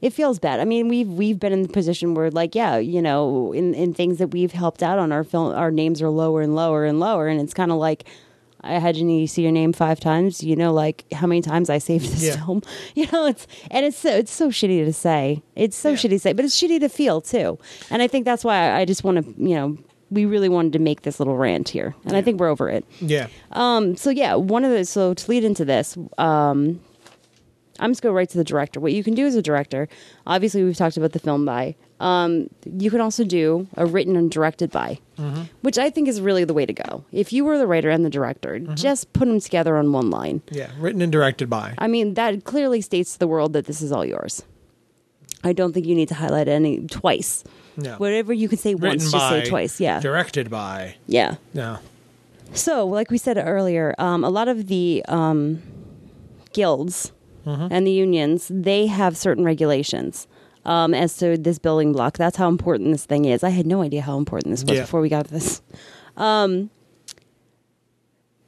it 0.00 0.12
feels 0.12 0.38
bad. 0.38 0.58
I 0.60 0.64
mean, 0.64 0.88
we've 0.88 1.08
we've 1.08 1.38
been 1.38 1.52
in 1.52 1.62
the 1.62 1.68
position 1.68 2.14
where, 2.14 2.30
like, 2.30 2.54
yeah, 2.54 2.78
you 2.78 3.02
know, 3.02 3.52
in 3.52 3.74
in 3.74 3.92
things 3.94 4.18
that 4.18 4.28
we've 4.28 4.52
helped 4.52 4.82
out 4.82 4.98
on 4.98 5.12
our 5.12 5.24
film, 5.24 5.54
our 5.54 5.70
names 5.70 6.00
are 6.02 6.08
lower 6.08 6.40
and 6.40 6.54
lower 6.56 6.84
and 6.84 6.98
lower, 6.98 7.28
and 7.28 7.40
it's 7.40 7.54
kind 7.54 7.70
of 7.70 7.76
like. 7.78 8.04
I 8.64 8.78
had 8.78 8.96
you 8.96 9.26
see 9.26 9.42
your 9.42 9.52
name 9.52 9.72
five 9.72 9.98
times. 10.00 10.42
You 10.42 10.54
know, 10.56 10.72
like 10.72 11.04
how 11.12 11.26
many 11.26 11.42
times 11.42 11.68
I 11.68 11.78
saved 11.78 12.04
this 12.12 12.22
Yeah. 12.24 12.44
film. 12.44 12.62
You 12.94 13.06
know, 13.12 13.26
it's 13.26 13.46
and 13.70 13.84
it's 13.84 13.96
so 13.98 14.10
it's 14.10 14.32
so 14.32 14.48
shitty 14.50 14.84
to 14.84 14.92
say. 14.92 15.42
It's 15.56 15.76
so 15.76 15.90
Yeah. 15.90 15.96
shitty 15.96 16.10
to 16.10 16.18
say, 16.20 16.32
but 16.32 16.44
it's 16.44 16.56
shitty 16.60 16.80
to 16.80 16.88
feel 16.88 17.20
too. 17.20 17.58
And 17.90 18.02
I 18.02 18.06
think 18.08 18.24
that's 18.24 18.44
why 18.44 18.70
I, 18.70 18.80
I 18.80 18.84
just 18.84 19.02
want 19.04 19.18
to, 19.24 19.42
you 19.42 19.54
know, 19.56 19.78
we 20.10 20.26
really 20.26 20.48
wanted 20.50 20.74
to 20.74 20.78
make 20.78 21.02
this 21.02 21.18
little 21.18 21.36
rant 21.38 21.70
here, 21.70 21.94
and 22.04 22.14
I 22.16 22.20
think 22.22 22.38
we're 22.38 22.48
over 22.50 22.68
it. 22.68 22.84
Yeah. 23.00 23.28
Um, 23.52 23.96
so 23.96 24.10
yeah, 24.10 24.34
one 24.34 24.62
of 24.64 24.70
the 24.70 24.84
so 24.84 25.14
to 25.14 25.30
lead 25.30 25.42
into 25.42 25.64
this, 25.64 25.96
um, 26.18 26.80
I'm 27.80 27.90
just 27.92 28.02
go 28.02 28.12
right 28.12 28.28
to 28.28 28.36
the 28.38 28.44
director. 28.44 28.78
What 28.78 28.92
you 28.92 29.02
can 29.02 29.14
do 29.14 29.26
as 29.26 29.34
a 29.34 29.42
director, 29.42 29.88
obviously 30.26 30.62
we've 30.62 30.76
talked 30.76 30.96
about 30.98 31.12
the 31.12 31.18
film 31.18 31.44
by. 31.46 31.74
Um, 32.02 32.50
you 32.64 32.90
can 32.90 33.00
also 33.00 33.22
do 33.24 33.68
a 33.76 33.86
written 33.86 34.16
and 34.16 34.28
directed 34.30 34.70
by, 34.72 34.98
which 35.60 35.78
I 35.78 35.88
think 35.88 36.08
is 36.08 36.20
really 36.20 36.44
the 36.44 36.52
way 36.54 36.66
to 36.66 36.72
go. 36.72 37.04
If 37.12 37.32
you 37.32 37.44
were 37.44 37.58
the 37.58 37.66
writer 37.66 37.90
and 37.90 38.04
the 38.04 38.10
director, 38.10 38.58
just 38.58 39.12
put 39.12 39.28
them 39.28 39.38
together 39.38 39.76
on 39.76 39.92
one 39.92 40.10
line. 40.10 40.42
Yeah. 40.50 40.70
Written 40.78 41.00
and 41.00 41.12
directed 41.12 41.48
by. 41.48 41.74
I 41.78 41.86
mean, 41.86 42.14
that 42.14 42.42
clearly 42.44 42.80
states 42.80 43.12
to 43.12 43.18
the 43.20 43.28
world 43.28 43.52
that 43.52 43.66
this 43.66 43.80
is 43.80 43.92
all 43.92 44.04
yours. 44.04 44.42
I 45.44 45.52
don't 45.52 45.72
think 45.72 45.86
you 45.86 45.94
need 45.94 46.08
to 46.08 46.14
highlight 46.14 46.48
any 46.48 46.86
twice. 46.88 47.44
No. 47.76 47.94
Whatever 47.96 48.32
you 48.32 48.48
can 48.48 48.58
say 48.58 48.74
Written 48.74 48.98
once, 49.00 49.12
just 49.12 49.28
say 49.28 49.44
twice. 49.44 49.80
Yeah, 49.80 50.00
Directed 50.00 50.50
by. 50.50 50.96
yeah. 51.06 51.36
No. 51.54 51.78
So, 52.54 52.84
like 52.86 53.10
we 53.10 53.16
said 53.18 53.38
earlier, 53.38 53.94
um, 53.98 54.24
a 54.24 54.28
lot 54.28 54.48
of 54.48 54.66
the 54.66 55.04
um, 55.08 55.62
guilds 56.52 57.12
Mm-hmm. 57.44 57.68
and 57.72 57.84
the 57.84 57.90
unions 57.90 58.46
they 58.54 58.86
have 58.86 59.16
certain 59.16 59.42
regulations 59.44 60.28
um, 60.64 60.94
as 60.94 61.16
to 61.18 61.36
this 61.36 61.58
building 61.58 61.92
block. 61.92 62.16
That's 62.18 62.36
how 62.36 62.48
important 62.48 62.92
this 62.92 63.04
thing 63.06 63.24
is. 63.24 63.42
I 63.42 63.50
had 63.50 63.66
no 63.66 63.82
idea 63.82 64.02
how 64.02 64.16
important 64.18 64.52
this 64.52 64.64
was 64.64 64.76
Yeah. 64.76 64.80
before 64.82 65.00
we 65.00 65.08
got 65.08 65.28
this. 65.28 65.62
Um, 66.16 66.70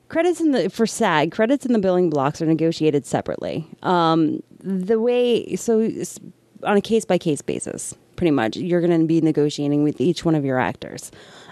credits 0.08 0.40
in 0.40 0.52
the 0.52 0.70
for 0.70 0.86
SAG 0.86 1.32
credits 1.32 1.66
in 1.66 1.72
the 1.72 1.78
building 1.78 2.10
blocks 2.10 2.40
are 2.42 2.46
negotiated 2.46 3.06
separately. 3.06 3.66
Um, 3.82 4.42
the 4.60 5.00
way 5.00 5.56
so 5.56 5.90
on 6.62 6.76
a 6.76 6.80
case 6.80 7.04
by 7.04 7.18
case 7.18 7.42
basis, 7.42 7.94
pretty 8.16 8.30
much 8.30 8.56
you're 8.56 8.80
going 8.80 8.98
to 9.00 9.06
be 9.06 9.20
negotiating 9.20 9.82
with 9.82 10.00
each 10.00 10.24
one 10.24 10.34
of 10.34 10.44
your 10.44 10.58
actors. 10.58 11.10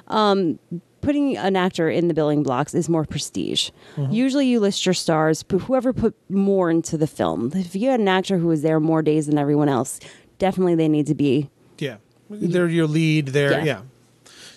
Um, 0.08 0.58
putting 1.00 1.36
an 1.36 1.56
actor 1.56 1.90
in 1.90 2.08
the 2.08 2.14
billing 2.14 2.42
blocks 2.42 2.74
is 2.74 2.88
more 2.88 3.04
prestige. 3.04 3.70
Usually, 4.10 4.46
you 4.46 4.60
list 4.60 4.86
your 4.86 4.92
stars, 4.94 5.42
but 5.42 5.58
whoever 5.62 5.92
put 5.92 6.14
more 6.30 6.70
into 6.70 6.96
the 6.96 7.06
film. 7.08 7.50
If 7.54 7.74
you 7.74 7.90
had 7.90 7.98
an 8.00 8.08
actor 8.08 8.38
who 8.38 8.46
was 8.46 8.62
there 8.62 8.78
more 8.80 9.02
days 9.02 9.26
than 9.26 9.36
everyone 9.36 9.68
else, 9.68 9.98
definitely 10.42 10.74
they 10.74 10.88
need 10.88 11.06
to 11.06 11.14
be 11.14 11.48
Yeah. 11.78 11.96
They're 12.28 12.68
your 12.68 12.88
lead. 12.88 13.28
They're 13.28 13.52
Yeah. 13.52 13.64
yeah. 13.64 13.80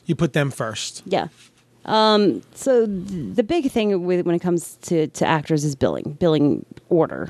You 0.07 0.15
put 0.15 0.33
them 0.33 0.49
first. 0.51 1.03
Yeah. 1.05 1.27
Um, 1.85 2.41
so 2.53 2.85
th- 2.87 3.35
the 3.39 3.43
big 3.43 3.69
thing 3.71 3.87
with 4.07 4.25
when 4.25 4.35
it 4.35 4.41
comes 4.47 4.77
to, 4.87 5.07
to 5.19 5.23
actors 5.37 5.63
is 5.63 5.75
billing, 5.75 6.17
billing 6.19 6.65
order. 6.89 7.29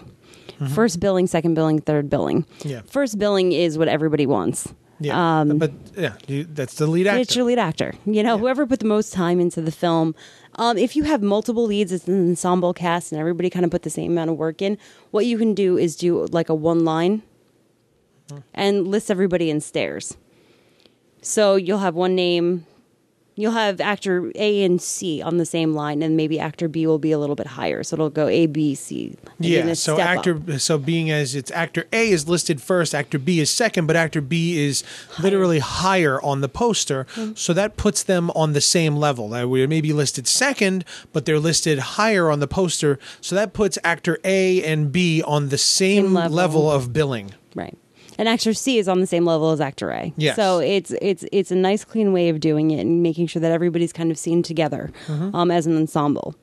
First 0.74 1.01
billing, 1.01 1.28
second 1.28 1.53
billing, 1.56 1.82
third 1.82 2.10
billing. 2.10 2.45
Yeah. 2.64 2.82
First 2.88 3.20
billing 3.20 3.51
is 3.51 3.78
what 3.78 3.89
everybody 3.89 4.26
wants. 4.26 4.74
Yeah, 5.01 5.43
but 5.43 5.72
yeah, 5.97 6.14
you, 6.28 6.45
that's 6.45 6.76
the 6.76 6.88
lead 6.88 7.08
actor. 7.08 7.20
It's 7.20 7.36
your 7.36 7.43
lead 7.43 7.60
actor. 7.60 7.91
You 8.06 8.24
know, 8.24 8.38
whoever 8.38 8.66
put 8.66 8.80
the 8.80 8.86
most 8.88 9.12
time 9.12 9.41
into 9.41 9.60
the 9.62 9.72
film. 9.72 10.16
Um, 10.56 10.78
if 10.78 10.95
you 10.95 11.03
have 11.03 11.22
multiple 11.22 11.66
leads, 11.66 11.91
it's 11.91 12.08
an 12.08 12.30
ensemble 12.30 12.74
cast, 12.74 13.12
and 13.12 13.20
everybody 13.20 13.49
kind 13.49 13.66
of 13.66 13.72
put 13.72 13.82
the 13.84 13.89
same 13.89 14.14
amount 14.14 14.30
of 14.30 14.38
work 14.38 14.62
in. 14.62 14.78
What 15.12 15.26
you 15.26 15.38
can 15.38 15.53
do 15.53 15.78
is 15.78 15.97
do 15.97 16.26
like 16.28 16.47
a 16.47 16.56
one 16.56 16.86
line, 16.86 17.24
and 18.53 18.88
lists 18.88 19.09
everybody 19.09 19.49
in 19.49 19.61
stairs. 19.61 20.17
So 21.21 21.55
you'll 21.55 21.80
have 21.80 21.95
one 21.95 22.15
name. 22.15 22.65
You'll 23.38 23.51
have 23.51 23.82
actor 23.82 24.32
A 24.36 24.63
and 24.63 24.82
C 24.82 25.21
on 25.21 25.36
the 25.36 25.45
same 25.45 25.73
line, 25.73 26.01
and 26.01 26.15
maybe 26.15 26.39
actor 26.39 26.69
B 26.69 26.88
will 26.88 26.99
be 26.99 27.11
a 27.11 27.19
little 27.19 27.36
bit 27.36 27.47
higher. 27.47 27.84
So 27.84 27.95
it'll 27.95 28.09
go 28.09 28.30
A, 28.30 28.45
B, 28.45 28.76
C. 28.76 29.17
Yeah, 29.39 29.73
so 29.73 29.99
actor, 29.99 30.38
up. 30.53 30.59
so 30.61 30.78
being 30.78 31.11
as 31.11 31.36
it's 31.36 31.51
actor 31.51 31.84
A 31.91 32.11
is 32.11 32.30
listed 32.30 32.61
first, 32.61 32.95
actor 32.95 33.19
B 33.19 33.41
is 33.41 33.49
second, 33.49 33.88
but 33.88 33.97
actor 33.97 34.21
B 34.21 34.57
is 34.65 34.86
literally 35.21 35.59
higher 35.59 36.21
on 36.21 36.39
the 36.39 36.47
poster, 36.47 37.07
Mm-hmm. 37.15 37.34
so 37.36 37.51
that 37.51 37.76
puts 37.76 38.03
them 38.03 38.30
on 38.32 38.53
the 38.53 38.61
same 38.61 38.95
level. 38.95 39.28
They 39.28 39.43
were 39.43 39.67
maybe 39.67 39.91
listed 39.91 40.30
second, 40.30 40.86
but 41.11 41.26
they're 41.26 41.38
listed 41.39 41.78
higher 41.80 42.32
on 42.32 42.39
the 42.39 42.47
poster, 42.47 42.99
so 43.19 43.36
that 43.36 43.51
puts 43.51 43.78
actor 43.84 44.17
A 44.23 44.63
and 44.63 44.93
B 44.93 45.21
on 45.23 45.49
the 45.49 45.57
same, 45.57 46.05
Same 46.05 46.13
level. 46.13 46.36
level. 46.38 46.71
of 46.71 46.93
billing. 46.93 47.34
Right. 47.53 47.78
And 48.18 48.28
actor 48.30 48.53
C 48.53 48.78
is 48.78 48.88
on 48.88 48.99
the 49.01 49.07
same 49.07 49.26
level 49.26 49.51
as 49.51 49.59
actor 49.61 49.91
A. 49.91 50.13
Yes. 50.18 50.36
So 50.36 50.59
it's 50.59 50.91
it's 51.01 51.26
it's 51.32 51.51
a 51.51 51.55
nice 51.55 51.84
clean 51.84 52.13
way 52.13 52.30
of 52.30 52.39
doing 52.39 52.72
it 52.72 52.80
and 52.82 53.03
making 53.03 53.28
sure 53.28 53.41
that 53.41 53.51
everybody's 53.51 53.93
kind 53.93 54.11
of 54.11 54.18
seen 54.18 54.41
together 54.43 54.91
Mm-hmm. 55.07 55.36
um, 55.36 55.51
as 55.51 55.68
an 55.68 55.76
ensemble. 55.78 56.36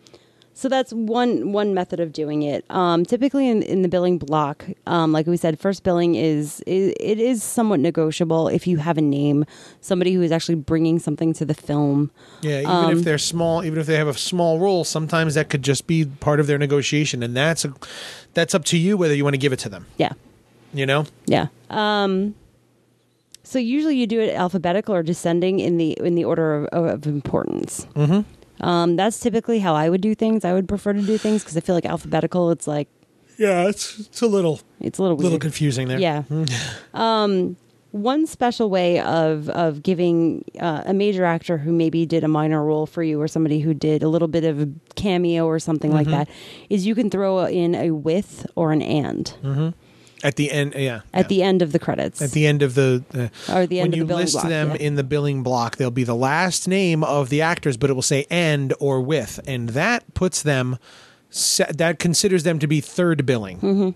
So 0.55 0.68
that's 0.68 0.93
one 0.93 1.53
one 1.53 1.73
method 1.73 1.99
of 1.99 2.12
doing 2.12 2.43
it. 2.43 2.66
Um, 2.70 3.07
typically 3.07 3.49
in, 3.49 3.62
in 3.62 3.81
the 3.81 3.89
billing 3.89 4.18
block, 4.18 4.66
um, 4.87 5.11
like 5.11 5.27
we 5.27 5.39
said, 5.39 5.59
first 5.59 5.83
billing 5.83 6.14
is, 6.14 6.61
is 6.66 6.93
it 7.01 7.18
is 7.18 7.43
somewhat 7.43 7.81
negotiable 7.81 8.49
if 8.49 8.66
you 8.66 8.77
have 8.77 8.99
a 8.99 9.01
name, 9.01 9.47
somebody 9.81 10.12
who 10.12 10.20
is 10.20 10.31
actually 10.31 10.57
bringing 10.57 10.99
something 10.99 11.33
to 11.35 11.47
the 11.47 11.55
film. 11.55 12.11
Yeah, 12.43 12.59
even 12.61 12.70
Um, 12.70 12.99
if 12.99 13.03
they're 13.03 13.16
small, 13.16 13.64
even 13.64 13.79
if 13.79 13.87
they 13.87 13.97
have 13.97 14.09
a 14.09 14.14
small 14.14 14.59
role, 14.59 14.85
sometimes 14.85 15.35
that 15.37 15.49
could 15.49 15.62
just 15.62 15.87
be 15.87 16.05
part 16.05 16.39
of 16.39 16.47
their 16.47 16.59
negotiation, 16.59 17.23
and 17.23 17.35
that's 17.35 17.64
a, 17.64 17.73
that's 18.35 18.55
up 18.55 18.66
to 18.66 18.77
you 18.77 18.99
whether 18.99 19.14
you 19.14 19.25
want 19.25 19.33
to 19.35 19.39
give 19.39 19.55
it 19.55 19.59
to 19.61 19.70
them. 19.70 19.87
Yeah. 19.97 20.12
You 20.73 20.87
know, 20.87 21.05
Yeah. 21.27 21.49
Um, 21.70 22.35
so 23.45 23.59
usually 23.59 23.97
you 23.97 24.07
do 24.07 24.20
it 24.20 24.35
alphabetical 24.35 24.95
or 24.95 25.03
descending 25.03 25.59
in 25.61 25.77
the 25.77 25.93
in 26.01 26.14
the 26.14 26.25
order 26.25 26.64
of, 26.66 26.85
of 26.87 27.07
importance. 27.07 27.87
Mm-hmm. 27.95 28.64
Um, 28.66 28.97
that's 28.97 29.18
typically 29.18 29.59
how 29.59 29.75
I 29.75 29.89
would 29.91 30.01
do 30.01 30.14
things. 30.14 30.45
I 30.45 30.53
would 30.53 30.68
prefer 30.68 30.93
to 30.93 31.03
do 31.03 31.18
things 31.18 31.43
because 31.43 31.57
I 31.57 31.61
feel 31.61 31.75
like 31.75 31.85
alphabetical. 31.87 32.51
It's 32.53 32.66
like 32.66 32.89
yeah, 33.39 33.68
it's 33.68 33.99
it's 34.01 34.23
a 34.23 34.27
little 34.27 34.61
it's 34.81 34.99
a 34.99 35.03
little 35.03 35.16
little 35.18 35.39
confusing 35.39 35.89
there. 35.89 35.99
Yeah. 35.99 36.23
um, 36.95 37.57
one 37.91 38.27
special 38.27 38.70
way 38.70 39.01
of 39.01 39.49
of 39.51 39.83
giving 39.83 40.45
uh, 40.61 40.83
a 40.87 40.95
major 40.95 41.25
actor 41.25 41.59
who 41.59 41.73
maybe 41.73 42.07
did 42.07 42.25
a 42.25 42.29
minor 42.29 42.64
role 42.64 42.87
for 42.87 43.03
you, 43.03 43.20
or 43.20 43.29
somebody 43.29 43.61
who 43.61 43.75
did 43.75 44.03
a 44.03 44.09
little 44.09 44.29
bit 44.29 44.45
of 44.45 44.62
a 44.62 44.68
cameo 44.95 45.45
or 45.47 45.59
something 45.59 45.91
like 45.93 46.07
Mm-hmm. 46.07 46.16
that, 46.16 46.29
is 46.70 46.87
you 46.87 46.95
can 46.95 47.11
throw 47.11 47.45
in 47.47 47.75
a 47.75 47.91
with 47.91 48.47
or 48.55 48.73
an 48.73 48.81
and 48.81 49.35
At 50.25 50.37
the 50.37 50.53
end, 50.53 50.75
yeah. 50.77 51.01
at 51.12 51.25
yeah. 51.25 51.29
the 51.29 51.43
end 51.43 51.62
of 51.62 51.73
the 51.73 51.79
credits. 51.79 52.23
at 52.23 52.31
the 52.31 52.47
end 52.47 52.62
of 52.62 52.75
the 52.75 53.03
uh, 53.12 53.53
Or 53.53 53.66
the 53.66 53.81
end 53.81 53.91
when 53.91 53.93
of 53.93 53.97
you 53.97 54.03
the 54.05 54.07
billing 54.09 54.23
list 54.23 54.35
block, 54.35 54.49
them 54.49 54.70
yeah. 54.70 54.77
in 54.77 54.95
the 54.95 55.03
billing 55.05 55.43
block, 55.43 55.77
they'll 55.77 55.91
be 55.91 56.05
the 56.05 56.14
last 56.14 56.68
name 56.68 57.03
of 57.03 57.29
the 57.29 57.43
actors, 57.43 57.77
but 57.77 57.91
it 57.91 57.95
will 57.95 58.03
say 58.03 58.27
"and" 58.31 58.73
or 58.79 59.01
"with," 59.01 59.41
and 59.47 59.70
that 59.70 60.14
puts 60.14 60.43
them 60.43 60.79
that 61.70 61.99
considers 61.99 62.43
them 62.45 62.59
to 62.59 62.66
be 62.66 62.81
third 62.81 63.25
billing. 63.27 63.95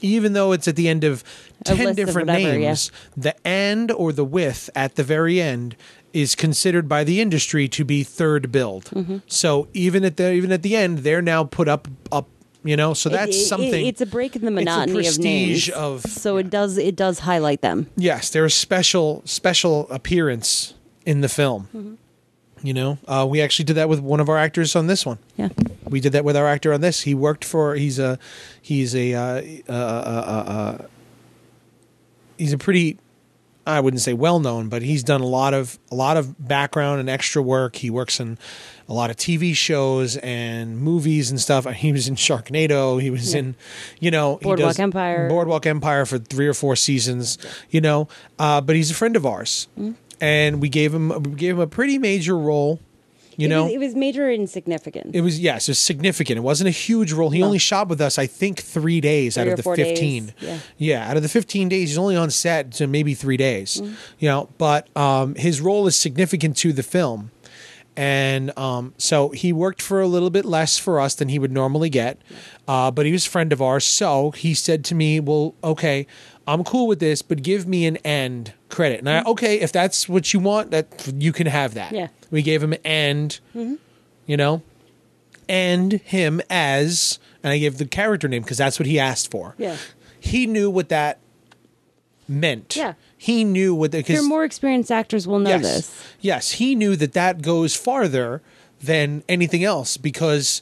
Even 0.00 0.32
though 0.32 0.52
it's 0.52 0.66
at 0.66 0.76
the 0.76 0.88
end 0.88 1.04
of 1.04 1.22
Mm-hmm. 1.64 1.72
A 1.72 1.76
ten 1.76 1.86
list 1.86 1.98
of 2.00 2.06
different 2.06 2.28
whatever, 2.28 2.58
yeah. 2.58 2.66
names, 2.66 2.92
the 3.16 3.46
"and" 3.46 3.90
or 3.92 4.12
the 4.12 4.24
"with" 4.24 4.68
at 4.74 4.96
the 4.96 5.04
very 5.04 5.40
end 5.40 5.76
is 6.12 6.34
considered 6.34 6.88
by 6.88 7.04
the 7.04 7.20
industry 7.20 7.68
to 7.68 7.84
be 7.84 8.02
third 8.02 8.52
billed. 8.52 8.86
Mm-hmm. 8.86 9.18
So 9.26 9.68
even 9.72 10.04
at 10.04 10.16
the 10.16 10.32
even 10.32 10.52
at 10.52 10.62
the 10.62 10.76
end, 10.76 10.98
they're 10.98 11.22
now 11.22 11.44
put 11.44 11.68
up 11.68 11.88
up. 12.12 12.28
You 12.66 12.76
know, 12.76 12.94
so 12.94 13.10
that's 13.10 13.36
it- 13.36 13.40
it- 13.40 13.44
something. 13.46 13.86
it's 13.86 14.00
a 14.00 14.06
break 14.06 14.34
in 14.36 14.42
the 14.42 14.48
it's 14.48 14.52
a 14.62 14.64
monotony 14.64 15.06
of 15.06 15.18
names. 15.18 15.68
of- 15.68 16.00
so 16.02 16.38
it 16.38 16.48
does 16.50 16.78
it 16.78 16.96
does 16.96 17.20
highlight 17.20 17.60
them. 17.60 17.86
Yes, 17.96 18.30
they're 18.30 18.46
a 18.46 18.50
special 18.50 19.20
special 19.26 19.86
appearance 19.90 20.72
in 21.04 21.20
the 21.20 21.28
film. 21.28 21.68
Mm-hmm. 21.76 21.94
You 22.66 22.72
know, 22.72 22.98
uh, 23.06 23.26
we 23.28 23.42
actually 23.42 23.66
did 23.66 23.74
that 23.74 23.90
with 23.90 24.00
one 24.00 24.20
of 24.20 24.30
our 24.30 24.38
actors 24.38 24.74
on 24.74 24.86
this 24.86 25.04
one. 25.04 25.18
Yeah. 25.36 25.50
We 25.86 26.00
did 26.00 26.12
that 26.12 26.24
with 26.24 26.34
our 26.34 26.46
actor 26.46 26.72
on 26.72 26.80
this. 26.80 27.02
He 27.02 27.14
worked 27.14 27.44
for. 27.44 27.74
He's 27.74 27.98
a. 27.98 28.18
He's 28.62 28.94
a. 28.96 29.12
Uh, 29.12 29.42
uh, 29.68 29.72
uh, 29.72 29.74
uh, 30.50 30.86
he's 32.38 32.54
a 32.54 32.58
pretty. 32.58 32.98
I 33.66 33.80
wouldn't 33.80 34.00
say 34.02 34.12
well 34.14 34.40
known, 34.40 34.68
but 34.70 34.80
he's 34.82 35.02
done 35.02 35.20
a 35.20 35.26
lot 35.26 35.52
of 35.54 35.78
a 35.90 35.94
lot 35.94 36.16
of 36.16 36.48
background 36.48 37.00
and 37.00 37.08
extra 37.10 37.42
work. 37.42 37.76
He 37.76 37.90
works 37.90 38.18
in 38.20 38.38
a 38.88 38.92
lot 38.92 39.10
of 39.10 39.16
TV 39.16 39.54
shows 39.56 40.16
and 40.18 40.78
movies 40.78 41.30
and 41.30 41.40
stuff. 41.40 41.64
He 41.72 41.92
was 41.92 42.06
in 42.08 42.16
Sharknado. 42.16 43.00
He 43.00 43.10
was 43.10 43.32
Yeah. 43.32 43.40
in, 43.40 43.54
you 44.00 44.10
know, 44.10 44.36
he 44.36 44.44
Boardwalk 44.44 44.78
Empire. 44.78 45.28
Boardwalk 45.28 45.66
Empire 45.66 46.04
for 46.06 46.18
three 46.18 46.46
or 46.46 46.54
four 46.54 46.76
seasons. 46.76 47.38
You 47.70 47.80
know, 47.80 48.08
uh, 48.38 48.60
but 48.60 48.76
he's 48.76 48.90
a 48.90 48.94
friend 48.94 49.16
of 49.16 49.24
ours, 49.24 49.68
and 50.20 50.60
we 50.60 50.68
gave 50.68 50.92
him 50.94 51.08
we 51.22 51.30
gave 51.32 51.54
him 51.56 51.60
a 51.60 51.66
pretty 51.66 51.98
major 51.98 52.36
role. 52.38 52.80
You 53.36 53.46
it 53.46 53.50
know, 53.50 53.64
was, 53.64 53.72
it 53.72 53.78
was 53.78 53.94
major 53.96 54.28
and 54.30 54.48
significant. 54.48 55.12
it 55.12 55.20
was 55.22 55.40
yes, 55.40 55.66
it 55.66 55.72
was 55.72 55.78
significant. 55.80 56.38
It 56.38 56.42
wasn't 56.42 56.68
a 56.68 56.70
huge 56.70 57.12
role. 57.12 57.30
He 57.30 57.40
No. 57.40 57.46
only 57.46 57.58
shot 57.58 57.88
with 57.88 58.00
us, 58.00 58.16
I 58.16 58.28
think, 58.28 58.60
three 58.60 59.00
days 59.00 59.36
out 59.36 59.48
of 59.48 59.56
the 59.56 59.62
fifteen. 59.64 60.32
yeah. 60.78 61.10
out 61.10 61.16
of 61.16 61.24
the 61.24 61.28
fifteen 61.28 61.68
days, 61.68 61.88
he's 61.88 61.98
only 61.98 62.14
on 62.14 62.30
set 62.30 62.70
to 62.74 62.86
maybe 62.86 63.12
three 63.12 63.36
days. 63.36 63.80
Mm-hmm. 63.80 63.94
You 64.20 64.28
know, 64.28 64.48
but 64.56 64.86
um, 64.96 65.34
his 65.34 65.60
role 65.60 65.88
is 65.88 65.96
significant 65.96 66.56
to 66.58 66.72
the 66.72 66.84
film, 66.84 67.32
and 67.96 68.56
um, 68.58 68.94
so 68.98 69.30
he 69.30 69.52
worked 69.52 69.80
for 69.82 70.00
a 70.00 70.06
little 70.06 70.30
bit 70.30 70.44
less 70.44 70.78
for 70.78 71.00
us 71.00 71.14
than 71.14 71.28
he 71.28 71.38
would 71.38 71.52
normally 71.52 71.90
get. 71.90 72.18
Uh, 72.66 72.90
but 72.90 73.06
he 73.06 73.12
was 73.12 73.26
a 73.26 73.30
friend 73.30 73.52
of 73.52 73.60
ours, 73.62 73.84
so 73.84 74.30
he 74.32 74.54
said 74.54 74.84
to 74.86 74.94
me, 74.94 75.20
"Well, 75.20 75.54
okay." 75.62 76.06
I'm 76.46 76.62
cool 76.62 76.86
with 76.86 76.98
this, 76.98 77.22
but 77.22 77.42
give 77.42 77.66
me 77.66 77.86
an 77.86 77.96
end 77.98 78.52
credit. 78.68 78.98
And 78.98 79.08
I, 79.08 79.22
okay, 79.22 79.60
if 79.60 79.72
that's 79.72 80.08
what 80.10 80.34
you 80.34 80.40
want, 80.40 80.72
that 80.72 81.10
you 81.16 81.32
can 81.32 81.46
have 81.46 81.72
that. 81.72 81.86
Mm-hmm. 81.86 81.94
Yeah. 81.96 82.08
We 82.30 82.42
gave 82.42 82.62
him 82.62 82.74
an 82.74 82.80
end, 82.84 83.40
you 83.54 84.36
know, 84.36 84.60
and 85.48 85.92
him 85.92 86.42
as, 86.50 87.18
and 87.42 87.50
I 87.50 87.56
gave 87.58 87.78
the 87.78 87.86
character 87.86 88.28
name 88.28 88.42
because 88.42 88.58
that's 88.58 88.78
what 88.78 88.86
he 88.86 88.98
asked 88.98 89.30
for. 89.30 89.54
Yeah. 89.56 89.78
He 90.20 90.46
knew 90.46 90.68
what 90.68 90.90
that 90.90 91.18
meant. 92.28 92.76
Yeah. 92.76 92.94
He 93.24 93.42
knew 93.42 93.74
what 93.74 93.92
the, 93.92 94.02
Your 94.02 94.22
more 94.22 94.44
experienced 94.44 94.92
actors 94.92 95.26
will 95.26 95.38
know 95.38 95.48
yes, 95.48 95.62
this. 95.62 96.04
Yes, 96.20 96.50
he 96.50 96.74
knew 96.74 96.94
that 96.96 97.14
that 97.14 97.40
goes 97.40 97.74
farther 97.74 98.42
than 98.82 99.24
anything 99.30 99.64
else 99.64 99.96
because 99.96 100.60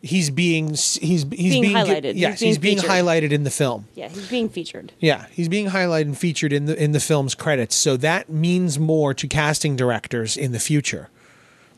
he's 0.00 0.30
being 0.30 0.68
he's 0.68 0.94
he's 0.94 1.24
being, 1.26 1.60
Being 1.60 1.76
highlighted. 1.76 2.14
He's 2.14 2.22
being 2.22 2.36
he's 2.38 2.56
being 2.56 2.78
highlighted 2.78 3.32
in 3.32 3.44
the 3.44 3.50
film. 3.50 3.86
Yeah, 3.94 4.08
he's 4.08 4.30
being 4.30 4.48
featured. 4.48 4.92
Yeah, 4.98 5.26
he's 5.30 5.50
being 5.50 5.66
highlighted 5.68 6.06
and 6.06 6.16
featured 6.16 6.54
in 6.54 6.64
the 6.64 6.82
in 6.82 6.92
the 6.92 7.00
film's 7.00 7.34
credits. 7.34 7.76
So 7.76 7.98
that 7.98 8.30
means 8.30 8.78
more 8.78 9.12
to 9.12 9.26
casting 9.26 9.76
directors 9.76 10.38
in 10.38 10.52
the 10.52 10.58
future. 10.58 11.10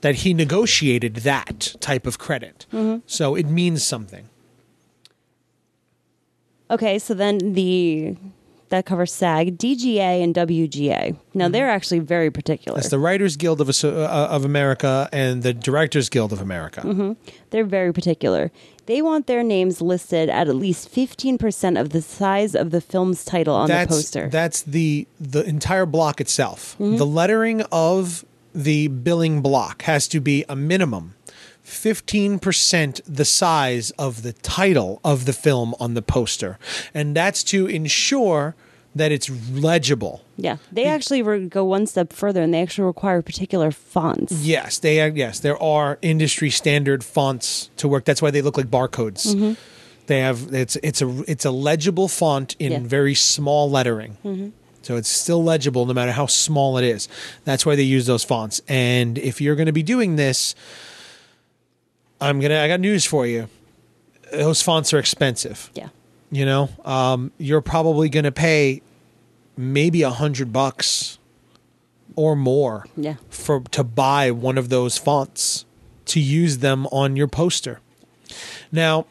That 0.03 0.15
he 0.15 0.35
negotiated 0.35 1.17
that 1.17 1.75
type 1.81 2.07
of 2.07 2.19
credit. 2.19 2.67
Mm-hmm. 2.73 3.01
So 3.09 3.35
it 3.35 3.47
means 3.47 3.85
something. 3.85 4.29
Okay, 6.71 7.01
so 7.01 7.13
then 7.13 7.55
the 7.55 8.17
that 8.73 8.87
covers 8.87 9.13
SAG, 9.13 9.59
DGA, 9.59 10.25
and 10.25 10.35
WGA. 10.35 11.15
Now 11.35 11.49
they're 11.49 11.69
actually 11.69 11.99
very 11.99 12.31
particular. 12.31 12.77
Mm-hmm. 12.77 12.81
That's 12.81 12.91
the 12.91 12.99
Writers 12.99 13.37
Guild 13.37 13.61
of 13.61 13.69
uh, 13.69 14.07
of 14.31 14.47
America 14.47 15.11
and 15.13 15.43
the 15.43 15.53
Directors 15.53 16.09
Guild 16.09 16.33
of 16.33 16.41
America. 16.41 16.81
Mm-hmm. 16.81 17.13
They're 17.51 17.67
very 17.67 17.93
particular. 17.93 18.51
They 18.87 19.03
want 19.03 19.27
their 19.27 19.43
names 19.43 19.83
listed 19.83 20.31
at 20.31 20.49
at 20.49 20.57
least 20.57 20.89
fifteen 20.89 21.37
percent 21.37 21.77
of 21.77 21.91
the 21.91 22.01
size 22.01 22.55
of 22.55 22.71
the 22.71 22.81
film's 22.81 23.27
title 23.27 23.55
on 23.55 23.69
that's 23.69 23.91
the 23.91 23.95
poster. 23.95 24.29
that's 24.31 24.63
the 24.63 25.07
the 25.21 25.45
entire 25.45 25.85
block 25.85 26.19
itself. 26.19 26.75
Mm-hmm. 26.81 26.97
The 26.97 27.07
lettering 27.07 27.61
of 27.71 28.25
the 28.55 28.89
billing 28.89 29.43
block 29.43 29.83
has 29.83 30.09
to 30.09 30.21
be 30.21 30.47
a 30.49 30.57
minimum 30.57 31.15
15% 31.65 33.01
the 33.07 33.25
size 33.25 33.91
of 33.93 34.23
the 34.23 34.33
title 34.33 35.01
of 35.05 35.25
the 35.25 35.33
film 35.33 35.75
on 35.81 35.95
the 35.95 36.03
poster. 36.03 36.59
And 36.95 37.15
that's 37.17 37.43
to 37.45 37.67
ensure 37.67 38.55
that 38.95 39.11
it's 39.11 39.31
legible. 39.51 40.23
yeah, 40.37 40.59
they 40.71 40.85
actually 40.85 41.23
re- 41.23 41.47
go 41.47 41.65
one 41.65 41.87
step 41.87 42.13
further, 42.13 42.43
and 42.43 42.53
they 42.53 42.61
actually 42.61 42.85
require 42.85 43.23
particular 43.23 43.71
fonts. 43.71 44.33
Yes, 44.45 44.79
they 44.79 45.01
are, 45.01 45.09
yes, 45.09 45.41
there 45.41 45.57
are 45.63 45.99
industry 46.03 46.51
standard 46.51 47.03
fonts 47.03 47.71
to 47.79 47.89
work. 47.89 48.05
That's 48.05 48.21
why 48.21 48.31
they 48.31 48.43
look 48.43 48.59
like 48.59 48.67
barcodes. 48.67 49.35
Mm-hmm. 49.35 49.55
They 50.09 50.21
have 50.21 50.53
it's 50.53 50.77
it's 50.83 51.01
a 51.01 51.25
it's 51.31 51.47
a 51.47 51.51
legible 51.51 52.07
font 52.09 52.55
in 52.59 52.73
Yeah. 52.73 52.81
very 52.83 53.15
small 53.15 53.71
lettering. 53.71 54.19
Mm-hmm. 54.25 54.49
So 54.83 54.97
it's 54.97 55.09
still 55.09 55.43
legible 55.43 55.87
no 55.87 55.95
matter 55.95 56.13
how 56.13 56.27
small 56.27 56.77
it 56.77 56.85
is. 56.85 57.09
That's 57.45 57.65
why 57.65 57.77
they 57.77 57.85
use 57.85 58.05
those 58.07 58.25
fonts. 58.25 58.61
And 58.69 59.17
if 59.17 59.41
you're 59.41 59.55
going 59.55 59.67
to 59.67 59.73
be 59.73 59.85
doing 59.85 60.17
this, 60.17 60.55
I'm 62.23 62.41
going 62.41 62.51
to 62.51 62.59
I 62.59 62.69
got 62.69 62.81
news 62.81 63.05
for 63.05 63.27
you. 63.27 63.49
Those 64.33 64.63
fonts 64.63 64.93
are 64.95 64.99
expensive 64.99 65.71
Yeah, 65.75 65.89
you 66.31 66.47
know 66.47 66.71
um, 66.85 67.33
you're 67.39 67.61
probably 67.61 68.09
going 68.09 68.25
to 68.25 68.33
pay 68.33 68.81
maybe 69.57 70.03
a 70.03 70.11
hundred 70.11 70.53
bucks 70.53 71.19
or 72.17 72.35
more 72.37 72.87
Yeah. 72.97 73.17
for 73.29 73.61
to 73.73 73.85
buy 73.85 74.31
one 74.31 74.57
of 74.59 74.69
those 74.71 74.97
fonts 74.99 75.65
to 76.07 76.21
use 76.21 76.59
them 76.59 76.87
on 76.89 77.17
your 77.17 77.29
poster. 77.29 77.81
Now, 78.71 79.07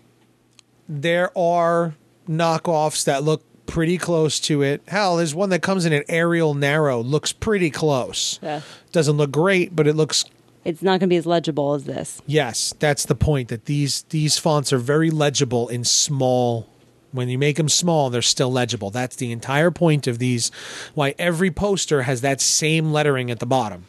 there 0.89 1.35
are 1.37 1.93
knockoffs 2.27 3.03
that 3.05 3.23
look 3.23 3.43
pretty 3.65 3.97
close 3.97 4.39
to 4.41 4.61
it. 4.61 4.81
Hell, 4.87 5.17
there's 5.17 5.33
one 5.33 5.49
that 5.49 5.61
comes 5.61 5.85
in 5.85 5.93
an 5.93 6.03
Arial 6.09 6.53
Narrow, 6.53 7.01
looks 7.01 7.31
pretty 7.31 7.69
close. 7.69 8.39
Yeah. 8.41 8.61
Doesn't 8.91 9.15
look 9.17 9.31
great, 9.31 9.75
but 9.75 9.87
it 9.87 9.95
looks 9.95 10.25
It's 10.63 10.81
not 10.83 10.91
going 10.99 11.01
to 11.01 11.07
be 11.07 11.15
as 11.17 11.25
legible 11.25 11.73
as 11.73 11.85
this. 11.85 12.21
yes, 12.27 12.73
that's 12.79 13.05
the 13.05 13.15
point 13.15 13.47
that 13.49 13.65
these 13.65 14.03
these 14.09 14.37
fonts 14.37 14.71
are 14.71 14.77
very 14.77 15.09
legible 15.09 15.67
in 15.69 15.83
small 15.83 16.67
when 17.13 17.27
you 17.27 17.37
make 17.37 17.57
them 17.57 17.67
small, 17.67 18.09
they're 18.09 18.21
still 18.21 18.49
legible. 18.51 18.89
That's 18.89 19.17
the 19.17 19.33
entire 19.33 19.69
point 19.69 20.07
of 20.07 20.17
these 20.17 20.49
why 20.93 21.13
every 21.19 21.51
poster 21.51 22.03
has 22.03 22.21
that 22.21 22.39
same 22.39 22.93
lettering 22.93 23.29
at 23.31 23.39
the 23.39 23.45
bottom. 23.45 23.85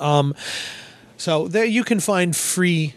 Um 0.00 0.34
so 1.16 1.46
there 1.48 1.64
you 1.64 1.84
can 1.84 2.00
find 2.00 2.34
free 2.34 2.94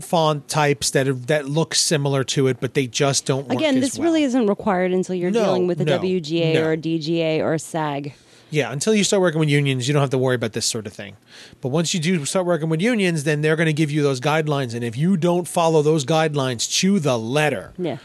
font 0.00 0.48
types 0.48 0.90
that 0.90 1.06
are, 1.06 1.12
that 1.14 1.48
look 1.48 1.74
similar 1.74 2.24
to 2.24 2.48
it, 2.48 2.58
but 2.60 2.74
they 2.74 2.86
just 2.88 3.26
don't 3.26 3.46
work 3.48 3.58
Again, 3.58 3.78
this 3.80 3.96
well. 3.96 4.06
really 4.06 4.24
isn't 4.24 4.46
required 4.48 4.92
until 4.92 5.14
you're 5.14 5.30
No, 5.30 5.44
dealing 5.44 5.66
with 5.68 5.80
a 5.80 5.84
no, 5.84 5.98
WGA 6.00 6.54
no. 6.54 6.64
or 6.64 6.72
a 6.72 6.76
DGA 6.76 7.38
or 7.40 7.54
a 7.54 7.58
SAG. 7.60 8.12
Yeah, 8.54 8.70
until 8.72 8.94
you 8.94 9.02
start 9.04 9.20
working 9.20 9.40
with 9.40 9.48
unions, 9.48 9.88
you 9.88 9.92
don't 9.94 10.00
have 10.00 10.10
to 10.10 10.18
worry 10.18 10.36
about 10.36 10.52
this 10.52 10.64
sort 10.66 10.86
of 10.86 10.92
thing. 10.92 11.16
But 11.60 11.68
once 11.70 11.92
you 11.92 12.00
do 12.00 12.24
start 12.24 12.46
working 12.46 12.68
with 12.68 12.80
unions, 12.80 13.24
then 13.24 13.42
they're 13.42 13.56
going 13.56 13.66
to 13.66 13.72
give 13.72 13.90
you 13.90 14.02
those 14.02 14.20
guidelines. 14.20 14.74
And 14.74 14.84
if 14.84 14.96
you 14.96 15.16
don't 15.16 15.46
follow 15.48 15.82
those 15.82 16.04
guidelines 16.04 16.70
to 16.80 17.00
the 17.00 17.18
letter, 17.18 17.72
Yeah. 17.78 17.98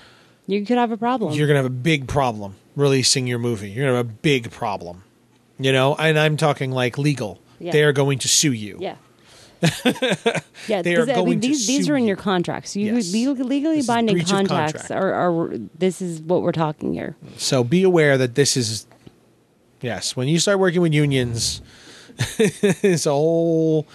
You 0.47 0.65
could 0.65 0.77
have 0.79 0.91
a 0.91 0.97
problem. 0.97 1.33
you're 1.33 1.45
going 1.45 1.57
to 1.57 1.63
have 1.63 1.71
a 1.71 1.83
big 1.91 2.07
problem 2.07 2.55
releasing 2.75 3.27
your 3.27 3.37
movie. 3.37 3.69
You're 3.69 3.85
going 3.85 3.93
to 3.93 3.97
have 3.97 4.09
a 4.09 4.19
big 4.21 4.49
problem. 4.49 5.03
You 5.59 5.71
know, 5.71 5.95
and 5.95 6.17
I'm 6.17 6.37
talking 6.37 6.71
like 6.71 6.97
legal. 6.97 7.39
Yeah. 7.59 7.71
They 7.73 7.83
are 7.83 7.91
going 7.93 8.17
to 8.19 8.27
sue 8.27 8.53
you. 8.53 8.77
Yeah. 8.81 8.95
yeah, 10.67 10.81
They 10.81 10.95
are 10.95 11.05
'cause, 11.05 11.09
I 11.09 11.15
mean, 11.17 11.25
going 11.25 11.41
to 11.41 11.47
these 11.49 11.67
these 11.67 11.89
are 11.89 11.97
in 11.97 12.05
your 12.05 12.15
contracts. 12.15 12.75
You 12.75 12.95
Yes. 12.95 13.11
legally, 13.11 13.43
legally 13.43 13.81
binding 13.81 14.17
contracts 14.23 14.87
contract. 14.87 14.91
are, 14.91 15.13
are 15.13 15.57
this 15.77 16.01
is 16.01 16.21
what 16.21 16.41
we're 16.41 16.51
talking 16.53 16.93
here. 16.93 17.15
So 17.37 17.63
be 17.63 17.83
aware 17.83 18.17
that 18.17 18.35
this 18.35 18.55
is, 18.55 18.87
yes, 19.81 20.15
when 20.15 20.27
you 20.27 20.39
start 20.39 20.59
working 20.59 20.81
with 20.81 20.93
unions, 20.93 21.61
it's 22.37 23.05
a 23.05 23.11
whole, 23.11 23.87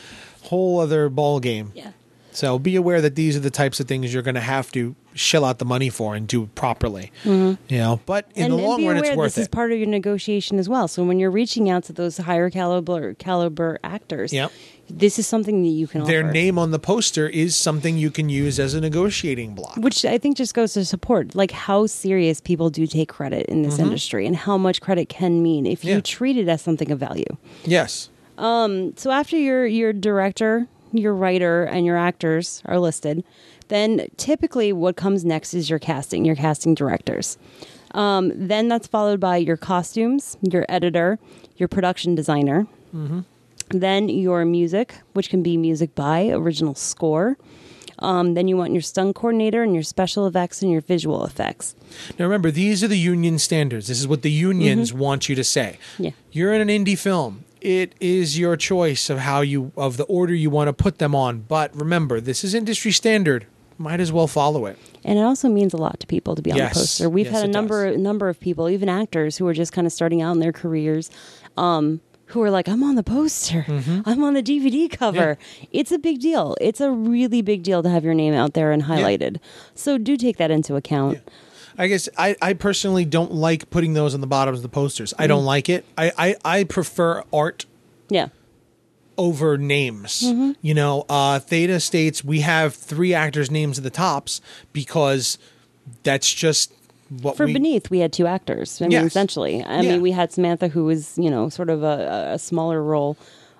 whole 0.44 0.80
other 0.80 1.08
ball 1.08 1.40
game. 1.40 1.72
Yeah. 1.74 1.92
So 2.32 2.58
be 2.58 2.74
aware 2.74 3.00
that 3.00 3.14
these 3.14 3.36
are 3.36 3.40
the 3.40 3.50
types 3.50 3.78
of 3.78 3.86
things 3.86 4.12
you're 4.12 4.22
going 4.24 4.34
to 4.34 4.40
have 4.40 4.72
to 4.72 4.96
shell 5.14 5.44
out 5.44 5.58
the 5.60 5.64
money 5.64 5.88
for 5.88 6.16
and 6.16 6.26
do 6.26 6.46
properly. 6.56 7.12
You 7.24 7.56
know, 7.70 8.00
but 8.06 8.28
in 8.34 8.46
Mm-hmm. 8.46 8.52
and, 8.52 8.52
the 8.52 8.56
long 8.66 8.86
run, 8.86 8.96
it's 8.96 9.10
worth 9.16 9.32
it. 9.32 9.36
this 9.36 9.42
is 9.42 9.48
part 9.48 9.70
of 9.70 9.78
your 9.78 9.86
negotiation 9.86 10.58
as 10.58 10.68
well. 10.68 10.88
So 10.88 11.04
when 11.04 11.20
you're 11.20 11.30
reaching 11.30 11.70
out 11.70 11.84
to 11.84 11.92
those 11.92 12.16
higher 12.16 12.50
caliber 12.50 13.14
caliber 13.14 13.78
actors, 13.84 14.32
Yep. 14.32 14.50
This 14.90 15.18
is 15.18 15.26
something 15.26 15.62
that 15.62 15.68
you 15.70 15.86
can 15.86 16.04
Their 16.04 16.24
offer. 16.24 16.32
name 16.32 16.58
on 16.58 16.70
the 16.70 16.78
poster 16.78 17.28
is 17.28 17.56
something 17.56 17.96
you 17.96 18.10
can 18.10 18.28
use 18.28 18.60
as 18.60 18.74
a 18.74 18.80
negotiating 18.80 19.54
block. 19.54 19.76
which 19.76 20.04
I 20.04 20.18
think 20.18 20.36
just 20.36 20.54
goes 20.54 20.74
to 20.74 20.84
support 20.84 21.34
like 21.34 21.50
how 21.50 21.86
serious 21.86 22.40
people 22.40 22.70
do 22.70 22.86
take 22.86 23.08
credit 23.08 23.46
in 23.46 23.62
this 23.62 23.78
industry 23.78 24.26
and 24.26 24.36
how 24.36 24.56
much 24.58 24.80
credit 24.80 25.08
can 25.08 25.42
mean 25.42 25.66
if 25.66 25.80
Mm-hmm. 25.80 25.88
Yeah. 25.88 25.94
you 25.96 26.00
treat 26.02 26.36
it 26.36 26.48
as 26.48 26.62
something 26.62 26.90
of 26.90 26.98
value. 27.00 27.24
Yes. 27.64 28.10
um, 28.38 28.92
So 28.96 29.10
after 29.10 29.36
your 29.38 29.66
your 29.66 29.92
director, 29.92 30.66
your 30.92 31.14
writer, 31.14 31.64
and 31.64 31.84
your 31.86 31.96
actors 31.96 32.62
are 32.66 32.78
listed, 32.78 33.24
then 33.68 34.06
typically 34.16 34.72
what 34.72 34.96
comes 34.96 35.24
next 35.24 35.54
is 35.54 35.68
your 35.70 35.78
casting, 35.78 36.24
your 36.24 36.36
casting 36.36 36.74
directors. 36.74 37.36
Um, 37.92 38.32
then 38.34 38.68
that's 38.68 38.86
followed 38.86 39.18
by 39.20 39.36
your 39.38 39.56
costumes, 39.56 40.36
your 40.42 40.66
editor, 40.68 41.18
your 41.56 41.68
production 41.68 42.14
designer. 42.14 42.66
Then 43.80 44.08
your 44.08 44.44
music, 44.44 44.94
which 45.14 45.28
can 45.30 45.42
be 45.42 45.56
music 45.56 45.94
by 45.96 46.28
original 46.28 46.74
score. 46.76 47.36
Um, 47.98 48.34
then 48.34 48.46
you 48.48 48.56
want 48.56 48.72
your 48.72 48.82
stunt 48.82 49.16
coordinator 49.16 49.62
and 49.62 49.74
your 49.74 49.82
special 49.82 50.26
effects 50.26 50.62
and 50.62 50.70
your 50.70 50.80
visual 50.80 51.24
effects. 51.24 51.74
Now 52.18 52.24
remember, 52.26 52.50
these 52.50 52.82
are 52.84 52.88
the 52.88 52.98
union 52.98 53.38
standards. 53.38 53.88
This 53.88 53.98
is 54.00 54.06
what 54.08 54.22
the 54.22 54.30
unions 54.30 54.92
want 54.92 55.28
you 55.28 55.34
to 55.34 55.44
say. 55.44 55.78
Yeah. 55.98 56.10
You're 56.30 56.52
in 56.54 56.68
an 56.68 56.68
indie 56.84 56.98
film. 56.98 57.44
It 57.60 57.94
is 58.00 58.38
your 58.38 58.56
choice 58.56 59.10
of 59.10 59.18
how 59.20 59.40
you 59.40 59.72
of 59.76 59.96
the 59.96 60.04
order 60.04 60.34
you 60.34 60.50
want 60.50 60.68
to 60.68 60.72
put 60.72 60.98
them 60.98 61.14
on. 61.14 61.40
But 61.48 61.74
remember, 61.74 62.20
this 62.20 62.44
is 62.44 62.52
industry 62.54 62.92
standard. 62.92 63.46
Might 63.78 64.00
as 64.00 64.12
well 64.12 64.26
follow 64.28 64.66
it. 64.66 64.78
And 65.04 65.18
it 65.18 65.22
also 65.22 65.48
means 65.48 65.72
a 65.74 65.76
lot 65.78 65.98
to 66.00 66.06
people 66.06 66.36
to 66.36 66.42
be 66.42 66.52
on 66.52 66.58
Yes. 66.58 66.74
the 66.74 66.78
poster. 66.80 67.08
We've 67.10 67.26
Yes, 67.26 67.34
had 67.34 67.44
a 67.48 67.52
number 67.52 67.90
does. 67.92 68.00
number 68.00 68.28
of 68.28 68.38
people, 68.38 68.68
even 68.68 68.88
actors, 68.88 69.36
who 69.38 69.46
are 69.48 69.54
just 69.54 69.72
kind 69.72 69.86
of 69.86 69.92
starting 69.92 70.20
out 70.22 70.32
in 70.32 70.40
their 70.40 70.52
careers, 70.52 71.10
um, 71.56 72.00
who 72.34 72.42
are 72.42 72.50
like, 72.50 72.68
"I'm 72.68 72.82
on 72.84 72.94
the 72.96 73.02
poster. 73.02 73.64
Mm-hmm. 73.66 74.02
I'm 74.04 74.22
on 74.22 74.34
the 74.34 74.42
DVD 74.42 74.90
cover." 74.90 75.38
It's 75.72 75.90
a 75.90 75.98
big 75.98 76.20
deal. 76.20 76.56
It's 76.60 76.80
a 76.80 76.90
really 76.90 77.40
big 77.42 77.62
deal 77.62 77.82
to 77.82 77.88
have 77.88 78.04
your 78.04 78.14
name 78.14 78.34
out 78.34 78.52
there 78.54 78.70
and 78.70 78.82
highlighted. 78.84 79.38
So 79.74 79.96
do 79.98 80.16
take 80.16 80.36
that 80.36 80.50
into 80.50 80.76
account. 80.76 81.18
I 81.76 81.88
guess 81.88 82.08
I, 82.16 82.36
I 82.40 82.52
personally 82.52 83.04
don't 83.04 83.32
like 83.32 83.68
putting 83.70 83.94
those 83.94 84.14
on 84.14 84.20
the 84.20 84.28
bottoms 84.28 84.58
of 84.58 84.62
the 84.62 84.68
posters. 84.68 85.12
I 85.18 85.26
don't 85.26 85.44
like 85.44 85.68
it. 85.68 85.84
I, 85.98 86.12
I, 86.16 86.58
I 86.60 86.64
prefer 86.64 87.24
art 87.32 87.66
Yeah. 88.08 88.28
over 89.18 89.58
names. 89.58 90.22
Mm-hmm. 90.22 90.52
You 90.62 90.74
know, 90.74 91.04
uh, 91.08 91.40
Theta 91.40 91.80
States 91.80 92.22
we 92.22 92.40
have 92.42 92.74
three 92.74 93.12
actors' 93.12 93.50
names 93.50 93.78
at 93.78 93.82
the 93.82 93.90
tops 93.90 94.40
because 94.72 95.36
that's 96.04 96.32
just 96.32 96.72
what 97.22 97.36
For 97.36 97.46
we. 97.46 97.52
Beneath, 97.52 97.90
we 97.90 97.98
had 98.00 98.12
two 98.12 98.26
actors. 98.26 98.80
I 98.82 98.88
mean, 98.88 98.98
essentially. 99.04 99.62
I 99.62 99.80
Yeah. 99.80 99.92
mean, 99.92 100.02
we 100.02 100.10
had 100.12 100.32
Samantha, 100.32 100.68
who 100.68 100.84
was, 100.84 101.16
you 101.18 101.30
know, 101.30 101.48
sort 101.48 101.70
of 101.70 101.82
a, 101.82 102.32
a 102.34 102.38
smaller 102.38 102.82
role. 102.82 103.16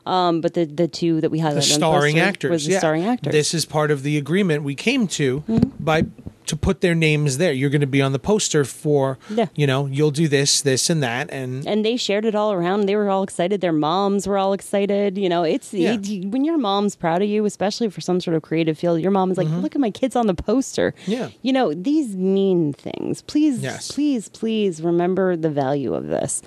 Um, 0.07 0.41
but 0.43 0.53
the, 0.53 0.67
the 0.67 0.87
two 0.87 1.21
that 1.23 1.31
we 1.31 1.39
highlighted 1.39 1.67
the 1.69 1.75
on 1.75 1.81
starring 1.81 2.19
actors. 2.19 2.51
was 2.51 2.67
the 2.67 2.73
yeah. 2.73 2.79
starring 2.79 3.05
actors. 3.05 3.31
Mm-hmm. 3.31 3.39
This 3.39 3.55
is 3.55 3.65
part 3.65 3.91
of 3.91 4.03
the 4.03 4.19
agreement 4.19 4.63
we 4.63 4.75
came 4.75 5.07
to 5.09 5.43
by 5.81 6.03
to 6.47 6.57
put 6.57 6.81
their 6.81 6.95
names 6.95 7.39
there. 7.39 7.53
You're 7.53 7.71
going 7.71 7.81
to 7.81 7.87
be 7.87 8.03
on 8.03 8.13
the 8.13 8.19
poster 8.19 8.65
for, 8.65 9.19
Yeah. 9.31 9.47
you 9.55 9.67
know, 9.67 9.87
you'll 9.87 10.11
do 10.11 10.29
this, 10.29 10.61
this, 10.63 10.91
and 10.91 11.03
that, 11.03 11.31
and 11.31 11.67
and 11.67 11.85
they 11.85 11.97
shared 11.97 12.25
it 12.25 12.35
all 12.35 12.53
around. 12.53 12.87
They 12.87 12.97
were 12.97 13.09
all 13.11 13.23
excited. 13.23 13.61
Their 13.61 13.73
moms 13.73 14.27
were 14.27 14.39
all 14.39 14.53
excited. 14.53 15.17
You 15.19 15.29
know, 15.29 15.43
it's 15.43 15.73
Yeah. 15.73 15.95
it- 15.95 16.27
when 16.27 16.45
your 16.45 16.59
mom's 16.59 16.97
proud 16.97 17.23
of 17.23 17.29
you, 17.29 17.45
especially 17.45 17.89
for 17.91 18.01
some 18.01 18.21
sort 18.21 18.37
of 18.37 18.43
creative 18.43 18.79
field. 18.79 19.01
Your 19.01 19.11
mom 19.11 19.31
is 19.31 19.39
like, 19.39 19.49
"Look 19.49 19.75
at 19.75 19.81
my 19.81 19.91
kids 19.91 20.17
on 20.17 20.27
the 20.27 20.35
poster." 20.35 20.95
Mm-hmm. 21.03 21.13
Yeah. 21.13 21.29
you 21.43 21.53
know 21.53 21.73
these 21.75 22.17
mean 22.17 22.73
things. 22.73 23.23
Please, 23.23 23.61
Yes. 23.61 23.91
please, 23.91 24.29
please 24.29 24.81
remember 24.83 25.37
the 25.37 25.51
value 25.51 25.95
of 25.95 26.07
this. 26.09 26.43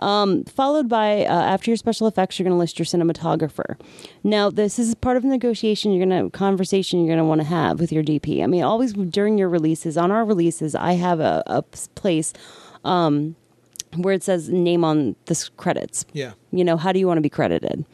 Um, 0.00 0.44
followed 0.44 0.88
by 0.88 1.24
uh, 1.24 1.32
after 1.32 1.70
your 1.70 1.76
special 1.76 2.06
effects, 2.06 2.38
you're 2.38 2.44
going 2.44 2.54
to 2.54 2.58
list 2.58 2.78
your 2.78 2.86
cinematographer. 2.86 3.76
Now, 4.22 4.48
this 4.50 4.78
is 4.78 4.94
part 4.94 5.16
of 5.16 5.22
the 5.22 5.28
negotiation. 5.28 5.92
You're 5.92 6.06
going 6.06 6.24
to 6.24 6.30
conversation 6.30 7.00
you're 7.00 7.08
going 7.08 7.18
to 7.18 7.24
want 7.24 7.40
to 7.40 7.46
have 7.46 7.80
with 7.80 7.90
your 7.92 8.02
DP. 8.04 8.42
I 8.42 8.46
mean, 8.46 8.62
always 8.62 8.92
during 8.92 9.38
your 9.38 9.48
releases, 9.48 9.96
on 9.96 10.10
our 10.10 10.24
releases, 10.24 10.74
I 10.74 10.92
have 10.92 11.20
a, 11.20 11.42
a 11.46 11.62
place 11.62 12.32
um, 12.84 13.34
where 13.96 14.14
it 14.14 14.22
says 14.22 14.48
name 14.48 14.84
on 14.84 15.16
the 15.26 15.48
credits. 15.56 16.04
yeah. 16.12 16.32
You 16.50 16.64
know, 16.64 16.76
how 16.78 16.92
do 16.92 16.98
you 16.98 17.06
want 17.06 17.18
to 17.18 17.22
be 17.22 17.28
credited? 17.28 17.84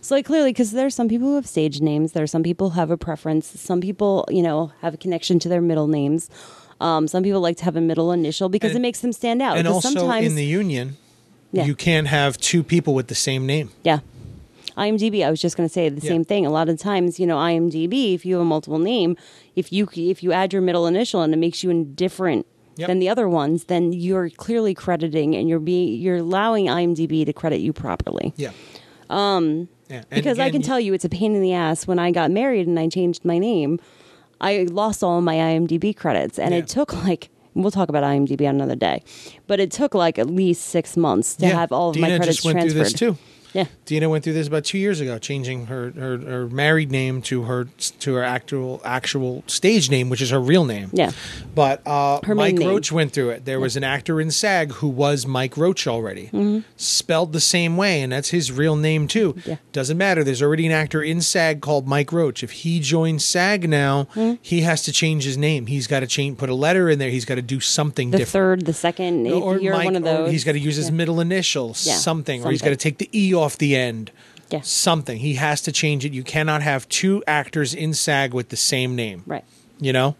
So, 0.00 0.16
like, 0.16 0.26
clearly, 0.26 0.50
because 0.50 0.72
there 0.72 0.86
are 0.86 0.90
some 0.90 1.08
people 1.08 1.28
who 1.28 1.34
have 1.36 1.46
stage 1.46 1.80
names, 1.80 2.12
there 2.12 2.24
are 2.24 2.28
some 2.28 2.42
people 2.42 2.70
who 2.70 2.80
have 2.80 2.90
a 2.90 2.96
preference. 2.96 3.46
Some 3.60 3.80
people, 3.80 4.24
you 4.28 4.42
know, 4.42 4.72
have 4.80 4.94
a 4.94 4.96
connection 4.96 5.38
to 5.40 5.48
their 5.48 5.60
middle 5.60 5.86
names. 5.86 6.28
Um, 6.80 7.06
some 7.06 7.22
people 7.22 7.40
like 7.40 7.58
to 7.58 7.64
have 7.64 7.76
a 7.76 7.80
middle 7.80 8.10
initial 8.10 8.48
because 8.48 8.70
And- 8.72 8.78
it 8.78 8.82
makes 8.82 9.00
them 9.00 9.12
stand 9.12 9.40
out. 9.40 9.56
And 9.56 9.68
also 9.68 9.90
sometimes, 9.90 10.26
in 10.26 10.34
the 10.34 10.44
union, 10.44 10.96
Yeah. 11.52 11.64
you 11.66 11.74
can't 11.74 12.06
have 12.08 12.38
two 12.38 12.62
people 12.62 12.94
with 12.94 13.08
the 13.08 13.14
same 13.14 13.46
name. 13.46 13.70
yeah. 13.84 14.00
IMDb, 14.76 15.22
I 15.22 15.30
was 15.30 15.38
just 15.38 15.54
going 15.54 15.68
to 15.68 15.72
say 15.72 15.90
the 15.90 16.00
Yeah. 16.00 16.08
same 16.12 16.24
thing. 16.24 16.46
A 16.46 16.50
lot 16.50 16.70
of 16.70 16.78
times, 16.78 17.20
you 17.20 17.26
know, 17.26 17.36
IMDb, 17.36 18.14
if 18.14 18.24
you 18.24 18.36
have 18.36 18.42
a 18.42 18.44
multiple 18.46 18.78
name, 18.78 19.18
if 19.54 19.70
you 19.70 19.86
if 19.94 20.22
you 20.22 20.32
add 20.32 20.50
your 20.54 20.62
middle 20.62 20.86
initial 20.86 21.20
and 21.20 21.34
it 21.34 21.36
makes 21.36 21.62
you 21.62 21.68
indifferent 21.68 22.46
Yep. 22.76 22.86
than 22.88 22.98
the 22.98 23.08
other 23.10 23.28
ones, 23.28 23.64
then 23.64 23.92
you're 23.92 24.30
clearly 24.30 24.72
crediting 24.72 25.36
and 25.36 25.46
you're 25.46 25.58
being 25.60 26.00
you're 26.00 26.16
allowing 26.16 26.66
IMDb 26.68 27.26
to 27.26 27.32
credit 27.34 27.60
you 27.60 27.74
properly. 27.74 28.32
Yeah. 28.36 28.52
Um. 29.10 29.68
Yeah. 29.90 30.04
Because 30.08 30.38
I 30.38 30.50
can 30.50 30.62
tell 30.62 30.80
you 30.80 30.94
it's 30.94 31.04
a 31.04 31.10
pain 31.10 31.34
in 31.34 31.42
the 31.42 31.52
ass 31.52 31.86
when 31.86 31.98
I 31.98 32.10
got 32.10 32.30
married 32.30 32.66
and 32.66 32.78
I 32.78 32.88
changed 32.88 33.26
my 33.26 33.36
name. 33.38 33.78
I 34.40 34.66
lost 34.70 35.04
all 35.04 35.20
my 35.20 35.34
IMDb 35.36 35.94
credits, 35.94 36.38
and 36.38 36.52
Yeah. 36.52 36.60
it 36.60 36.68
took 36.68 36.94
like 37.04 37.28
we'll 37.54 37.70
talk 37.70 37.88
about 37.88 38.04
IMDb 38.04 38.48
on 38.48 38.54
another 38.54 38.76
day, 38.76 39.02
but 39.46 39.60
it 39.60 39.70
took 39.70 39.94
like 39.94 40.18
at 40.18 40.28
least 40.28 40.64
six 40.66 40.96
months 40.96 41.36
to 41.36 41.46
yeah, 41.46 41.52
have 41.52 41.72
all 41.72 41.90
of 41.90 41.94
Dina 41.94 42.08
my 42.08 42.16
credits 42.16 42.36
just 42.36 42.44
went 42.44 42.56
transferred. 42.56 42.72
through 42.74 42.84
this 42.84 42.92
too. 42.92 43.18
Yeah. 43.52 43.66
Dina 43.86 44.08
went 44.08 44.24
through 44.24 44.32
this 44.34 44.46
about 44.48 44.64
two 44.64 44.78
years 44.78 45.00
ago, 45.00 45.18
changing 45.18 45.66
her, 45.66 45.90
her, 45.92 46.18
her 46.18 46.46
married 46.48 46.90
name 46.90 47.20
to 47.22 47.42
her 47.42 47.68
to 48.00 48.14
her 48.14 48.22
actual 48.22 48.80
actual 48.84 49.44
stage 49.46 49.90
name, 49.90 50.08
which 50.08 50.20
is 50.22 50.30
her 50.30 50.40
real 50.40 50.64
name. 50.64 50.90
Yeah. 50.92 51.12
But 51.54 51.86
uh, 51.86 52.20
Mike 52.34 52.54
name. 52.56 52.68
Roach 52.68 52.90
went 52.92 53.12
through 53.12 53.30
it. 53.30 53.44
There 53.44 53.60
was 53.60 53.76
an 53.76 53.84
actor 53.84 54.20
in 54.20 54.30
SAG 54.30 54.72
who 54.74 54.88
was 54.88 55.26
Mike 55.26 55.56
Roach 55.56 55.86
already, 55.86 56.30
spelled 56.76 57.32
the 57.32 57.40
same 57.40 57.76
way, 57.76 58.00
and 58.02 58.12
that's 58.12 58.30
his 58.30 58.50
real 58.52 58.76
name 58.76 59.06
too. 59.06 59.34
Mm-hmm. 59.34 59.50
Yeah. 59.50 59.56
Doesn't 59.72 59.98
matter. 59.98 60.24
There's 60.24 60.42
already 60.42 60.66
an 60.66 60.72
actor 60.72 61.02
in 61.02 61.20
SAG 61.20 61.60
called 61.60 61.86
Mike 61.86 62.12
Roach. 62.12 62.42
If 62.42 62.50
he 62.52 62.80
joins 62.80 63.24
SAG 63.24 63.68
now, 63.68 63.92
Mm-hmm. 64.12 64.34
he 64.42 64.62
has 64.62 64.82
to 64.84 64.92
change 64.92 65.24
his 65.24 65.36
name. 65.38 65.66
He's 65.66 65.86
got 65.86 66.00
to 66.00 66.06
change, 66.06 66.38
put 66.38 66.48
a 66.48 66.54
letter 66.54 66.88
in 66.90 66.98
there. 66.98 67.10
He's 67.10 67.24
got 67.24 67.36
to 67.36 67.42
do 67.42 67.60
something 67.60 68.10
The 68.10 68.18
different. 68.18 68.60
third, 68.60 68.66
the 68.66 68.72
second, 68.72 69.26
if 69.26 69.34
or 69.42 69.58
you're 69.58 69.74
Mike- 69.74 69.84
one 69.84 69.96
of 69.96 70.02
or 70.02 70.06
those. 70.06 70.30
he's 70.30 70.44
got 70.44 70.52
to 70.52 70.58
use 70.58 70.76
his 70.76 70.86
Yeah. 70.88 70.94
middle 70.94 71.20
initial, 71.20 71.68
Yeah, 71.68 71.94
something, 71.96 72.44
or 72.44 72.50
he's 72.50 72.62
got 72.62 72.70
to 72.70 72.76
take 72.76 72.98
the 72.98 73.08
e 73.12 73.32
off 73.42 73.58
the 73.58 73.76
end. 73.76 74.10
Yeah. 74.50 74.60
Something. 74.62 75.18
He 75.18 75.34
has 75.34 75.62
to 75.62 75.72
change 75.72 76.04
it. 76.04 76.12
You 76.12 76.22
cannot 76.22 76.62
have 76.62 76.88
two 76.88 77.22
actors 77.26 77.74
in 77.74 77.94
SAG 77.94 78.34
with 78.34 78.50
the 78.50 78.56
same 78.56 78.94
name. 78.94 79.22
Right. 79.26 79.44
You 79.80 79.92
know? 79.92 80.16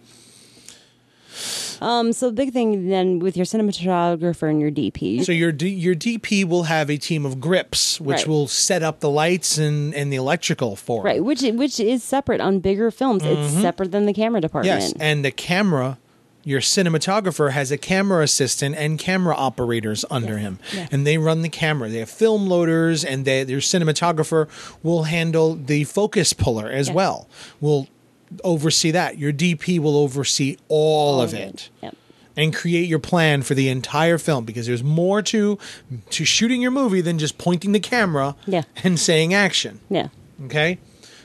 Um, 1.81 2.13
so 2.13 2.27
the 2.29 2.33
big 2.33 2.53
thing 2.53 2.89
then 2.89 3.19
with 3.19 3.37
your 3.37 3.45
cinematographer 3.47 4.49
and 4.49 4.61
your 4.61 4.71
DP. 4.71 5.25
So 5.25 5.33
your 5.33 5.51
D, 5.51 5.69
your 5.69 5.95
DP 5.95 6.45
will 6.45 6.65
have 6.65 6.89
a 6.91 6.97
team 6.97 7.27
of 7.27 7.41
grips, 7.41 8.01
which 8.01 8.19
Right. 8.19 8.27
will 8.29 8.47
set 8.47 8.83
up 8.83 9.01
the 9.01 9.11
lights 9.11 9.59
and, 9.59 9.93
and 9.95 10.13
the 10.13 10.17
electrical 10.17 10.77
for 10.77 11.01
it. 11.03 11.05
Right, 11.05 11.25
which 11.25 11.43
which 11.43 11.81
is 11.81 12.05
separate 12.05 12.41
on 12.41 12.61
bigger 12.61 12.91
films. 12.91 13.23
It's 13.25 13.53
separate 13.55 13.91
than 13.91 14.07
the 14.07 14.13
camera 14.13 14.41
department. 14.41 14.81
Mm-hmm. 14.81 14.93
Yes, 14.99 15.01
and 15.01 15.25
the 15.25 15.33
camera, 15.33 15.99
your 16.45 16.61
cinematographer 16.61 17.53
has 17.53 17.71
a 17.71 17.79
camera 17.79 18.25
assistant 18.25 18.75
and 18.77 18.99
camera 18.99 19.35
operators 19.37 20.05
under 20.11 20.39
him, 20.39 20.59
Yeah. 20.75 20.89
and 20.91 21.07
they 21.07 21.19
run 21.19 21.43
the 21.43 21.49
camera. 21.49 21.89
They 21.89 21.99
have 21.99 22.11
film 22.11 22.47
loaders, 22.49 23.05
and 23.05 23.25
they, 23.25 23.45
your 23.45 23.61
cinematographer 23.61 24.49
will 24.83 25.05
handle 25.05 25.55
the 25.55 25.85
focus 25.85 26.33
puller 26.33 26.69
as 26.69 26.89
Yeah. 26.89 26.95
well. 26.95 27.29
Will 27.61 27.89
oversee 28.43 28.91
that. 28.91 29.19
Your 29.19 29.33
DP 29.33 29.79
will 29.79 29.97
oversee 29.97 30.57
all, 30.69 31.21
of 31.21 31.35
it. 31.35 31.69
Yep. 31.83 31.97
And 32.35 32.55
create 32.55 32.89
your 32.89 32.99
plan 32.99 33.43
for 33.43 33.55
the 33.55 33.69
entire 33.69 34.17
film 34.17 34.47
because 34.47 34.67
there's 34.67 34.83
more 34.83 35.21
to 35.21 35.59
to 36.11 36.25
shooting 36.25 36.63
your 36.63 36.71
movie 36.71 37.03
than 37.03 37.19
just 37.19 37.37
pointing 37.37 37.73
the 37.73 37.79
camera 37.81 38.35
Yeah. 38.47 38.63
and 38.83 38.99
saying 38.99 39.35
action. 39.35 39.81
Yeah. 39.91 40.09
Okay. 40.47 40.79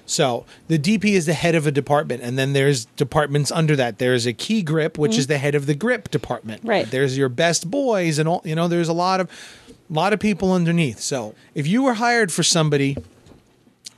So 0.07 0.45
the 0.69 0.79
DP 0.79 1.11
is 1.11 1.25
the 1.25 1.33
head 1.33 1.53
of 1.53 1.67
a 1.67 1.71
department, 1.71 2.23
and 2.23 2.39
then 2.39 2.53
there's 2.53 2.85
departments 2.85 3.51
under 3.51 3.75
that. 3.75 3.99
There's 3.99 4.25
a 4.25 4.33
key 4.33 4.63
grip, 4.63 4.97
which 4.97 5.17
is 5.17 5.25
mm-hmm. 5.25 5.33
the 5.33 5.37
head 5.37 5.53
of 5.53 5.65
the 5.65 5.75
grip 5.75 6.09
department. 6.09 6.61
Right. 6.63 6.89
There's 6.89 7.17
your 7.17 7.29
best 7.29 7.69
boys, 7.69 8.17
and 8.17 8.27
all 8.27 8.41
you 8.45 8.55
know. 8.55 8.67
There's 8.67 8.87
a 8.87 8.93
lot 8.93 9.19
of, 9.19 9.29
a 9.69 9.93
lot 9.93 10.13
of 10.13 10.19
people 10.19 10.53
underneath. 10.53 10.99
So 10.99 11.35
if 11.53 11.67
you 11.67 11.83
were 11.83 11.95
hired 11.95 12.31
for 12.31 12.41
somebody 12.41 12.97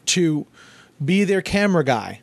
to 0.07 0.47
be 1.03 1.24
their 1.24 1.43
camera 1.43 1.86
guy, 1.86 2.22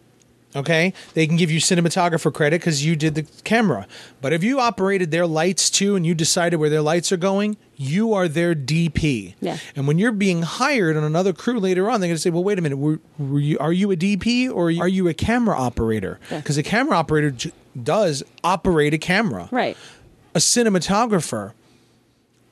okay, 0.57 0.93
they 1.15 1.27
can 1.27 1.37
give 1.37 1.51
you 1.51 1.61
cinematographer 1.61 2.33
credit 2.33 2.61
because 2.61 2.85
you 2.85 2.97
did 2.97 3.15
the 3.15 3.23
camera. 3.45 3.87
But 4.21 4.33
if 4.33 4.43
you 4.43 4.59
operated 4.59 5.11
their 5.11 5.27
lights 5.27 5.71
too, 5.71 5.95
and 5.95 6.05
you 6.05 6.15
decided 6.15 6.57
where 6.57 6.71
their 6.71 6.81
lights 6.83 7.13
are 7.13 7.17
going, 7.17 7.57
you 7.77 8.15
are 8.15 8.27
their 8.27 8.55
DP. 8.55 9.35
Yeah. 9.41 9.59
And 9.77 9.87
when 9.87 9.99
you're 9.99 10.13
being 10.13 10.43
hired 10.43 10.97
on 10.97 11.05
another 11.05 11.33
crew 11.33 11.61
later 11.61 11.91
on, 11.91 12.01
they're 12.01 12.09
going 12.09 12.17
to 12.17 12.21
say, 12.23 12.31
"Well, 12.31 12.43
wait 12.45 12.59
a 12.59 12.63
minute. 12.63 12.79
Were, 12.79 12.99
were 13.19 13.39
you, 13.39 13.59
are 13.59 13.73
you 13.73 13.91
a 13.93 13.97
DP 13.97 14.51
or 14.51 14.69
are 14.69 14.89
you 14.89 15.09
a 15.09 15.15
camera 15.15 15.57
operator? 15.57 16.19
Yeah. 16.31 16.39
Because 16.39 16.57
a 16.57 16.63
camera 16.63 16.97
operator 16.97 17.31
j- 17.31 17.53
does 17.81 18.23
operate 18.43 18.95
a 18.95 18.99
camera. 18.99 19.49
Right. 19.53 19.77
A 20.35 20.39
cinematographer 20.39 21.53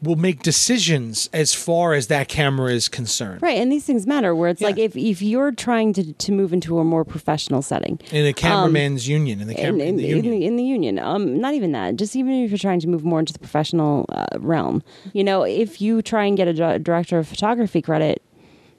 will 0.04 0.16
make 0.16 0.42
decisions 0.42 1.28
as 1.32 1.52
far 1.54 1.94
as 1.94 2.06
that 2.06 2.28
camera 2.28 2.72
is 2.72 2.88
concerned. 2.88 3.42
Right, 3.42 3.58
and 3.58 3.70
these 3.72 3.84
things 3.84 4.06
matter. 4.06 4.34
Where 4.34 4.48
it's 4.50 4.60
Yeah. 4.60 4.68
like 4.68 4.78
if 4.78 4.96
if 4.96 5.20
you're 5.20 5.52
trying 5.52 5.92
to 5.94 6.12
to 6.12 6.32
move 6.32 6.52
into 6.52 6.78
a 6.78 6.84
more 6.84 7.04
professional 7.04 7.62
setting, 7.62 7.98
In 8.12 8.24
a 8.26 8.32
cameraman's 8.32 9.08
union, 9.08 9.40
in 9.40 9.48
the 9.48 9.54
in, 9.54 9.60
camera, 9.60 9.82
in, 9.82 9.88
in, 9.88 9.96
the 9.96 10.04
in, 10.10 10.16
union. 10.24 10.30
the, 10.40 10.46
in 10.46 10.56
the 10.56 10.64
union, 10.64 10.98
um, 10.98 11.38
not 11.40 11.54
even 11.54 11.72
that. 11.72 11.96
Just 11.96 12.14
even 12.16 12.32
if 12.44 12.50
you're 12.50 12.58
trying 12.58 12.80
to 12.80 12.88
move 12.88 13.04
more 13.04 13.18
into 13.20 13.32
the 13.32 13.38
professional 13.38 14.06
uh, 14.10 14.26
realm, 14.38 14.82
you 15.12 15.24
know, 15.24 15.42
if 15.42 15.80
you 15.80 16.00
try 16.02 16.24
and 16.24 16.36
get 16.36 16.46
a 16.48 16.78
director 16.78 17.18
of 17.18 17.26
photography 17.26 17.82
credit, 17.82 18.22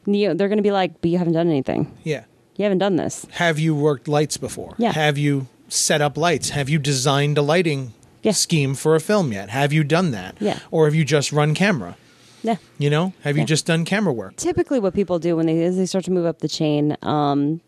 you 0.05 0.28
know, 0.28 0.34
they're 0.34 0.47
going 0.49 0.57
to 0.57 0.63
be 0.63 0.71
like, 0.71 1.01
"But 1.01 1.09
you 1.11 1.17
haven't 1.17 1.34
done 1.34 1.49
anything. 1.49 1.91
yeah. 2.03 2.23
You 2.57 2.63
haven't 2.63 2.78
done 2.80 2.95
this." 2.95 3.26
Have 3.32 3.59
you 3.59 3.76
worked 3.76 4.07
lights 4.07 4.38
before? 4.38 4.76
Yeah. 4.78 4.93
Have 4.93 5.17
you 5.17 5.47
set 5.67 5.99
up 6.01 6.15
lights? 6.17 6.49
Have 6.51 6.69
you 6.69 6.80
designed 6.80 7.38
a 7.38 7.41
lighting 7.41 7.93
Yeah. 8.26 8.32
scheme 8.34 8.76
for 8.76 8.95
a 8.95 8.99
film 8.99 9.32
yet? 9.32 9.49
Have 9.49 9.71
you 9.71 9.84
done 9.84 10.11
that? 10.11 10.36
Yeah. 10.39 10.59
Or 10.71 10.86
have 10.86 10.95
you 10.95 11.05
just 11.05 11.32
run 11.32 11.53
camera? 11.53 11.95
Yeah. 12.43 12.57
You 12.78 12.89
know, 12.89 13.13
have 13.21 13.38
you 13.38 13.45
just 13.45 13.65
done 13.65 13.86
camera 13.86 14.13
work? 14.13 14.36
typically 14.36 14.80
what 14.80 14.93
people 14.93 15.17
do 15.19 15.36
when 15.36 15.45
they 15.47 15.63
as 15.63 15.78
they 15.78 15.86
start 15.86 16.05
to 16.05 16.11
move 16.11 16.26
up 16.26 16.39
the 16.39 16.47
chain 16.47 16.95
um, 17.01 17.59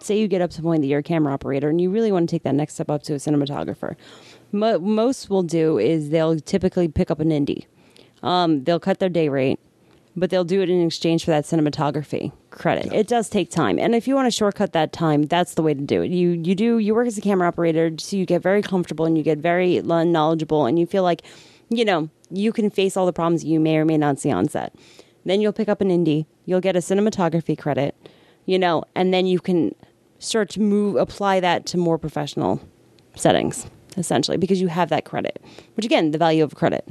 say 0.00 0.18
you 0.18 0.28
get 0.28 0.42
up 0.42 0.50
to 0.50 0.56
the 0.58 0.62
point 0.62 0.82
that 0.82 0.88
you're 0.88 0.98
a 1.00 1.02
camera 1.02 1.32
operator 1.32 1.68
and 1.70 1.80
you 1.80 1.88
really 1.90 2.12
want 2.12 2.28
to 2.28 2.34
take 2.34 2.42
that 2.42 2.54
next 2.54 2.74
step 2.74 2.90
up 2.90 3.02
to 3.02 3.14
a 3.14 3.16
cinematographer 3.16 3.96
Mo- 4.52 4.78
most 4.78 5.30
will 5.30 5.42
do 5.42 5.78
is 5.78 6.10
they'll 6.10 6.38
typically 6.38 6.86
pick 6.88 7.10
up 7.10 7.18
an 7.20 7.30
indie 7.30 7.64
um, 8.22 8.62
they'll 8.64 8.78
cut 8.80 8.98
their 8.98 9.08
day 9.08 9.28
rate 9.30 9.58
but 10.16 10.30
they'll 10.30 10.44
do 10.44 10.62
it 10.62 10.70
in 10.70 10.84
exchange 10.84 11.24
for 11.24 11.30
that 11.30 11.44
cinematography 11.44 12.32
credit. 12.50 12.92
It 12.92 13.06
does 13.06 13.28
take 13.28 13.50
time 13.50 13.78
and 13.78 13.94
if 13.94 14.08
you 14.08 14.14
want 14.14 14.26
to 14.26 14.30
shortcut 14.30 14.72
that 14.72 14.92
time 14.92 15.24
that's 15.24 15.54
the 15.54 15.62
way 15.62 15.74
to 15.74 15.80
do 15.80 16.02
it. 16.02 16.10
You 16.10 16.30
you 16.30 16.54
do 16.54 16.78
you 16.78 16.94
work 16.94 17.06
as 17.06 17.18
a 17.18 17.20
camera 17.20 17.46
operator 17.48 17.90
so 17.98 18.16
you 18.16 18.26
get 18.26 18.42
very 18.42 18.62
comfortable 18.62 19.04
and 19.04 19.16
you 19.16 19.22
get 19.22 19.38
very 19.38 19.80
knowledgeable 19.82 20.66
and 20.66 20.78
you 20.78 20.86
feel 20.86 21.02
like 21.02 21.22
you 21.68 21.84
know 21.84 22.08
you 22.30 22.52
can 22.52 22.70
face 22.70 22.96
all 22.96 23.06
the 23.06 23.12
problems 23.12 23.44
you 23.44 23.60
may 23.60 23.76
or 23.76 23.84
may 23.84 23.98
not 23.98 24.18
see 24.18 24.30
on 24.30 24.48
set. 24.48 24.74
Then 25.24 25.40
you'll 25.40 25.52
pick 25.52 25.68
up 25.68 25.80
an 25.80 25.90
indie 25.90 26.26
you'll 26.46 26.60
get 26.60 26.76
a 26.76 26.80
cinematography 26.80 27.58
credit 27.58 27.94
you 28.46 28.58
know 28.58 28.84
and 28.94 29.12
then 29.12 29.26
you 29.26 29.38
can 29.38 29.74
start 30.18 30.48
to 30.48 30.60
move 30.60 30.96
apply 30.96 31.40
that 31.40 31.66
to 31.66 31.76
more 31.76 31.98
professional 31.98 32.60
settings 33.14 33.66
essentially 33.96 34.36
because 34.36 34.60
you 34.60 34.68
have 34.68 34.88
that 34.88 35.04
credit 35.04 35.42
which 35.74 35.84
again 35.84 36.12
the 36.12 36.18
value 36.18 36.42
of 36.42 36.54
credit 36.54 36.88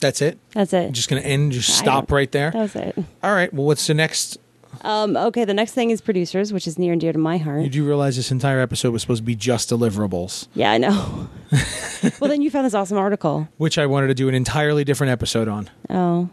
That's 0.00 0.20
it. 0.22 0.38
that's 0.52 0.72
it 0.72 0.92
Just 0.92 1.08
going 1.08 1.22
to 1.22 1.28
end, 1.28 1.52
just 1.52 1.70
I 1.70 1.72
stop 1.84 2.12
right 2.12 2.30
there. 2.30 2.50
that 2.50 2.58
was 2.60 2.76
it 2.76 2.96
All 3.22 3.32
right. 3.32 3.52
Well, 3.52 3.66
what's 3.66 3.86
the 3.86 3.94
next? 3.94 4.38
um, 4.82 5.16
okay 5.16 5.44
the 5.46 5.54
next 5.54 5.72
thing 5.72 5.90
is 5.90 6.02
producers 6.02 6.52
which 6.52 6.66
is 6.66 6.78
near 6.78 6.92
and 6.92 7.00
dear 7.00 7.10
to 7.12 7.18
my 7.18 7.38
heart 7.38 7.62
Did 7.62 7.74
You 7.74 7.82
do 7.82 7.86
realize 7.88 8.16
this 8.16 8.30
entire 8.30 8.60
episode 8.60 8.92
was 8.92 9.00
supposed 9.00 9.22
to 9.22 9.24
be 9.24 9.34
just 9.34 9.70
deliverables, 9.70 10.48
yeah 10.54 10.70
i 10.72 10.76
know 10.76 11.28
well 12.20 12.28
then 12.28 12.42
you 12.42 12.50
found 12.50 12.66
this 12.66 12.74
awesome 12.74 12.98
article 12.98 13.48
which 13.56 13.78
I 13.78 13.86
wanted 13.86 14.08
to 14.08 14.14
do 14.14 14.28
an 14.28 14.34
entirely 14.34 14.84
different 14.84 15.12
episode 15.12 15.48
on. 15.48 15.70
oh 15.88 16.28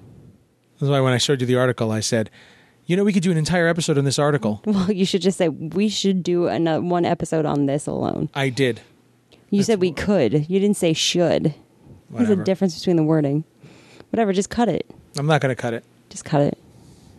That's 0.80 0.90
why 0.90 1.00
when 1.00 1.14
I 1.14 1.18
showed 1.20 1.40
you 1.40 1.48
the 1.48 1.56
article, 1.56 1.90
I 1.92 2.02
said, 2.02 2.30
you 2.86 2.98
know, 2.98 3.06
we 3.06 3.14
could 3.14 3.24
do 3.24 3.32
an 3.32 3.38
entire 3.38 3.68
episode 3.70 3.98
on 3.98 4.04
this 4.04 4.20
article. 4.20 4.62
well 4.66 4.92
you 4.92 5.06
should 5.06 5.22
just 5.22 5.38
say 5.38 5.48
we 5.48 5.88
should 5.88 6.22
do 6.22 6.48
another 6.48 6.82
one 6.82 7.06
episode 7.06 7.46
on 7.46 7.66
this 7.68 7.88
alone 7.88 8.30
I 8.34 8.50
did. 8.50 8.82
you 9.52 9.64
said 9.64 9.80
we 9.80 9.94
could 9.94 10.50
you 10.50 10.60
didn't 10.60 10.76
say 10.76 10.92
should 10.92 11.56
there's 12.10 12.30
a 12.30 12.36
difference 12.36 12.78
between 12.78 12.98
the 12.98 13.04
wording 13.04 13.46
whatever 14.14 14.32
just 14.32 14.50
cut 14.50 14.70
it 14.70 14.86
I'm 15.18 15.26
not 15.28 15.42
going 15.42 15.56
to 15.56 15.62
cut 15.62 15.74
it. 15.74 15.84
just 16.10 16.26
cut 16.26 16.54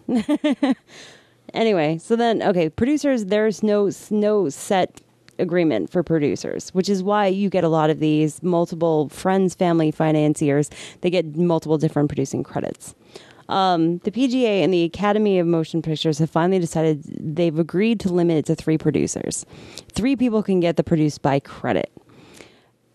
it. 0.09 0.77
anyway, 1.55 1.99
so 1.99 2.17
then 2.17 2.43
okay, 2.43 2.69
producers 2.69 3.27
there's 3.27 3.63
no 3.63 3.91
no 4.11 4.49
set 4.49 5.01
agreement 5.39 5.91
for 5.91 6.03
producers, 6.03 6.71
which 6.71 6.89
is 6.89 7.03
why 7.03 7.27
you 7.27 7.49
get 7.49 7.65
a 7.65 7.69
lot 7.69 7.91
of 7.91 7.99
these 7.99 8.43
multiple 8.43 9.09
friends, 9.09 9.55
family 9.55 9.91
financiers. 9.91 10.71
They 11.01 11.11
get 11.11 11.37
multiple 11.37 11.79
different 11.79 12.09
producing 12.09 12.43
credits. 12.43 12.95
Um, 13.49 13.99
the 13.99 14.11
PGA 14.11 14.63
and 14.63 14.73
the 14.73 14.85
Academy 14.85 15.39
of 15.39 15.47
Motion 15.47 15.83
Pictures 15.83 16.19
have 16.19 16.31
finally 16.31 16.59
decided 16.59 17.03
they've 17.37 17.59
agreed 17.59 18.01
to 18.01 18.09
limit 18.13 18.39
it 18.39 18.47
to 18.47 18.55
three 18.55 18.79
producers. 18.79 19.45
Three 19.93 20.17
people 20.17 20.43
can 20.43 20.61
get 20.61 20.77
the 20.77 20.85
produced 20.85 21.21
by 21.21 21.41
credit 21.41 21.91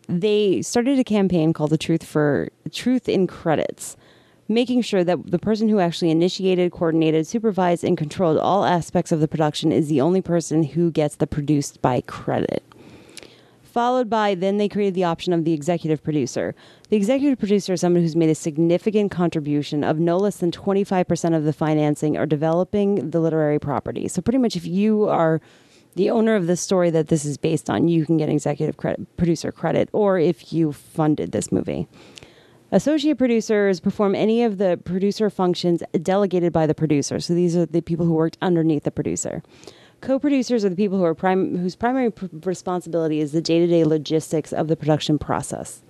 they 0.10 0.62
started 0.64 0.98
a 0.98 1.04
campaign 1.04 1.54
called 1.54 1.70
the 1.70 1.78
Truth 1.78 2.04
for 2.04 2.50
Truth 2.72 3.08
in 3.08 3.28
Credits, 3.28 3.96
making 4.48 4.82
sure 4.82 5.04
that 5.04 5.30
the 5.30 5.38
person 5.38 5.70
who 5.70 5.80
actually 5.80 6.10
initiated, 6.10 6.72
coordinated, 6.72 7.28
supervised, 7.28 7.84
and 7.84 7.96
controlled 7.96 8.40
all 8.40 8.66
aspects 8.66 9.12
of 9.12 9.20
the 9.20 9.28
production 9.28 9.72
is 9.72 9.88
the 9.88 10.02
only 10.02 10.22
person 10.22 10.64
who 10.64 10.90
gets 10.90 11.16
the 11.16 11.28
produced 11.28 11.80
by 11.84 12.02
credit. 12.02 12.64
Followed 13.62 14.10
by, 14.10 14.34
then 14.34 14.58
they 14.58 14.68
created 14.68 14.96
the 14.96 15.04
option 15.04 15.32
of 15.32 15.46
the 15.46 15.54
executive 15.54 16.04
producer. 16.04 16.56
The 16.90 16.98
executive 16.98 17.38
producer 17.38 17.74
is 17.74 17.82
someone 17.82 18.02
who's 18.02 18.16
made 18.16 18.32
a 18.32 18.36
significant 18.36 19.12
contribution 19.12 19.84
of 19.84 20.00
no 20.00 20.18
less 20.18 20.38
than 20.38 20.50
25% 20.50 21.38
of 21.38 21.44
the 21.44 21.54
financing 21.54 22.18
or 22.18 22.26
developing 22.26 23.12
the 23.12 23.20
literary 23.20 23.60
property. 23.60 24.08
So, 24.08 24.24
pretty 24.24 24.40
much, 24.40 24.56
if 24.56 24.66
you 24.66 25.08
are 25.08 25.40
the 26.00 26.10
owner 26.10 26.34
of 26.34 26.48
the 26.48 26.56
story 26.56 26.90
that 26.90 27.10
this 27.10 27.26
is 27.26 27.36
based 27.36 27.70
on, 27.70 27.90
you 27.90 28.06
can 28.06 28.16
get 28.16 28.30
executive 28.30 28.78
credit, 28.78 29.18
producer 29.18 29.52
credit, 29.52 29.90
or 29.92 30.18
if 30.18 30.54
you 30.54 30.72
funded 30.72 31.34
this 31.34 31.52
movie. 31.52 31.90
Associate 32.72 33.18
producers 33.18 33.82
perform 33.82 34.16
any 34.16 34.44
of 34.44 34.60
the 34.60 34.80
producer 34.86 35.30
functions 35.30 35.84
delegated 36.02 36.54
by 36.54 36.66
the 36.66 36.74
producer. 36.74 37.20
So 37.20 37.34
these 37.34 37.54
are 37.58 37.66
the 37.66 37.82
people 37.82 38.06
who 38.06 38.14
worked 38.14 38.38
underneath 38.42 38.84
the 38.84 38.92
producer. 38.92 39.44
Co-producers 40.00 40.64
are 40.64 40.70
the 40.70 40.78
people 40.78 40.98
who 40.98 41.04
are 41.04 41.14
prim- 41.14 41.58
whose 41.58 41.76
primary 41.76 42.12
pr- 42.12 42.28
responsibility 42.46 43.20
is 43.20 43.34
the 43.34 43.42
day-to-day 43.42 43.84
logistics 43.84 44.54
of 44.54 44.70
the 44.70 44.78
production 44.78 45.20
process. 45.20 45.82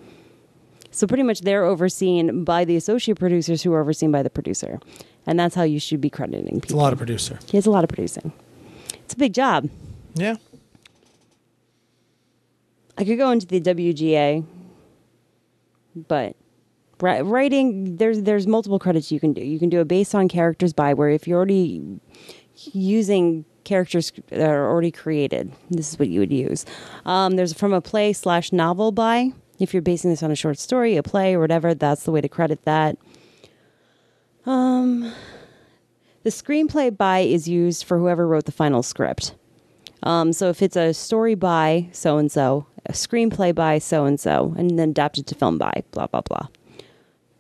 So 0.89 1.05
pretty 1.05 1.21
much 1.21 1.41
they're 1.41 1.65
overseen 1.65 2.43
by 2.43 2.65
the 2.65 2.75
associate 2.75 3.19
producers 3.19 3.61
who 3.61 3.71
are 3.73 3.81
overseen 3.81 4.11
by 4.11 4.23
the 4.23 4.31
producer. 4.31 4.79
And 5.27 5.39
that's 5.39 5.53
how 5.53 5.61
you 5.61 5.79
should 5.79 6.01
be 6.01 6.09
crediting 6.09 6.61
people. 6.61 6.63
It's 6.63 6.73
a 6.73 6.77
lot 6.77 6.93
of 6.93 6.97
producer. 6.97 7.37
He 7.45 7.57
has 7.57 7.67
a 7.67 7.69
lot 7.69 7.83
of 7.83 7.89
producing. 7.89 8.33
It's 9.03 9.13
a 9.13 9.17
big 9.17 9.33
job. 9.33 9.69
Yeah. 10.13 10.35
I 12.97 13.05
could 13.05 13.17
go 13.17 13.31
into 13.31 13.47
the 13.47 13.61
WGA, 13.61 14.43
but 16.07 16.35
writing 17.01 17.95
there's 17.95 18.23
there's 18.23 18.45
multiple 18.45 18.79
credits 18.79 19.11
you 19.11 19.19
can 19.19 19.33
do. 19.33 19.41
You 19.41 19.57
can 19.57 19.69
do 19.69 19.79
a 19.79 19.85
based 19.85 20.13
on 20.13 20.27
characters 20.27 20.73
by 20.73 20.93
where 20.93 21.09
if 21.09 21.27
you're 21.27 21.37
already 21.37 21.81
using 22.73 23.45
characters 23.63 24.11
that 24.27 24.49
are 24.49 24.69
already 24.69 24.91
created, 24.91 25.53
this 25.69 25.93
is 25.93 25.99
what 25.99 26.09
you 26.09 26.19
would 26.19 26.33
use. 26.33 26.65
Um, 27.05 27.35
there's 27.35 27.53
from 27.53 27.71
a 27.71 27.81
play 27.81 28.11
slash 28.13 28.51
novel 28.51 28.91
by. 28.91 29.31
If 29.59 29.73
you're 29.73 29.81
basing 29.81 30.09
this 30.09 30.23
on 30.23 30.31
a 30.31 30.35
short 30.35 30.57
story, 30.57 30.95
a 30.95 31.03
play, 31.03 31.35
or 31.35 31.39
whatever, 31.39 31.73
that's 31.73 32.03
the 32.03 32.11
way 32.11 32.21
to 32.21 32.29
credit 32.29 32.63
that. 32.63 32.97
Um, 34.45 35.13
the 36.23 36.29
screenplay 36.29 36.95
by 36.95 37.19
is 37.19 37.47
used 37.47 37.83
for 37.83 37.97
whoever 37.97 38.27
wrote 38.27 38.45
the 38.45 38.51
final 38.51 38.83
script. 38.83 39.35
Um, 40.03 40.31
so 40.33 40.49
if 40.49 40.61
it's 40.61 40.75
a 40.75 40.93
story 40.93 41.35
by 41.35 41.89
so 41.91 42.17
and 42.17 42.31
so, 42.31 42.65
a 42.85 42.93
screenplay 42.93 43.53
by 43.53 43.79
so 43.79 44.05
and 44.05 44.19
so, 44.19 44.53
and 44.57 44.79
then 44.79 44.91
adapted 44.91 45.27
to 45.27 45.35
film 45.35 45.57
by 45.57 45.83
blah 45.91 46.07
blah 46.07 46.21
blah. 46.21 46.47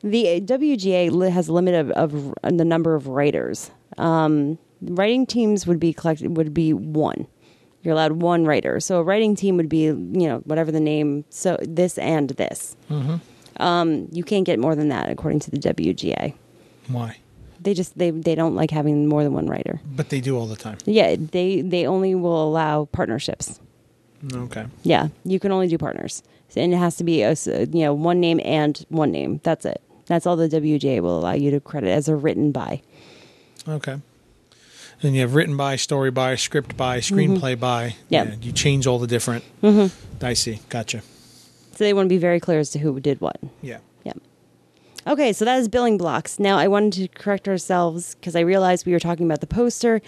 The 0.01 0.41
WGA 0.41 1.29
has 1.31 1.47
a 1.49 1.53
limit 1.53 1.75
of, 1.75 1.91
of 1.91 2.33
the 2.43 2.63
number 2.65 2.95
of 2.95 3.07
writers. 3.07 3.71
Um, 3.97 4.57
writing 4.81 5.25
teams 5.25 5.67
would 5.67 5.79
be 5.79 5.91
collected 5.93 6.37
would 6.37 6.53
be 6.53 6.73
one. 6.73 7.27
You're 7.83 7.93
allowed 7.93 8.13
one 8.13 8.45
writer. 8.45 8.79
So 8.79 8.99
a 8.99 9.03
writing 9.03 9.35
team 9.35 9.57
would 9.57 9.69
be 9.69 9.83
you 9.83 9.93
know 9.93 10.39
whatever 10.45 10.71
the 10.71 10.79
name. 10.79 11.25
So 11.29 11.57
this 11.61 11.97
and 11.97 12.29
this. 12.31 12.75
Um, 13.57 14.07
you 14.11 14.23
can't 14.23 14.45
get 14.45 14.57
more 14.59 14.75
than 14.75 14.87
that 14.89 15.09
according 15.09 15.39
to 15.41 15.51
the 15.51 15.57
WGA. 15.57 16.33
Why? 16.87 17.17
They 17.61 17.73
just 17.73 17.97
they 17.97 18.11
they 18.11 18.35
don't 18.35 18.55
like 18.55 18.71
having 18.71 19.07
more 19.07 19.23
than 19.23 19.33
one 19.33 19.47
writer. 19.47 19.81
But 19.85 20.09
they 20.09 20.21
do 20.21 20.37
all 20.37 20.47
the 20.47 20.55
time. 20.55 20.77
Yeah, 20.85 21.15
they 21.17 21.61
they 21.61 21.85
only 21.85 22.15
will 22.15 22.43
allow 22.43 22.85
partnerships. 22.85 23.59
Okay. 24.33 24.65
Yeah, 24.83 25.09
you 25.23 25.39
can 25.39 25.51
only 25.51 25.67
do 25.67 25.77
partners, 25.77 26.23
and 26.55 26.73
it 26.73 26.77
has 26.77 26.97
to 26.97 27.03
be 27.03 27.21
a 27.21 27.33
you 27.33 27.83
know 27.83 27.93
one 27.93 28.19
name 28.19 28.39
and 28.43 28.85
one 28.89 29.11
name. 29.11 29.41
That's 29.43 29.65
it. 29.65 29.81
That's 30.05 30.25
all 30.25 30.35
the 30.35 30.49
WGA 30.49 31.01
will 31.01 31.19
allow 31.19 31.33
you 31.33 31.51
to 31.51 31.59
credit 31.59 31.89
as 31.89 32.07
a 32.09 32.15
written 32.15 32.51
by. 32.51 32.81
Okay. 33.67 34.01
And 35.01 35.15
you 35.15 35.21
have 35.21 35.35
written 35.35 35.55
by, 35.55 35.75
story 35.77 36.11
by, 36.11 36.35
script 36.35 36.75
by, 36.75 36.97
screenplay 36.99 37.57
by. 37.57 37.89
Mm-hmm. 37.89 38.05
Yeah. 38.09 38.35
You 38.41 38.51
change 38.51 38.85
all 38.85 38.99
the 38.99 39.07
different. 39.07 39.45
Mm-hmm. 39.61 40.25
I 40.25 40.33
see. 40.33 40.59
Gotcha. 40.67 41.01
So 41.71 41.83
they 41.85 41.93
want 41.93 42.07
to 42.07 42.09
be 42.09 42.17
very 42.17 42.39
clear 42.39 42.59
as 42.59 42.71
to 42.71 42.79
who 42.79 42.99
did 42.99 43.21
what. 43.21 43.37
Yeah. 43.61 43.77
Yeah. 44.03 44.13
Okay, 45.09 45.33
so 45.33 45.43
that 45.43 45.57
is 45.59 45.67
billing 45.67 45.97
blocks. 45.97 46.37
Now 46.39 46.57
I 46.57 46.67
wanted 46.67 46.93
to 46.93 47.07
correct 47.19 47.47
ourselves 47.47 48.13
because 48.15 48.35
I 48.35 48.41
realized 48.41 48.85
we 48.85 48.91
were 48.91 48.99
talking 48.99 49.25
about 49.25 49.41
the 49.41 49.47
poster. 49.47 50.01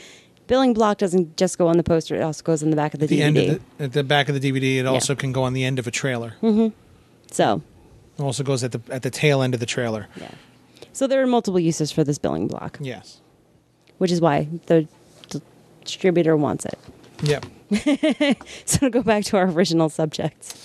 Billing 0.48 0.74
block 0.74 1.00
doesn't 1.00 1.38
just 1.38 1.58
go 1.58 1.68
on 1.68 1.78
the 1.78 1.84
poster; 1.84 2.16
it 2.16 2.22
also 2.22 2.44
goes 2.44 2.62
on 2.62 2.70
the 2.70 2.76
back 2.76 2.94
of 2.94 3.00
the, 3.00 3.08
the 3.08 3.20
DVD. 3.20 3.22
end 3.24 3.38
of 3.38 3.48
the, 3.78 3.84
at 3.84 3.94
the 3.94 4.04
back 4.04 4.30
of 4.30 4.40
the 4.40 4.52
DVD, 4.52 4.78
it 4.80 4.86
also 4.86 5.16
can 5.16 5.32
go 5.32 5.44
on 5.44 5.54
the 5.54 5.64
end 5.64 5.80
of 5.80 5.88
a 5.88 5.92
trailer. 5.92 6.36
Mm-hmm. 6.42 6.68
So 7.32 7.62
It 8.20 8.22
also 8.22 8.44
goes 8.44 8.64
at 8.64 8.74
the 8.74 8.82
at 8.94 9.02
the 9.02 9.10
tail 9.10 9.42
end 9.42 9.54
of 9.54 9.60
the 9.60 9.66
trailer. 9.66 10.08
yeah, 10.18 10.32
so 10.94 11.08
there 11.08 11.22
are 11.22 11.28
multiple 11.28 11.60
uses 11.60 11.92
for 11.92 12.04
this 12.04 12.20
billing 12.20 12.48
block, 12.48 12.78
Yes. 12.82 13.22
which 13.98 14.12
is 14.12 14.22
why 14.22 14.48
the 14.68 14.88
d- 15.30 15.42
distributor 15.84 16.36
wants 16.38 16.66
it. 16.66 16.78
Yep. 17.24 17.46
So 18.66 18.80
to 18.80 18.90
go 18.90 19.02
back 19.02 19.24
to 19.26 19.38
our 19.38 19.48
original 19.48 19.88
subject. 19.90 20.56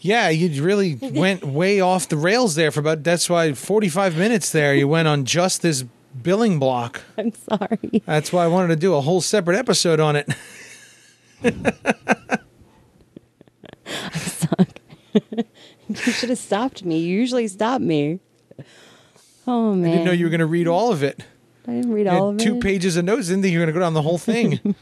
Yeah, 0.00 0.28
you 0.30 0.62
really 0.62 0.96
went 1.00 1.44
way 1.44 1.80
off 1.80 2.08
the 2.08 2.16
rails 2.16 2.54
there 2.54 2.70
for 2.70 2.80
about 2.80 3.02
that's 3.02 3.30
why 3.30 3.52
45 3.52 4.16
minutes 4.16 4.50
there 4.50 4.74
you 4.74 4.88
went 4.88 5.08
on 5.08 5.24
just 5.24 5.62
this 5.62 5.84
billing 6.22 6.58
block. 6.58 7.02
I'm 7.18 7.32
sorry. 7.32 8.02
That's 8.06 8.32
why 8.32 8.44
I 8.44 8.48
wanted 8.48 8.68
to 8.68 8.76
do 8.76 8.94
a 8.94 9.00
whole 9.00 9.20
separate 9.20 9.56
episode 9.56 10.00
on 10.00 10.16
it. 10.16 10.28
I 13.84 14.18
suck. 14.18 14.68
you 15.88 15.94
should 16.12 16.30
have 16.30 16.38
stopped 16.38 16.84
me. 16.84 16.98
You 16.98 17.18
usually 17.18 17.48
stop 17.48 17.80
me. 17.80 18.20
Oh 19.46 19.74
man. 19.74 19.90
I 19.90 19.92
didn't 19.92 20.06
know 20.06 20.12
you 20.12 20.26
were 20.26 20.30
going 20.30 20.40
to 20.40 20.46
read 20.46 20.68
all 20.68 20.92
of 20.92 21.02
it. 21.02 21.24
I 21.66 21.72
didn't 21.72 21.92
read 21.92 22.06
all 22.08 22.30
of 22.30 22.38
two 22.38 22.56
it. 22.56 22.62
pages 22.62 22.96
of 22.96 23.04
notes, 23.04 23.28
didn't 23.28 23.42
think 23.42 23.52
you 23.52 23.60
were 23.60 23.66
going 23.66 23.74
to 23.74 23.78
go 23.78 23.84
down 23.84 23.94
the 23.94 24.02
whole 24.02 24.18
thing. 24.18 24.74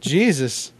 Jesus. 0.00 0.72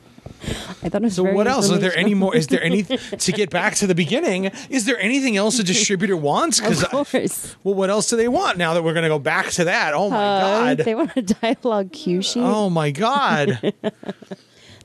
I 0.83 0.89
thought 0.89 1.03
it 1.03 1.03
was 1.03 1.15
So 1.15 1.25
what 1.25 1.47
else? 1.49 1.71
Is 1.71 1.81
there 1.81 1.97
any 1.97 2.15
more? 2.15 2.35
Is 2.37 2.47
there 2.49 2.63
any 2.63 2.83
to 3.27 3.33
get 3.33 3.51
back 3.51 3.75
to 3.77 3.87
the 3.87 3.95
beginning? 3.95 4.51
Is 4.71 4.85
there 4.85 4.99
anything 4.99 5.37
else 5.37 5.59
a 5.59 5.65
distributor 5.65 6.17
wants? 6.17 6.61
Of 6.61 6.85
I- 6.93 7.29
well, 7.65 7.75
what 7.75 7.91
else 7.91 8.09
do 8.09 8.17
they 8.17 8.29
want 8.29 8.59
now 8.59 8.75
that 8.75 8.83
we're 8.85 8.93
going 8.93 9.03
to 9.05 9.09
go 9.09 9.19
back 9.19 9.51
to 9.53 9.65
that? 9.65 9.95
Oh 9.95 10.11
my 10.11 10.17
Uh, 10.17 10.41
god! 10.75 10.79
They 10.85 10.95
want 10.95 11.13
a 11.17 11.23
dialogue 11.23 11.93
cue 11.93 12.23
sheet. 12.23 12.43
Oh 12.45 12.71
my 12.71 12.91
god! 12.91 13.73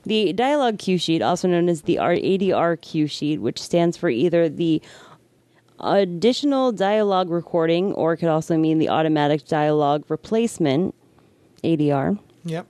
The 0.04 0.32
dialogue 0.32 0.80
cue 0.80 0.98
sheet, 0.98 1.22
also 1.22 1.46
known 1.46 1.68
as 1.68 1.82
the 1.82 1.94
ADR 1.96 2.80
cue 2.80 3.06
sheet, 3.06 3.40
which 3.40 3.62
stands 3.62 3.96
for 3.96 4.08
either 4.10 4.48
the 4.48 4.82
additional 5.78 6.72
dialogue 6.72 7.30
recording 7.30 7.92
or 7.92 8.12
it 8.14 8.18
could 8.18 8.28
also 8.28 8.56
mean 8.56 8.78
the 8.78 8.88
automatic 8.88 9.46
dialogue 9.46 10.04
replacement, 10.08 10.94
ADR. 11.62 12.18
yep. 12.44 12.66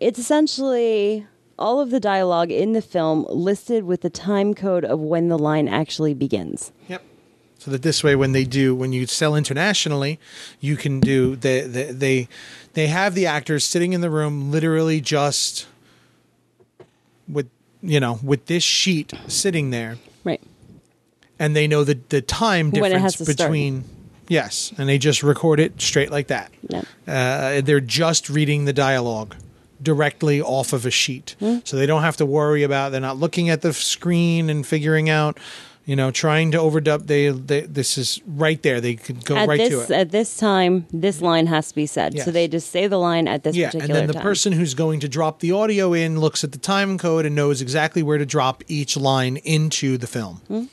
It's 0.00 0.18
essentially 0.18 1.26
all 1.60 1.80
of 1.80 1.90
the 1.90 2.00
dialogue 2.00 2.50
in 2.50 2.72
the 2.72 2.82
film 2.82 3.24
listed 3.28 3.84
with 3.84 4.00
the 4.00 4.10
time 4.10 4.54
code 4.54 4.84
of 4.84 4.98
when 4.98 5.28
the 5.28 5.38
line 5.38 5.68
actually 5.68 6.14
begins. 6.14 6.72
Yep. 6.88 7.02
So 7.58 7.70
that 7.70 7.82
this 7.82 8.02
way, 8.02 8.16
when 8.16 8.32
they 8.32 8.44
do, 8.44 8.74
when 8.74 8.92
you 8.92 9.06
sell 9.06 9.36
internationally, 9.36 10.18
you 10.60 10.76
can 10.76 10.98
do 10.98 11.36
the, 11.36 11.60
the 11.62 11.92
they 11.92 12.28
they 12.72 12.86
have 12.86 13.14
the 13.14 13.26
actors 13.26 13.64
sitting 13.66 13.92
in 13.92 14.00
the 14.00 14.08
room, 14.08 14.50
literally 14.50 15.00
just 15.02 15.66
with 17.28 17.48
you 17.82 18.00
know 18.00 18.18
with 18.22 18.46
this 18.46 18.62
sheet 18.62 19.12
sitting 19.28 19.70
there, 19.70 19.98
Right. 20.24 20.40
and 21.38 21.54
they 21.54 21.66
know 21.66 21.84
the 21.84 21.98
the 22.08 22.22
time 22.22 22.70
difference 22.70 23.16
to 23.16 23.24
start. 23.24 23.36
between. 23.36 23.84
Yes, 24.28 24.72
and 24.78 24.88
they 24.88 24.96
just 24.96 25.24
record 25.24 25.58
it 25.58 25.80
straight 25.82 26.10
like 26.12 26.28
that. 26.28 26.52
Yep. 26.68 26.84
Uh, 27.06 27.60
they're 27.62 27.80
just 27.80 28.30
reading 28.30 28.64
the 28.64 28.72
dialogue 28.72 29.34
directly 29.82 30.40
off 30.40 30.72
of 30.72 30.84
a 30.86 30.90
sheet, 30.90 31.36
so 31.64 31.76
they 31.76 31.86
don't 31.86 32.02
have 32.02 32.16
to 32.18 32.26
worry 32.26 32.62
about. 32.62 32.92
They're 32.92 33.00
not 33.00 33.16
looking 33.16 33.48
at 33.48 33.62
the 33.62 33.72
screen 33.72 34.50
and 34.50 34.66
figuring 34.66 35.08
out, 35.08 35.38
you 35.86 35.96
know, 35.96 36.10
trying 36.10 36.50
to 36.52 36.58
overdub. 36.58 37.06
They, 37.06 37.28
they 37.28 37.62
this 37.62 37.96
is 37.96 38.20
right 38.26 38.62
there. 38.62 38.80
They 38.80 38.94
could 38.94 39.24
go 39.24 39.36
At 39.36 39.48
right 39.48 39.58
this 39.58 39.86
to 39.86 39.94
it. 39.94 39.96
at 39.96 40.10
this 40.10 40.36
time, 40.36 40.86
this 40.92 41.20
line 41.22 41.46
has 41.46 41.68
to 41.68 41.74
be 41.74 41.86
said. 41.86 42.14
Yes. 42.14 42.24
So 42.24 42.30
they 42.30 42.46
just 42.46 42.70
say 42.70 42.86
the 42.86 42.98
line 42.98 43.26
at 43.26 43.42
this 43.42 43.56
yeah, 43.56 43.70
and 43.72 43.92
then 43.92 44.06
the 44.06 44.12
time. 44.12 44.22
person 44.22 44.52
who's 44.52 44.74
going 44.74 45.00
to 45.00 45.08
drop 45.08 45.40
the 45.40 45.52
audio 45.52 45.92
in 45.92 46.20
looks 46.20 46.44
at 46.44 46.52
the 46.52 46.58
time 46.58 46.98
code 46.98 47.24
and 47.26 47.34
knows 47.34 47.62
exactly 47.62 48.02
where 48.02 48.18
to 48.18 48.26
drop 48.26 48.62
each 48.68 48.96
line 48.96 49.38
into 49.38 49.96
the 49.96 50.06
film. 50.06 50.36
Hmm. 50.48 50.64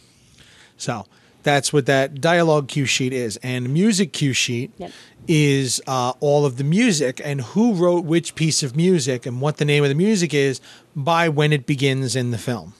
So 0.78 1.06
that's 1.48 1.72
what 1.72 1.86
that 1.86 2.20
dialogue 2.20 2.68
cue 2.68 2.86
sheet 2.86 3.14
is, 3.14 3.38
and 3.38 3.74
music 3.74 4.12
cue 4.12 4.34
sheet 4.34 4.72
Yep. 4.78 4.92
is 5.30 5.82
uh, 5.88 6.12
all 6.20 6.46
of 6.46 6.58
the 6.58 6.64
music 6.64 7.22
and 7.24 7.40
who 7.42 7.74
wrote 7.74 8.04
which 8.04 8.36
piece 8.36 8.64
of 8.64 8.76
music 8.76 9.26
and 9.26 9.40
what 9.40 9.56
the 9.58 9.66
name 9.66 9.84
of 9.84 9.90
the 9.90 9.96
music 9.96 10.34
is 10.34 10.60
by 10.96 11.30
when 11.30 11.54
it 11.54 11.66
begins 11.66 12.16
in 12.16 12.32
the 12.32 12.38
film. 12.38 12.74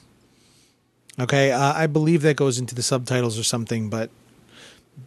Okay, 1.18 1.50
uh, 1.50 1.72
I 1.74 1.86
believe 1.86 2.22
that 2.22 2.36
goes 2.36 2.58
into 2.58 2.74
the 2.74 2.82
subtitles 2.82 3.38
or 3.38 3.42
something, 3.42 3.88
but 3.90 4.10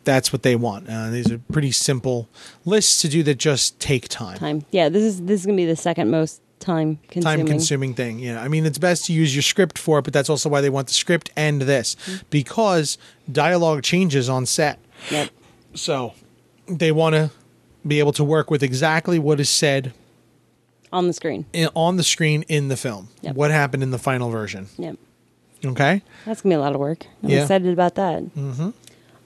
that's 0.03 0.33
what 0.33 0.41
they 0.43 0.55
want. 0.55 0.89
Uh, 0.89 1.09
these 1.09 1.31
are 1.31 1.37
pretty 1.51 1.71
simple 1.71 2.27
lists 2.65 2.99
to 3.01 3.07
do 3.09 3.21
that 3.23 3.35
just 3.37 3.79
take 3.79 4.09
time. 4.09 4.37
time. 4.37 4.65
Yeah, 4.71 4.89
this 4.89 5.03
is 5.03 5.21
this 5.21 5.41
is 5.41 5.45
gonna 5.45 5.55
be 5.55 5.65
the 5.65 5.75
second 5.75 6.09
most 6.09 6.41
time 6.61 6.99
consuming. 7.09 7.37
Time 7.39 7.47
consuming 7.47 7.93
thing. 7.93 8.19
Yeah. 8.19 8.41
I 8.41 8.47
mean, 8.47 8.65
it's 8.65 8.77
best 8.77 9.05
to 9.07 9.13
use 9.13 9.35
your 9.35 9.41
script 9.41 9.77
for 9.77 9.99
it, 9.99 10.03
but 10.03 10.13
that's 10.13 10.29
also 10.29 10.47
why 10.47 10.61
they 10.61 10.69
want 10.69 10.87
the 10.87 10.93
script 10.93 11.29
and 11.35 11.61
this 11.63 11.95
because 12.29 12.97
dialogue 13.31 13.83
changes 13.83 14.29
on 14.29 14.45
set. 14.45 14.79
Yep. 15.09 15.29
So 15.73 16.13
they 16.67 16.91
want 16.91 17.15
to 17.15 17.31
be 17.85 17.99
able 17.99 18.13
to 18.13 18.23
work 18.23 18.49
with 18.51 18.61
exactly 18.63 19.17
what 19.19 19.39
is 19.39 19.49
said 19.49 19.91
On 20.93 21.07
the 21.07 21.13
screen. 21.13 21.45
in, 21.51 21.67
on 21.75 21.97
the 21.97 22.03
screen 22.03 22.43
in 22.47 22.67
the 22.67 22.77
film. 22.77 23.09
Yep. 23.21 23.35
What 23.35 23.51
happened 23.51 23.81
in 23.83 23.91
the 23.91 23.97
final 23.99 24.29
version. 24.29 24.67
Yep. 24.77 24.97
Okay. 25.65 26.01
That's 26.25 26.41
gonna 26.41 26.53
be 26.55 26.57
a 26.57 26.59
lot 26.59 26.73
of 26.73 26.79
work. 26.79 27.05
I'm 27.23 27.29
Yeah. 27.29 27.41
excited 27.41 27.71
about 27.73 27.95
that. 27.95 28.23
Mm-hmm. 28.23 28.69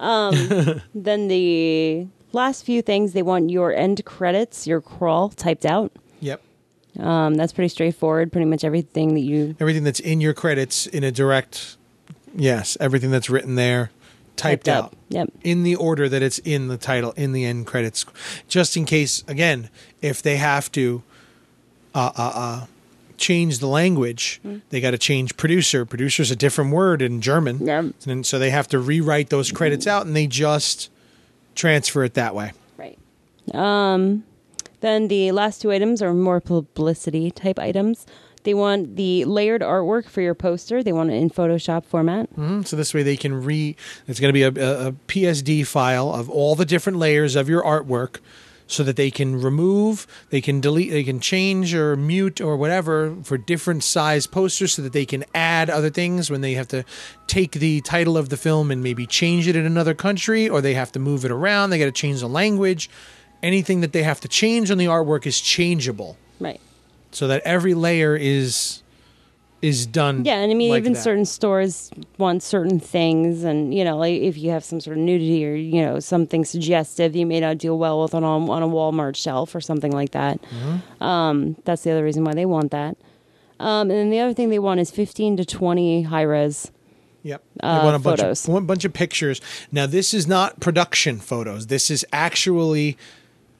Um, 0.01 0.81
then 0.95 1.27
the 1.29 2.07
last 2.33 2.65
few 2.65 2.81
things 2.81 3.13
they 3.13 3.21
want 3.21 3.49
your 3.49 3.73
end 3.73 4.03
credits, 4.05 4.67
your 4.67 4.81
crawl 4.81 5.29
typed 5.29 5.65
out. 5.65 5.91
Um, 6.99 7.35
that's 7.35 7.53
pretty 7.53 7.69
straightforward. 7.69 8.31
Pretty 8.31 8.45
much 8.45 8.63
everything 8.63 9.13
that 9.15 9.21
you 9.21 9.55
Everything 9.59 9.83
that's 9.83 9.99
in 9.99 10.21
your 10.21 10.33
credits 10.33 10.87
in 10.87 11.03
a 11.03 11.11
direct, 11.11 11.77
yes, 12.35 12.77
everything 12.79 13.11
that's 13.11 13.29
written 13.29 13.55
there, 13.55 13.91
typed, 14.35 14.65
typed 14.65 14.67
out. 14.67 14.93
Yep. 15.09 15.29
in 15.43 15.63
the 15.63 15.75
order 15.75 16.09
that 16.09 16.21
it's 16.21 16.39
in 16.39 16.67
the 16.67 16.77
title 16.77 17.11
in 17.11 17.31
the 17.31 17.45
end 17.45 17.67
credits 17.67 18.05
just 18.47 18.75
in 18.75 18.85
case 18.85 19.23
again 19.27 19.69
if 20.01 20.21
they 20.21 20.37
have 20.37 20.71
to 20.73 21.03
uh, 21.93 22.11
uh, 22.17 22.31
uh, 22.35 22.65
change 23.17 23.59
the 23.59 23.67
language, 23.67 24.41
they 24.69 24.81
got 24.81 24.91
to 24.91 24.97
change 24.97 25.37
producer. 25.37 25.85
Producer's 25.85 26.31
a 26.31 26.35
different 26.35 26.71
word 26.71 27.01
in 27.01 27.21
German. 27.21 27.65
Yeah. 27.65 27.89
And 28.05 28.25
so 28.25 28.37
they 28.37 28.49
have 28.49 28.67
to 28.69 28.79
rewrite 28.79 29.29
those 29.29 29.51
credits 29.51 29.87
out 29.87 30.05
and 30.05 30.15
they 30.15 30.27
just 30.27 30.89
transfer 31.55 32.03
it 32.03 32.15
that 32.15 32.35
way. 32.35 32.51
Right. 32.77 32.97
Um, 33.53 34.25
then 34.85 35.07
the 35.07 35.31
last 35.31 35.61
two 35.61 35.71
items 35.71 36.01
are 36.01 36.13
more 36.13 36.39
publicity 36.39 37.31
type 37.31 37.59
items. 37.59 38.05
They 38.43 38.53
want 38.53 38.95
the 38.95 39.25
layered 39.25 39.61
artwork 39.61 40.07
for 40.07 40.21
your 40.21 40.35
poster. 40.35 40.83
They 40.83 40.93
want 40.93 41.09
it 41.09 41.15
in 41.15 41.31
Photoshop 41.31 41.83
format. 41.85 42.31
Mhm. 42.35 42.65
So 42.67 42.75
this 42.75 42.93
way 42.93 43.01
they 43.01 43.17
can 43.17 43.33
re. 43.43 43.75
It's 44.07 44.19
going 44.19 44.29
to 44.29 44.33
be 44.33 44.43
a, 44.43 44.49
a, 44.49 44.87
a 44.89 44.91
PSD 45.07 45.65
file 45.65 46.13
of 46.13 46.29
all 46.29 46.53
the 46.55 46.65
different 46.65 46.99
layers 46.99 47.35
of 47.35 47.49
your 47.49 47.63
artwork, 47.63 48.17
so 48.67 48.83
that 48.83 48.95
they 48.95 49.11
can 49.11 49.39
remove, 49.41 50.07
they 50.31 50.41
can 50.41 50.59
delete, 50.59 50.89
they 50.91 51.03
can 51.03 51.19
change 51.19 51.73
or 51.75 51.95
mute 51.95 52.41
or 52.41 52.55
whatever 52.57 53.15
for 53.23 53.37
different 53.37 53.83
size 53.83 54.25
posters, 54.27 54.73
so 54.73 54.81
that 54.81 54.93
they 54.93 55.05
can 55.05 55.23
add 55.35 55.69
other 55.69 55.89
things 55.91 56.29
when 56.31 56.41
they 56.41 56.53
have 56.53 56.67
to 56.67 56.83
take 57.27 57.51
the 57.53 57.81
title 57.81 58.17
of 58.17 58.29
the 58.29 58.37
film 58.37 58.71
and 58.71 58.81
maybe 58.83 59.05
change 59.07 59.47
it 59.47 59.55
in 59.55 59.65
another 59.65 59.93
country, 59.93 60.47
or 60.49 60.61
they 60.61 60.73
have 60.75 60.91
to 60.91 60.99
move 60.99 61.25
it 61.25 61.31
around. 61.31 61.69
They 61.71 61.79
got 61.79 61.85
to 61.85 61.91
change 61.91 62.19
the 62.21 62.27
language. 62.29 62.89
Anything 63.45 63.81
that 63.81 63.93
they 63.93 64.01
have 64.01 64.19
to 64.21 64.27
change 64.27 64.71
on 64.71 64.79
the 64.79 64.85
artwork 64.87 65.27
is 65.27 65.39
changeable, 65.39 66.17
Right. 66.39 66.59
so 67.11 67.27
that 67.27 67.43
every 67.45 67.75
layer 67.75 68.15
is 68.15 68.81
is 69.61 69.85
done. 69.85 70.25
Yeah, 70.25 70.39
and 70.41 70.51
I 70.51 70.55
mean, 70.55 70.71
like 70.71 70.79
even 70.81 70.93
that. 70.93 71.01
certain 71.01 71.25
stores 71.25 71.91
want 72.17 72.41
certain 72.41 72.79
things, 72.79 73.43
and 73.43 73.71
you 73.71 73.83
know, 73.83 73.97
like 73.97 74.19
if 74.19 74.35
you 74.35 74.49
have 74.49 74.63
some 74.63 74.79
sort 74.79 74.97
of 74.97 75.03
nudity 75.03 75.45
or 75.45 75.53
you 75.53 75.81
know 75.85 75.99
something 75.99 76.43
suggestive, 76.43 77.15
you 77.15 77.25
may 77.27 77.39
not 77.39 77.59
deal 77.59 77.77
well 77.77 78.01
with 78.01 78.15
on 78.15 78.23
a, 78.23 78.51
on 78.51 78.63
a 78.63 78.67
Walmart 78.67 79.15
shelf 79.15 79.53
or 79.53 79.61
something 79.61 79.91
like 79.91 80.11
that. 80.11 80.41
Mm-hmm. 80.41 81.03
Um, 81.03 81.55
that's 81.65 81.83
the 81.83 81.91
other 81.91 82.03
reason 82.03 82.23
why 82.23 82.33
they 82.33 82.45
want 82.47 82.71
that. 82.71 82.97
Um, 83.59 83.89
and 83.89 83.91
then 83.91 84.09
the 84.09 84.19
other 84.21 84.33
thing 84.33 84.49
they 84.49 84.59
want 84.59 84.79
is 84.79 84.89
fifteen 84.89 85.37
to 85.37 85.45
twenty 85.45 86.01
high 86.01 86.23
res. 86.23 86.71
Yep. 87.23 87.43
They 87.61 87.67
uh, 87.67 87.83
want 87.83 87.95
a 87.95 87.99
bunch 87.99 88.19
of 88.21 88.47
want 88.47 88.65
a 88.65 88.67
bunch 88.67 88.85
of 88.85 88.93
pictures. 88.93 89.39
Now 89.71 89.85
this 89.85 90.13
is 90.13 90.27
not 90.27 90.59
production 90.59 91.19
photos. 91.19 91.67
This 91.67 91.89
is 91.89 92.05
actually 92.11 92.97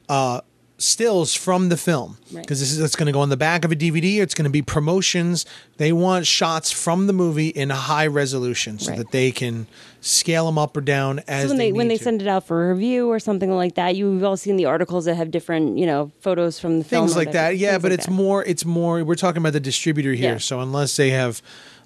uh 0.08 0.40
stills 0.78 1.32
from 1.32 1.70
the 1.70 1.76
film 1.76 2.18
Right. 2.30 2.42
because 2.42 2.60
this 2.60 2.70
is 2.70 2.78
it's 2.80 2.96
going 2.96 3.06
to 3.06 3.12
go 3.12 3.20
on 3.20 3.30
the 3.30 3.36
back 3.38 3.64
of 3.64 3.72
a 3.72 3.74
DVD. 3.76 4.18
It's 4.20 4.34
going 4.34 4.44
to 4.44 4.50
be 4.50 4.60
promotions. 4.60 5.46
They 5.78 5.90
want 5.90 6.26
shots 6.26 6.70
from 6.70 7.06
the 7.06 7.14
movie 7.14 7.48
in 7.48 7.70
high 7.70 8.06
resolution 8.06 8.78
so 8.78 8.90
Right. 8.90 8.98
that 8.98 9.10
they 9.10 9.30
can 9.32 9.68
scale 10.02 10.44
them 10.44 10.58
up 10.58 10.76
or 10.76 10.82
down 10.82 11.20
as 11.26 11.44
So 11.44 11.48
when 11.48 11.56
they, 11.56 11.72
when 11.72 11.88
they 11.88 11.96
to. 11.96 12.04
send 12.04 12.20
it 12.20 12.28
out 12.28 12.46
for 12.46 12.68
review 12.74 13.08
or 13.08 13.18
something 13.18 13.50
like 13.50 13.76
that, 13.76 13.96
you've 13.96 14.22
all 14.22 14.36
seen 14.36 14.56
the 14.56 14.66
articles 14.66 15.06
that 15.06 15.14
have 15.14 15.30
different 15.30 15.78
you 15.78 15.86
know 15.86 16.12
photos 16.20 16.60
from 16.60 16.78
the 16.80 16.84
film. 16.84 17.06
things 17.06 17.16
like 17.16 17.32
that. 17.32 17.48
things 17.52 17.62
Yeah, 17.62 17.78
but 17.78 17.84
like 17.90 17.98
it's 18.00 18.06
that. 18.06 18.12
more. 18.12 18.44
It's 18.44 18.66
more. 18.66 19.02
We're 19.02 19.14
talking 19.14 19.38
about 19.40 19.54
the 19.54 19.60
distributor 19.60 20.12
here. 20.12 20.32
Yeah. 20.32 20.38
So 20.38 20.60
unless 20.60 20.94
they 20.96 21.08
have, 21.10 21.40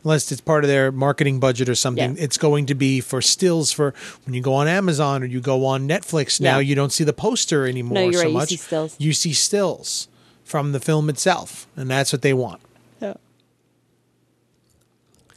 unless 0.04 0.32
it's 0.32 0.40
part 0.40 0.64
of 0.64 0.68
their 0.68 0.90
marketing 0.90 1.40
budget 1.40 1.68
or 1.68 1.74
something, 1.74 2.16
Yeah. 2.16 2.22
it's 2.24 2.38
going 2.38 2.66
to 2.66 2.74
be 2.74 3.00
for 3.00 3.20
stills 3.20 3.70
for 3.72 3.92
when 4.24 4.34
you 4.34 4.40
go 4.40 4.54
on 4.54 4.66
Amazon 4.68 5.22
or 5.22 5.26
you 5.26 5.40
go 5.40 5.66
on 5.66 5.86
Netflix. 5.88 6.40
Now 6.40 6.56
Yeah. 6.58 6.68
you 6.68 6.74
don't 6.74 6.92
see 6.92 7.04
the 7.04 7.12
poster 7.12 7.66
anymore 7.66 7.94
No, 7.94 8.10
so 8.12 8.18
right, 8.18 8.28
you 8.28 8.32
much. 8.34 8.48
see 8.48 8.56
stills. 8.56 8.96
You 8.98 9.12
see 9.12 9.32
stills 9.32 10.08
from 10.44 10.72
the 10.72 10.80
film 10.80 11.08
itself, 11.10 11.66
and 11.76 11.90
that's 11.90 12.12
what 12.12 12.22
they 12.22 12.32
want. 12.32 12.60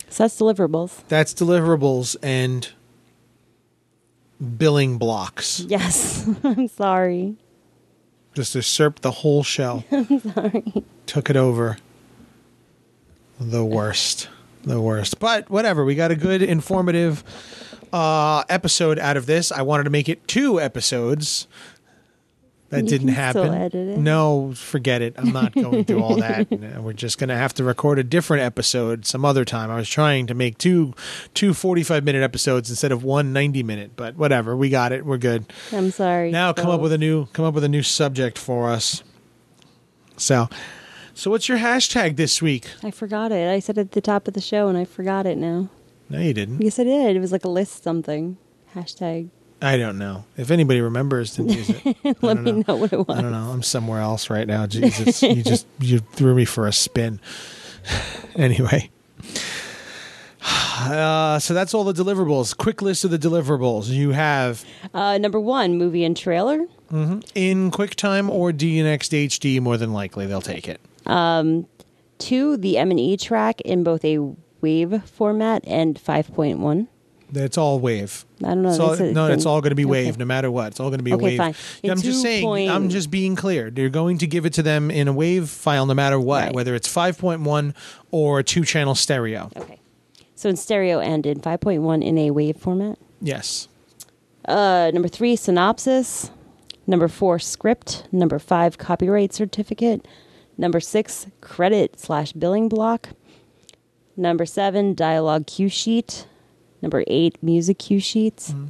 So 0.09 0.25
that's 0.25 0.39
deliverables. 0.39 1.01
That's 1.07 1.33
deliverables 1.33 2.15
and 2.21 2.69
billing 4.57 4.97
blocks. 4.99 5.61
Yes, 5.61 6.27
I'm 6.43 6.67
sorry. 6.67 7.35
Just 8.35 8.53
usurped 8.53 9.01
the 9.01 9.09
whole 9.11 9.43
show. 9.43 9.83
Took 11.07 11.29
it 11.31 11.35
over. 11.35 11.77
The 13.39 13.65
worst. 13.65 14.29
The 14.63 14.79
worst. 14.81 15.19
But 15.19 15.49
whatever. 15.49 15.83
We 15.85 15.95
got 15.95 16.11
a 16.11 16.15
good, 16.15 16.41
informative 16.41 17.23
uh, 17.91 18.43
episode 18.49 18.97
out 18.99 19.17
of 19.17 19.25
this. 19.25 19.51
I 19.51 19.61
wanted 19.61 19.83
to 19.83 19.89
make 19.89 20.09
it 20.09 20.27
two 20.27 20.59
episodes. 20.59 21.47
That 22.69 22.85
You 22.85 22.89
didn't 22.89 23.09
happen. 23.09 23.43
still 23.43 23.53
edit 23.53 23.75
it. 23.89 23.97
No, 23.99 24.53
forget 24.55 25.03
it. 25.03 25.13
I'm 25.17 25.31
not 25.31 25.53
going 25.53 25.85
through 25.85 26.01
all 26.01 26.15
that. 26.15 26.49
We're 26.81 26.93
just 26.93 27.19
going 27.19 27.27
to 27.27 27.35
have 27.35 27.53
to 27.55 27.63
record 27.63 27.99
a 27.99 28.03
different 28.03 28.41
episode 28.41 29.05
some 29.05 29.23
other 29.25 29.45
time. 29.45 29.69
I 29.69 29.75
was 29.75 29.87
trying 29.87 30.25
to 30.25 30.33
make 30.33 30.57
two 30.57 30.95
two 31.35 31.53
45 31.53 32.03
minute 32.03 32.23
episodes 32.23 32.71
instead 32.71 32.91
of 32.91 33.03
one 33.03 33.31
90 33.31 33.61
minute, 33.61 33.91
but 33.95 34.15
whatever. 34.15 34.55
We 34.57 34.69
got 34.69 34.91
it. 34.91 35.05
We're 35.05 35.19
good 35.19 35.45
I'm 35.71 35.91
sorry. 35.91 36.31
now 36.31 36.51
come 36.51 36.71
up 36.71 36.81
with 36.81 36.93
a 36.93 36.97
new 36.97 37.27
come 37.27 37.45
up 37.45 37.53
with 37.53 37.63
a 37.63 37.69
new 37.69 37.83
subject 37.83 38.39
for 38.39 38.71
us 38.71 39.03
so 40.17 40.47
so 41.15 41.29
what's 41.31 41.47
your 41.47 41.57
hashtag 41.59 42.15
this 42.15 42.41
week 42.41 42.67
I 42.83 42.91
forgot 42.91 43.31
it. 43.31 43.49
I 43.49 43.59
said 43.59 43.77
it 43.77 43.81
at 43.81 43.91
the 43.91 44.01
top 44.01 44.27
of 44.27 44.33
the 44.33 44.41
show, 44.41 44.67
and 44.67 44.77
I 44.77 44.85
forgot 44.85 45.25
it 45.25 45.37
now. 45.37 45.69
no 46.09 46.19
you 46.19 46.33
didn't 46.33 46.61
Yes, 46.61 46.79
I 46.79 46.83
did. 46.83 47.15
It 47.15 47.19
was 47.19 47.31
like 47.31 47.45
a 47.45 47.49
list 47.49 47.83
something. 47.83 48.37
Hashtag. 48.75 49.29
i 49.61 49.77
don't 49.77 49.97
know 49.99 50.25
if 50.37 50.49
anybody 50.51 50.81
remembers 50.81 51.35
to 51.35 51.43
use 51.43 51.69
it 51.69 52.17
Let 52.23 52.39
me 52.39 52.51
know. 52.51 52.63
know 52.67 52.75
what 52.77 52.91
it 52.93 53.07
was. 53.07 53.17
i 53.17 53.21
don't 53.21 53.31
know 53.31 53.51
i'm 53.51 53.61
somewhere 53.63 54.01
else 54.01 54.29
right 54.31 54.47
now 54.47 54.65
jesus 54.65 55.21
you 55.21 55.43
just 55.43 55.67
you 55.79 55.99
threw 55.99 56.33
me 56.35 56.43
for 56.45 56.65
a 56.67 56.73
spin 56.73 57.19
anyway 58.35 58.89
uh, 60.43 61.39
so 61.39 61.53
that's 61.53 61.73
all 61.73 61.83
the 61.83 61.93
deliverables 61.93 62.55
quick 62.57 62.81
list 62.81 63.05
of 63.05 63.11
the 63.11 63.19
deliverables 63.19 63.87
you 63.89 64.11
have 64.11 64.65
Uh, 64.93 65.17
number 65.17 65.39
one, 65.39 65.77
movie 65.77 66.03
and 66.03 66.17
trailer. 66.17 66.65
in 66.91 67.71
QuickTime 67.71 68.29
or 68.29 68.51
DNxHD. 68.51 69.59
More 69.61 69.77
than 69.77 69.93
likely, 69.93 70.25
they'll 70.27 70.41
take 70.41 70.67
it. 70.67 70.79
Two, 71.05 72.57
the 72.57 72.77
M 72.77 72.91
and 72.91 72.99
E 72.99 73.17
track 73.17 73.59
in 73.61 73.83
both 73.83 74.05
a 74.05 74.19
wave 74.61 75.03
format 75.09 75.63
and 75.67 75.95
5.1. 75.99 76.87
It's 77.35 77.57
all 77.57 77.79
wave. 77.79 78.25
I 78.43 78.49
don't 78.49 78.61
know. 78.61 78.69
It's 78.69 78.79
all, 78.79 78.95
no, 79.11 79.27
it's 79.27 79.45
all 79.47 79.59
going 79.59 79.71
to 79.71 79.75
be 79.75 79.83
Okay. 79.85 79.91
wave, 79.91 80.17
no 80.19 80.25
matter 80.25 80.51
what. 80.51 80.67
It's 80.67 80.79
all 80.79 80.89
going 80.89 80.99
to 80.99 81.03
be 81.03 81.13
Okay, 81.13 81.23
wave. 81.23 81.37
fine. 81.37 81.55
Yeah, 81.81 81.91
I'm 81.91 81.99
just 82.01 82.21
saying. 82.21 82.43
2. 82.67 82.71
I'm 82.71 82.89
just 82.89 83.09
being 83.09 83.35
clear. 83.35 83.71
They're 83.71 83.89
going 83.89 84.19
to 84.19 84.27
give 84.27 84.45
it 84.45 84.53
to 84.53 84.61
them 84.63 84.91
in 84.91 85.07
a 85.07 85.13
wave 85.13 85.49
file, 85.49 85.85
no 85.87 85.95
matter 85.95 86.19
what, 86.19 86.43
Right. 86.43 86.53
whether 86.53 86.75
it's 86.75 86.87
5.1 86.87 87.73
or 88.11 88.39
a 88.39 88.43
two-channel 88.43 88.93
stereo. 88.93 89.49
Okay. 89.57 89.79
So 90.35 90.47
in 90.47 90.55
stereo 90.55 90.99
and 90.99 91.25
in 91.25 91.39
5.1 91.39 92.03
in 92.03 92.17
a 92.19 92.29
wave 92.31 92.57
format. 92.57 92.99
Yes. 93.19 93.67
Uh, 94.45 94.91
number 94.93 95.07
three, 95.07 95.35
synopsis. 95.35 96.29
Number 96.85 97.07
four, 97.07 97.39
script. 97.39 98.07
Number 98.11 98.37
five, 98.37 98.77
copyright 98.77 99.33
certificate. 99.33 100.05
Number 100.57 100.79
six, 100.79 101.27
credit 101.41 101.99
slash 101.99 102.31
billing 102.33 102.69
block. 102.69 103.09
Number 104.15 104.45
seven, 104.45 104.93
dialogue 104.93 105.47
cue 105.47 105.69
sheet. 105.69 106.27
Number 106.81 107.03
eight, 107.07 107.41
music 107.41 107.79
cue 107.79 107.99
sheets. 107.99 108.51
Mm-hmm. 108.51 108.67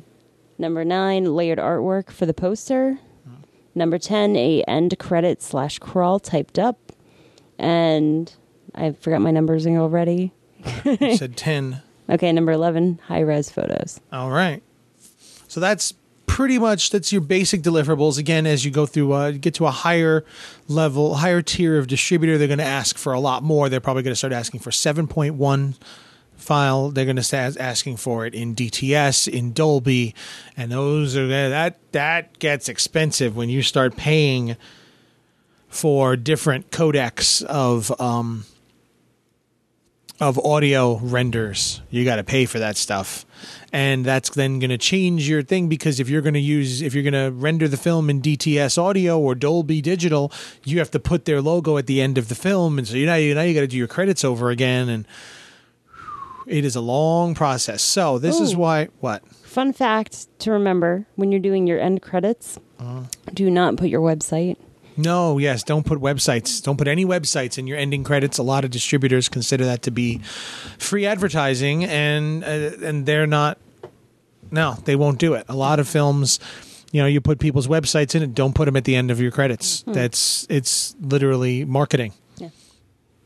Number 0.58 0.86
nine, 0.86 1.36
layered 1.36 1.60
artwork 1.60 2.10
for 2.12 2.26
the 2.26 2.34
poster. 2.34 3.00
Mm-hmm. 3.28 3.42
Number 3.76 3.98
10, 3.98 4.36
a 4.36 4.64
end 4.68 4.98
credit 5.00 5.42
slash 5.42 5.80
crawl 5.80 6.20
typed 6.20 6.60
up. 6.60 6.94
And 7.58 8.34
I 8.76 8.92
forgot 8.92 9.22
my 9.22 9.32
numbers 9.32 9.66
already. 9.68 10.32
You 10.86 11.18
said 11.18 11.36
10. 11.38 11.82
Okay, 12.10 12.32
number 12.32 12.52
11, 12.52 13.00
high 13.08 13.22
res 13.22 13.50
photos. 13.50 14.00
All 14.12 14.30
right. 14.30 14.62
So 15.48 15.60
that's 15.60 15.94
pretty 16.26 16.58
much 16.58 16.90
that's 16.90 17.12
your 17.12 17.22
basic 17.22 17.62
deliverables. 17.62 18.18
Again, 18.18 18.46
as 18.46 18.66
you 18.66 18.72
go 18.72 18.86
through, 18.86 19.14
uh, 19.14 19.32
get 19.32 19.54
to 19.56 19.66
a 19.66 19.72
higher 19.72 20.26
level, 20.68 21.16
higher 21.16 21.42
tier 21.42 21.78
of 21.78 21.88
distributor, 21.88 22.38
they're 22.38 22.48
going 22.48 22.58
to 22.58 22.64
ask 22.64 22.98
for 22.98 23.14
a 23.14 23.20
lot 23.20 23.44
more. 23.44 23.70
They're 23.70 23.80
probably 23.80 24.04
going 24.04 24.14
to 24.14 24.18
start 24.18 24.34
asking 24.34 24.62
for 24.62 24.70
7.1 24.72 25.76
file. 26.36 26.90
They're 26.90 27.06
going 27.06 27.16
to 27.18 27.24
start 27.24 27.58
asking 27.58 27.98
for 27.98 28.26
it 28.26 28.34
in 28.34 28.56
DTS, 28.56 29.28
in 29.28 29.54
Dolby, 29.54 30.14
and 30.58 30.72
those 30.72 31.16
are 31.16 31.28
that 31.28 31.78
that 31.92 32.40
gets 32.40 32.70
expensive 32.70 33.36
when 33.36 33.50
you 33.50 33.62
start 33.62 33.96
paying 33.96 34.58
for 35.70 36.16
different 36.16 36.70
codecs 36.70 37.44
of 37.44 38.00
um, 38.00 38.46
of 40.30 40.38
audio 40.40 40.98
renders. 40.98 41.82
You 41.90 42.04
got 42.06 42.18
to 42.18 42.24
pay 42.24 42.46
for 42.46 42.60
that 42.60 42.78
stuff. 42.78 43.26
And 43.72 44.06
that's 44.06 44.30
then 44.30 44.60
going 44.60 44.70
to 44.70 44.78
change 44.78 45.28
your 45.28 45.42
thing 45.42 45.68
because 45.68 46.00
if 46.00 46.08
you're 46.10 46.22
going 46.22 46.34
to 46.36 46.40
use, 46.40 46.82
if 46.82 46.94
you're 46.94 47.04
going 47.10 47.14
to 47.14 47.32
render 47.36 47.68
the 47.68 47.78
film 47.78 48.10
in 48.10 48.22
DTS 48.22 48.78
audio 48.78 49.20
or 49.20 49.36
Dolby 49.36 49.82
Digital, 49.82 50.32
you 50.64 50.80
have 50.80 50.92
to 50.92 51.00
put 51.00 51.26
their 51.26 51.42
logo 51.42 51.78
at 51.78 51.88
the 51.88 52.00
end 52.02 52.18
of 52.18 52.28
the 52.30 52.36
film. 52.36 52.78
And 52.78 52.88
so 52.88 52.96
you 52.96 53.06
know, 53.06 53.16
you, 53.16 53.34
now 53.36 53.42
you 53.42 53.54
got 53.54 53.62
to 53.62 53.68
do 53.68 53.78
your 53.78 53.88
credits 53.88 54.24
over 54.24 54.50
again. 54.52 54.90
And 54.90 55.08
it 56.46 56.66
is 56.66 56.76
a 56.76 56.82
long 56.82 57.34
process. 57.36 57.82
So 57.82 58.20
this 58.20 58.40
is 58.40 58.56
why, 58.56 58.90
what? 59.00 59.26
Fun 59.28 59.72
fact 59.74 60.28
to 60.40 60.52
remember 60.52 61.06
when 61.16 61.32
you're 61.32 61.40
doing 61.42 61.68
your 61.68 61.80
end 61.80 62.02
credits, 62.02 62.60
Uh-huh. 62.80 63.04
do 63.34 63.50
not 63.50 63.78
put 63.78 63.90
your 63.90 64.02
website. 64.02 64.58
No, 64.98 65.38
yes, 65.38 65.64
don't 65.64 65.86
put 65.86 66.00
websites. 66.00 66.62
Don't 66.62 66.78
put 66.78 66.88
any 66.88 67.06
websites 67.06 67.58
in 67.58 67.68
your 67.68 67.78
ending 67.78 68.04
credits. 68.04 68.38
A 68.38 68.44
lot 68.44 68.64
of 68.64 68.72
distributors 68.72 69.30
consider 69.30 69.66
that 69.66 69.82
to 69.84 69.92
be 69.92 70.20
free 70.78 71.06
advertising, 71.06 71.86
and 71.86 72.44
uh, 72.44 72.48
and 72.88 73.06
they're 73.06 73.28
not. 73.28 73.58
No, 74.52 74.74
they 74.86 74.96
won't 74.96 75.18
do 75.20 75.34
it. 75.34 75.46
A 75.50 75.56
lot 75.56 75.80
of 75.80 75.88
films, 75.88 76.40
you 76.92 77.02
know, 77.02 77.08
you 77.08 77.22
put 77.22 77.40
people's 77.40 77.68
websites 77.68 78.14
in 78.14 78.22
it. 78.22 78.36
Don't 78.36 78.54
put 78.54 78.66
them 78.66 78.76
at 78.76 78.84
the 78.84 78.96
end 78.96 79.10
of 79.10 79.20
your 79.20 79.32
credits. 79.32 79.84
That's 79.88 80.46
it's 80.50 80.96
literally 81.02 81.66
marketing. 81.66 82.14
Yeah. 82.38 82.50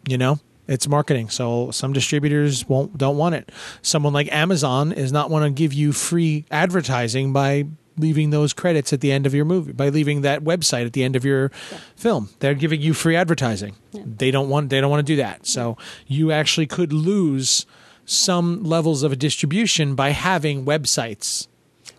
You 0.07 0.17
know, 0.17 0.39
it's 0.67 0.87
marketing. 0.87 1.29
So 1.29 1.71
some 1.71 1.91
distributors 1.91 2.67
won't 2.67 2.97
don't 2.97 3.17
want 3.17 3.35
it. 3.35 3.51
Someone 3.81 4.13
like 4.13 4.31
Amazon 4.31 4.93
is 4.93 5.11
not 5.11 5.29
want 5.29 5.43
to 5.43 5.49
give 5.49 5.73
you 5.73 5.91
free 5.91 6.45
advertising 6.49 7.33
by 7.33 7.65
leaving 7.97 8.29
those 8.29 8.53
credits 8.53 8.93
at 8.93 9.01
the 9.01 9.11
end 9.11 9.25
of 9.25 9.33
your 9.33 9.45
movie 9.45 9.71
by 9.71 9.89
leaving 9.89 10.21
that 10.21 10.43
website 10.43 10.85
at 10.85 10.93
the 10.93 11.03
end 11.03 11.15
of 11.15 11.25
your 11.25 11.51
yeah. 11.71 11.77
film 11.95 12.29
they're 12.39 12.53
giving 12.53 12.81
you 12.81 12.93
free 12.93 13.15
advertising 13.15 13.75
yeah. 13.91 14.03
they 14.05 14.31
don't 14.31 14.49
want 14.49 14.69
they 14.69 14.79
don't 14.79 14.91
want 14.91 15.05
to 15.05 15.11
do 15.11 15.17
that 15.17 15.45
so 15.45 15.77
you 16.05 16.31
actually 16.31 16.67
could 16.67 16.93
lose 16.93 17.65
some 18.05 18.63
levels 18.63 19.03
of 19.03 19.11
a 19.11 19.15
distribution 19.15 19.95
by 19.95 20.11
having 20.11 20.65
websites 20.65 21.47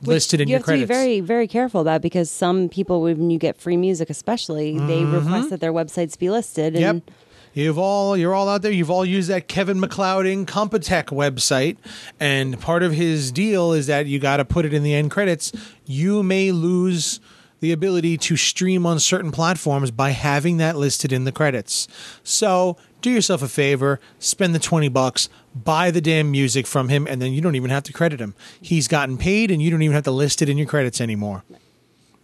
Which 0.01 0.09
listed 0.09 0.41
in 0.41 0.49
you 0.49 0.53
your 0.53 0.59
have 0.61 0.65
credits. 0.65 0.83
to 0.85 0.87
be 0.87 0.95
very 0.95 1.21
very 1.21 1.49
careful 1.49 1.81
about 1.81 2.01
because 2.01 2.31
some 2.31 2.69
people 2.69 3.03
when 3.03 3.31
you 3.31 3.39
get 3.39 3.57
free 3.57 3.77
music 3.77 4.09
especially 4.11 4.75
mm-hmm. 4.75 4.87
they 4.87 5.05
request 5.05 5.51
that 5.51 5.61
their 5.61 5.73
websites 5.73 6.19
be 6.19 6.31
listed 6.31 6.75
and 6.77 7.03
yep. 7.07 7.15
You've 7.59 7.77
all 7.77 8.17
you're 8.17 8.37
all 8.37 8.49
out 8.49 8.63
there. 8.63 8.71
You've 8.71 8.89
all 8.89 9.05
used 9.05 9.29
that 9.31 9.49
Kevin 9.49 9.81
MacLeod 9.81 10.27
Incompetech 10.27 11.07
website, 11.07 11.77
and 12.21 12.61
part 12.61 12.85
of 12.85 12.93
his 12.93 13.33
deal 13.33 13.73
is 13.73 13.89
that 13.89 14.07
you 14.07 14.21
got 14.21 14.37
to 14.37 14.45
put 14.45 14.65
it 14.65 14.73
in 14.73 14.85
the 14.85 14.95
end 14.95 15.11
credits. 15.11 15.51
You 15.85 16.23
may 16.23 16.53
lose 16.53 17.19
the 17.59 17.73
ability 17.73 18.17
to 18.17 18.37
stream 18.37 18.87
on 18.87 19.01
certain 19.01 19.33
platforms 19.33 19.91
by 19.91 20.11
having 20.11 20.59
that 20.59 20.77
listed 20.77 21.13
in 21.13 21.25
the 21.25 21.33
credits. 21.33 21.89
So 22.23 22.77
do 23.01 23.11
yourself 23.11 23.43
a 23.43 23.49
favor, 23.49 23.99
spend 24.21 24.55
the 24.55 24.61
20 24.61 24.89
bucks, 24.91 25.29
buy 25.53 25.91
the 25.91 26.01
damn 26.01 26.31
music 26.31 26.65
from 26.65 26.89
him, 26.91 27.09
and 27.09 27.21
then 27.21 27.33
you 27.33 27.41
don't 27.41 27.57
even 27.57 27.71
have 27.71 27.83
to 27.83 27.93
credit 27.93 28.21
him. 28.21 28.37
He's 28.61 28.87
gotten 28.87 29.19
paid, 29.19 29.51
and 29.51 29.61
you 29.61 29.73
don't 29.73 29.83
even 29.83 29.97
have 29.97 30.05
to 30.05 30.13
list 30.13 30.43
it 30.43 30.49
in 30.49 30.59
your 30.59 30.69
credits 30.69 31.01
anymore. 31.01 31.43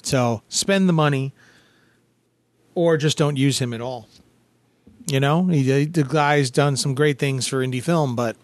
So 0.01 0.43
spend 0.49 0.89
the 0.89 0.93
money, 0.93 1.33
or 2.77 2.97
just 2.97 3.19
don't 3.19 3.37
use 3.37 3.59
him 3.59 3.75
at 3.75 3.81
all. 3.81 4.09
You 5.07 5.21
know, 5.21 5.47
he, 5.47 5.85
the 5.85 6.05
guy's 6.05 6.51
done 6.51 6.77
some 6.77 6.95
great 6.95 7.19
things 7.19 7.47
for 7.47 7.65
indie 7.65 7.83
film, 7.83 8.17
but 8.17 8.37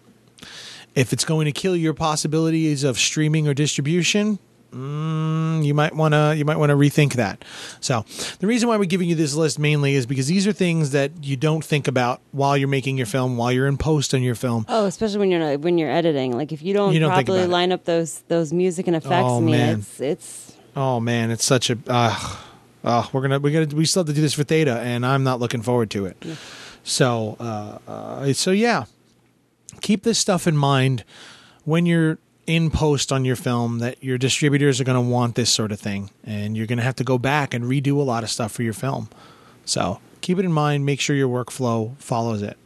if 0.95 1.13
it's 1.13 1.25
going 1.25 1.45
to 1.45 1.51
kill 1.51 1.75
your 1.75 1.93
possibilities 1.93 2.83
of 2.83 2.99
streaming 2.99 3.47
or 3.47 3.53
distribution, 3.53 4.37
mm, 4.71 5.65
you 5.65 5.73
might 5.73 5.95
want 5.95 6.13
to 6.13 6.35
you 6.37 6.45
might 6.45 6.57
want 6.57 6.69
to 6.69 6.75
rethink 6.75 7.13
that. 7.13 7.43
So, 7.79 8.05
the 8.39 8.47
reason 8.47 8.69
why 8.69 8.77
we're 8.77 8.85
giving 8.85 9.09
you 9.09 9.15
this 9.15 9.33
list 9.33 9.59
mainly 9.59 9.95
is 9.95 10.05
because 10.05 10.27
these 10.27 10.45
are 10.47 10.53
things 10.53 10.91
that 10.91 11.11
you 11.23 11.35
don't 11.35 11.63
think 11.63 11.87
about 11.87 12.21
while 12.31 12.57
you're 12.57 12.67
making 12.67 12.97
your 12.97 13.07
film, 13.07 13.37
while 13.37 13.51
you're 13.51 13.67
in 13.67 13.77
post 13.77 14.13
on 14.13 14.21
your 14.21 14.35
film. 14.35 14.65
Oh, 14.67 14.85
especially 14.85 15.19
when 15.19 15.31
you're 15.31 15.39
not, 15.39 15.59
when 15.61 15.77
you're 15.77 15.91
editing. 15.91 16.35
Like 16.35 16.51
if 16.51 16.61
you 16.61 16.73
don't, 16.73 16.93
you 16.93 16.99
don't 16.99 17.11
properly 17.11 17.47
line 17.47 17.71
up 17.71 17.85
those 17.85 18.21
those 18.27 18.53
music 18.53 18.87
and 18.87 18.95
effects, 18.95 19.25
oh, 19.25 19.37
I 19.37 19.39
mean, 19.39 19.51
man. 19.51 19.79
it's 19.79 19.99
it's. 19.99 20.57
Oh 20.75 20.99
man, 20.99 21.31
it's 21.31 21.45
such 21.45 21.69
a. 21.69 21.77
Uh, 21.87 22.37
oh, 22.83 23.09
we're 23.11 23.21
gonna 23.21 23.39
we 23.39 23.51
gonna 23.51 23.75
we 23.75 23.85
still 23.85 24.01
have 24.01 24.07
to 24.07 24.13
do 24.13 24.21
this 24.21 24.33
for 24.33 24.43
Theta, 24.43 24.79
and 24.79 25.05
I'm 25.05 25.23
not 25.23 25.39
looking 25.39 25.61
forward 25.61 25.89
to 25.91 26.05
it. 26.05 26.17
Yeah. 26.21 26.35
So, 26.83 27.37
uh, 27.39 27.77
uh, 27.87 28.33
so 28.33 28.51
yeah, 28.51 28.85
keep 29.81 30.03
this 30.03 30.17
stuff 30.17 30.47
in 30.47 30.57
mind 30.57 31.03
when 31.63 31.85
you're 31.85 32.17
in 32.47 32.71
post 32.71 33.11
on 33.11 33.23
your 33.23 33.35
film 33.35 33.79
that 33.79 34.03
your 34.03 34.17
distributors 34.17 34.81
are 34.81 34.83
going 34.83 35.01
to 35.01 35.09
want 35.09 35.35
this 35.35 35.51
sort 35.51 35.71
of 35.71 35.79
thing, 35.79 36.09
and 36.23 36.57
you're 36.57 36.65
going 36.65 36.79
to 36.79 36.83
have 36.83 36.95
to 36.95 37.03
go 37.03 37.17
back 37.17 37.53
and 37.53 37.65
redo 37.65 37.97
a 37.97 38.01
lot 38.01 38.23
of 38.23 38.29
stuff 38.29 38.51
for 38.51 38.63
your 38.63 38.73
film. 38.73 39.09
So 39.63 39.99
keep 40.21 40.39
it 40.39 40.45
in 40.45 40.51
mind. 40.51 40.85
Make 40.85 40.99
sure 40.99 41.15
your 41.15 41.29
workflow 41.29 41.95
follows 41.97 42.41
it 42.41 42.57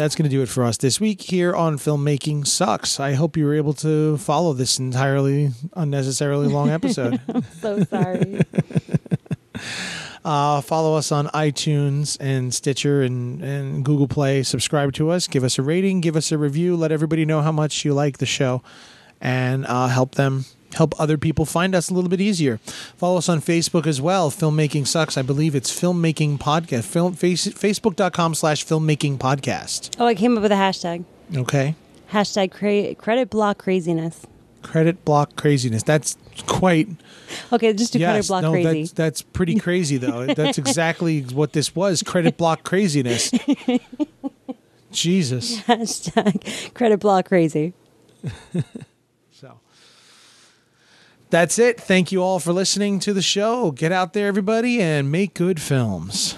that's 0.00 0.14
going 0.14 0.24
to 0.24 0.34
do 0.34 0.40
it 0.40 0.48
for 0.48 0.64
us 0.64 0.78
this 0.78 0.98
week 0.98 1.20
here 1.20 1.54
on 1.54 1.76
Filmmaking 1.76 2.46
Sucks. 2.46 2.98
I 2.98 3.12
hope 3.12 3.36
you 3.36 3.44
were 3.44 3.52
able 3.52 3.74
to 3.74 4.16
follow 4.16 4.54
this 4.54 4.78
entirely 4.78 5.50
unnecessarily 5.76 6.48
long 6.48 6.70
episode. 6.80 7.20
I'm 7.28 7.42
so 7.60 7.84
sorry. 7.84 8.40
uh, 10.24 10.62
follow 10.62 10.96
us 10.96 11.12
on 11.12 11.26
iTunes 11.28 12.16
and 12.18 12.54
Stitcher 12.54 13.02
and, 13.02 13.42
and 13.42 13.84
Google 13.84 14.08
Play. 14.08 14.42
Subscribe 14.42 14.94
to 14.94 15.10
us. 15.10 15.26
Give 15.26 15.44
us 15.44 15.58
a 15.58 15.62
rating. 15.62 16.00
Give 16.00 16.16
us 16.16 16.32
a 16.32 16.38
review. 16.38 16.76
Let 16.76 16.92
everybody 16.92 17.26
know 17.26 17.42
how 17.42 17.52
much 17.52 17.84
you 17.84 17.92
like 17.92 18.16
the 18.16 18.26
show 18.26 18.62
and 19.20 19.66
uh, 19.66 19.88
help 19.88 20.14
them 20.14 20.46
help 20.74 20.98
other 21.00 21.18
people 21.18 21.44
find 21.44 21.74
us 21.74 21.90
a 21.90 21.94
little 21.94 22.10
bit 22.10 22.20
easier. 22.20 22.58
Follow 22.96 23.18
us 23.18 23.28
on 23.28 23.40
Facebook 23.40 23.86
as 23.86 24.00
well. 24.00 24.30
Filmmaking 24.30 24.86
sucks. 24.86 25.16
I 25.16 25.22
believe 25.22 25.54
it's 25.54 25.70
filmmaking 25.70 26.38
podcast. 26.38 26.84
Film 26.84 27.14
face, 27.14 27.46
Facebook.com 27.46 28.34
slash 28.34 28.64
filmmaking 28.64 29.18
podcast. 29.18 29.96
Oh, 29.98 30.06
I 30.06 30.14
came 30.14 30.36
up 30.36 30.42
with 30.42 30.52
a 30.52 30.56
hashtag. 30.56 31.04
Okay. 31.36 31.74
Hashtag 32.12 32.50
cra- 32.50 32.94
credit 32.94 33.30
block 33.30 33.58
craziness. 33.58 34.26
Credit 34.62 35.04
block 35.04 35.36
craziness. 35.36 35.82
That's 35.82 36.16
quite. 36.46 36.88
Okay, 37.52 37.72
just 37.72 37.92
do 37.92 37.98
yes, 37.98 38.10
credit 38.10 38.28
block 38.28 38.42
no, 38.42 38.50
crazy. 38.52 38.80
That's, 38.82 38.92
that's 38.92 39.22
pretty 39.22 39.58
crazy, 39.58 39.96
though. 39.96 40.26
that's 40.34 40.58
exactly 40.58 41.22
what 41.22 41.52
this 41.52 41.74
was 41.74 42.02
credit 42.02 42.36
block 42.36 42.64
craziness. 42.64 43.30
Jesus. 44.92 45.60
Hashtag 45.62 46.74
credit 46.74 47.00
block 47.00 47.26
crazy. 47.28 47.72
That's 51.30 51.60
it. 51.60 51.80
Thank 51.80 52.10
you 52.10 52.22
all 52.22 52.40
for 52.40 52.52
listening 52.52 52.98
to 53.00 53.12
the 53.12 53.22
show. 53.22 53.70
Get 53.70 53.92
out 53.92 54.12
there, 54.12 54.26
everybody, 54.26 54.82
and 54.82 55.12
make 55.12 55.34
good 55.34 55.60
films. 55.60 56.36